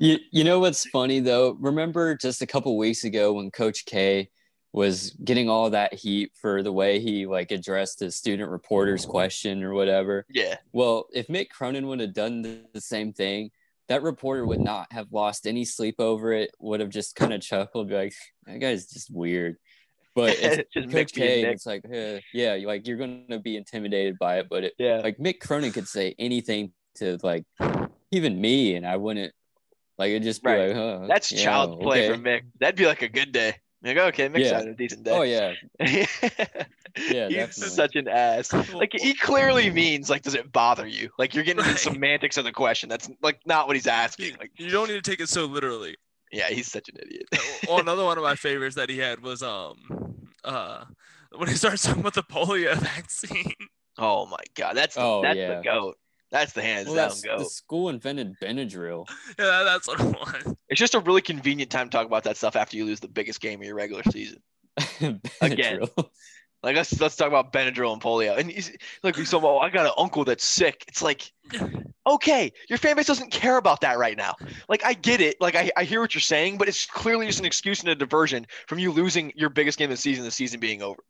You 0.00 0.18
you 0.30 0.44
know 0.44 0.60
what's 0.60 0.86
funny 0.88 1.20
though? 1.20 1.56
Remember 1.60 2.16
just 2.16 2.42
a 2.42 2.46
couple 2.46 2.76
weeks 2.76 3.04
ago 3.04 3.34
when 3.34 3.50
Coach 3.50 3.84
K 3.86 4.28
was 4.74 5.10
getting 5.22 5.48
all 5.48 5.70
that 5.70 5.94
heat 5.94 6.32
for 6.34 6.60
the 6.60 6.72
way 6.72 6.98
he 6.98 7.26
like 7.26 7.52
addressed 7.52 8.00
the 8.00 8.10
student 8.10 8.50
reporter's 8.50 9.06
question 9.06 9.62
or 9.62 9.72
whatever. 9.72 10.26
Yeah. 10.28 10.56
Well, 10.72 11.06
if 11.14 11.28
Mick 11.28 11.48
Cronin 11.48 11.86
would 11.86 12.00
have 12.00 12.12
done 12.12 12.42
the, 12.42 12.80
same 12.80 13.12
thing, 13.12 13.52
that 13.88 14.02
reporter 14.02 14.44
would 14.44 14.58
not 14.60 14.92
have 14.92 15.12
lost 15.12 15.46
any 15.46 15.64
sleep 15.64 15.94
over 16.00 16.32
it. 16.32 16.50
Would 16.58 16.80
have 16.80 16.88
just 16.88 17.14
kind 17.14 17.32
of 17.32 17.40
chuckled, 17.40 17.88
be 17.88 17.94
like, 17.94 18.14
"That 18.46 18.58
guy's 18.58 18.86
just 18.90 19.14
weird." 19.14 19.58
But 20.16 20.30
it's 20.40 20.68
Just 20.74 20.88
Mick 20.88 20.92
Coach 20.92 21.12
K, 21.12 21.42
it's 21.44 21.66
like, 21.66 21.84
eh, 21.92 22.18
yeah, 22.32 22.58
like 22.66 22.88
you're 22.88 22.96
gonna 22.96 23.38
be 23.38 23.56
intimidated 23.56 24.18
by 24.18 24.38
it. 24.38 24.48
But 24.50 24.64
it, 24.64 24.74
Yeah. 24.78 25.02
like 25.04 25.18
Mick 25.18 25.38
Cronin 25.38 25.70
could 25.70 25.86
say 25.86 26.16
anything 26.18 26.72
to 26.96 27.16
like 27.22 27.44
even 28.10 28.40
me, 28.40 28.74
and 28.74 28.84
I 28.84 28.96
wouldn't 28.96 29.32
like 29.98 30.10
it'd 30.10 30.24
just 30.24 30.42
be 30.42 30.50
Right. 30.50 30.68
like, 30.68 30.76
huh, 30.76 31.06
That's 31.06 31.28
child 31.28 31.80
play 31.80 32.08
for. 32.08 32.16
Mick. 32.16 32.42
That'd 32.58 32.74
be 32.76 32.86
like 32.86 33.02
a 33.02 33.08
good 33.08 33.30
day. 33.30 33.54
Like, 33.84 33.96
okay, 33.98 34.28
Mick's 34.28 34.48
Yeah. 34.48 34.54
having 34.54 34.68
a 34.70 34.74
decent 34.74 35.04
day. 35.04 35.10
Oh 35.12 35.22
yeah, 35.22 35.52
yeah, 35.80 36.06
Yeah, 36.96 37.28
He's 37.28 37.36
definitely. 37.36 37.76
such 37.76 37.96
an 37.96 38.08
ass. 38.08 38.52
Like 38.72 38.92
he 38.94 39.14
clearly 39.14 39.70
means 39.70 40.08
like, 40.08 40.22
does 40.22 40.34
it 40.34 40.50
bother 40.52 40.86
you? 40.86 41.10
Like 41.18 41.34
you're 41.34 41.44
getting 41.44 41.60
into 41.60 41.72
the 41.72 41.78
semantics 41.78 42.36
of 42.38 42.44
the 42.44 42.52
question. 42.52 42.88
That's 42.88 43.10
like 43.22 43.40
not 43.46 43.66
what 43.66 43.76
he's 43.76 43.86
asking. 43.86 44.36
Like, 44.38 44.52
You 44.56 44.70
don't 44.70 44.88
need 44.88 45.02
to 45.04 45.10
take 45.10 45.20
it 45.20 45.28
so 45.28 45.44
literally. 45.44 45.96
yeah, 46.32 46.48
he's 46.48 46.70
such 46.72 46.88
an 46.88 46.96
idiot. 47.02 47.26
well, 47.68 47.78
another 47.80 48.04
one 48.04 48.16
of 48.16 48.24
my 48.24 48.34
favorites 48.36 48.76
that 48.76 48.88
he 48.88 48.98
had 48.98 49.20
was 49.22 49.42
um 49.42 49.76
uh 50.44 50.84
when 51.36 51.48
he 51.48 51.54
starts 51.54 51.82
talking 51.82 52.00
about 52.00 52.14
the 52.14 52.22
polio 52.22 52.74
vaccine. 52.78 53.52
Oh 53.98 54.24
my 54.26 54.40
god, 54.56 54.76
that's 54.76 54.96
Oh, 54.98 55.20
that's 55.22 55.36
yeah. 55.36 55.56
the 55.58 55.62
goat. 55.62 55.96
That's 56.34 56.52
the 56.52 56.62
hands 56.62 56.86
Well, 56.88 56.96
down 56.96 57.08
that's, 57.10 57.22
go. 57.22 57.38
the 57.38 57.44
school 57.44 57.88
invented 57.90 58.34
Benadryl. 58.42 59.08
Yeah, 59.38 59.44
that- 59.46 59.64
that's 59.64 59.86
what 59.86 60.00
I 60.00 60.04
want. 60.04 60.58
It's 60.68 60.80
just 60.80 60.96
a 60.96 60.98
really 60.98 61.22
convenient 61.22 61.70
time 61.70 61.88
to 61.88 61.96
talk 61.96 62.06
about 62.06 62.24
that 62.24 62.36
stuff 62.36 62.56
after 62.56 62.76
you 62.76 62.84
lose 62.84 62.98
the 62.98 63.06
biggest 63.06 63.40
game 63.40 63.60
of 63.60 63.66
your 63.66 63.76
regular 63.76 64.02
season. 64.10 64.42
Again. 65.40 65.82
Like 66.64 66.74
let's 66.76 66.98
let's 67.00 67.14
talk 67.14 67.28
about 67.28 67.52
Benadryl 67.52 67.92
and 67.92 68.02
polio. 68.02 68.36
And 68.36 68.50
he's 68.50 68.74
like 69.04 69.14
he's 69.14 69.30
talking 69.30 69.44
about, 69.44 69.56
oh, 69.56 69.58
I 69.58 69.68
got 69.70 69.86
an 69.86 69.92
uncle 69.96 70.24
that's 70.24 70.44
sick. 70.44 70.82
It's 70.88 71.02
like, 71.02 71.30
okay, 72.06 72.50
your 72.68 72.78
fan 72.78 72.96
base 72.96 73.06
doesn't 73.06 73.30
care 73.30 73.58
about 73.58 73.82
that 73.82 73.98
right 73.98 74.16
now. 74.16 74.34
Like 74.68 74.84
I 74.84 74.94
get 74.94 75.20
it. 75.20 75.36
Like 75.40 75.54
I, 75.54 75.70
I 75.76 75.84
hear 75.84 76.00
what 76.00 76.14
you're 76.14 76.20
saying, 76.22 76.56
but 76.58 76.66
it's 76.66 76.86
clearly 76.86 77.26
just 77.26 77.38
an 77.38 77.44
excuse 77.44 77.80
and 77.80 77.90
a 77.90 77.94
diversion 77.94 78.46
from 78.66 78.78
you 78.80 78.90
losing 78.90 79.30
your 79.36 79.50
biggest 79.50 79.78
game 79.78 79.90
of 79.90 79.96
the 79.96 80.00
season, 80.02 80.24
the 80.24 80.30
season 80.30 80.58
being 80.58 80.80
over. 80.82 81.00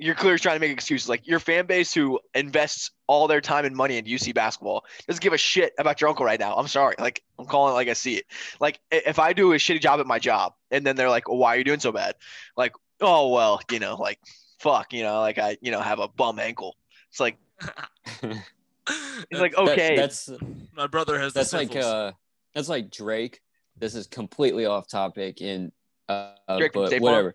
You're 0.00 0.14
clearly 0.14 0.38
trying 0.38 0.56
to 0.56 0.60
make 0.60 0.70
excuses. 0.70 1.08
Like 1.08 1.26
your 1.26 1.40
fan 1.40 1.66
base 1.66 1.92
who 1.92 2.20
invests 2.34 2.92
all 3.08 3.26
their 3.26 3.40
time 3.40 3.64
and 3.64 3.74
money 3.74 3.96
into 3.98 4.10
UC 4.10 4.32
basketball 4.32 4.84
doesn't 5.08 5.20
give 5.20 5.32
a 5.32 5.38
shit 5.38 5.74
about 5.78 6.00
your 6.00 6.08
uncle 6.08 6.24
right 6.24 6.38
now. 6.38 6.54
I'm 6.54 6.68
sorry. 6.68 6.94
Like 6.98 7.22
I'm 7.38 7.46
calling 7.46 7.72
it 7.72 7.74
like 7.74 7.88
I 7.88 7.94
see 7.94 8.14
it. 8.14 8.26
Like 8.60 8.78
if 8.92 9.18
I 9.18 9.32
do 9.32 9.52
a 9.52 9.56
shitty 9.56 9.80
job 9.80 9.98
at 9.98 10.06
my 10.06 10.20
job 10.20 10.54
and 10.70 10.86
then 10.86 10.94
they're 10.94 11.10
like, 11.10 11.28
well, 11.28 11.38
why 11.38 11.54
are 11.54 11.58
you 11.58 11.64
doing 11.64 11.80
so 11.80 11.90
bad? 11.90 12.14
Like, 12.56 12.74
oh 13.00 13.28
well, 13.28 13.60
you 13.72 13.80
know, 13.80 13.96
like 13.96 14.20
fuck, 14.60 14.92
you 14.92 15.02
know, 15.02 15.20
like 15.20 15.38
I, 15.38 15.58
you 15.60 15.72
know, 15.72 15.80
have 15.80 15.98
a 15.98 16.06
bum 16.08 16.38
ankle. 16.38 16.76
It's 17.10 17.18
like 17.18 17.36
it's 18.22 19.40
like 19.40 19.52
That- 19.52 19.68
okay, 19.70 19.96
that's 19.96 20.30
My 20.76 20.86
brother 20.86 21.18
has 21.18 21.32
that's 21.32 21.52
like 21.52 21.74
uh 21.74 22.12
that's 22.54 22.68
like 22.68 22.90
Drake. 22.90 23.40
This 23.76 23.94
is 23.94 24.06
completely 24.06 24.66
off 24.66 24.88
topic 24.88 25.40
in 25.40 25.72
uh 26.08 26.34
Drake 26.58 26.72
but 26.72 26.88
State 26.88 27.02
Farm? 27.02 27.32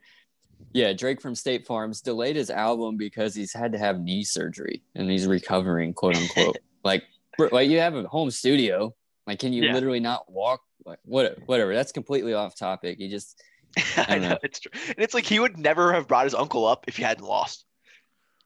Whatever. 0.63 0.87
Yeah, 0.87 0.93
Drake 0.93 1.21
from 1.21 1.35
State 1.35 1.65
Farms 1.65 2.01
delayed 2.01 2.35
his 2.35 2.49
album 2.49 2.97
because 2.97 3.35
he's 3.35 3.53
had 3.53 3.71
to 3.73 3.77
have 3.77 3.99
knee 3.99 4.23
surgery 4.23 4.83
and 4.95 5.09
he's 5.09 5.27
recovering, 5.27 5.93
quote 5.93 6.15
unquote. 6.17 6.57
like, 6.83 7.03
like 7.51 7.69
you 7.69 7.79
have 7.79 7.95
a 7.95 8.03
home 8.07 8.31
studio. 8.31 8.93
Like, 9.27 9.39
can 9.39 9.53
you 9.53 9.63
Yeah. 9.63 9.73
literally 9.73 9.99
not 9.99 10.31
walk? 10.31 10.61
Like, 10.85 10.99
what, 11.05 11.37
whatever. 11.45 11.73
That's 11.73 11.91
completely 11.91 12.33
off 12.33 12.55
topic. 12.55 12.97
He 12.97 13.07
just, 13.07 13.41
I 13.97 14.05
I 14.09 14.19
know 14.19 14.29
know. 14.29 14.37
it's 14.43 14.59
true. 14.59 14.71
And 14.87 14.95
it's 14.99 15.13
like 15.13 15.25
he 15.25 15.39
would 15.39 15.57
never 15.57 15.93
have 15.93 16.07
brought 16.07 16.25
his 16.25 16.35
uncle 16.35 16.65
up 16.65 16.85
if 16.87 16.97
he 16.97 17.03
hadn't 17.03 17.25
lost. 17.25 17.65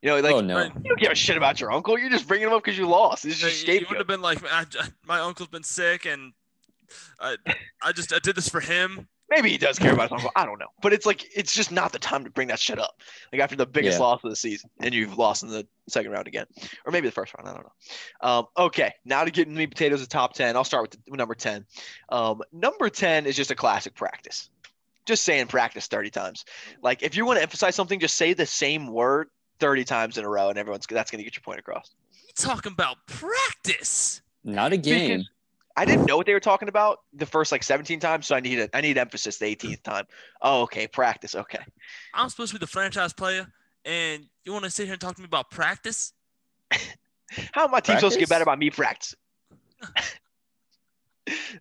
You 0.03 0.09
know, 0.09 0.20
like 0.20 0.32
oh 0.36 0.41
no, 0.41 0.59
you 0.63 0.70
don't 0.84 0.99
give 0.99 1.11
a 1.11 1.15
shit 1.15 1.38
about 1.38 1.59
your 1.59 1.72
uncle. 1.74 1.97
You're 1.97 2.11
just 2.11 2.28
bringing 2.28 2.47
him 2.47 2.53
up 2.53 2.63
because 2.63 2.78
you 2.78 2.88
lost. 2.88 3.26
It's 3.26 3.41
Hey, 3.41 3.49
just 3.49 3.68
you 3.68 3.74
would 3.74 3.78
scapegoat. 3.80 3.97
have 3.97 4.07
been 4.07 4.22
like, 4.22 4.43
I, 4.45 4.65
I- 4.80 4.89
my 5.07 5.20
uncle's 5.22 5.49
been 5.49 5.63
sick, 5.63 6.05
and 6.05 6.34
I, 7.20 7.36
I 7.82 7.91
just 7.93 8.13
I 8.13 8.20
did 8.20 8.36
this 8.36 8.47
for 8.47 8.59
him. 8.59 9.07
Maybe 9.30 9.49
he 9.49 9.57
does 9.57 9.78
care 9.78 9.93
about 9.93 10.03
his 10.03 10.11
uncle. 10.13 10.32
I 10.36 10.45
don't 10.45 10.57
know. 10.59 10.69
But 10.82 10.93
it's 10.93 11.05
like 11.05 11.25
it's 11.36 11.53
just 11.53 11.71
not 11.71 11.91
the 11.91 11.99
time 11.99 12.23
to 12.23 12.30
bring 12.30 12.47
that 12.47 12.59
shit 12.59 12.80
up. 12.80 13.01
Like 13.34 13.41
after 13.41 13.55
the 13.57 13.65
biggest 13.65 13.99
Yeah. 13.99 14.05
loss 14.05 14.23
of 14.23 14.30
the 14.30 14.36
season, 14.36 14.69
and 14.80 14.93
you've 14.93 15.17
lost 15.17 15.43
in 15.43 15.49
the 15.49 15.67
second 15.89 16.11
round 16.11 16.28
again, 16.28 16.45
or 16.86 16.91
maybe 16.91 17.07
the 17.07 17.11
first 17.11 17.34
round. 17.38 17.49
I 17.49 17.53
don't 17.53 17.65
know. 17.65 18.30
Um, 18.30 18.45
okay, 18.57 18.93
now 19.03 19.23
to 19.25 19.32
get 19.32 19.47
into 19.47 19.57
meat 19.57 19.63
and 19.65 19.71
potatoes, 19.73 19.99
the 19.99 20.07
top 20.07 20.34
ten. 20.34 20.55
I'll 20.55 20.63
start 20.63 20.84
with 20.84 20.91
the, 21.05 21.17
number 21.17 21.36
ten. 21.36 21.65
Um, 22.09 22.41
number 22.53 22.89
ten 22.89 23.25
is 23.25 23.36
just 23.36 23.51
a 23.51 23.55
classic 23.55 23.95
practice. 23.95 24.49
Just 25.05 25.23
saying 25.23 25.47
practice 25.47 25.88
thirty 25.88 26.09
times. 26.09 26.45
Like 26.82 27.03
if 27.03 27.17
you 27.17 27.25
want 27.25 27.38
to 27.38 27.43
emphasize 27.43 27.75
something, 27.75 27.99
just 27.99 28.15
say 28.15 28.34
the 28.34 28.45
same 28.45 28.88
word 28.88 29.28
thirty 29.59 29.84
times 29.84 30.17
in 30.17 30.23
a 30.23 30.30
row, 30.30 30.49
and 30.49 30.57
everyone's 30.57 30.86
that's 30.89 31.11
going 31.11 31.19
to 31.19 31.23
get 31.25 31.36
your 31.36 31.41
point 31.43 31.59
across. 31.59 31.91
You 32.28 32.34
talking 32.38 32.71
about 32.71 32.97
practice? 33.07 34.21
not 34.43 34.71
a 34.71 34.78
game. 34.78 35.25
I 35.78 35.86
didn't 35.86 36.05
know 36.07 36.17
what 36.17 36.25
they 36.25 36.34
were 36.34 36.39
talking 36.39 36.67
about 36.69 37.01
the 37.13 37.28
first 37.28 37.51
like 37.51 37.61
17 37.61 37.99
times, 37.99 38.25
so 38.25 38.36
I 38.36 38.39
need 38.39 38.57
it. 38.57 38.71
I 38.73 38.82
need 38.82 38.97
emphasis 38.97 39.38
the 39.38 39.45
18th 39.55 39.84
time. 39.84 40.05
Oh, 40.41 40.63
okay, 40.63 40.88
practice. 40.88 41.36
Okay. 41.36 41.59
I'm 42.15 42.30
supposed 42.30 42.51
to 42.51 42.55
be 42.57 42.59
the 42.59 42.67
franchise 42.67 43.13
player, 43.13 43.47
and 43.86 44.25
you 44.43 44.51
want 44.51 44.65
to 44.65 44.71
sit 44.71 44.86
here 44.86 44.93
and 44.93 45.01
talk 45.01 45.15
to 45.15 45.21
me 45.21 45.25
about 45.25 45.51
practice? 45.51 46.13
How 47.51 47.65
am 47.65 47.71
my 47.71 47.80
team 47.80 47.97
supposed 47.97 48.15
to 48.15 48.19
get 48.19 48.28
better 48.30 48.43
by 48.45 48.55
me 48.55 48.71
practice? 48.71 49.13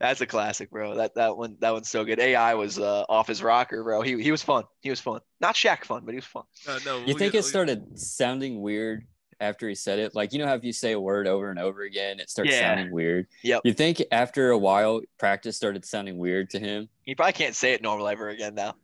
That's 0.00 0.20
a 0.20 0.26
classic, 0.26 0.70
bro. 0.70 0.94
That 0.94 1.16
that 1.16 1.36
one 1.36 1.56
that 1.60 1.72
one's 1.72 1.90
so 1.90 2.04
good. 2.04 2.20
AI 2.20 2.54
was 2.54 2.78
uh, 2.78 3.04
off 3.08 3.26
his 3.26 3.42
rocker, 3.42 3.82
bro. 3.82 4.00
He 4.00 4.22
he 4.22 4.30
was 4.30 4.42
fun. 4.42 4.62
He 4.80 4.90
was 4.90 5.00
fun. 5.00 5.20
Not 5.40 5.56
Shaq 5.56 5.84
fun, 5.84 6.02
but 6.04 6.12
he 6.12 6.16
was 6.16 6.24
fun. 6.24 6.44
Uh, 6.68 6.78
no, 6.86 6.98
You 6.98 7.06
we'll 7.08 7.18
think 7.18 7.32
get- 7.32 7.40
it 7.40 7.42
started 7.42 7.98
sounding 7.98 8.62
weird 8.62 9.04
after 9.40 9.68
he 9.68 9.74
said 9.74 9.98
it? 9.98 10.14
Like, 10.14 10.32
you 10.32 10.38
know 10.38 10.46
how 10.46 10.54
if 10.54 10.64
you 10.64 10.72
say 10.72 10.92
a 10.92 11.00
word 11.00 11.26
over 11.26 11.50
and 11.50 11.58
over 11.58 11.82
again, 11.82 12.20
it 12.20 12.30
starts 12.30 12.50
Yeah. 12.52 12.60
sounding 12.60 12.90
weird? 12.90 13.26
Yep. 13.42 13.62
You 13.64 13.72
think 13.72 14.02
after 14.10 14.50
a 14.50 14.58
while, 14.58 15.00
practice 15.18 15.56
started 15.56 15.84
sounding 15.84 16.18
weird 16.18 16.50
to 16.50 16.58
him? 16.58 16.88
He 17.04 17.14
probably 17.14 17.32
can't 17.34 17.54
say 17.54 17.72
it 17.72 17.82
normal 17.82 18.08
ever 18.08 18.28
again 18.28 18.54
now. 18.54 18.74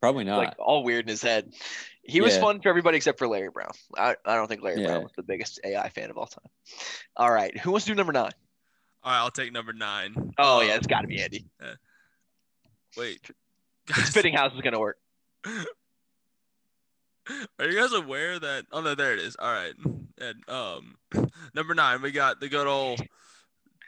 Probably 0.00 0.24
not. 0.24 0.38
Like 0.38 0.54
all 0.58 0.82
weird 0.82 1.04
in 1.04 1.08
his 1.10 1.22
head. 1.22 1.52
He 2.02 2.20
was 2.20 2.34
Yeah. 2.34 2.40
fun 2.40 2.60
for 2.60 2.68
everybody 2.70 2.96
except 2.96 3.18
for 3.18 3.28
Larry 3.28 3.50
Brown. 3.50 3.70
I, 3.96 4.16
I 4.24 4.34
don't 4.34 4.48
think 4.48 4.62
Larry 4.62 4.80
Yeah. 4.80 4.88
Brown 4.88 5.02
was 5.04 5.12
the 5.16 5.22
biggest 5.22 5.60
AI 5.64 5.88
fan 5.90 6.10
of 6.10 6.16
all 6.18 6.26
time. 6.26 6.46
All 7.16 7.30
right, 7.30 7.56
who 7.58 7.70
wants 7.70 7.86
to 7.86 7.92
do 7.92 7.94
number 7.96 8.12
nine? 8.12 8.32
All 9.02 9.12
right, 9.12 9.18
I'll 9.18 9.30
take 9.30 9.52
number 9.52 9.72
nine. 9.72 10.14
Oh 10.38 10.60
yeah, 10.62 10.72
Um, 10.72 10.78
it's 10.78 10.86
got 10.86 11.02
to 11.02 11.06
be 11.06 11.22
Andy. 11.22 11.44
Wait, 12.96 13.20
It's 13.88 13.98
guys, 13.98 14.10
fitting 14.10 14.34
house 14.34 14.52
is 14.54 14.60
gonna 14.62 14.80
work. 14.80 14.96
Are 17.58 17.66
you 17.66 17.78
guys 17.78 17.92
aware 17.92 18.38
that? 18.38 18.66
Oh 18.72 18.80
no, 18.80 18.94
there 18.94 19.12
it 19.12 19.18
is. 19.20 19.36
All 19.36 19.52
right, 19.52 19.74
and 20.18 20.48
um, 20.48 20.96
number 21.54 21.74
nine, 21.74 22.02
we 22.02 22.10
got 22.10 22.40
the 22.40 22.48
good 22.48 22.66
old 22.66 23.00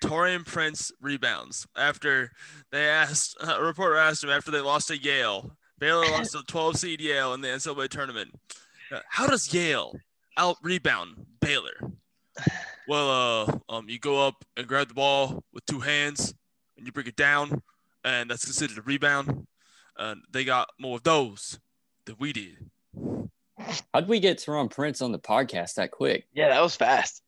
Taurean 0.02 0.44
Prince 0.44 0.92
rebounds 1.00 1.66
after 1.76 2.32
they 2.70 2.84
asked 2.84 3.36
a 3.40 3.62
reporter 3.62 3.96
asked 3.96 4.24
him 4.24 4.30
after 4.30 4.50
they 4.50 4.60
lost 4.60 4.88
to 4.88 4.98
Yale. 4.98 5.56
Baylor 5.78 6.06
lost 6.10 6.32
to 6.32 6.42
12 6.46 6.76
seed 6.76 7.00
Yale 7.00 7.34
in 7.34 7.40
the 7.40 7.48
NCAA 7.48 7.88
tournament. 7.88 8.30
Uh, 8.92 9.00
How 9.08 9.26
does 9.26 9.52
Yale 9.52 9.94
out 10.36 10.56
rebound 10.62 11.26
Baylor? 11.40 11.74
Well, 12.86 13.10
uh, 13.68 13.74
um, 13.74 13.88
you 13.88 13.98
go 13.98 14.26
up 14.26 14.44
and 14.56 14.66
grab 14.66 14.88
the 14.88 14.94
ball 14.94 15.42
with 15.52 15.66
two 15.66 15.80
hands 15.80 16.34
and 16.76 16.86
you 16.86 16.92
bring 16.92 17.06
it 17.06 17.16
down, 17.16 17.62
and 18.04 18.30
that's 18.30 18.44
considered 18.44 18.78
a 18.78 18.82
rebound. 18.82 19.46
And 19.98 20.22
they 20.30 20.44
got 20.44 20.68
more 20.78 20.96
of 20.96 21.02
those 21.02 21.58
than 22.06 22.16
we 22.18 22.32
did. 22.32 22.70
How'd 23.94 24.08
we 24.08 24.20
get 24.20 24.38
Taurean 24.38 24.70
Prince 24.70 25.02
on 25.02 25.12
the 25.12 25.18
podcast 25.18 25.74
that 25.74 25.90
quick? 25.90 26.26
Yeah, 26.34 26.48
that 26.50 26.60
was 26.62 26.76
fast. 26.76 27.22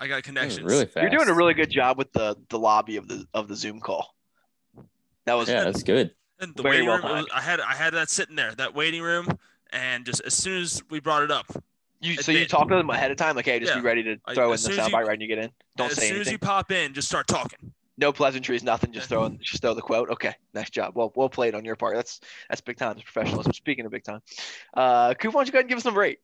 I 0.00 0.06
got 0.06 0.08
That 0.08 0.14
was 0.16 0.22
connections. 0.22 0.64
really 0.70 0.86
fast. 0.86 1.02
You're 1.02 1.10
doing 1.10 1.28
a 1.28 1.34
really 1.34 1.54
good 1.54 1.70
job 1.70 1.98
with 1.98 2.12
the 2.12 2.36
the 2.48 2.58
lobby 2.58 2.96
of 2.96 3.08
the 3.08 3.26
of 3.34 3.46
the 3.48 3.56
Zoom 3.56 3.80
call. 3.80 4.14
That 5.26 5.34
was 5.34 5.48
Yeah, 5.48 5.64
that's 5.64 5.82
good. 5.82 6.12
And 6.40 6.54
the 6.54 6.62
Very 6.62 6.76
waiting 6.76 6.88
well 6.88 6.98
room, 7.02 7.12
was- 7.18 7.26
I 7.34 7.40
had 7.40 7.60
I 7.60 7.74
had 7.74 7.94
that 7.94 8.08
sitting 8.10 8.36
there, 8.36 8.54
that 8.54 8.74
waiting 8.74 9.02
room, 9.02 9.26
and 9.70 10.04
just 10.06 10.22
as 10.22 10.34
soon 10.34 10.62
as 10.62 10.82
we 10.90 11.00
brought 11.00 11.22
it 11.22 11.30
up, 11.30 11.46
you. 12.00 12.18
a 12.18 12.22
So 12.22 12.32
you 12.32 12.40
bit. 12.40 12.48
talk 12.50 12.68
to 12.68 12.74
them 12.76 12.88
ahead 12.90 13.10
of 13.10 13.16
time, 13.18 13.36
like, 13.36 13.44
hey, 13.46 13.58
just 13.60 13.72
Yeah. 13.72 13.80
be 13.80 13.84
ready 13.84 14.02
to 14.04 14.16
I- 14.24 14.34
throw 14.34 14.46
in 14.46 14.52
the 14.52 14.58
soon 14.58 14.72
as 14.78 14.86
soundbite 14.88 14.92
right 14.92 15.06
when 15.08 15.20
you 15.20 15.28
get 15.28 15.38
in. 15.38 15.50
Don't 15.76 15.90
as 15.90 15.96
say 15.98 16.08
soon 16.08 16.20
as 16.20 16.30
you 16.30 16.38
pop 16.38 16.70
in, 16.72 16.94
just 16.94 17.08
start 17.08 17.26
talking. 17.26 17.72
No 17.98 18.12
pleasantries, 18.12 18.62
nothing. 18.62 18.92
Just 18.92 19.08
throw 19.08 19.24
in, 19.24 19.38
just 19.42 19.62
throw 19.62 19.74
the 19.74 19.82
quote. 19.82 20.10
Okay, 20.10 20.34
nice 20.54 20.70
job. 20.70 20.94
Well, 20.94 21.12
well 21.14 21.28
played 21.28 21.54
on 21.54 21.64
your 21.64 21.76
part. 21.76 21.96
That's 21.96 22.20
that's 22.48 22.60
big 22.60 22.76
time. 22.76 22.94
That's 22.94 23.10
professionalism. 23.10 23.52
Speaking 23.52 23.86
of 23.86 23.92
big 23.92 24.04
time, 24.04 24.20
uh, 24.74 25.14
Coop, 25.14 25.34
why 25.34 25.40
don't 25.40 25.46
you 25.46 25.52
go 25.52 25.58
ahead 25.58 25.64
and 25.64 25.68
give 25.70 25.78
us 25.78 25.84
number 25.84 26.04
eight? 26.04 26.18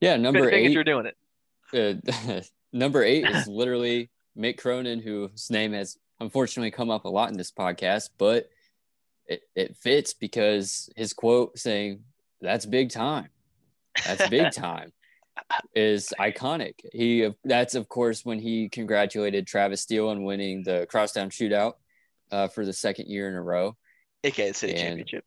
Yeah, 0.00 0.16
number 0.16 0.40
Good 0.40 0.54
eight. 0.54 0.70
you're 0.72 0.84
doing 0.84 1.06
it. 1.06 2.04
uh, 2.24 2.40
number 2.72 3.02
eight 3.02 3.26
is 3.28 3.46
literally 3.46 4.10
Mick 4.36 4.58
Cronin, 4.58 5.00
whose 5.00 5.50
name 5.50 5.72
has 5.72 5.98
unfortunately 6.20 6.70
come 6.70 6.90
up 6.90 7.04
a 7.04 7.08
lot 7.08 7.30
in 7.30 7.36
this 7.36 7.50
podcast, 7.50 8.10
but 8.16 8.48
it, 9.26 9.42
it 9.54 9.76
fits 9.76 10.14
because 10.14 10.88
his 10.96 11.12
quote 11.12 11.58
saying, 11.58 12.04
That's 12.40 12.66
big 12.66 12.90
time. 12.90 13.28
That's 14.06 14.28
big 14.28 14.52
time 14.52 14.92
is 15.74 16.12
iconic. 16.18 16.74
He 16.92 17.28
that's 17.44 17.74
of 17.74 17.88
course 17.88 18.24
when 18.24 18.38
he 18.38 18.68
congratulated 18.68 19.46
Travis 19.46 19.80
Steele 19.82 20.08
on 20.08 20.22
winning 20.24 20.62
the 20.62 20.86
crosstown 20.90 21.30
shootout 21.30 21.74
uh, 22.30 22.48
for 22.48 22.64
the 22.64 22.72
second 22.72 23.08
year 23.08 23.28
in 23.28 23.34
a 23.34 23.42
row. 23.42 23.76
AKA 24.24 24.48
the 24.48 24.54
city 24.54 24.72
And- 24.74 24.80
championship. 24.80 25.24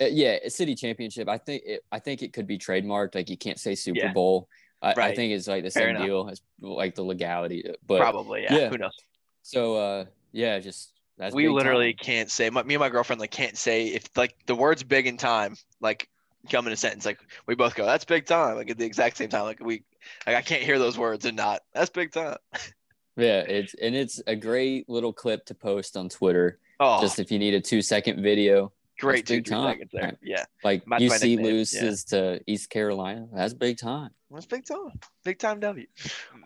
Uh, 0.00 0.06
yeah, 0.06 0.38
a 0.42 0.48
city 0.50 0.74
championship. 0.74 1.28
I 1.28 1.36
think 1.36 1.62
it, 1.66 1.84
I 1.92 1.98
think 1.98 2.22
it 2.22 2.32
could 2.32 2.46
be 2.46 2.56
trademarked. 2.58 3.14
Like 3.14 3.28
you 3.28 3.36
can't 3.36 3.58
say 3.58 3.74
Super 3.74 4.00
Yeah. 4.00 4.12
Bowl. 4.12 4.48
I, 4.82 4.94
I 4.96 5.14
think 5.14 5.32
it's 5.34 5.46
like 5.46 5.62
the 5.62 5.70
Fair 5.70 5.88
same 5.88 5.96
enough. 5.96 6.06
deal 6.06 6.28
as 6.30 6.40
like 6.60 6.94
the 6.94 7.02
legality. 7.02 7.70
But 7.86 7.98
Probably, 8.00 8.44
yeah. 8.44 8.54
yeah. 8.56 8.68
Who 8.70 8.78
knows? 8.78 8.96
so 9.42 9.76
uh, 9.76 10.04
yeah, 10.32 10.58
just 10.58 10.92
that's 11.18 11.34
we 11.34 11.48
literally 11.48 11.92
time. 11.92 12.02
can't 12.02 12.30
say. 12.30 12.48
My, 12.48 12.62
me 12.62 12.74
and 12.74 12.80
my 12.80 12.88
girlfriend 12.88 13.20
like 13.20 13.30
can't 13.30 13.58
say 13.58 13.88
if 13.88 14.08
like 14.16 14.34
the 14.46 14.54
words 14.54 14.82
"big" 14.82 15.06
in 15.06 15.18
time 15.18 15.54
like 15.82 16.08
come 16.48 16.66
in 16.66 16.72
a 16.72 16.76
sentence. 16.76 17.04
Like 17.04 17.18
we 17.46 17.54
both 17.54 17.74
go, 17.74 17.84
"That's 17.84 18.04
big 18.04 18.26
time." 18.26 18.56
Like 18.56 18.70
at 18.70 18.78
the 18.78 18.84
exact 18.84 19.16
same 19.16 19.28
time. 19.28 19.44
Like 19.44 19.60
we, 19.60 19.84
like 20.26 20.36
I 20.36 20.42
can't 20.42 20.62
hear 20.62 20.78
those 20.78 20.98
words 20.98 21.24
and 21.24 21.36
not. 21.36 21.62
That's 21.74 21.90
big 21.90 22.12
time. 22.12 22.36
yeah. 23.16 23.40
It's 23.40 23.74
and 23.74 23.94
it's 23.94 24.22
a 24.26 24.36
great 24.36 24.88
little 24.88 25.12
clip 25.12 25.44
to 25.46 25.54
post 25.54 25.96
on 25.96 26.08
Twitter. 26.08 26.58
Oh, 26.78 27.00
Just 27.00 27.18
if 27.18 27.30
you 27.30 27.38
need 27.38 27.54
a 27.54 27.60
two 27.60 27.82
second 27.82 28.22
video, 28.22 28.72
Great 29.00 29.26
two 29.26 29.36
big 29.36 29.46
three 29.46 29.56
time. 29.56 29.72
seconds 29.72 29.90
there. 29.92 30.02
Right. 30.04 30.16
Yeah, 30.22 30.44
Like 30.64 30.84
That's 30.86 30.88
my 30.88 30.98
UC 30.98 31.10
nickname, 31.10 31.38
yeah. 31.40 31.44
loses 31.46 32.04
to 32.06 32.40
East 32.46 32.70
Carolina. 32.70 33.26
That's 33.34 33.54
big 33.54 33.78
time. 33.78 34.10
that's 34.30 34.46
big 34.46 34.64
time. 34.66 34.92
Big 35.24 35.38
time 35.38 35.60
W. 35.60 35.86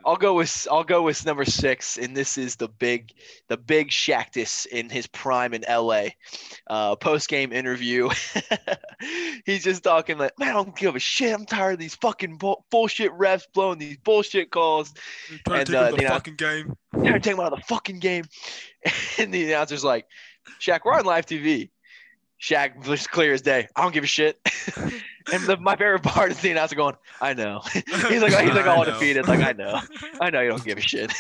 I'll 0.07 0.17
go 0.17 0.35
with 0.35 0.67
I'll 0.71 0.85
go 0.85 1.03
with 1.03 1.25
number 1.27 1.45
six, 1.45 1.97
and 1.99 2.17
this 2.17 2.37
is 2.39 2.57
the 2.57 2.69
big 2.69 3.13
the 3.49 3.57
big 3.57 3.89
Shaqtus 3.91 4.67
in 4.67 4.89
his 4.91 5.07
prime 5.07 5.55
in 5.55 5.65
LA. 5.69 6.09
Uh, 6.69 6.97
Post 6.97 7.29
game 7.29 7.53
interview, 7.53 8.09
he's 9.47 9.65
just 9.65 9.83
talking 9.83 10.19
like, 10.19 10.39
man, 10.39 10.51
I 10.51 10.53
don't 10.53 10.77
give 10.77 10.97
a 10.97 10.99
shit. 10.99 11.33
I'm 11.35 11.47
tired 11.47 11.75
of 11.75 11.79
these 11.79 11.95
fucking 11.97 12.39
bull- 12.39 12.65
bullshit 12.71 13.13
refs 13.13 13.45
blowing 13.53 13.79
these 13.79 13.97
bullshit 13.99 14.51
calls. 14.51 14.93
Trying 15.47 15.61
And, 15.61 15.67
to 15.67 15.73
take 15.73 15.81
uh, 15.81 15.85
him 15.87 15.91
to 15.91 15.97
the 15.97 16.03
you 16.03 16.09
know- 16.09 16.15
fucking 16.15 16.37
game. 16.37 16.77
Tired 16.95 17.17
of 17.17 17.23
taking 17.23 17.37
them 17.37 17.47
out 17.47 17.53
of 17.53 17.59
the 17.61 17.65
fucking 17.67 17.99
game. 18.01 18.25
And 19.19 19.33
the 19.33 19.45
announcer's 19.47 19.83
like, 19.85 20.07
Shaq, 20.61 20.81
we're 20.85 20.93
on 20.93 21.05
live 21.07 21.25
TV. 21.25 21.71
Shaq 22.45 22.87
was 22.87 23.07
clear 23.07 23.33
as 23.33 23.41
day. 23.41 23.69
I 23.75 23.83
don't 23.83 23.95
give 23.95 24.05
a 24.05 24.07
shit. 24.07 24.39
and 25.33 25.43
the, 25.45 25.57
my 25.59 25.77
favorite 25.77 26.03
part 26.03 26.31
is 26.31 26.41
the 26.41 26.51
announcer 26.51 26.77
going, 26.77 26.95
I 27.21 27.33
know. 27.33 27.61
he's 27.73 27.83
like 27.89 28.11
he's 28.11 28.21
like 28.23 28.35
I 28.67 28.77
all 28.77 28.85
know. 28.85 28.93
defeated. 28.93 29.27
Like 29.27 29.41
I 29.41 29.53
know. 29.53 29.81
I 30.21 30.29
know 30.31 30.41
you 30.43 30.51
don't 30.51 30.65
give 30.65 30.77
a 30.77 30.83
shit. 30.83 31.11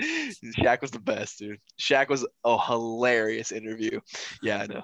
Shaq 0.00 0.80
was 0.80 0.90
the 0.90 0.98
best, 0.98 1.38
dude. 1.38 1.60
Shaq 1.78 2.08
was 2.08 2.26
a 2.44 2.58
hilarious 2.58 3.52
interview. 3.52 4.00
Yeah, 4.42 4.62
I 4.62 4.66
know. 4.66 4.82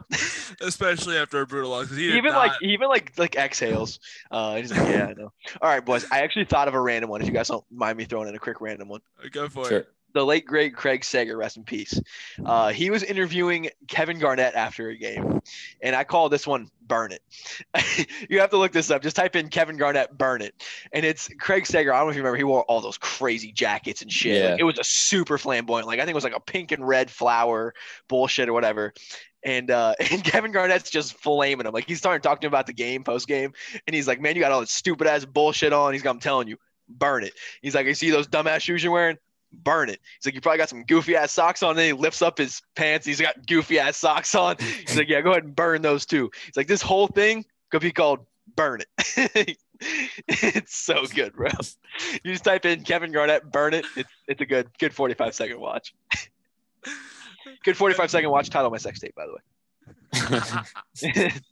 Especially 0.60 1.16
after 1.16 1.40
a 1.40 1.46
brutal 1.46 1.70
loss. 1.70 1.88
'cause 1.88 1.96
he 1.96 2.08
even 2.16 2.32
not- 2.32 2.38
like 2.48 2.52
even 2.62 2.88
like 2.88 3.18
like 3.18 3.34
exhales. 3.36 3.98
Uh, 4.30 4.56
he's 4.56 4.70
like, 4.70 4.86
yeah, 4.88 5.06
I 5.06 5.14
know. 5.14 5.32
All 5.60 5.68
right, 5.70 5.84
boys. 5.84 6.06
I 6.12 6.20
actually 6.20 6.44
thought 6.44 6.68
of 6.68 6.74
a 6.74 6.80
random 6.80 7.10
one. 7.10 7.20
If 7.20 7.26
you 7.26 7.32
guys 7.32 7.48
don't 7.48 7.64
mind 7.70 7.96
me 7.98 8.04
throwing 8.04 8.28
in 8.28 8.34
a 8.34 8.38
quick 8.38 8.60
random 8.60 8.88
one. 8.88 9.00
go 9.32 9.48
for 9.48 9.64
Sure. 9.64 9.78
it. 9.78 9.88
The 10.14 10.24
late 10.24 10.46
great 10.46 10.74
Craig 10.74 11.04
Sager, 11.04 11.36
rest 11.36 11.56
in 11.58 11.64
peace. 11.64 12.00
Uh, 12.44 12.70
he 12.70 12.90
was 12.90 13.02
interviewing 13.02 13.68
Kevin 13.88 14.18
Garnett 14.18 14.54
after 14.54 14.88
a 14.88 14.96
game, 14.96 15.40
and 15.82 15.94
I 15.94 16.04
call 16.04 16.28
this 16.28 16.46
one 16.46 16.70
"Burn 16.80 17.12
It." 17.12 18.08
you 18.30 18.40
have 18.40 18.50
to 18.50 18.56
look 18.56 18.72
this 18.72 18.90
up. 18.90 19.02
Just 19.02 19.16
type 19.16 19.36
in 19.36 19.48
Kevin 19.48 19.76
Garnett 19.76 20.16
"Burn 20.16 20.40
It," 20.40 20.54
and 20.92 21.04
it's 21.04 21.28
Craig 21.38 21.66
Sager. 21.66 21.92
I 21.92 21.98
don't 21.98 22.06
know 22.06 22.10
if 22.10 22.16
you 22.16 22.22
remember. 22.22 22.38
He 22.38 22.44
wore 22.44 22.62
all 22.64 22.80
those 22.80 22.98
crazy 22.98 23.52
jackets 23.52 24.02
and 24.02 24.10
shit. 24.10 24.42
Yeah. 24.42 24.50
Like, 24.52 24.60
it 24.60 24.64
was 24.64 24.78
a 24.78 24.84
super 24.84 25.36
flamboyant. 25.36 25.86
Like 25.86 26.00
I 26.00 26.02
think 26.02 26.12
it 26.12 26.14
was 26.14 26.24
like 26.24 26.36
a 26.36 26.40
pink 26.40 26.72
and 26.72 26.86
red 26.86 27.10
flower 27.10 27.74
bullshit 28.08 28.48
or 28.48 28.52
whatever. 28.52 28.94
And 29.44 29.70
uh, 29.70 29.94
and 30.10 30.24
Kevin 30.24 30.52
Garnett's 30.52 30.90
just 30.90 31.14
flaming 31.14 31.66
him. 31.66 31.72
Like 31.72 31.86
he's 31.86 31.98
starting 31.98 32.22
talking 32.22 32.48
about 32.48 32.66
the 32.66 32.72
game 32.72 33.04
post 33.04 33.28
game, 33.28 33.52
and 33.86 33.94
he's 33.94 34.08
like, 34.08 34.20
"Man, 34.20 34.36
you 34.36 34.40
got 34.40 34.52
all 34.52 34.60
this 34.60 34.72
stupid 34.72 35.06
ass 35.06 35.24
bullshit 35.24 35.72
on." 35.72 35.92
He's 35.92 36.04
like, 36.04 36.14
"I'm 36.14 36.20
telling 36.20 36.48
you, 36.48 36.56
burn 36.88 37.24
it." 37.24 37.34
He's 37.60 37.74
like, 37.74 37.86
"You 37.86 37.94
see 37.94 38.10
those 38.10 38.26
dumbass 38.26 38.60
shoes 38.60 38.82
you're 38.82 38.92
wearing? 38.92 39.18
Burn 39.52 39.88
it." 39.88 40.00
He's 40.18 40.26
like, 40.26 40.34
"You 40.34 40.40
probably 40.40 40.58
got 40.58 40.68
some 40.68 40.84
goofy 40.84 41.16
ass 41.16 41.32
socks 41.32 41.62
on." 41.62 41.70
And 41.70 41.78
then 41.78 41.86
he 41.86 41.92
lifts 41.92 42.22
up 42.22 42.38
his 42.38 42.62
pants. 42.74 43.06
He's 43.06 43.20
got 43.20 43.46
goofy 43.46 43.78
ass 43.78 43.96
socks 43.96 44.34
on. 44.34 44.56
He's 44.58 44.96
like, 44.96 45.08
"Yeah, 45.08 45.20
go 45.20 45.30
ahead 45.30 45.44
and 45.44 45.56
burn 45.56 45.82
those 45.82 46.06
too." 46.06 46.30
He's 46.46 46.56
like, 46.56 46.66
"This 46.66 46.82
whole 46.82 47.06
thing 47.06 47.44
could 47.70 47.82
be 47.82 47.92
called 47.92 48.26
burn 48.56 48.80
it." 48.80 49.56
it's 50.28 50.76
so 50.76 51.04
good, 51.14 51.34
bro. 51.34 51.48
You 52.24 52.32
just 52.32 52.44
type 52.44 52.64
in 52.64 52.84
Kevin 52.84 53.12
Garnett, 53.12 53.50
burn 53.50 53.74
it. 53.74 53.84
It's 53.96 54.10
it's 54.26 54.40
a 54.40 54.46
good 54.46 54.68
good 54.78 54.94
45 54.94 55.34
second 55.34 55.60
watch. 55.60 55.94
Good 57.64 57.76
45 57.76 58.10
second 58.10 58.30
watch. 58.30 58.50
Title 58.50 58.70
my 58.70 58.76
sex 58.76 59.00
tape, 59.00 59.14
by 59.14 59.26
the 59.26 59.32
way. 59.32 61.30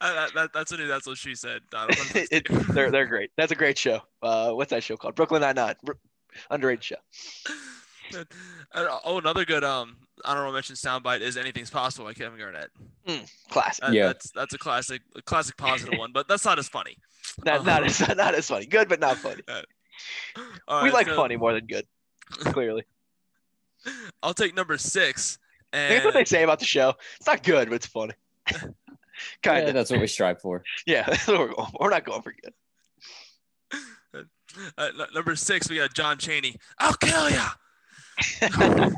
Uh, 0.00 0.14
that, 0.14 0.34
that, 0.34 0.50
that's 0.54 0.70
what 0.70 0.80
that's 0.88 1.06
what 1.06 1.18
she 1.18 1.34
said. 1.34 1.60
Donald. 1.70 1.94
it, 2.14 2.46
they're 2.72 2.90
they're 2.90 3.06
great. 3.06 3.30
That's 3.36 3.52
a 3.52 3.54
great 3.54 3.76
show. 3.76 4.00
Uh, 4.22 4.52
what's 4.52 4.70
that 4.70 4.82
show 4.82 4.96
called? 4.96 5.14
Brooklyn 5.14 5.42
Nine 5.42 5.56
Nine. 5.56 5.74
Underrated 6.50 6.84
show. 6.84 6.96
Uh, 8.72 8.98
oh, 9.04 9.18
another 9.18 9.44
good 9.44 9.62
um 9.62 9.96
honorable 10.24 10.52
mention 10.52 10.74
soundbite 10.74 11.20
is 11.20 11.36
"Anything's 11.36 11.70
Possible" 11.70 12.06
by 12.06 12.14
Kevin 12.14 12.38
Garnett. 12.38 12.70
Classic. 13.50 13.84
That- 13.84 13.92
Yeah. 13.94 14.06
that's 14.08 14.30
that's 14.32 14.54
a 14.54 14.58
classic, 14.58 15.02
a 15.16 15.22
classic 15.22 15.56
positive 15.56 15.98
one, 15.98 16.10
but 16.12 16.26
that's 16.28 16.44
not 16.44 16.58
as 16.58 16.68
funny. 16.68 16.96
Not, 17.44 17.64
not 17.64 17.84
as 17.84 18.00
not 18.16 18.34
as 18.34 18.48
funny. 18.48 18.66
Good, 18.66 18.88
but 18.88 18.98
not 18.98 19.16
funny. 19.16 19.42
All 20.68 20.82
we 20.82 20.88
right, 20.88 20.92
like 20.94 21.06
so 21.06 21.14
funny 21.14 21.36
more 21.36 21.52
than 21.52 21.66
good. 21.66 21.86
Clearly, 22.30 22.84
I'll 24.22 24.34
take 24.34 24.54
number 24.56 24.76
six. 24.78 25.38
And 25.72 25.94
that's 25.94 26.04
what 26.04 26.14
they 26.14 26.24
say 26.24 26.42
about 26.42 26.58
the 26.58 26.64
show. 26.64 26.94
It's 27.18 27.26
not 27.28 27.42
good, 27.44 27.68
but 27.68 27.76
it's 27.76 27.86
funny. 27.86 28.14
kind 28.46 28.72
yeah, 29.44 29.58
of. 29.58 29.74
that's 29.74 29.90
what 29.90 30.00
we 30.00 30.06
strive 30.08 30.40
for. 30.40 30.64
Yeah, 30.86 31.04
that's 31.06 31.26
what 31.28 31.38
we're 31.38 31.54
going. 31.54 31.70
for. 31.70 31.78
We're 31.80 31.90
not 31.90 32.04
going 32.04 32.22
for 32.22 32.32
good. 32.32 32.52
Uh, 34.76 34.88
n- 34.98 35.06
number 35.14 35.36
six, 35.36 35.68
we 35.68 35.76
got 35.76 35.94
John 35.94 36.18
Chaney. 36.18 36.56
I'll 36.78 36.94
kill 36.94 37.30
ya. 37.30 37.48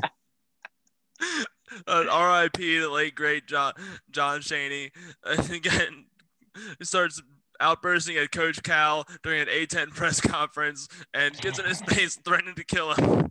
uh, 1.87 2.05
R.I.P. 2.11 2.79
the 2.79 2.89
late 2.89 3.15
great 3.15 3.47
John 3.47 3.73
John 4.11 4.41
Chaney. 4.41 4.91
And 5.25 5.49
again, 5.51 6.05
starts 6.81 7.21
outbursting 7.59 8.17
at 8.17 8.31
Coach 8.31 8.61
Cal 8.63 9.05
during 9.23 9.41
an 9.41 9.47
A10 9.47 9.89
press 9.91 10.19
conference 10.19 10.87
and 11.13 11.39
gets 11.39 11.59
in 11.59 11.65
his 11.65 11.81
face, 11.81 12.17
threatening 12.23 12.55
to 12.55 12.63
kill 12.63 12.93
him. 12.93 13.29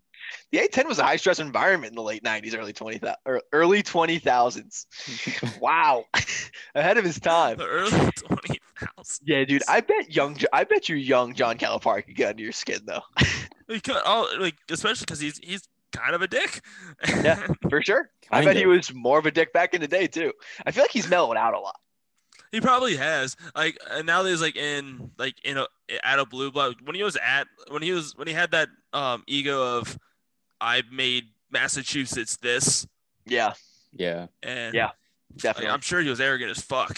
The 0.50 0.58
A10 0.58 0.86
was 0.86 0.98
a 0.98 1.04
high 1.04 1.16
stress 1.16 1.38
environment 1.38 1.92
in 1.92 1.96
the 1.96 2.02
late 2.02 2.22
90s, 2.22 2.56
early 2.56 2.72
20 2.72 3.00
or 3.24 3.42
early 3.52 3.82
2000s. 3.82 5.60
wow, 5.60 6.04
ahead 6.74 6.98
of 6.98 7.04
his 7.04 7.18
time. 7.20 7.58
The 7.58 7.66
early 7.66 7.90
20,000. 8.16 8.58
Yeah, 9.24 9.44
dude. 9.44 9.62
I 9.68 9.80
bet 9.80 10.14
young. 10.14 10.36
I 10.52 10.64
bet 10.64 10.88
you 10.88 10.96
young 10.96 11.34
John 11.34 11.58
Calipari 11.58 12.04
could 12.04 12.16
get 12.16 12.30
under 12.30 12.42
your 12.42 12.52
skin 12.52 12.80
though. 12.84 13.02
He 13.68 13.80
could, 13.80 13.96
oh, 14.04 14.34
like 14.38 14.56
especially 14.70 15.04
because 15.04 15.20
he's 15.20 15.38
he's 15.38 15.68
kind 15.92 16.14
of 16.14 16.22
a 16.22 16.28
dick. 16.28 16.60
Yeah. 17.06 17.46
For 17.70 17.82
sure. 17.82 18.10
I 18.30 18.36
Kind 18.36 18.46
bet 18.46 18.56
he 18.56 18.66
was 18.66 18.92
more 18.92 19.18
of 19.18 19.26
a 19.26 19.30
dick 19.30 19.52
back 19.52 19.74
in 19.74 19.80
the 19.80 19.88
day 19.88 20.06
too. 20.06 20.32
I 20.66 20.70
feel 20.70 20.84
like 20.84 20.90
he's 20.90 21.08
mellowed 21.08 21.36
out 21.36 21.54
a 21.54 21.60
lot. 21.60 21.76
He 22.50 22.60
probably 22.60 22.96
has. 22.96 23.36
Like 23.54 23.78
and 23.90 24.06
now 24.06 24.22
that 24.22 24.30
he's 24.30 24.42
like 24.42 24.56
in 24.56 25.10
like 25.18 25.36
in 25.44 25.58
a 25.58 25.66
at 26.02 26.18
a 26.18 26.26
blue 26.26 26.50
blood 26.50 26.76
when 26.82 26.94
he 26.94 27.02
was 27.02 27.16
at 27.16 27.46
when 27.68 27.82
he 27.82 27.92
was 27.92 28.16
when 28.16 28.28
he 28.28 28.34
had 28.34 28.50
that 28.50 28.68
um 28.92 29.22
ego 29.26 29.78
of 29.78 29.98
I 30.62 30.82
made 30.90 31.24
Massachusetts 31.50 32.36
this 32.36 32.86
Yeah, 33.26 33.54
Yeah. 33.92 34.28
and 34.42 34.74
Yeah, 34.74 34.86
like, 34.86 34.94
definitely. 35.38 35.70
I'm 35.70 35.80
sure 35.80 36.00
he 36.00 36.08
was 36.08 36.20
arrogant 36.20 36.50
as 36.50 36.62
fuck. 36.62 36.94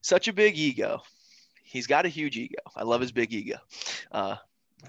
Such 0.00 0.28
a 0.28 0.32
big 0.32 0.56
ego. 0.56 1.02
He's 1.62 1.86
got 1.86 2.06
a 2.06 2.08
huge 2.08 2.36
ego. 2.36 2.58
I 2.74 2.84
love 2.84 3.00
his 3.00 3.12
big 3.12 3.32
ego. 3.32 3.58
Uh, 4.10 4.36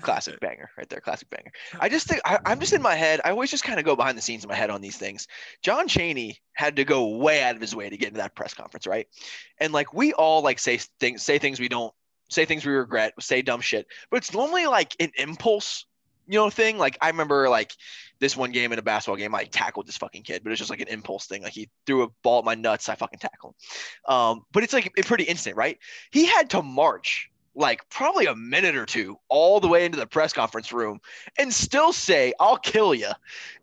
classic 0.02 0.40
banger 0.40 0.70
right 0.78 0.88
there. 0.90 1.02
Classic 1.02 1.30
banger. 1.30 1.52
I 1.80 1.90
just 1.90 2.08
think 2.08 2.22
I, 2.24 2.40
I'm 2.46 2.60
just 2.60 2.72
in 2.74 2.82
my 2.82 2.96
head. 2.96 3.20
I 3.26 3.32
always 3.32 3.52
just 3.52 3.64
kind 3.64 3.80
of 3.80 3.86
go 3.86 3.96
behind 3.96 4.18
the 4.18 4.22
scenes 4.22 4.44
in 4.44 4.48
my 4.48 4.56
head 4.56 4.70
on 4.70 4.80
these 4.80 4.96
things. 4.98 5.28
John 5.64 5.88
Chaney 5.88 6.38
had 6.54 6.76
to 6.76 6.86
go 6.86 7.18
way 7.18 7.42
out 7.44 7.56
of 7.56 7.62
his 7.62 7.76
way 7.76 7.90
to 7.90 7.98
get 7.98 8.10
into 8.10 8.20
that 8.20 8.36
press 8.36 8.54
conference, 8.54 8.86
right? 8.88 9.08
And 9.60 9.74
like 9.74 9.94
we 9.94 10.14
all 10.14 10.44
like 10.44 10.60
say 10.60 10.80
things, 11.00 11.24
say 11.24 11.40
things 11.40 11.60
we 11.60 11.68
don't 11.68 11.94
say 12.30 12.46
things 12.46 12.66
we 12.66 12.74
regret, 12.74 13.14
say 13.20 13.42
dumb 13.42 13.62
shit, 13.62 13.88
but 14.12 14.18
it's 14.18 14.34
normally 14.34 14.68
like 14.68 14.96
an 15.00 15.12
impulse, 15.18 15.86
you 16.28 16.38
know, 16.38 16.50
thing. 16.50 16.78
Like 16.78 16.98
I 17.02 17.10
remember 17.10 17.50
like 17.50 17.74
this 18.20 18.36
one 18.36 18.52
game 18.52 18.72
in 18.72 18.80
a 18.80 18.82
basketball 18.82 19.18
game, 19.18 19.34
I 19.36 19.46
tackled 19.46 19.88
this 19.88 19.98
fucking 19.98 20.24
kid, 20.24 20.44
but 20.44 20.52
it's 20.52 20.60
just 20.60 20.70
like 20.70 20.82
an 20.82 20.88
impulse 20.88 21.26
thing. 21.28 21.44
Like 21.44 21.54
he 21.54 21.70
threw 21.86 22.04
a 22.04 22.10
ball 22.24 22.40
at 22.40 22.46
my 22.46 22.56
nuts, 22.56 22.90
I 22.90 22.96
fucking 22.96 23.20
tackled. 23.20 23.56
Um, 24.08 24.44
but 24.52 24.64
it's 24.64 24.74
like 24.74 24.92
pretty 25.04 25.24
instant, 25.24 25.56
right? 25.56 25.78
He 26.12 26.26
had 26.26 26.50
to 26.52 26.62
march 26.62 27.30
like 27.58 27.90
probably 27.90 28.28
a 28.28 28.36
minute 28.36 28.76
or 28.76 28.86
two 28.86 29.18
all 29.30 29.60
the 29.60 29.68
way 29.68 29.84
into 29.84 29.98
the 29.98 30.06
press 30.06 30.32
conference 30.32 30.72
room 30.72 31.00
and 31.40 31.52
still 31.52 31.92
say, 31.92 32.32
I'll 32.40 32.58
kill 32.58 32.94
you 32.94 33.10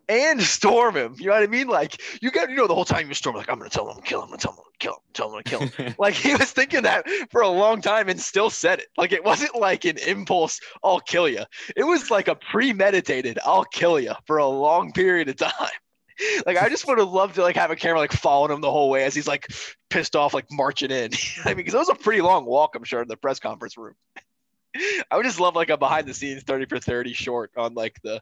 and 0.08 0.42
storm 0.42 0.96
him. 0.96 1.14
You 1.18 1.28
know 1.28 1.34
what 1.34 1.42
I 1.42 1.46
mean? 1.46 1.68
Like 1.68 2.02
you 2.20 2.30
got, 2.30 2.50
you 2.50 2.56
know, 2.56 2.66
the 2.66 2.74
whole 2.74 2.84
time 2.84 3.08
you 3.08 3.14
storm, 3.14 3.36
like, 3.36 3.48
I'm 3.48 3.58
going 3.58 3.70
to 3.70 3.74
tell 3.74 3.84
him 3.84 3.90
I'm 3.90 3.96
gonna 3.96 4.06
kill 4.06 4.20
him. 4.20 4.24
I'm 4.24 4.28
going 4.30 4.38
to 4.40 4.46
tell 4.46 4.52
him 4.52 4.58
I'm 4.58 4.64
going 4.64 4.72
to 4.72 4.78
kill 4.78 4.92
him. 4.92 5.00
Tell 5.14 5.26
him 5.26 5.34
I'm 5.34 5.42
going 5.42 5.44
to 5.44 5.76
kill 5.76 5.86
him. 5.86 5.94
like 5.98 6.14
he 6.14 6.34
was 6.34 6.50
thinking 6.50 6.82
that 6.82 7.06
for 7.30 7.40
a 7.40 7.48
long 7.48 7.80
time 7.80 8.08
and 8.08 8.20
still 8.20 8.50
said 8.50 8.80
it. 8.80 8.88
Like 8.98 9.12
it 9.12 9.24
wasn't 9.24 9.54
like 9.54 9.84
an 9.84 9.98
impulse, 9.98 10.60
I'll 10.82 11.00
kill 11.00 11.28
you. 11.28 11.44
It 11.76 11.84
was 11.84 12.10
like 12.10 12.26
a 12.26 12.34
premeditated, 12.34 13.38
I'll 13.44 13.64
kill 13.64 14.00
you 14.00 14.12
for 14.26 14.38
a 14.38 14.46
long 14.46 14.92
period 14.92 15.28
of 15.28 15.36
time. 15.36 15.70
Like 16.46 16.56
I 16.56 16.68
just 16.68 16.86
would 16.86 16.98
have 16.98 17.08
loved 17.08 17.36
to 17.36 17.42
like 17.42 17.56
have 17.56 17.70
a 17.70 17.76
camera 17.76 17.98
like 17.98 18.12
following 18.12 18.52
him 18.52 18.60
the 18.60 18.70
whole 18.70 18.90
way 18.90 19.04
as 19.04 19.14
he's 19.14 19.26
like 19.26 19.48
pissed 19.90 20.16
off, 20.16 20.34
like 20.34 20.46
marching 20.50 20.90
in. 20.90 21.10
I 21.44 21.48
mean, 21.48 21.56
because 21.56 21.74
it 21.74 21.78
was 21.78 21.88
a 21.88 21.94
pretty 21.94 22.20
long 22.20 22.44
walk, 22.44 22.74
I'm 22.74 22.84
sure, 22.84 23.02
in 23.02 23.08
the 23.08 23.16
press 23.16 23.40
conference 23.40 23.76
room. 23.76 23.94
I 25.10 25.16
would 25.16 25.26
just 25.26 25.40
love 25.40 25.54
like 25.54 25.70
a 25.70 25.76
behind 25.76 26.06
the 26.06 26.14
scenes 26.14 26.42
30 26.42 26.66
for 26.66 26.78
30 26.78 27.12
short 27.12 27.52
on 27.56 27.74
like 27.74 28.00
the 28.02 28.20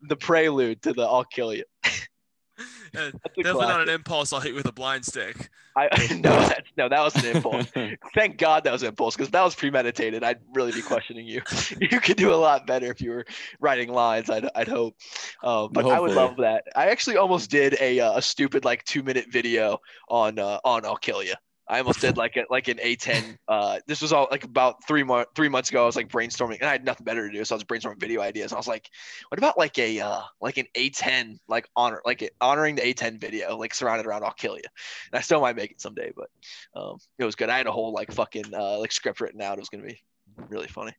the 0.00 0.16
prelude 0.16 0.82
to 0.82 0.92
the 0.92 1.02
I'll 1.02 1.24
kill 1.24 1.54
you. 1.54 1.64
Yeah, 2.94 3.10
That's 3.10 3.38
a 3.38 3.42
definitely 3.42 3.66
not 3.68 3.80
an 3.80 3.88
impulse. 3.88 4.32
I'll 4.34 4.40
hit 4.40 4.50
you 4.50 4.54
with 4.54 4.66
a 4.66 4.72
blind 4.72 5.06
stick. 5.06 5.48
I 5.74 5.88
no, 6.10 6.30
that's 6.30 6.68
no, 6.76 6.88
that 6.90 7.02
was 7.02 7.16
an 7.16 7.36
impulse. 7.36 7.66
Thank 8.14 8.36
God 8.36 8.64
that 8.64 8.72
was 8.72 8.82
an 8.82 8.88
impulse 8.88 9.16
because 9.16 9.30
that 9.30 9.42
was 9.42 9.54
premeditated. 9.54 10.22
I'd 10.22 10.40
really 10.54 10.72
be 10.72 10.82
questioning 10.82 11.26
you. 11.26 11.40
You 11.80 12.00
could 12.00 12.18
do 12.18 12.34
a 12.34 12.36
lot 12.36 12.66
better 12.66 12.90
if 12.90 13.00
you 13.00 13.10
were 13.10 13.24
writing 13.60 13.88
lines. 13.88 14.28
I'd, 14.28 14.46
I'd 14.54 14.68
hope. 14.68 14.96
Uh, 15.42 15.68
but 15.68 15.86
I 15.86 15.98
would 15.98 16.12
love 16.12 16.36
that. 16.36 16.64
I 16.76 16.90
actually 16.90 17.16
almost 17.16 17.50
did 17.50 17.76
a, 17.80 18.00
uh, 18.00 18.18
a 18.18 18.22
stupid 18.22 18.64
like 18.64 18.84
two 18.84 19.02
minute 19.02 19.26
video 19.30 19.78
on 20.08 20.38
uh, 20.38 20.58
on 20.62 20.84
I'll 20.84 20.96
kill 20.96 21.22
you. 21.22 21.34
I 21.68 21.78
almost 21.78 22.00
did 22.00 22.16
like 22.16 22.36
a, 22.36 22.44
like 22.50 22.68
an 22.68 22.78
A10. 22.78 23.38
Uh, 23.48 23.78
this 23.86 24.02
was 24.02 24.12
all 24.12 24.28
like 24.30 24.44
about 24.44 24.84
three 24.86 25.02
months 25.02 25.30
three 25.34 25.48
months 25.48 25.70
ago. 25.70 25.82
I 25.82 25.86
was 25.86 25.96
like 25.96 26.08
brainstorming, 26.08 26.58
and 26.60 26.68
I 26.68 26.72
had 26.72 26.84
nothing 26.84 27.04
better 27.04 27.28
to 27.28 27.32
do, 27.32 27.44
so 27.44 27.54
I 27.54 27.56
was 27.56 27.64
brainstorming 27.64 28.00
video 28.00 28.20
ideas. 28.20 28.52
I 28.52 28.56
was 28.56 28.66
like, 28.66 28.90
what 29.28 29.38
about 29.38 29.56
like 29.56 29.78
a 29.78 30.00
uh, 30.00 30.22
like 30.40 30.58
an 30.58 30.66
A10 30.74 31.38
like 31.48 31.68
honor 31.76 32.02
like 32.04 32.22
it, 32.22 32.34
honoring 32.40 32.74
the 32.74 32.82
A10 32.82 33.20
video 33.20 33.56
like 33.56 33.74
surrounded 33.74 34.06
around 34.06 34.24
I'll 34.24 34.32
kill 34.32 34.56
you. 34.56 34.64
And 35.12 35.18
I 35.18 35.22
still 35.22 35.40
might 35.40 35.56
make 35.56 35.70
it 35.70 35.80
someday, 35.80 36.12
but 36.16 36.28
um, 36.74 36.98
it 37.18 37.24
was 37.24 37.36
good. 37.36 37.48
I 37.48 37.58
had 37.58 37.66
a 37.66 37.72
whole 37.72 37.92
like 37.92 38.12
fucking 38.12 38.52
uh, 38.54 38.78
like 38.78 38.92
script 38.92 39.20
written 39.20 39.40
out. 39.40 39.58
It 39.58 39.60
was 39.60 39.68
gonna 39.68 39.84
be 39.84 40.00
really 40.48 40.68
funny. 40.68 40.92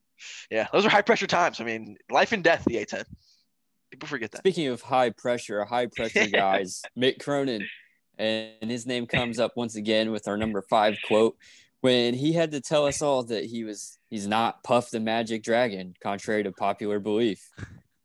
Yeah, 0.49 0.67
those 0.71 0.85
are 0.85 0.89
high 0.89 1.01
pressure 1.01 1.27
times. 1.27 1.59
I 1.59 1.65
mean, 1.65 1.97
life 2.09 2.31
and 2.31 2.43
death. 2.43 2.63
The 2.65 2.75
A10. 2.75 3.05
People 3.91 4.07
forget 4.07 4.31
that. 4.31 4.39
Speaking 4.39 4.67
of 4.67 4.81
high 4.81 5.11
pressure, 5.11 5.63
high 5.65 5.85
pressure 5.85 6.25
guys, 6.31 6.81
Mick 6.97 7.23
Cronin, 7.23 7.67
and 8.19 8.69
his 8.69 8.85
name 8.85 9.05
comes 9.07 9.39
up 9.39 9.53
once 9.55 9.75
again 9.75 10.11
with 10.11 10.27
our 10.27 10.37
number 10.37 10.61
five 10.61 10.97
quote 11.07 11.35
when 11.81 12.13
he 12.13 12.31
had 12.33 12.51
to 12.51 12.61
tell 12.61 12.85
us 12.85 13.01
all 13.01 13.23
that 13.23 13.43
he 13.45 13.63
was 13.63 13.97
he's 14.09 14.27
not 14.27 14.63
Puff 14.63 14.89
the 14.91 14.99
Magic 14.99 15.43
Dragon, 15.43 15.95
contrary 16.01 16.43
to 16.43 16.51
popular 16.51 16.99
belief. 16.99 17.49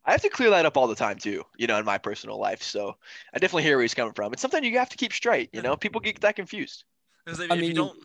I 0.04 0.12
have 0.12 0.22
to 0.22 0.30
clear 0.30 0.50
that 0.50 0.64
up 0.66 0.76
all 0.78 0.86
the 0.86 0.94
time 0.94 1.18
too, 1.18 1.44
you 1.58 1.66
know, 1.66 1.78
in 1.78 1.84
my 1.84 1.98
personal 1.98 2.38
life. 2.40 2.62
So 2.62 2.96
I 3.34 3.38
definitely 3.38 3.64
hear 3.64 3.76
where 3.76 3.82
he's 3.82 3.94
coming 3.94 4.14
from. 4.14 4.32
It's 4.32 4.40
something 4.42 4.64
you 4.64 4.78
have 4.78 4.88
to 4.88 4.96
keep 4.96 5.12
straight. 5.12 5.50
You 5.52 5.60
know, 5.62 5.76
people 5.76 6.00
get 6.00 6.20
that 6.22 6.34
confused. 6.34 6.84
If, 7.26 7.38
I 7.40 7.44
if 7.44 7.50
mean, 7.50 7.60
you 7.60 7.66
you- 7.68 7.74
don't, 7.74 7.98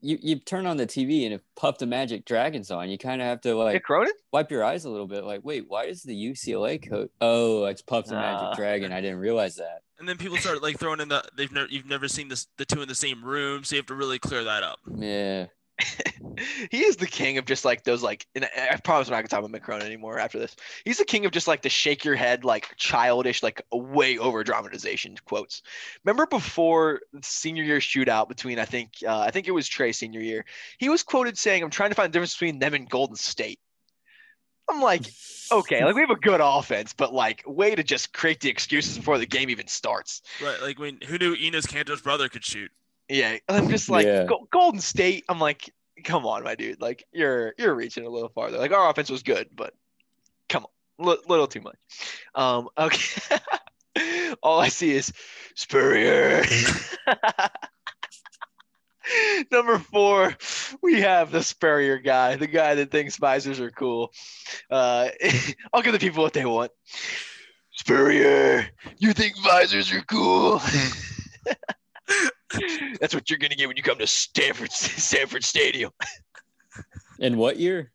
You 0.00 0.18
you 0.22 0.36
turn 0.36 0.66
on 0.66 0.76
the 0.76 0.86
TV 0.86 1.24
and 1.24 1.34
if 1.34 1.42
Puff 1.56 1.78
the 1.78 1.86
Magic 1.86 2.24
Dragon's 2.24 2.70
on, 2.70 2.88
you 2.88 2.96
kind 2.98 3.20
of 3.20 3.26
have 3.28 3.40
to 3.42 3.54
like 3.54 3.82
Cronin? 3.82 4.12
wipe 4.32 4.50
your 4.50 4.64
eyes 4.64 4.84
a 4.86 4.90
little 4.90 5.06
bit. 5.06 5.24
Like, 5.24 5.40
wait, 5.44 5.64
why 5.68 5.84
is 5.84 6.02
the 6.02 6.14
UCLA 6.14 6.78
coat? 6.88 7.10
Oh, 7.20 7.64
it's 7.66 7.82
Puff 7.82 8.06
the 8.06 8.16
Ah. 8.16 8.20
Magic 8.20 8.56
Dragon. 8.56 8.92
I 8.92 9.00
didn't 9.00 9.18
realize 9.18 9.56
that. 9.56 9.82
And 9.98 10.08
then 10.08 10.16
people 10.16 10.36
start 10.36 10.62
like 10.62 10.78
throwing 10.78 11.00
in 11.00 11.08
the 11.08 11.24
they've 11.36 11.52
never 11.52 11.68
you've 11.68 11.86
never 11.86 12.08
seen 12.08 12.28
this 12.28 12.46
the 12.58 12.64
two 12.64 12.82
in 12.82 12.88
the 12.88 12.94
same 12.94 13.24
room, 13.24 13.64
so 13.64 13.74
you 13.74 13.80
have 13.80 13.86
to 13.86 13.94
really 13.94 14.18
clear 14.18 14.44
that 14.44 14.62
up. 14.62 14.80
Yeah. 14.94 15.46
he 16.70 16.82
is 16.84 16.96
the 16.96 17.06
king 17.06 17.36
of 17.36 17.44
just 17.44 17.62
like 17.62 17.84
those 17.84 18.02
like 18.02 18.26
and 18.34 18.46
I 18.46 18.68
I 18.72 18.76
promise 18.76 19.08
I'm 19.08 19.12
not 19.12 19.18
gonna 19.18 19.28
talk 19.28 19.40
about 19.40 19.50
Macron 19.50 19.82
anymore 19.82 20.18
after 20.18 20.38
this. 20.38 20.56
He's 20.84 20.98
the 20.98 21.04
king 21.04 21.26
of 21.26 21.32
just 21.32 21.46
like 21.46 21.60
the 21.60 21.68
shake 21.68 22.04
your 22.04 22.14
head 22.14 22.44
like 22.44 22.74
childish 22.76 23.42
like 23.42 23.60
way 23.70 24.16
over 24.16 24.42
dramatization 24.42 25.16
quotes. 25.26 25.62
Remember 26.04 26.26
before 26.26 27.00
the 27.12 27.22
senior 27.22 27.62
year 27.62 27.78
shootout 27.78 28.28
between 28.28 28.58
I 28.58 28.64
think 28.64 28.92
uh, 29.06 29.18
I 29.18 29.30
think 29.30 29.48
it 29.48 29.52
was 29.52 29.68
Trey 29.68 29.92
senior 29.92 30.20
year. 30.20 30.46
He 30.78 30.88
was 30.88 31.02
quoted 31.02 31.36
saying, 31.36 31.62
"I'm 31.62 31.70
trying 31.70 31.90
to 31.90 31.94
find 31.94 32.10
the 32.10 32.12
difference 32.12 32.34
between 32.34 32.58
them 32.58 32.72
and 32.72 32.88
Golden 32.88 33.16
State." 33.16 33.60
I'm 34.68 34.80
like, 34.80 35.02
okay, 35.52 35.84
like 35.84 35.94
we 35.94 36.00
have 36.00 36.10
a 36.10 36.16
good 36.16 36.40
offense, 36.42 36.92
but 36.92 37.14
like 37.14 37.42
way 37.46 37.74
to 37.74 37.82
just 37.82 38.12
create 38.12 38.40
the 38.40 38.48
excuses 38.50 38.96
before 38.96 39.18
the 39.18 39.26
game 39.26 39.50
even 39.50 39.66
starts. 39.68 40.22
Right? 40.42 40.60
Like 40.60 40.78
when 40.78 40.98
who 41.06 41.18
knew 41.18 41.36
Enes 41.36 41.68
Kanter's 41.68 42.00
brother 42.00 42.28
could 42.28 42.44
shoot? 42.44 42.70
Yeah, 43.08 43.36
I'm 43.48 43.68
just 43.68 43.88
like 43.88 44.06
Yeah. 44.06 44.24
Go- 44.24 44.48
Golden 44.50 44.80
State. 44.80 45.24
I'm 45.28 45.38
like, 45.38 45.72
come 46.02 46.26
on, 46.26 46.42
my 46.42 46.54
dude. 46.56 46.80
Like 46.80 47.04
you're 47.12 47.54
you're 47.58 47.74
reaching 47.74 48.04
a 48.06 48.10
little 48.10 48.28
farther. 48.30 48.58
Like 48.58 48.72
our 48.72 48.90
offense 48.90 49.10
was 49.10 49.22
good, 49.22 49.48
but 49.54 49.72
come 50.48 50.64
on, 50.98 51.08
L- 51.08 51.22
little 51.28 51.46
too 51.46 51.60
much. 51.60 51.76
Um, 52.34 52.68
okay. 52.76 53.36
All 54.42 54.60
I 54.60 54.68
see 54.68 54.90
is 54.92 55.12
Spurrier. 55.54 56.44
Number 59.50 59.78
four, 59.78 60.36
we 60.82 61.00
have 61.00 61.30
the 61.30 61.42
Spurrier 61.42 61.98
guy, 61.98 62.36
the 62.36 62.46
guy 62.46 62.74
that 62.76 62.90
thinks 62.90 63.16
visors 63.16 63.60
are 63.60 63.70
cool. 63.70 64.12
Uh, 64.70 65.08
I'll 65.72 65.82
give 65.82 65.92
the 65.92 65.98
people 65.98 66.22
what 66.22 66.32
they 66.32 66.44
want. 66.44 66.72
Spurrier, 67.72 68.66
you 68.98 69.12
think 69.12 69.34
visors 69.44 69.92
are 69.92 70.02
cool? 70.02 70.60
That's 73.00 73.14
what 73.14 73.28
you're 73.28 73.38
gonna 73.38 73.54
get 73.56 73.68
when 73.68 73.76
you 73.76 73.82
come 73.82 73.98
to 73.98 74.06
Sanford 74.06 74.72
Sanford 74.72 75.44
Stadium 75.44 75.90
In 77.18 77.36
what 77.36 77.58
year? 77.58 77.92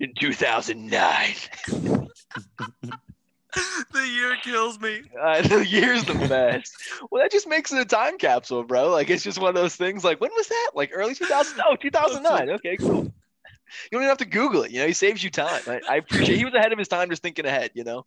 in 0.00 0.12
2009. 0.18 1.34
the 3.92 4.06
year 4.06 4.36
kills 4.42 4.80
me. 4.80 5.02
Uh, 5.20 5.42
the 5.48 5.66
year's 5.66 6.04
the 6.04 6.14
best. 6.14 6.76
Well, 7.10 7.22
that 7.22 7.30
just 7.30 7.48
makes 7.48 7.72
it 7.72 7.78
a 7.78 7.84
time 7.84 8.18
capsule, 8.18 8.64
bro. 8.64 8.90
Like 8.90 9.10
it's 9.10 9.22
just 9.22 9.38
one 9.38 9.48
of 9.48 9.54
those 9.54 9.76
things. 9.76 10.04
Like 10.04 10.20
when 10.20 10.30
was 10.36 10.48
that? 10.48 10.70
Like 10.74 10.90
early 10.92 11.14
2000? 11.14 11.60
Oh, 11.66 11.76
2009. 11.76 12.50
Okay, 12.50 12.76
cool. 12.76 13.04
You 13.04 13.12
don't 13.92 14.02
even 14.02 14.08
have 14.08 14.18
to 14.18 14.24
Google 14.24 14.62
it. 14.62 14.70
You 14.70 14.80
know, 14.80 14.86
he 14.86 14.92
saves 14.92 15.22
you 15.22 15.30
time. 15.30 15.60
I, 15.66 15.80
I 15.88 15.96
appreciate. 15.96 16.38
He 16.38 16.44
was 16.44 16.54
ahead 16.54 16.72
of 16.72 16.78
his 16.78 16.88
time, 16.88 17.10
just 17.10 17.22
thinking 17.22 17.46
ahead. 17.46 17.70
You 17.74 17.84
know, 17.84 18.04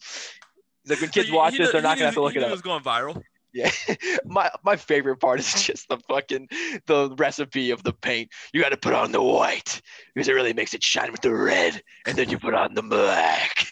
he's 0.84 0.91
like 0.91 1.02
when 1.02 1.10
kids 1.10 1.32
watch 1.32 1.58
this, 1.58 1.72
they're 1.72 1.82
not 1.82 1.97
gonna 1.97 2.06
have 2.06 2.14
to 2.16 2.22
look 2.22 2.36
it 2.36 2.43
up. 2.43 2.50
It 2.50 2.52
was 2.52 2.62
going 2.62 2.84
viral. 2.84 3.22
Yeah. 3.54 3.72
my 4.26 4.50
my 4.64 4.76
favorite 4.76 5.18
part 5.18 5.39
is 5.39 5.64
just 5.64 5.89
the 5.89 5.97
fucking 6.08 6.50
the 6.86 7.14
recipe 7.18 7.72
of 7.72 7.84
the 7.84 7.93
paint. 7.93 8.30
You 8.54 8.62
got 8.62 8.70
to 8.70 8.78
put 8.78 8.93
on 8.93 9.12
the 9.12 9.22
white 9.22 9.82
because 10.14 10.28
it 10.28 10.34
really 10.34 10.54
makes 10.54 10.74
it 10.74 10.84
shine 10.84 11.12
with 11.12 11.22
the 11.22 11.34
red, 11.34 11.82
and 12.06 12.18
then 12.18 12.30
you 12.30 12.38
put 12.38 12.54
on 12.54 12.74
the 12.74 12.84
black. 12.84 13.72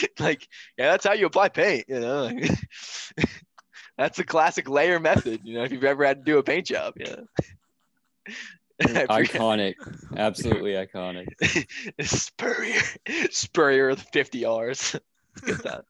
like, 0.18 0.46
yeah, 0.78 0.90
that's 0.92 1.06
how 1.06 1.12
you 1.14 1.26
apply 1.26 1.48
paint. 1.50 1.84
You 1.88 2.00
know, 2.00 2.30
that's 3.98 4.18
a 4.18 4.24
classic 4.24 4.68
layer 4.68 4.98
method. 5.00 5.40
You 5.44 5.54
know, 5.54 5.64
if 5.64 5.72
you've 5.72 5.84
ever 5.84 6.04
had 6.04 6.18
to 6.18 6.24
do 6.24 6.38
a 6.38 6.42
paint 6.42 6.66
job, 6.66 6.94
yeah. 6.96 7.16
Iconic. 8.82 9.74
Absolutely 10.16 10.72
iconic. 10.72 11.26
Spurrier, 12.04 12.80
Spurrier 13.30 13.88
with 13.90 14.00
50 14.12 14.44
R's. 14.44 14.96
Good 15.42 15.62
time. 15.62 15.82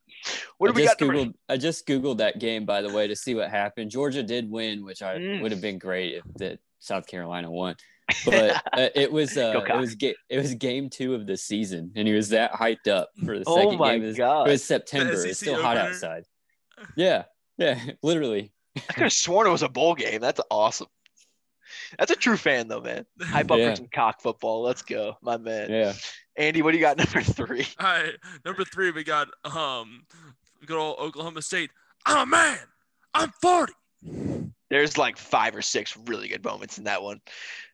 What 0.58 0.68
do 0.68 0.74
we 0.74 0.82
just 0.84 0.98
got? 0.98 1.06
number- 1.06 1.24
Googled, 1.24 1.34
I 1.48 1.56
just 1.56 1.86
Googled 1.86 2.18
that 2.18 2.38
game, 2.38 2.64
by 2.64 2.82
the 2.82 2.92
way, 2.92 3.08
to 3.08 3.16
see 3.16 3.34
what 3.34 3.50
happened. 3.50 3.90
Georgia 3.90 4.22
did 4.22 4.50
win, 4.50 4.84
which 4.84 5.02
I 5.02 5.16
Mm. 5.18 5.42
would 5.42 5.52
have 5.52 5.60
been 5.60 5.78
great 5.78 6.14
if 6.16 6.24
that 6.36 6.60
South 6.80 7.06
Carolina 7.06 7.50
won. 7.50 7.76
But 8.24 8.62
uh, 8.72 8.88
it 8.94 9.10
was 9.10 9.36
uh, 9.36 9.64
it 9.68 9.76
was 9.76 9.94
ga- 9.94 10.16
it 10.28 10.38
was 10.38 10.54
game 10.54 10.90
two 10.90 11.14
of 11.14 11.26
the 11.26 11.36
season, 11.36 11.92
and 11.96 12.06
he 12.06 12.14
was 12.14 12.30
that 12.30 12.52
hyped 12.52 12.88
up 12.88 13.10
for 13.24 13.38
the 13.38 13.44
Oh 13.46 13.56
second 13.56 13.78
my 13.78 13.92
game. 13.94 14.04
It 14.04 14.06
was, 14.08 14.16
God. 14.16 14.48
it 14.48 14.50
was 14.52 14.64
September. 14.64 15.12
It's 15.12 15.38
still 15.40 15.60
hot 15.62 15.76
outside. 15.76 16.24
Yeah, 16.96 17.24
yeah, 17.58 17.78
literally. 18.02 18.52
I 18.76 18.92
could 18.92 19.02
have 19.04 19.12
sworn 19.12 19.46
it 19.46 19.50
was 19.50 19.62
a 19.62 19.68
bowl 19.68 19.94
game. 19.94 20.20
That's 20.20 20.40
awesome. 20.50 20.88
That's 21.98 22.10
a 22.10 22.16
true 22.16 22.36
fan, 22.36 22.68
though, 22.68 22.80
man. 22.80 23.04
Hype 23.20 23.50
up 23.50 23.58
Yeah. 23.58 23.70
for 23.70 23.76
some 23.76 23.88
cock 23.92 24.20
football. 24.22 24.62
Let's 24.62 24.82
go, 24.82 25.16
my 25.22 25.36
man. 25.36 25.70
Yeah, 25.70 25.92
Andy, 26.36 26.62
what 26.62 26.72
do 26.72 26.78
you 26.78 26.82
got 26.82 26.96
number 26.98 27.20
three? 27.22 27.66
All 27.78 27.86
right, 27.86 28.14
number 28.44 28.64
three, 28.64 28.90
we 28.90 29.04
got 29.04 29.28
um, 29.44 30.04
good 30.66 30.76
old 30.78 30.98
Oklahoma 30.98 31.42
State. 31.42 31.70
I'm 32.06 32.26
a 32.28 32.30
man. 32.30 32.58
I'm 33.14 33.30
40. 33.42 33.72
There's 34.70 34.96
like 34.96 35.18
five 35.18 35.54
or 35.54 35.60
six 35.62 35.96
really 36.06 36.28
good 36.28 36.42
moments 36.42 36.78
in 36.78 36.84
that 36.84 37.02
one. 37.02 37.20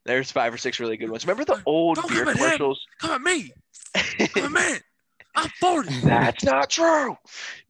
There's 0.08 0.32
five 0.32 0.52
or 0.52 0.56
six 0.58 0.80
really 0.80 0.96
good 0.96 1.10
ones. 1.10 1.24
Remember 1.26 1.44
the 1.44 1.62
old 1.66 1.96
Don't 1.96 2.08
beer 2.08 2.20
come 2.24 2.28
at 2.28 2.36
him. 2.36 2.42
commercials? 2.44 2.86
Come 3.00 3.10
at 3.12 3.20
me. 3.20 3.52
I'm 4.36 4.44
a 4.44 4.50
man. 4.50 4.80
I'm 5.36 5.50
40. 5.60 6.00
That's 6.00 6.42
not 6.44 6.68
true. 6.70 7.16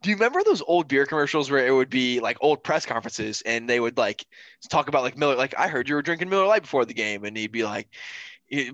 Do 0.00 0.08
you 0.10 0.16
remember 0.16 0.42
those 0.42 0.62
old 0.62 0.88
beer 0.88 1.04
commercials 1.04 1.50
where 1.50 1.66
it 1.66 1.70
would 1.72 1.90
be 1.90 2.18
like 2.20 2.38
old 2.40 2.62
press 2.64 2.86
conferences 2.86 3.42
and 3.44 3.68
they 3.68 3.78
would 3.80 3.98
like 3.98 4.24
talk 4.70 4.88
about 4.88 5.02
like 5.02 5.18
Miller? 5.18 5.34
Like 5.36 5.54
I 5.58 5.68
heard 5.68 5.88
you 5.88 5.94
were 5.96 6.02
drinking 6.02 6.30
Miller 6.30 6.46
Lite 6.46 6.62
before 6.62 6.86
the 6.86 6.94
game, 6.94 7.24
and 7.24 7.36
he'd 7.36 7.52
be 7.52 7.64
like, 7.64 7.88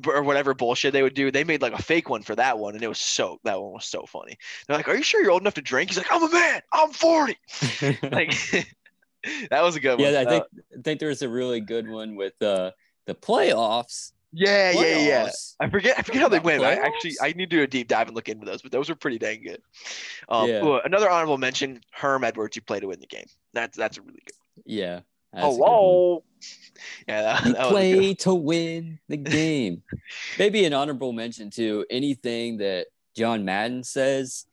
or 0.07 0.23
whatever 0.23 0.55
bullshit 0.55 0.93
they 0.93 1.03
would 1.03 1.15
do. 1.15 1.33
They 1.33 1.43
made 1.43 1.61
like 1.62 1.73
a 1.73 1.83
fake 1.83 2.09
one 2.09 2.23
for 2.23 2.37
that 2.37 2.59
one, 2.61 2.75
and 2.75 2.85
it 2.85 2.89
was 2.89 3.01
so 3.01 3.41
that 3.43 3.61
one 3.61 3.73
was 3.73 3.87
so 3.87 4.05
funny. 4.07 4.37
They're 4.69 4.77
like, 4.77 4.87
"Are 4.87 4.95
you 4.95 5.03
sure 5.03 5.21
you're 5.23 5.33
old 5.33 5.43
enough 5.43 5.55
to 5.55 5.62
drink?" 5.62 5.91
He's 5.91 5.97
like, 5.99 6.12
"I'm 6.12 6.23
a 6.23 6.31
man. 6.33 6.61
I'm 6.73 6.93
40." 6.93 7.37
Like 8.12 8.31
that 9.51 9.62
was 9.62 9.75
a 9.75 9.81
good 9.81 9.99
one. 9.99 10.12
yeah. 10.12 10.21
I 10.21 10.25
Uh, 10.25 10.29
think 10.31 10.45
I 10.79 10.83
think 10.83 11.01
there 11.01 11.09
was 11.09 11.23
a 11.23 11.29
really 11.29 11.61
good 11.61 11.89
one 11.89 12.15
with 12.15 12.41
uh, 12.43 12.71
the 13.07 13.15
playoffs. 13.15 14.13
yeah, 14.33 14.71
yeah, 14.73 14.99
yeah. 14.99 15.31
I 15.61 15.69
forget. 15.71 15.95
I 15.99 16.03
forget 16.03 16.23
how 16.23 16.29
they 16.29 16.41
went. 16.41 16.63
I 16.65 16.73
actually. 16.75 17.15
I 17.23 17.29
need 17.29 17.51
to 17.51 17.57
do 17.57 17.63
a 17.63 17.67
deep 17.67 17.89
dive 17.89 18.09
and 18.09 18.17
look 18.17 18.29
into 18.29 18.45
those, 18.47 18.63
but 18.63 18.73
those 18.73 18.89
were 18.89 18.95
pretty 18.97 19.19
dang 19.19 19.43
good. 19.43 19.61
Um, 20.29 20.49
Yeah. 20.49 20.65
ooh, 20.65 20.81
another 20.85 21.09
honorable 21.09 21.39
mention: 21.39 21.81
Herm 21.93 22.25
Edwards. 22.25 22.57
You 22.57 22.63
played 22.63 22.81
to 22.81 22.89
win 22.89 23.01
the 23.01 23.07
game. 23.07 23.27
That's 23.53 23.77
that's 23.77 23.97
a 23.99 24.03
really 24.03 24.23
good. 24.27 24.63
Yeah. 24.67 25.01
that's 25.33 25.47
a 25.47 25.51
good 25.51 25.59
one. 25.61 25.71
Hello. 25.71 26.25
Yeah, 27.09 27.23
that, 27.23 27.45
You 27.47 27.53
that 27.53 27.63
was 27.63 27.71
play 27.71 28.15
to 28.15 28.35
win 28.35 28.99
the 29.09 29.17
game. 29.39 29.83
Maybe 30.39 30.65
an 30.65 30.75
honorable 30.75 31.13
mention 31.13 31.51
to 31.51 31.87
anything 31.91 32.59
that 32.59 32.87
John 33.17 33.45
Madden 33.45 33.85
says, 33.85 34.47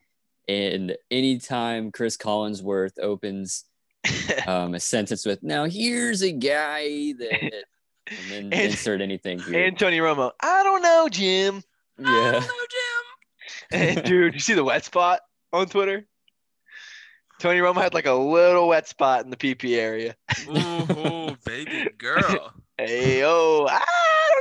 and 0.48 0.96
anytime 1.10 1.92
Chris 1.92 2.18
Collinsworth 2.18 3.00
opens 3.02 3.66
um, 4.48 4.76
a 4.76 4.80
sentence 4.80 5.26
with 5.26 5.42
"Now 5.42 5.66
here's 5.66 6.22
a 6.22 6.32
guy 6.32 7.14
that," 7.14 7.66
and 8.12 8.30
then 8.32 8.44
And- 8.54 8.72
insert 8.72 9.02
anything 9.02 9.40
here. 9.40 9.66
And 9.66 9.78
Tony 9.80 10.00
Romo. 10.00 10.32
I 10.40 10.64
don't 10.64 10.82
know, 10.84 11.08
Jim. 11.10 11.64
I 11.98 12.02
yeah, 12.04 12.32
don't 12.34 12.42
know, 12.44 12.48
And 13.72 14.04
dude, 14.04 14.34
you 14.34 14.40
see 14.40 14.54
the 14.54 14.64
wet 14.64 14.84
spot 14.86 15.22
on 15.54 15.68
Twitter? 15.68 16.06
Tony 17.40 17.60
Romo 17.60 17.82
had 17.82 17.94
like 17.94 18.06
a 18.06 18.14
little 18.14 18.68
wet 18.68 18.88
spot 18.88 19.24
in 19.24 19.32
the 19.32 19.38
PP 19.38 19.76
area. 19.78 20.16
Ooh, 20.48 20.52
ooh, 21.32 21.38
baby 21.46 21.90
girl. 21.98 22.54
Hey, 22.78 23.24
oh, 23.24 23.66
I 23.70 23.84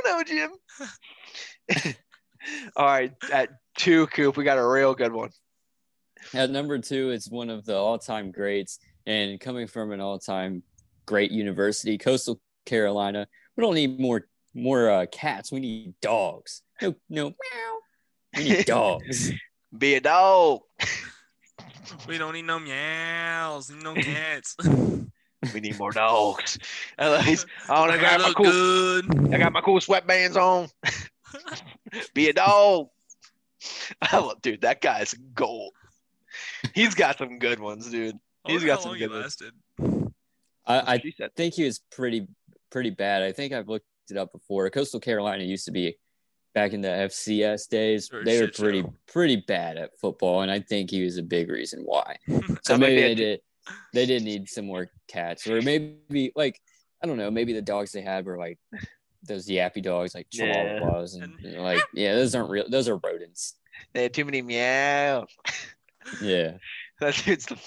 don't 0.03 0.17
know, 0.17 0.23
Jim. 0.23 1.95
All 2.75 2.85
right, 2.85 3.13
at 3.31 3.49
two, 3.77 4.07
Coop, 4.07 4.37
we 4.37 4.43
got 4.43 4.57
a 4.57 4.67
real 4.67 4.93
good 4.93 5.13
one. 5.13 5.29
at 6.33 6.49
number 6.49 6.77
two, 6.79 7.11
it's 7.11 7.29
one 7.29 7.49
of 7.49 7.65
the 7.65 7.75
all-time 7.75 8.31
greats, 8.31 8.79
and 9.05 9.39
coming 9.39 9.67
from 9.67 9.91
an 9.91 9.99
all-time 10.01 10.63
great 11.05 11.31
university, 11.31 11.97
Coastal 11.97 12.39
Carolina. 12.65 13.27
We 13.55 13.61
don't 13.63 13.75
need 13.75 13.99
more 13.99 14.27
more 14.53 14.89
uh, 14.89 15.05
cats. 15.11 15.51
We 15.51 15.59
need 15.59 15.93
dogs. 16.01 16.61
No, 16.81 16.95
no, 17.09 17.29
meow. 17.29 17.77
We 18.37 18.43
need 18.49 18.65
dogs. 18.77 19.31
Be 19.77 19.95
a 19.95 20.01
dog. 20.01 20.61
We 22.07 22.17
don't 22.17 22.33
need 22.33 22.43
no 22.45 22.57
meows, 22.59 23.69
need 23.69 23.83
no 23.83 23.93
cats. 23.95 24.55
We 25.53 25.59
need 25.59 25.77
more 25.79 25.91
dogs. 25.91 26.57
And 26.99 27.11
like, 27.13 27.25
he's- 27.25 27.45
oh, 27.67 27.83
I 27.85 27.97
got 27.99 28.21
my 28.21 28.31
cool. 28.33 28.45
good. 28.45 29.33
I 29.33 29.37
got 29.39 29.51
my 29.51 29.61
cool 29.61 29.79
sweatbands 29.79 30.35
on. 30.37 30.69
Be 32.13 32.29
a 32.29 32.33
dog. 32.33 32.89
I 34.01 34.17
love, 34.19 34.41
dude, 34.41 34.61
that 34.61 34.81
guy's 34.81 35.13
gold. 35.33 35.73
He's 36.75 36.93
got 36.93 37.17
some 37.17 37.39
good 37.39 37.59
ones, 37.59 37.89
dude. 37.89 38.17
He's 38.45 38.63
got 38.63 38.77
how 38.77 38.81
some 38.83 38.91
long 38.91 38.99
good 38.99 39.09
he 39.09 39.15
ones. 39.17 39.41
lasted. 39.41 40.13
I, 40.67 40.93
I 40.95 41.13
said, 41.17 41.35
think 41.35 41.55
he 41.55 41.65
was 41.65 41.79
pretty 41.91 42.27
pretty 42.71 42.89
bad. 42.89 43.21
I 43.23 43.31
think 43.31 43.53
I've 43.53 43.67
looked 43.67 43.85
it 44.09 44.17
up 44.17 44.31
before. 44.31 44.69
Coastal 44.69 44.99
Carolina 44.99 45.43
used 45.43 45.65
to 45.65 45.71
be 45.71 45.97
back 46.53 46.73
in 46.73 46.81
the 46.81 46.87
FCS 46.89 47.69
days. 47.69 48.09
Or 48.11 48.23
They 48.25 48.41
were 48.41 48.47
pretty 48.49 48.81
show. 48.81 48.93
pretty 49.07 49.37
bad 49.37 49.77
at 49.77 49.91
football, 49.99 50.41
and 50.41 50.51
I 50.51 50.59
think 50.59 50.89
he 50.89 51.03
was 51.03 51.17
a 51.17 51.23
big 51.23 51.49
reason 51.49 51.81
why. 51.85 52.17
So 52.63 52.77
maybe 52.77 53.01
they 53.01 53.15
did 53.15 53.39
they 53.93 54.05
did 54.05 54.23
need 54.23 54.49
some 54.49 54.65
more 54.65 54.89
cats, 55.07 55.47
or 55.47 55.61
maybe 55.61 56.31
like 56.35 56.59
I 57.03 57.07
don't 57.07 57.17
know, 57.17 57.31
maybe 57.31 57.53
the 57.53 57.61
dogs 57.61 57.91
they 57.91 58.01
had 58.01 58.25
were 58.25 58.37
like 58.37 58.59
those 59.23 59.47
yappy 59.47 59.81
dogs, 59.83 60.13
like 60.15 60.27
Yeah. 60.31 60.79
Chihuahuas, 60.79 61.21
and, 61.21 61.33
And- 61.45 61.61
like 61.61 61.81
yeah, 61.93 62.15
those 62.15 62.33
aren't 62.35 62.49
real. 62.49 62.65
Those 62.69 62.87
are 62.89 62.97
rodents. 62.97 63.55
they 63.93 64.03
had 64.03 64.13
too 64.13 64.25
many 64.25 64.41
meow. 64.41 65.25
Yeah, 66.21 66.57
That 66.99 67.15
dude's 67.25 67.45
the, 67.45 67.57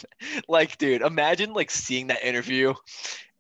like, 0.49 0.77
dude, 0.79 1.03
imagine 1.03 1.53
like 1.55 1.71
seeing 1.71 2.09
that 2.09 2.25
interview 2.25 2.75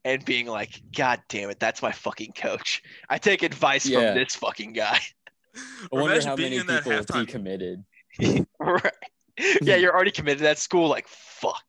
and 0.05 0.25
being 0.25 0.47
like, 0.47 0.81
God 0.97 1.21
damn 1.29 1.51
it, 1.51 1.59
that's 1.59 1.83
my 1.83 1.93
fucking 1.93 2.33
coach. 2.33 2.83
I 3.09 3.19
take 3.19 3.43
advice 3.43 3.87
Yeah. 3.87 4.13
from 4.13 4.19
this 4.19 4.35
fucking 4.35 4.73
guy. 4.73 4.99
I 5.57 5.61
wonder 5.93 6.13
imagine 6.13 6.29
how 6.29 6.37
being 6.37 6.51
many 6.51 6.61
in 6.61 6.67
people 6.67 6.93
have 6.93 7.07
halftime- 7.07 7.85
decommitted. 8.19 8.47
right. 8.59 8.93
Yeah, 9.63 9.77
you're 9.77 9.93
already 9.95 10.11
committed 10.13 10.39
to 10.39 10.45
that 10.45 10.59
school. 10.59 10.89
Like, 10.89 11.09
fuck. 11.09 11.65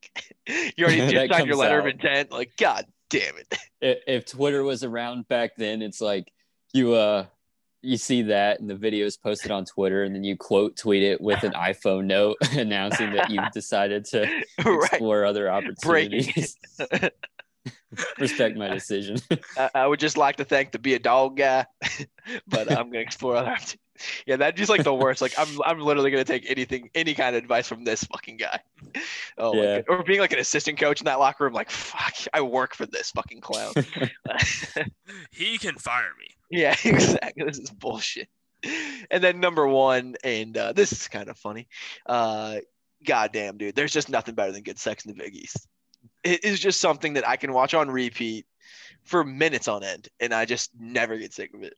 You 0.77 0.85
already 0.85 0.99
just 1.11 1.13
signed 1.15 1.47
your 1.47 1.55
comes 1.55 1.57
letter 1.57 1.79
of 1.79 1.87
intent. 1.87 2.31
Like, 2.31 2.55
God 2.57 2.85
damn 3.09 3.35
it. 3.37 3.57
if, 3.81 3.97
if 4.07 4.25
Twitter 4.27 4.63
was 4.63 4.83
around 4.83 5.27
back 5.27 5.55
then, 5.57 5.81
it's 5.81 5.99
like 6.01 6.31
you 6.73 6.93
uh 6.93 7.25
you 7.81 7.97
see 7.97 8.23
that 8.23 8.59
and 8.59 8.69
the 8.69 8.75
video 8.75 9.05
is 9.07 9.17
posted 9.17 9.49
on 9.51 9.65
Twitter 9.65 10.03
and 10.03 10.13
then 10.15 10.23
you 10.23 10.35
quote 10.37 10.75
tweet 10.75 11.01
it 11.03 11.19
with 11.21 11.43
an 11.43 11.53
iPhone 11.53 12.05
note 12.05 12.37
announcing 12.51 13.13
that 13.13 13.29
you've 13.31 13.51
decided 13.53 14.05
to 14.05 14.21
right. 14.63 14.83
explore 14.83 15.25
other 15.25 15.49
opportunities. 15.51 16.57
Respect 18.19 18.57
my 18.57 18.69
decision. 18.69 19.17
I, 19.57 19.69
I 19.75 19.87
would 19.87 19.99
just 19.99 20.17
like 20.17 20.37
to 20.37 20.45
thank 20.45 20.71
the 20.71 20.79
be 20.79 20.93
a 20.93 20.99
dog 20.99 21.37
guy, 21.37 21.65
but 22.47 22.71
I'm 22.71 22.87
gonna 22.89 22.99
explore 22.99 23.35
other. 23.37 23.55
Yeah, 24.25 24.35
that'd 24.35 24.57
just 24.57 24.69
like 24.69 24.83
the 24.83 24.93
worst. 24.93 25.21
Like 25.21 25.33
I'm, 25.37 25.47
I'm 25.65 25.79
literally 25.79 26.11
gonna 26.11 26.25
take 26.25 26.49
anything, 26.49 26.89
any 26.93 27.13
kind 27.13 27.35
of 27.35 27.41
advice 27.41 27.67
from 27.67 27.83
this 27.85 28.03
fucking 28.03 28.37
guy. 28.37 28.59
Oh, 29.37 29.55
Yeah. 29.55 29.81
Or 29.87 30.03
being 30.03 30.19
like 30.19 30.33
an 30.33 30.39
assistant 30.39 30.79
coach 30.79 30.99
in 30.99 31.05
that 31.05 31.19
locker 31.19 31.45
room. 31.45 31.53
Like, 31.53 31.69
fuck, 31.69 32.13
I 32.33 32.41
work 32.41 32.75
for 32.75 32.85
this 32.85 33.11
fucking 33.11 33.41
clown. 33.41 33.73
He 35.31 35.57
can 35.57 35.75
fire 35.77 36.11
me. 36.19 36.27
yeah, 36.49 36.75
exactly. 36.83 37.45
This 37.45 37.59
is 37.59 37.69
bullshit. 37.69 38.27
And 39.11 39.23
then 39.23 39.39
number 39.39 39.67
one, 39.67 40.15
and 40.23 40.57
uh, 40.57 40.73
this 40.73 40.91
is 40.91 41.07
kind 41.07 41.29
of 41.29 41.37
funny. 41.37 41.67
Uh, 42.05 42.57
goddamn, 43.05 43.57
dude, 43.57 43.75
there's 43.75 43.93
just 43.93 44.09
nothing 44.09 44.35
better 44.35 44.51
than 44.51 44.63
good 44.63 44.79
sex 44.79 45.05
in 45.05 45.15
the 45.15 45.23
Big 45.23 45.35
East. 45.35 45.67
It 46.25 46.43
is 46.43 46.59
just 46.59 46.81
something 46.81 47.13
that 47.13 47.27
I 47.27 47.37
can 47.37 47.53
watch 47.53 47.73
on 47.73 47.89
repeat 47.89 48.45
for 49.03 49.23
minutes 49.23 49.67
on 49.67 49.83
end, 49.83 50.09
and 50.19 50.33
I 50.33 50.45
just 50.45 50.71
never 50.77 51.17
get 51.17 51.33
sick 51.33 51.53
of 51.53 51.63
it. 51.63 51.75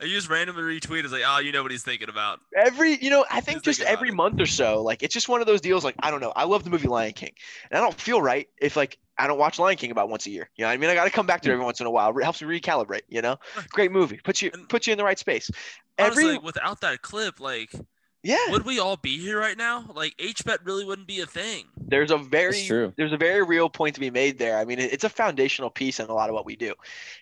I 0.00 0.06
just 0.06 0.28
randomly 0.28 0.62
retweet. 0.62 1.04
It's 1.04 1.12
like, 1.12 1.22
oh, 1.26 1.38
you 1.38 1.52
know 1.52 1.62
what 1.62 1.70
he's 1.70 1.82
thinking 1.82 2.08
about. 2.08 2.40
every 2.56 2.96
you 3.02 3.10
know 3.10 3.24
i 3.30 3.40
think 3.40 3.62
Just 3.62 3.78
just 3.78 3.88
every 3.88 4.10
month 4.10 4.40
or 4.40 4.46
so 4.46 4.82
like 4.82 5.02
it's 5.02 5.14
just 5.14 5.28
one 5.28 5.40
of 5.40 5.46
those 5.46 5.60
deals 5.60 5.84
like 5.84 5.94
i 6.00 6.10
don't 6.10 6.20
know 6.20 6.32
i 6.36 6.44
love 6.44 6.64
the 6.64 6.70
movie 6.70 6.88
lion 6.88 7.12
king 7.12 7.32
and 7.70 7.78
i 7.78 7.80
don't 7.80 7.98
feel 7.98 8.20
right 8.20 8.48
if 8.60 8.76
like 8.76 8.98
i 9.18 9.26
don't 9.26 9.38
watch 9.38 9.58
lion 9.58 9.76
king 9.76 9.90
about 9.90 10.08
once 10.10 10.26
a 10.26 10.30
year 10.30 10.50
you 10.56 10.62
know 10.62 10.68
what 10.68 10.74
i 10.74 10.76
mean 10.76 10.90
i 10.90 10.94
gotta 10.94 11.10
come 11.10 11.26
back 11.26 11.40
to 11.40 11.48
it 11.48 11.52
hmm. 11.52 11.54
every 11.54 11.64
once 11.64 11.80
in 11.80 11.86
a 11.86 11.90
while 11.90 12.16
it 12.16 12.22
helps 12.22 12.42
me 12.42 12.60
recalibrate 12.60 13.02
you 13.08 13.22
know 13.22 13.36
great 13.70 13.92
movie 13.92 14.20
puts 14.22 14.42
you 14.42 14.50
puts 14.68 14.86
you 14.86 14.92
in 14.92 14.98
the 14.98 15.04
right 15.04 15.18
space 15.18 15.50
Honestly, 15.98 16.24
every 16.24 16.34
like, 16.34 16.42
without 16.42 16.80
that 16.80 17.02
clip, 17.02 17.40
like, 17.40 17.72
yeah 18.22 18.50
would 18.50 18.64
we 18.64 18.78
all 18.78 18.96
be 18.96 19.18
here 19.18 19.38
right 19.38 19.56
now? 19.58 19.84
Like, 19.94 20.16
HBet 20.16 20.58
really 20.64 20.84
wouldn't 20.84 21.08
be 21.08 21.20
a 21.20 21.26
thing. 21.26 21.64
there's 21.76 22.10
a 22.10 22.16
very 22.16 22.62
true. 22.64 22.92
there's 22.96 23.12
a 23.12 23.16
very 23.16 23.42
real 23.42 23.68
point 23.68 23.94
to 23.94 24.00
be 24.00 24.10
made 24.10 24.38
there 24.38 24.56
i 24.58 24.64
mean 24.64 24.78
it's 24.78 25.04
a 25.04 25.08
foundational 25.08 25.70
piece 25.70 26.00
in 26.00 26.06
a 26.06 26.14
lot 26.14 26.30
of 26.30 26.34
what 26.34 26.46
we 26.46 26.56
do 26.56 26.72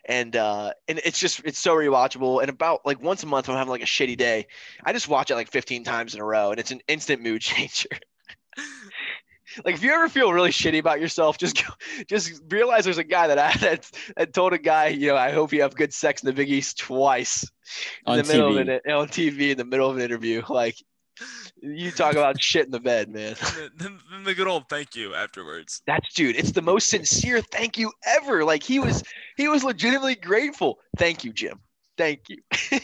and 0.05 0.37
uh 0.37 0.71
and 0.89 1.01
it's 1.05 1.19
just 1.19 1.41
it's 1.45 1.59
so 1.59 1.75
rewatchable 1.75 2.41
and 2.41 2.51
about 2.51 2.85
like 2.85 3.03
once 3.03 3.23
a 3.23 3.27
month 3.27 3.49
when 3.49 3.57
i'm 3.57 3.61
having 3.61 3.71
like 3.71 3.83
a 3.83 3.87
shitty 3.87 4.17
day 4.17 4.47
i 4.85 4.93
just 4.93 5.09
watch 5.09 5.31
it 5.31 5.35
like 5.35 5.51
15 5.51 5.83
times 5.85 6.15
in 6.15 6.21
a 6.21 6.25
row 6.25 6.51
and 6.51 6.61
it's 6.61 6.71
an 6.71 6.81
instant 6.87 7.23
mood 7.23 7.41
changer 7.51 7.89
like 9.65 9.75
if 9.75 9.83
you 9.83 9.93
ever 9.93 10.09
feel 10.09 10.33
really 10.33 10.51
shitty 10.51 10.79
about 10.79 11.01
yourself, 11.01 11.37
just 11.39 11.57
go, 11.65 11.73
just 12.09 12.41
realize 12.49 12.85
there's 12.85 12.99
a 12.99 13.05
guy 13.05 13.27
that 13.27 13.39
I 13.39 13.53
that, 13.61 13.91
that 14.17 14.33
told 14.33 14.53
a 14.53 14.59
guy, 14.59 14.89
you 14.89 15.09
know, 15.09 15.17
I 15.17 15.31
hope 15.33 15.53
you 15.53 15.63
have 15.63 15.75
good 15.75 15.93
sex 15.93 16.23
in 16.23 16.27
the 16.29 16.33
Big 16.33 16.51
East 16.51 16.79
twice 16.79 17.43
in 18.07 18.13
On 18.13 18.17
the 18.19 18.25
middle 18.25 18.53
TV. 18.53 18.61
of 18.61 18.69
an 18.85 18.93
on 18.93 19.09
TV 19.09 19.51
in 19.51 19.59
the 19.59 19.65
middle 19.65 19.91
of 19.91 19.97
an 19.97 20.03
interview. 20.03 20.43
Like 20.49 20.77
you 21.63 21.91
talk 21.91 22.13
about 22.13 22.41
shit 22.43 22.65
in 22.67 22.71
the 22.71 22.81
bed, 22.81 23.09
man. 23.09 23.37
Then, 23.77 23.99
then 24.11 24.25
the 24.25 24.35
good 24.35 24.47
old 24.47 24.69
thank 24.69 24.95
you 24.97 25.15
afterwards. 25.15 25.83
That's 25.87 26.13
dude. 26.15 26.37
It's 26.37 26.53
the 26.53 26.63
most 26.63 26.89
sincere 26.89 27.41
thank 27.41 27.77
you 27.79 27.93
ever. 28.07 28.45
Like 28.45 28.63
he 28.63 28.79
was 28.79 29.03
he 29.37 29.49
was 29.49 29.65
legitimately 29.65 30.17
grateful. 30.17 30.79
Thank 30.97 31.25
you, 31.25 31.33
Jim. 31.33 31.61
Thank 31.99 32.23
you. 32.29 32.39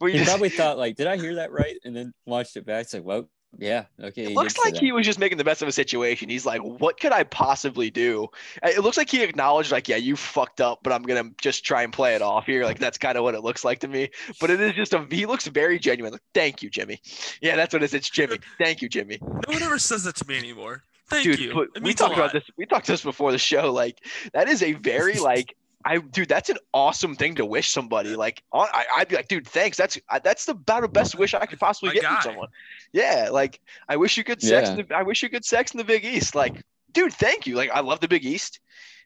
You 0.00 0.08
He 0.08 0.18
just- 0.18 0.28
probably 0.30 0.48
thought 0.50 0.78
like, 0.78 0.96
did 0.96 1.06
I 1.06 1.16
hear 1.16 1.36
that 1.36 1.50
right? 1.52 1.76
And 1.84 1.96
then 1.96 2.12
watched 2.26 2.56
it 2.56 2.66
back. 2.66 2.82
It's 2.82 2.94
like, 2.94 3.04
well, 3.04 3.28
yeah, 3.58 3.84
okay. 4.02 4.24
It 4.24 4.34
looks 4.34 4.58
like 4.58 4.76
he 4.76 4.92
was 4.92 5.06
just 5.06 5.18
making 5.18 5.38
the 5.38 5.44
best 5.44 5.62
of 5.62 5.68
a 5.68 5.72
situation. 5.72 6.28
He's 6.28 6.46
like, 6.46 6.60
"What 6.62 6.98
could 7.00 7.12
I 7.12 7.24
possibly 7.24 7.90
do?" 7.90 8.28
Uh, 8.62 8.68
It 8.68 8.80
looks 8.80 8.96
like 8.96 9.10
he 9.10 9.22
acknowledged, 9.22 9.72
like, 9.72 9.88
"Yeah, 9.88 9.96
you 9.96 10.16
fucked 10.16 10.60
up, 10.60 10.80
but 10.82 10.92
I'm 10.92 11.02
gonna 11.02 11.30
just 11.40 11.64
try 11.64 11.82
and 11.82 11.92
play 11.92 12.14
it 12.14 12.22
off 12.22 12.46
here." 12.46 12.64
Like 12.64 12.78
that's 12.78 12.98
kind 12.98 13.16
of 13.16 13.24
what 13.24 13.34
it 13.34 13.42
looks 13.42 13.64
like 13.64 13.80
to 13.80 13.88
me. 13.88 14.10
But 14.40 14.50
it 14.50 14.60
is 14.60 14.72
just 14.74 14.94
a. 14.94 15.06
He 15.10 15.26
looks 15.26 15.46
very 15.46 15.78
genuine. 15.78 16.12
Like, 16.12 16.22
Thank 16.34 16.62
you, 16.62 16.70
Jimmy. 16.70 17.00
Yeah, 17.40 17.56
that's 17.56 17.72
what 17.72 17.82
it 17.82 17.86
is. 17.86 17.94
It's 17.94 18.10
Jimmy. 18.10 18.38
Thank 18.58 18.82
you, 18.82 18.88
Jimmy. 18.88 19.18
No 19.22 19.52
one 19.52 19.62
ever 19.62 19.78
says 19.78 20.04
that 20.04 20.16
to 20.16 20.26
me 20.26 20.38
anymore. 20.38 20.82
Thank 21.10 21.24
Dude, 21.24 21.38
you. 21.38 21.54
but 21.54 21.82
we 21.82 21.92
talked 21.94 22.14
about 22.14 22.32
this. 22.32 22.44
We 22.56 22.66
talked 22.66 22.86
this 22.86 23.02
before 23.02 23.30
the 23.30 23.38
show. 23.38 23.72
Like 23.72 23.98
that 24.32 24.48
is 24.48 24.62
a 24.62 24.72
very 24.72 25.18
like. 25.18 25.56
I 25.84 25.98
dude, 25.98 26.28
that's 26.28 26.48
an 26.48 26.56
awesome 26.72 27.14
thing 27.14 27.34
to 27.36 27.44
wish 27.44 27.70
somebody. 27.70 28.16
Like, 28.16 28.42
on, 28.52 28.68
I, 28.72 28.86
I'd 28.96 29.08
be 29.08 29.16
like, 29.16 29.28
dude, 29.28 29.46
thanks. 29.46 29.76
That's 29.76 29.98
I, 30.08 30.18
that's 30.18 30.46
the 30.46 30.52
about 30.52 30.82
the 30.82 30.88
best 30.88 31.14
wish 31.18 31.34
I 31.34 31.44
could 31.46 31.60
possibly 31.60 31.90
My 31.90 31.94
get 31.94 32.04
from 32.04 32.20
someone. 32.22 32.48
Yeah, 32.92 33.28
like 33.30 33.60
I 33.88 33.96
wish 33.96 34.16
you 34.16 34.24
good 34.24 34.40
sex. 34.40 34.68
Yeah. 34.68 34.76
In 34.76 34.86
the, 34.88 34.94
I 34.96 35.02
wish 35.02 35.22
you 35.22 35.28
good 35.28 35.44
sex 35.44 35.72
in 35.72 35.78
the 35.78 35.84
Big 35.84 36.04
East. 36.04 36.34
Like, 36.34 36.54
dude, 36.92 37.12
thank 37.12 37.46
you. 37.46 37.54
Like, 37.56 37.70
I 37.70 37.80
love 37.80 38.00
the 38.00 38.08
Big 38.08 38.24
East, 38.24 38.60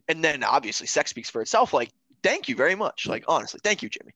and 0.08 0.22
then 0.22 0.44
obviously 0.44 0.86
sex 0.86 1.10
speaks 1.10 1.30
for 1.30 1.42
itself. 1.42 1.72
Like, 1.72 1.90
thank 2.22 2.48
you 2.48 2.54
very 2.54 2.74
much. 2.76 3.06
Like, 3.06 3.24
honestly, 3.26 3.60
thank 3.64 3.82
you, 3.82 3.88
Jimmy. 3.88 4.12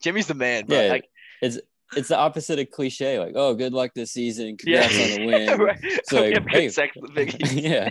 Jimmy's 0.00 0.26
the 0.26 0.34
man, 0.34 0.66
bro. 0.66 0.80
Yeah. 0.80 0.88
Like, 0.90 1.08
It's 1.42 1.58
it's 1.96 2.08
the 2.08 2.16
opposite 2.18 2.58
of 2.58 2.70
cliche. 2.70 3.18
Like, 3.18 3.32
oh, 3.36 3.54
good 3.54 3.72
luck 3.72 3.92
this 3.94 4.12
season. 4.12 4.56
Congrats 4.56 4.94
on 4.94 5.08
the 5.20 5.26
win. 5.26 5.58
right. 5.60 5.78
So, 6.04 6.18
Hope 6.18 6.26
you 6.28 6.34
have 6.34 6.44
good 6.44 6.52
hey. 6.52 6.68
sex 6.68 6.96
in 6.96 7.02
the 7.02 7.12
Big 7.12 7.34
East. 7.42 7.52
yeah. 7.52 7.90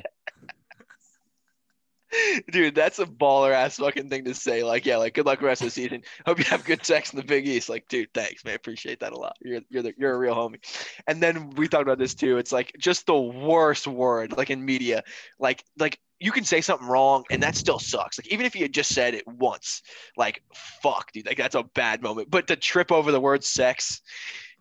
Dude, 2.51 2.75
that's 2.75 2.99
a 2.99 3.05
baller 3.05 3.51
ass 3.51 3.77
fucking 3.77 4.09
thing 4.09 4.25
to 4.25 4.33
say. 4.33 4.63
Like, 4.63 4.85
yeah, 4.85 4.97
like 4.97 5.13
good 5.13 5.25
luck 5.25 5.41
rest 5.41 5.61
of 5.61 5.67
the 5.67 5.71
season. 5.71 6.03
Hope 6.25 6.39
you 6.39 6.45
have 6.45 6.63
good 6.65 6.85
sex 6.85 7.11
in 7.13 7.17
the 7.17 7.25
Big 7.25 7.47
East. 7.47 7.69
Like, 7.69 7.87
dude, 7.87 8.13
thanks, 8.13 8.43
man. 8.45 8.55
Appreciate 8.55 8.99
that 8.99 9.13
a 9.13 9.17
lot. 9.17 9.35
You're 9.41 9.61
you're 9.69 9.83
the, 9.83 9.93
you're 9.97 10.13
a 10.13 10.17
real 10.17 10.35
homie. 10.35 10.59
And 11.07 11.21
then 11.21 11.51
we 11.51 11.67
talked 11.67 11.83
about 11.83 11.99
this 11.99 12.15
too. 12.15 12.37
It's 12.37 12.51
like 12.51 12.73
just 12.77 13.05
the 13.05 13.19
worst 13.19 13.87
word, 13.87 14.35
like 14.37 14.49
in 14.49 14.63
media. 14.63 15.03
Like 15.39 15.63
like 15.77 15.99
you 16.19 16.31
can 16.31 16.43
say 16.45 16.61
something 16.61 16.87
wrong 16.87 17.25
and 17.29 17.43
that 17.43 17.55
still 17.55 17.79
sucks. 17.79 18.17
Like 18.17 18.27
even 18.31 18.45
if 18.45 18.55
you 18.55 18.61
had 18.61 18.73
just 18.73 18.93
said 18.93 19.13
it 19.13 19.27
once, 19.27 19.81
like 20.15 20.41
fuck, 20.81 21.11
dude, 21.11 21.25
like 21.25 21.37
that's 21.37 21.55
a 21.55 21.63
bad 21.63 22.01
moment. 22.01 22.29
But 22.29 22.47
to 22.47 22.55
trip 22.55 22.91
over 22.91 23.11
the 23.11 23.19
word 23.19 23.43
sex 23.43 24.01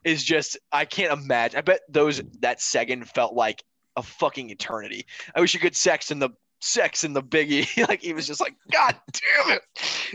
is 0.05 0.25
just 0.25 0.59
I 0.73 0.85
can't 0.85 1.13
imagine. 1.13 1.59
I 1.59 1.63
bet 1.63 1.81
those 1.89 2.23
that 2.41 2.61
second 2.61 3.09
felt 3.09 3.35
like 3.35 3.63
a 3.97 4.03
fucking 4.03 4.51
eternity. 4.51 5.07
I 5.35 5.41
wish 5.41 5.55
you 5.55 5.61
could 5.61 5.77
sex 5.77 6.11
in 6.11 6.19
the 6.19 6.31
sex 6.63 7.05
in 7.05 7.13
the 7.13 7.23
biggie. 7.23 7.67
like 7.89 8.03
he 8.03 8.13
was 8.13 8.27
just 8.27 8.41
like, 8.41 8.55
God 8.71 8.95
damn 9.13 9.57
it. 9.57 9.63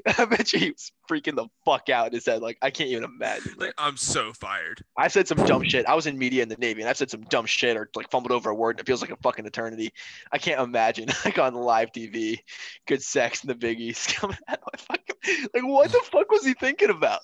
I 0.20 0.26
bet 0.26 0.54
you 0.54 0.60
he 0.60 0.72
was 0.72 0.92
freaking 1.08 1.36
the 1.36 1.48
fuck 1.66 1.90
out 1.90 2.08
in 2.08 2.14
his 2.14 2.26
head. 2.26 2.42
Like 2.42 2.58
I 2.62 2.70
can't 2.70 2.90
even 2.90 3.04
imagine. 3.04 3.54
Like, 3.58 3.74
I'm 3.78 3.98
so 3.98 4.34
fired. 4.34 4.84
I 4.98 5.08
said 5.08 5.28
some 5.28 5.38
dumb 5.46 5.64
shit. 5.64 5.86
I 5.86 5.96
was 5.96 6.08
in 6.08 6.18
media 6.18 6.44
in 6.44 6.50
the 6.50 6.58
Navy 6.58 6.82
and 6.82 6.90
I've 6.90 6.98
said 6.98 7.10
some 7.10 7.22
dumb 7.24 7.46
shit 7.46 7.78
or 7.78 7.90
like 7.96 8.10
fumbled 8.12 8.32
over 8.32 8.50
a 8.50 8.56
word 8.56 8.72
and 8.72 8.80
it 8.82 8.86
feels 8.86 9.02
like 9.02 9.12
a 9.12 9.18
fucking 9.18 9.46
eternity. 9.46 9.92
I 10.32 10.38
can't 10.38 10.62
imagine 10.62 11.10
like 11.26 11.40
on 11.40 11.54
live 11.56 11.92
TV, 11.92 12.40
good 12.86 13.02
sex 13.02 13.44
in 13.44 13.48
the 13.48 13.56
biggies 13.56 14.08
coming 14.16 14.38
out 14.48 14.60
of 14.74 14.86
like 14.90 15.14
what 15.56 15.92
the 15.92 16.02
fuck 16.12 16.32
was 16.32 16.46
he 16.46 16.54
thinking 16.54 16.90
about? 16.90 17.22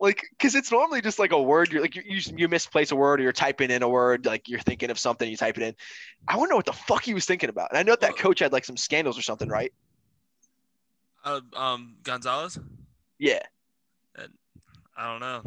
Like, 0.00 0.24
cause 0.38 0.54
it's 0.54 0.72
normally 0.72 1.02
just 1.02 1.18
like 1.18 1.32
a 1.32 1.42
word. 1.42 1.72
You're 1.72 1.82
like 1.82 1.96
you 1.96 2.02
you, 2.06 2.20
you 2.36 2.48
misplace 2.48 2.92
a 2.92 2.96
word 2.96 3.20
or 3.20 3.22
you're 3.22 3.32
typing 3.32 3.70
in 3.70 3.82
a 3.82 3.88
word, 3.88 4.26
like 4.26 4.48
you're 4.48 4.60
thinking 4.60 4.90
of 4.90 4.98
something, 4.98 5.28
you 5.28 5.36
type 5.36 5.56
it 5.58 5.62
in. 5.62 5.74
I 6.28 6.36
know 6.36 6.56
what 6.56 6.66
the 6.66 6.72
fuck 6.72 7.04
he 7.04 7.14
was 7.14 7.26
thinking 7.26 7.50
about. 7.50 7.70
And 7.70 7.78
I 7.78 7.82
know 7.82 7.96
that 8.00 8.16
coach 8.16 8.40
had 8.40 8.52
like 8.52 8.64
some 8.64 8.76
scandals 8.76 9.18
or 9.18 9.22
something, 9.22 9.48
right? 9.48 9.72
Uh, 11.24 11.40
um, 11.56 11.96
Gonzalez. 12.02 12.58
Yeah. 13.24 13.40
I 14.96 15.10
don't 15.10 15.20
know. 15.20 15.42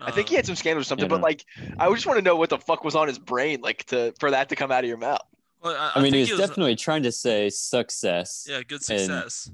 I 0.00 0.10
think 0.10 0.28
he 0.28 0.34
Um, 0.34 0.38
had 0.38 0.46
some 0.46 0.56
scandals 0.56 0.86
or 0.86 0.88
something, 0.88 1.06
Yeah, 1.06 1.16
but 1.16 1.20
like, 1.22 1.44
I 1.78 1.88
just 1.92 2.06
want 2.06 2.18
to 2.18 2.22
know 2.22 2.36
what 2.36 2.50
the 2.50 2.58
fuck 2.58 2.84
was 2.84 2.94
on 2.94 3.08
his 3.08 3.18
brain, 3.18 3.60
like, 3.60 3.84
to 3.86 4.12
for 4.20 4.30
that 4.30 4.48
to 4.50 4.56
come 4.56 4.70
out 4.70 4.84
of 4.84 4.88
your 4.88 4.98
mouth. 4.98 5.22
Well, 5.62 5.74
I, 5.74 5.92
I 5.98 6.02
mean, 6.02 6.12
think 6.12 6.26
he 6.26 6.32
was 6.34 6.40
definitely 6.40 6.76
trying 6.76 7.02
to 7.04 7.12
say 7.12 7.48
success. 7.50 8.46
yeah, 8.48 8.58
good 8.62 8.74
and- 8.90 9.00
success. 9.00 9.50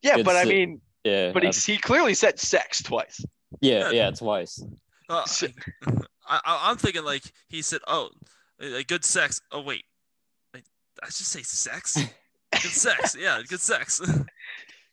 Yeah, 0.00 0.16
Good 0.16 0.24
but 0.24 0.36
I 0.36 0.44
mean, 0.44 0.80
Yeah. 1.04 1.32
but 1.32 1.42
he 1.42 1.48
uh, 1.48 1.52
he 1.52 1.76
clearly 1.76 2.14
said 2.14 2.38
sex 2.38 2.80
twice. 2.82 3.24
yeah, 3.60 3.90
yeah, 3.90 4.10
twice. 4.12 4.62
Well, 5.08 5.26
So- 5.26 5.48
I, 6.28 6.40
I, 6.44 6.70
I'm 6.70 6.76
thinking 6.76 7.04
like 7.04 7.24
he 7.48 7.62
said, 7.62 7.80
"Oh, 7.88 8.10
like 8.60 8.86
good 8.86 9.04
sex." 9.04 9.40
Oh 9.50 9.60
wait, 9.60 9.84
like, 10.54 10.64
I 11.02 11.06
just 11.06 11.26
say 11.26 11.42
sex? 11.42 11.96
good 12.52 12.70
sex, 12.70 13.16
yeah, 13.18 13.40
good 13.48 13.60
sex. 13.60 14.00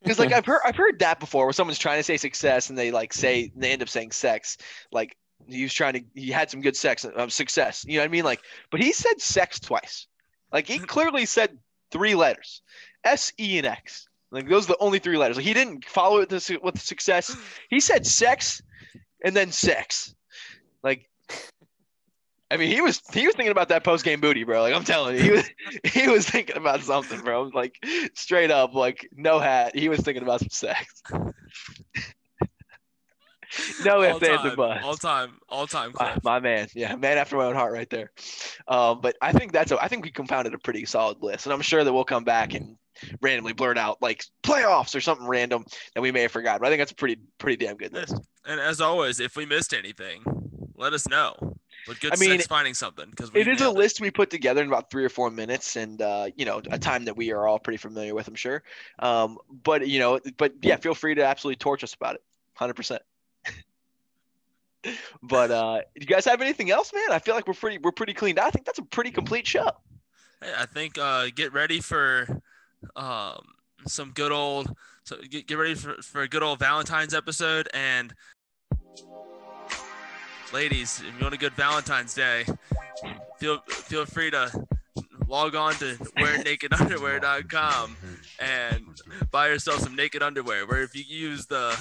Because 0.02 0.20
like 0.20 0.32
I've 0.32 0.46
heard 0.46 0.62
I've 0.66 0.76
heard 0.76 1.00
that 1.00 1.20
before, 1.20 1.46
where 1.46 1.54
someone's 1.54 1.80
trying 1.80 2.00
to 2.00 2.04
say 2.04 2.18
success 2.18 2.70
and 2.70 2.78
they 2.78 2.92
like 2.92 3.14
say 3.14 3.52
they 3.56 3.72
end 3.72 3.82
up 3.82 3.90
saying 3.90 4.12
sex. 4.12 4.58
Like 4.92 5.18
he 5.48 5.64
was 5.64 5.74
trying 5.74 5.94
to 5.94 6.04
he 6.16 6.32
had 6.32 6.50
some 6.50 6.62
good 6.62 6.78
sex 6.78 7.06
um, 7.16 7.30
success. 7.30 7.84
You 7.88 7.96
know 7.96 8.04
what 8.04 8.06
I 8.06 8.12
mean? 8.12 8.24
Like, 8.24 8.42
but 8.72 8.82
he 8.82 8.94
said 8.94 9.20
sex 9.20 9.60
twice. 9.60 10.08
Like 10.54 10.68
he 10.68 10.80
clearly 10.80 11.26
said 11.26 11.58
three 11.92 12.16
letters, 12.16 12.62
S 13.04 13.34
E 13.40 13.58
and 13.58 13.68
X. 13.68 14.08
Like 14.32 14.48
those 14.48 14.66
are 14.66 14.74
the 14.74 14.78
only 14.80 15.00
three 15.00 15.18
letters. 15.18 15.36
Like 15.36 15.46
he 15.46 15.54
didn't 15.54 15.84
follow 15.84 16.20
it 16.22 16.32
with 16.64 16.80
success. 16.80 17.36
He 17.70 17.80
said 17.80 18.06
sex, 18.06 18.62
and 19.24 19.36
then 19.36 19.52
sex. 19.52 20.16
Like. 20.84 21.09
I 22.52 22.58
mean, 22.58 22.72
he 22.72 22.82
was 22.82 23.02
he 23.14 23.28
was 23.28 23.36
thinking 23.36 23.52
about 23.52 23.70
that 23.70 23.84
post 23.84 24.04
game 24.04 24.22
booty, 24.22 24.44
bro. 24.44 24.62
Like 24.62 24.74
I'm 24.74 24.84
telling 24.84 25.16
you, 25.16 25.22
he 25.22 25.32
was 25.32 25.50
he 25.84 26.08
was 26.08 26.28
thinking 26.28 26.58
about 26.58 26.82
something, 26.82 27.22
bro. 27.22 27.52
Like 27.54 27.76
straight 28.16 28.52
up, 28.52 28.74
like 28.74 29.08
no 29.16 29.40
hat. 29.40 29.76
He 29.76 29.90
was 29.90 30.00
thinking 30.00 30.24
about 30.24 30.40
some 30.40 30.50
sex. 30.50 31.04
no 33.86 34.02
ifs, 34.02 34.28
ands, 34.28 34.46
and 34.46 34.56
buts. 34.56 34.84
all 34.84 34.96
time, 34.96 35.40
all 35.48 35.68
time 35.68 35.92
My, 36.00 36.18
my 36.24 36.40
man, 36.40 36.68
yeah, 36.74 36.96
man 36.96 37.18
after 37.18 37.36
my 37.36 37.46
own 37.46 37.56
heart, 37.56 37.74
right 37.74 37.90
there. 37.90 38.12
Um, 38.68 39.02
but 39.02 39.16
I 39.22 39.32
think 39.32 39.52
that's 39.52 39.72
a, 39.72 39.82
I 39.82 39.88
think 39.88 40.04
we 40.04 40.12
compounded 40.12 40.54
a 40.54 40.60
pretty 40.60 40.86
solid 40.86 41.18
list, 41.22 41.46
and 41.46 41.54
I'm 41.54 41.62
sure 41.62 41.84
that 41.84 41.94
we'll 41.94 42.04
come 42.04 42.24
back 42.24 42.54
and 42.54 42.76
randomly 43.22 43.54
blurt 43.54 43.78
out 43.78 44.02
like 44.02 44.24
playoffs 44.44 44.96
or 44.96 45.02
something 45.02 45.28
random 45.28 45.66
that 45.96 46.02
we 46.02 46.12
may 46.12 46.24
have 46.24 46.32
forgotten. 46.32 46.62
But 46.62 46.68
I 46.68 46.70
think 46.70 46.82
that's 46.82 46.92
a 46.92 46.96
pretty 46.96 47.18
pretty 47.38 47.64
damn 47.64 47.78
good 47.78 47.94
list. 47.94 48.16
And 48.46 48.60
as 48.60 48.82
always, 48.82 49.20
if 49.20 49.36
we 49.36 49.46
missed 49.46 49.74
anything, 49.74 50.24
let 50.76 50.94
us 50.94 51.08
know. 51.08 51.36
But 51.90 52.00
good 52.00 52.14
I 52.14 52.18
mean, 52.18 52.40
finding 52.42 52.76
something 52.76 53.10
because 53.10 53.32
It 53.34 53.48
is 53.48 53.62
a 53.62 53.70
list 53.72 54.00
we 54.00 54.12
put 54.12 54.30
together 54.30 54.62
in 54.62 54.68
about 54.68 54.92
three 54.92 55.04
or 55.04 55.10
four 55.10 55.32
minutes, 55.32 55.76
and 55.76 56.00
uh, 56.00 56.30
you 56.36 56.46
know, 56.46 56.62
a 56.70 56.78
time 56.78 57.06
that 57.06 57.18
we 57.18 57.32
are 57.32 57.48
all 57.48 57.58
pretty 57.58 57.78
familiar 57.78 58.14
with, 58.14 58.28
I'm 58.28 58.36
sure. 58.36 58.62
Um, 59.00 59.40
but 59.64 59.88
you 59.88 59.98
know, 59.98 60.20
but 60.38 60.54
yeah, 60.62 60.76
feel 60.76 60.94
free 60.94 61.16
to 61.16 61.26
absolutely 61.26 61.58
torch 61.58 61.84
us 61.84 61.96
about 61.96 62.14
it, 62.14 62.24
hundred 62.54 62.76
percent. 62.76 63.02
But 65.22 65.52
uh, 65.52 65.80
do 65.80 66.00
you 66.00 66.06
guys 66.06 66.24
have 66.24 66.40
anything 66.40 66.72
else, 66.72 66.94
man? 66.94 67.12
I 67.12 67.20
feel 67.20 67.36
like 67.36 67.48
we're 67.48 67.54
pretty 67.54 67.80
we're 67.80 67.92
pretty 67.92 68.14
cleaned 68.14 68.40
out. 68.40 68.48
I 68.48 68.52
think 68.52 68.66
that's 68.66 68.80
a 68.80 68.84
pretty 68.84 69.12
complete 69.12 69.46
show. 69.46 69.70
Hey, 70.42 70.54
I 70.58 70.68
think 70.68 70.98
uh, 70.98 71.26
get 71.36 71.52
ready 71.52 71.82
for 71.82 72.26
um, 72.96 73.42
some 73.86 74.12
good 74.12 74.32
old 74.32 74.74
so 75.04 75.18
get, 75.30 75.48
get 75.48 75.58
ready 75.58 75.74
for, 75.74 75.96
for 76.02 76.22
a 76.22 76.30
good 76.30 76.44
old 76.44 76.60
Valentine's 76.60 77.14
episode 77.14 77.68
and 77.74 78.14
ladies, 80.54 81.00
if 81.00 81.06
you 81.14 81.20
want 81.22 81.34
a 81.34 81.38
good 81.38 81.54
Valentine's 81.54 82.14
Day, 82.14 82.46
feel 83.38 83.60
feel 83.68 84.06
free 84.06 84.32
to 84.32 84.52
log 85.28 85.56
on 85.56 85.74
to 85.76 85.96
wearnakedunderwear.com 86.18 87.96
and 88.40 89.02
buy 89.32 89.48
yourself 89.48 89.80
some 89.80 89.96
naked 89.96 90.22
underwear. 90.24 90.66
Where 90.66 90.82
if 90.84 90.96
you 90.96 91.04
use 91.08 91.46
the 91.46 91.78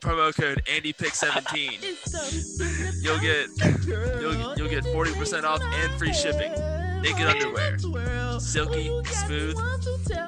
promo 0.00 0.34
code 0.34 0.62
AndyPick17, 0.66 3.02
you'll 3.02 3.18
get 3.18 3.48
you'll, 4.20 4.54
you'll 4.56 4.68
get 4.68 4.84
40% 4.84 5.44
off 5.44 5.62
and 5.62 5.92
free 5.98 6.12
shipping. 6.12 6.52
Naked 7.02 7.26
underwear, 7.26 7.78
silky, 8.40 8.90
smooth, 9.04 9.56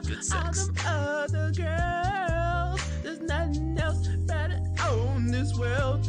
good 0.07 0.25
sex. 0.25 0.69
There's 3.03 3.21
nothing 3.21 3.79
else 3.79 4.07
better 4.27 4.61
on 4.83 5.27
this 5.29 5.57
world. 5.57 6.05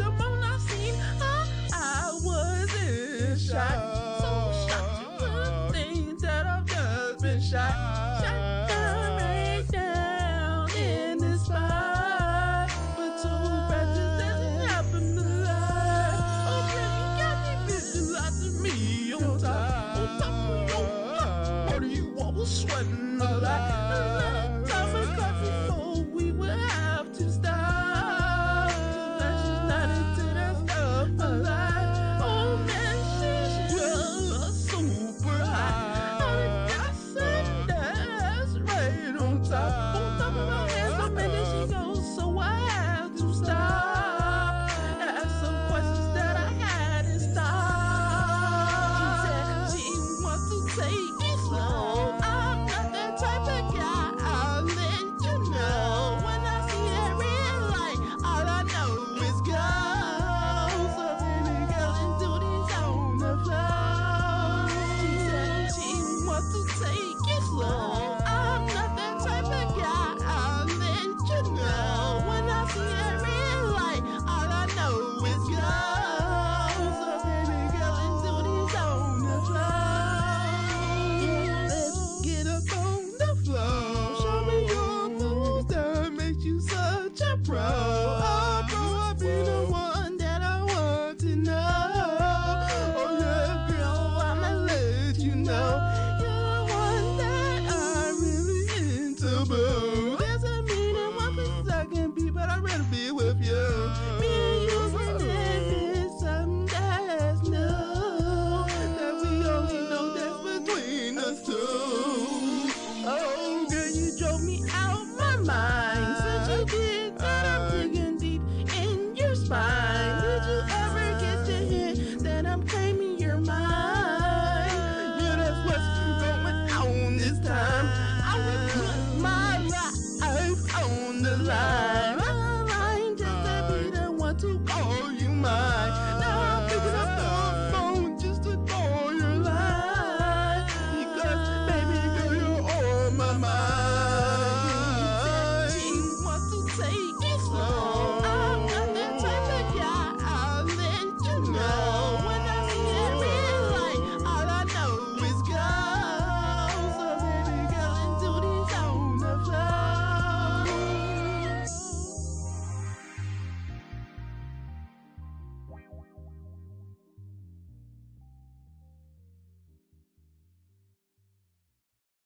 In 3.37 3.49
shock. 3.49 4.19
So 4.19 5.25
the 5.25 5.73
things 5.73 6.21
that 6.21 6.45
I've 6.45 6.65
just 6.65 7.21
been 7.21 7.41
shot. 7.41 7.71
Shot 7.71 7.96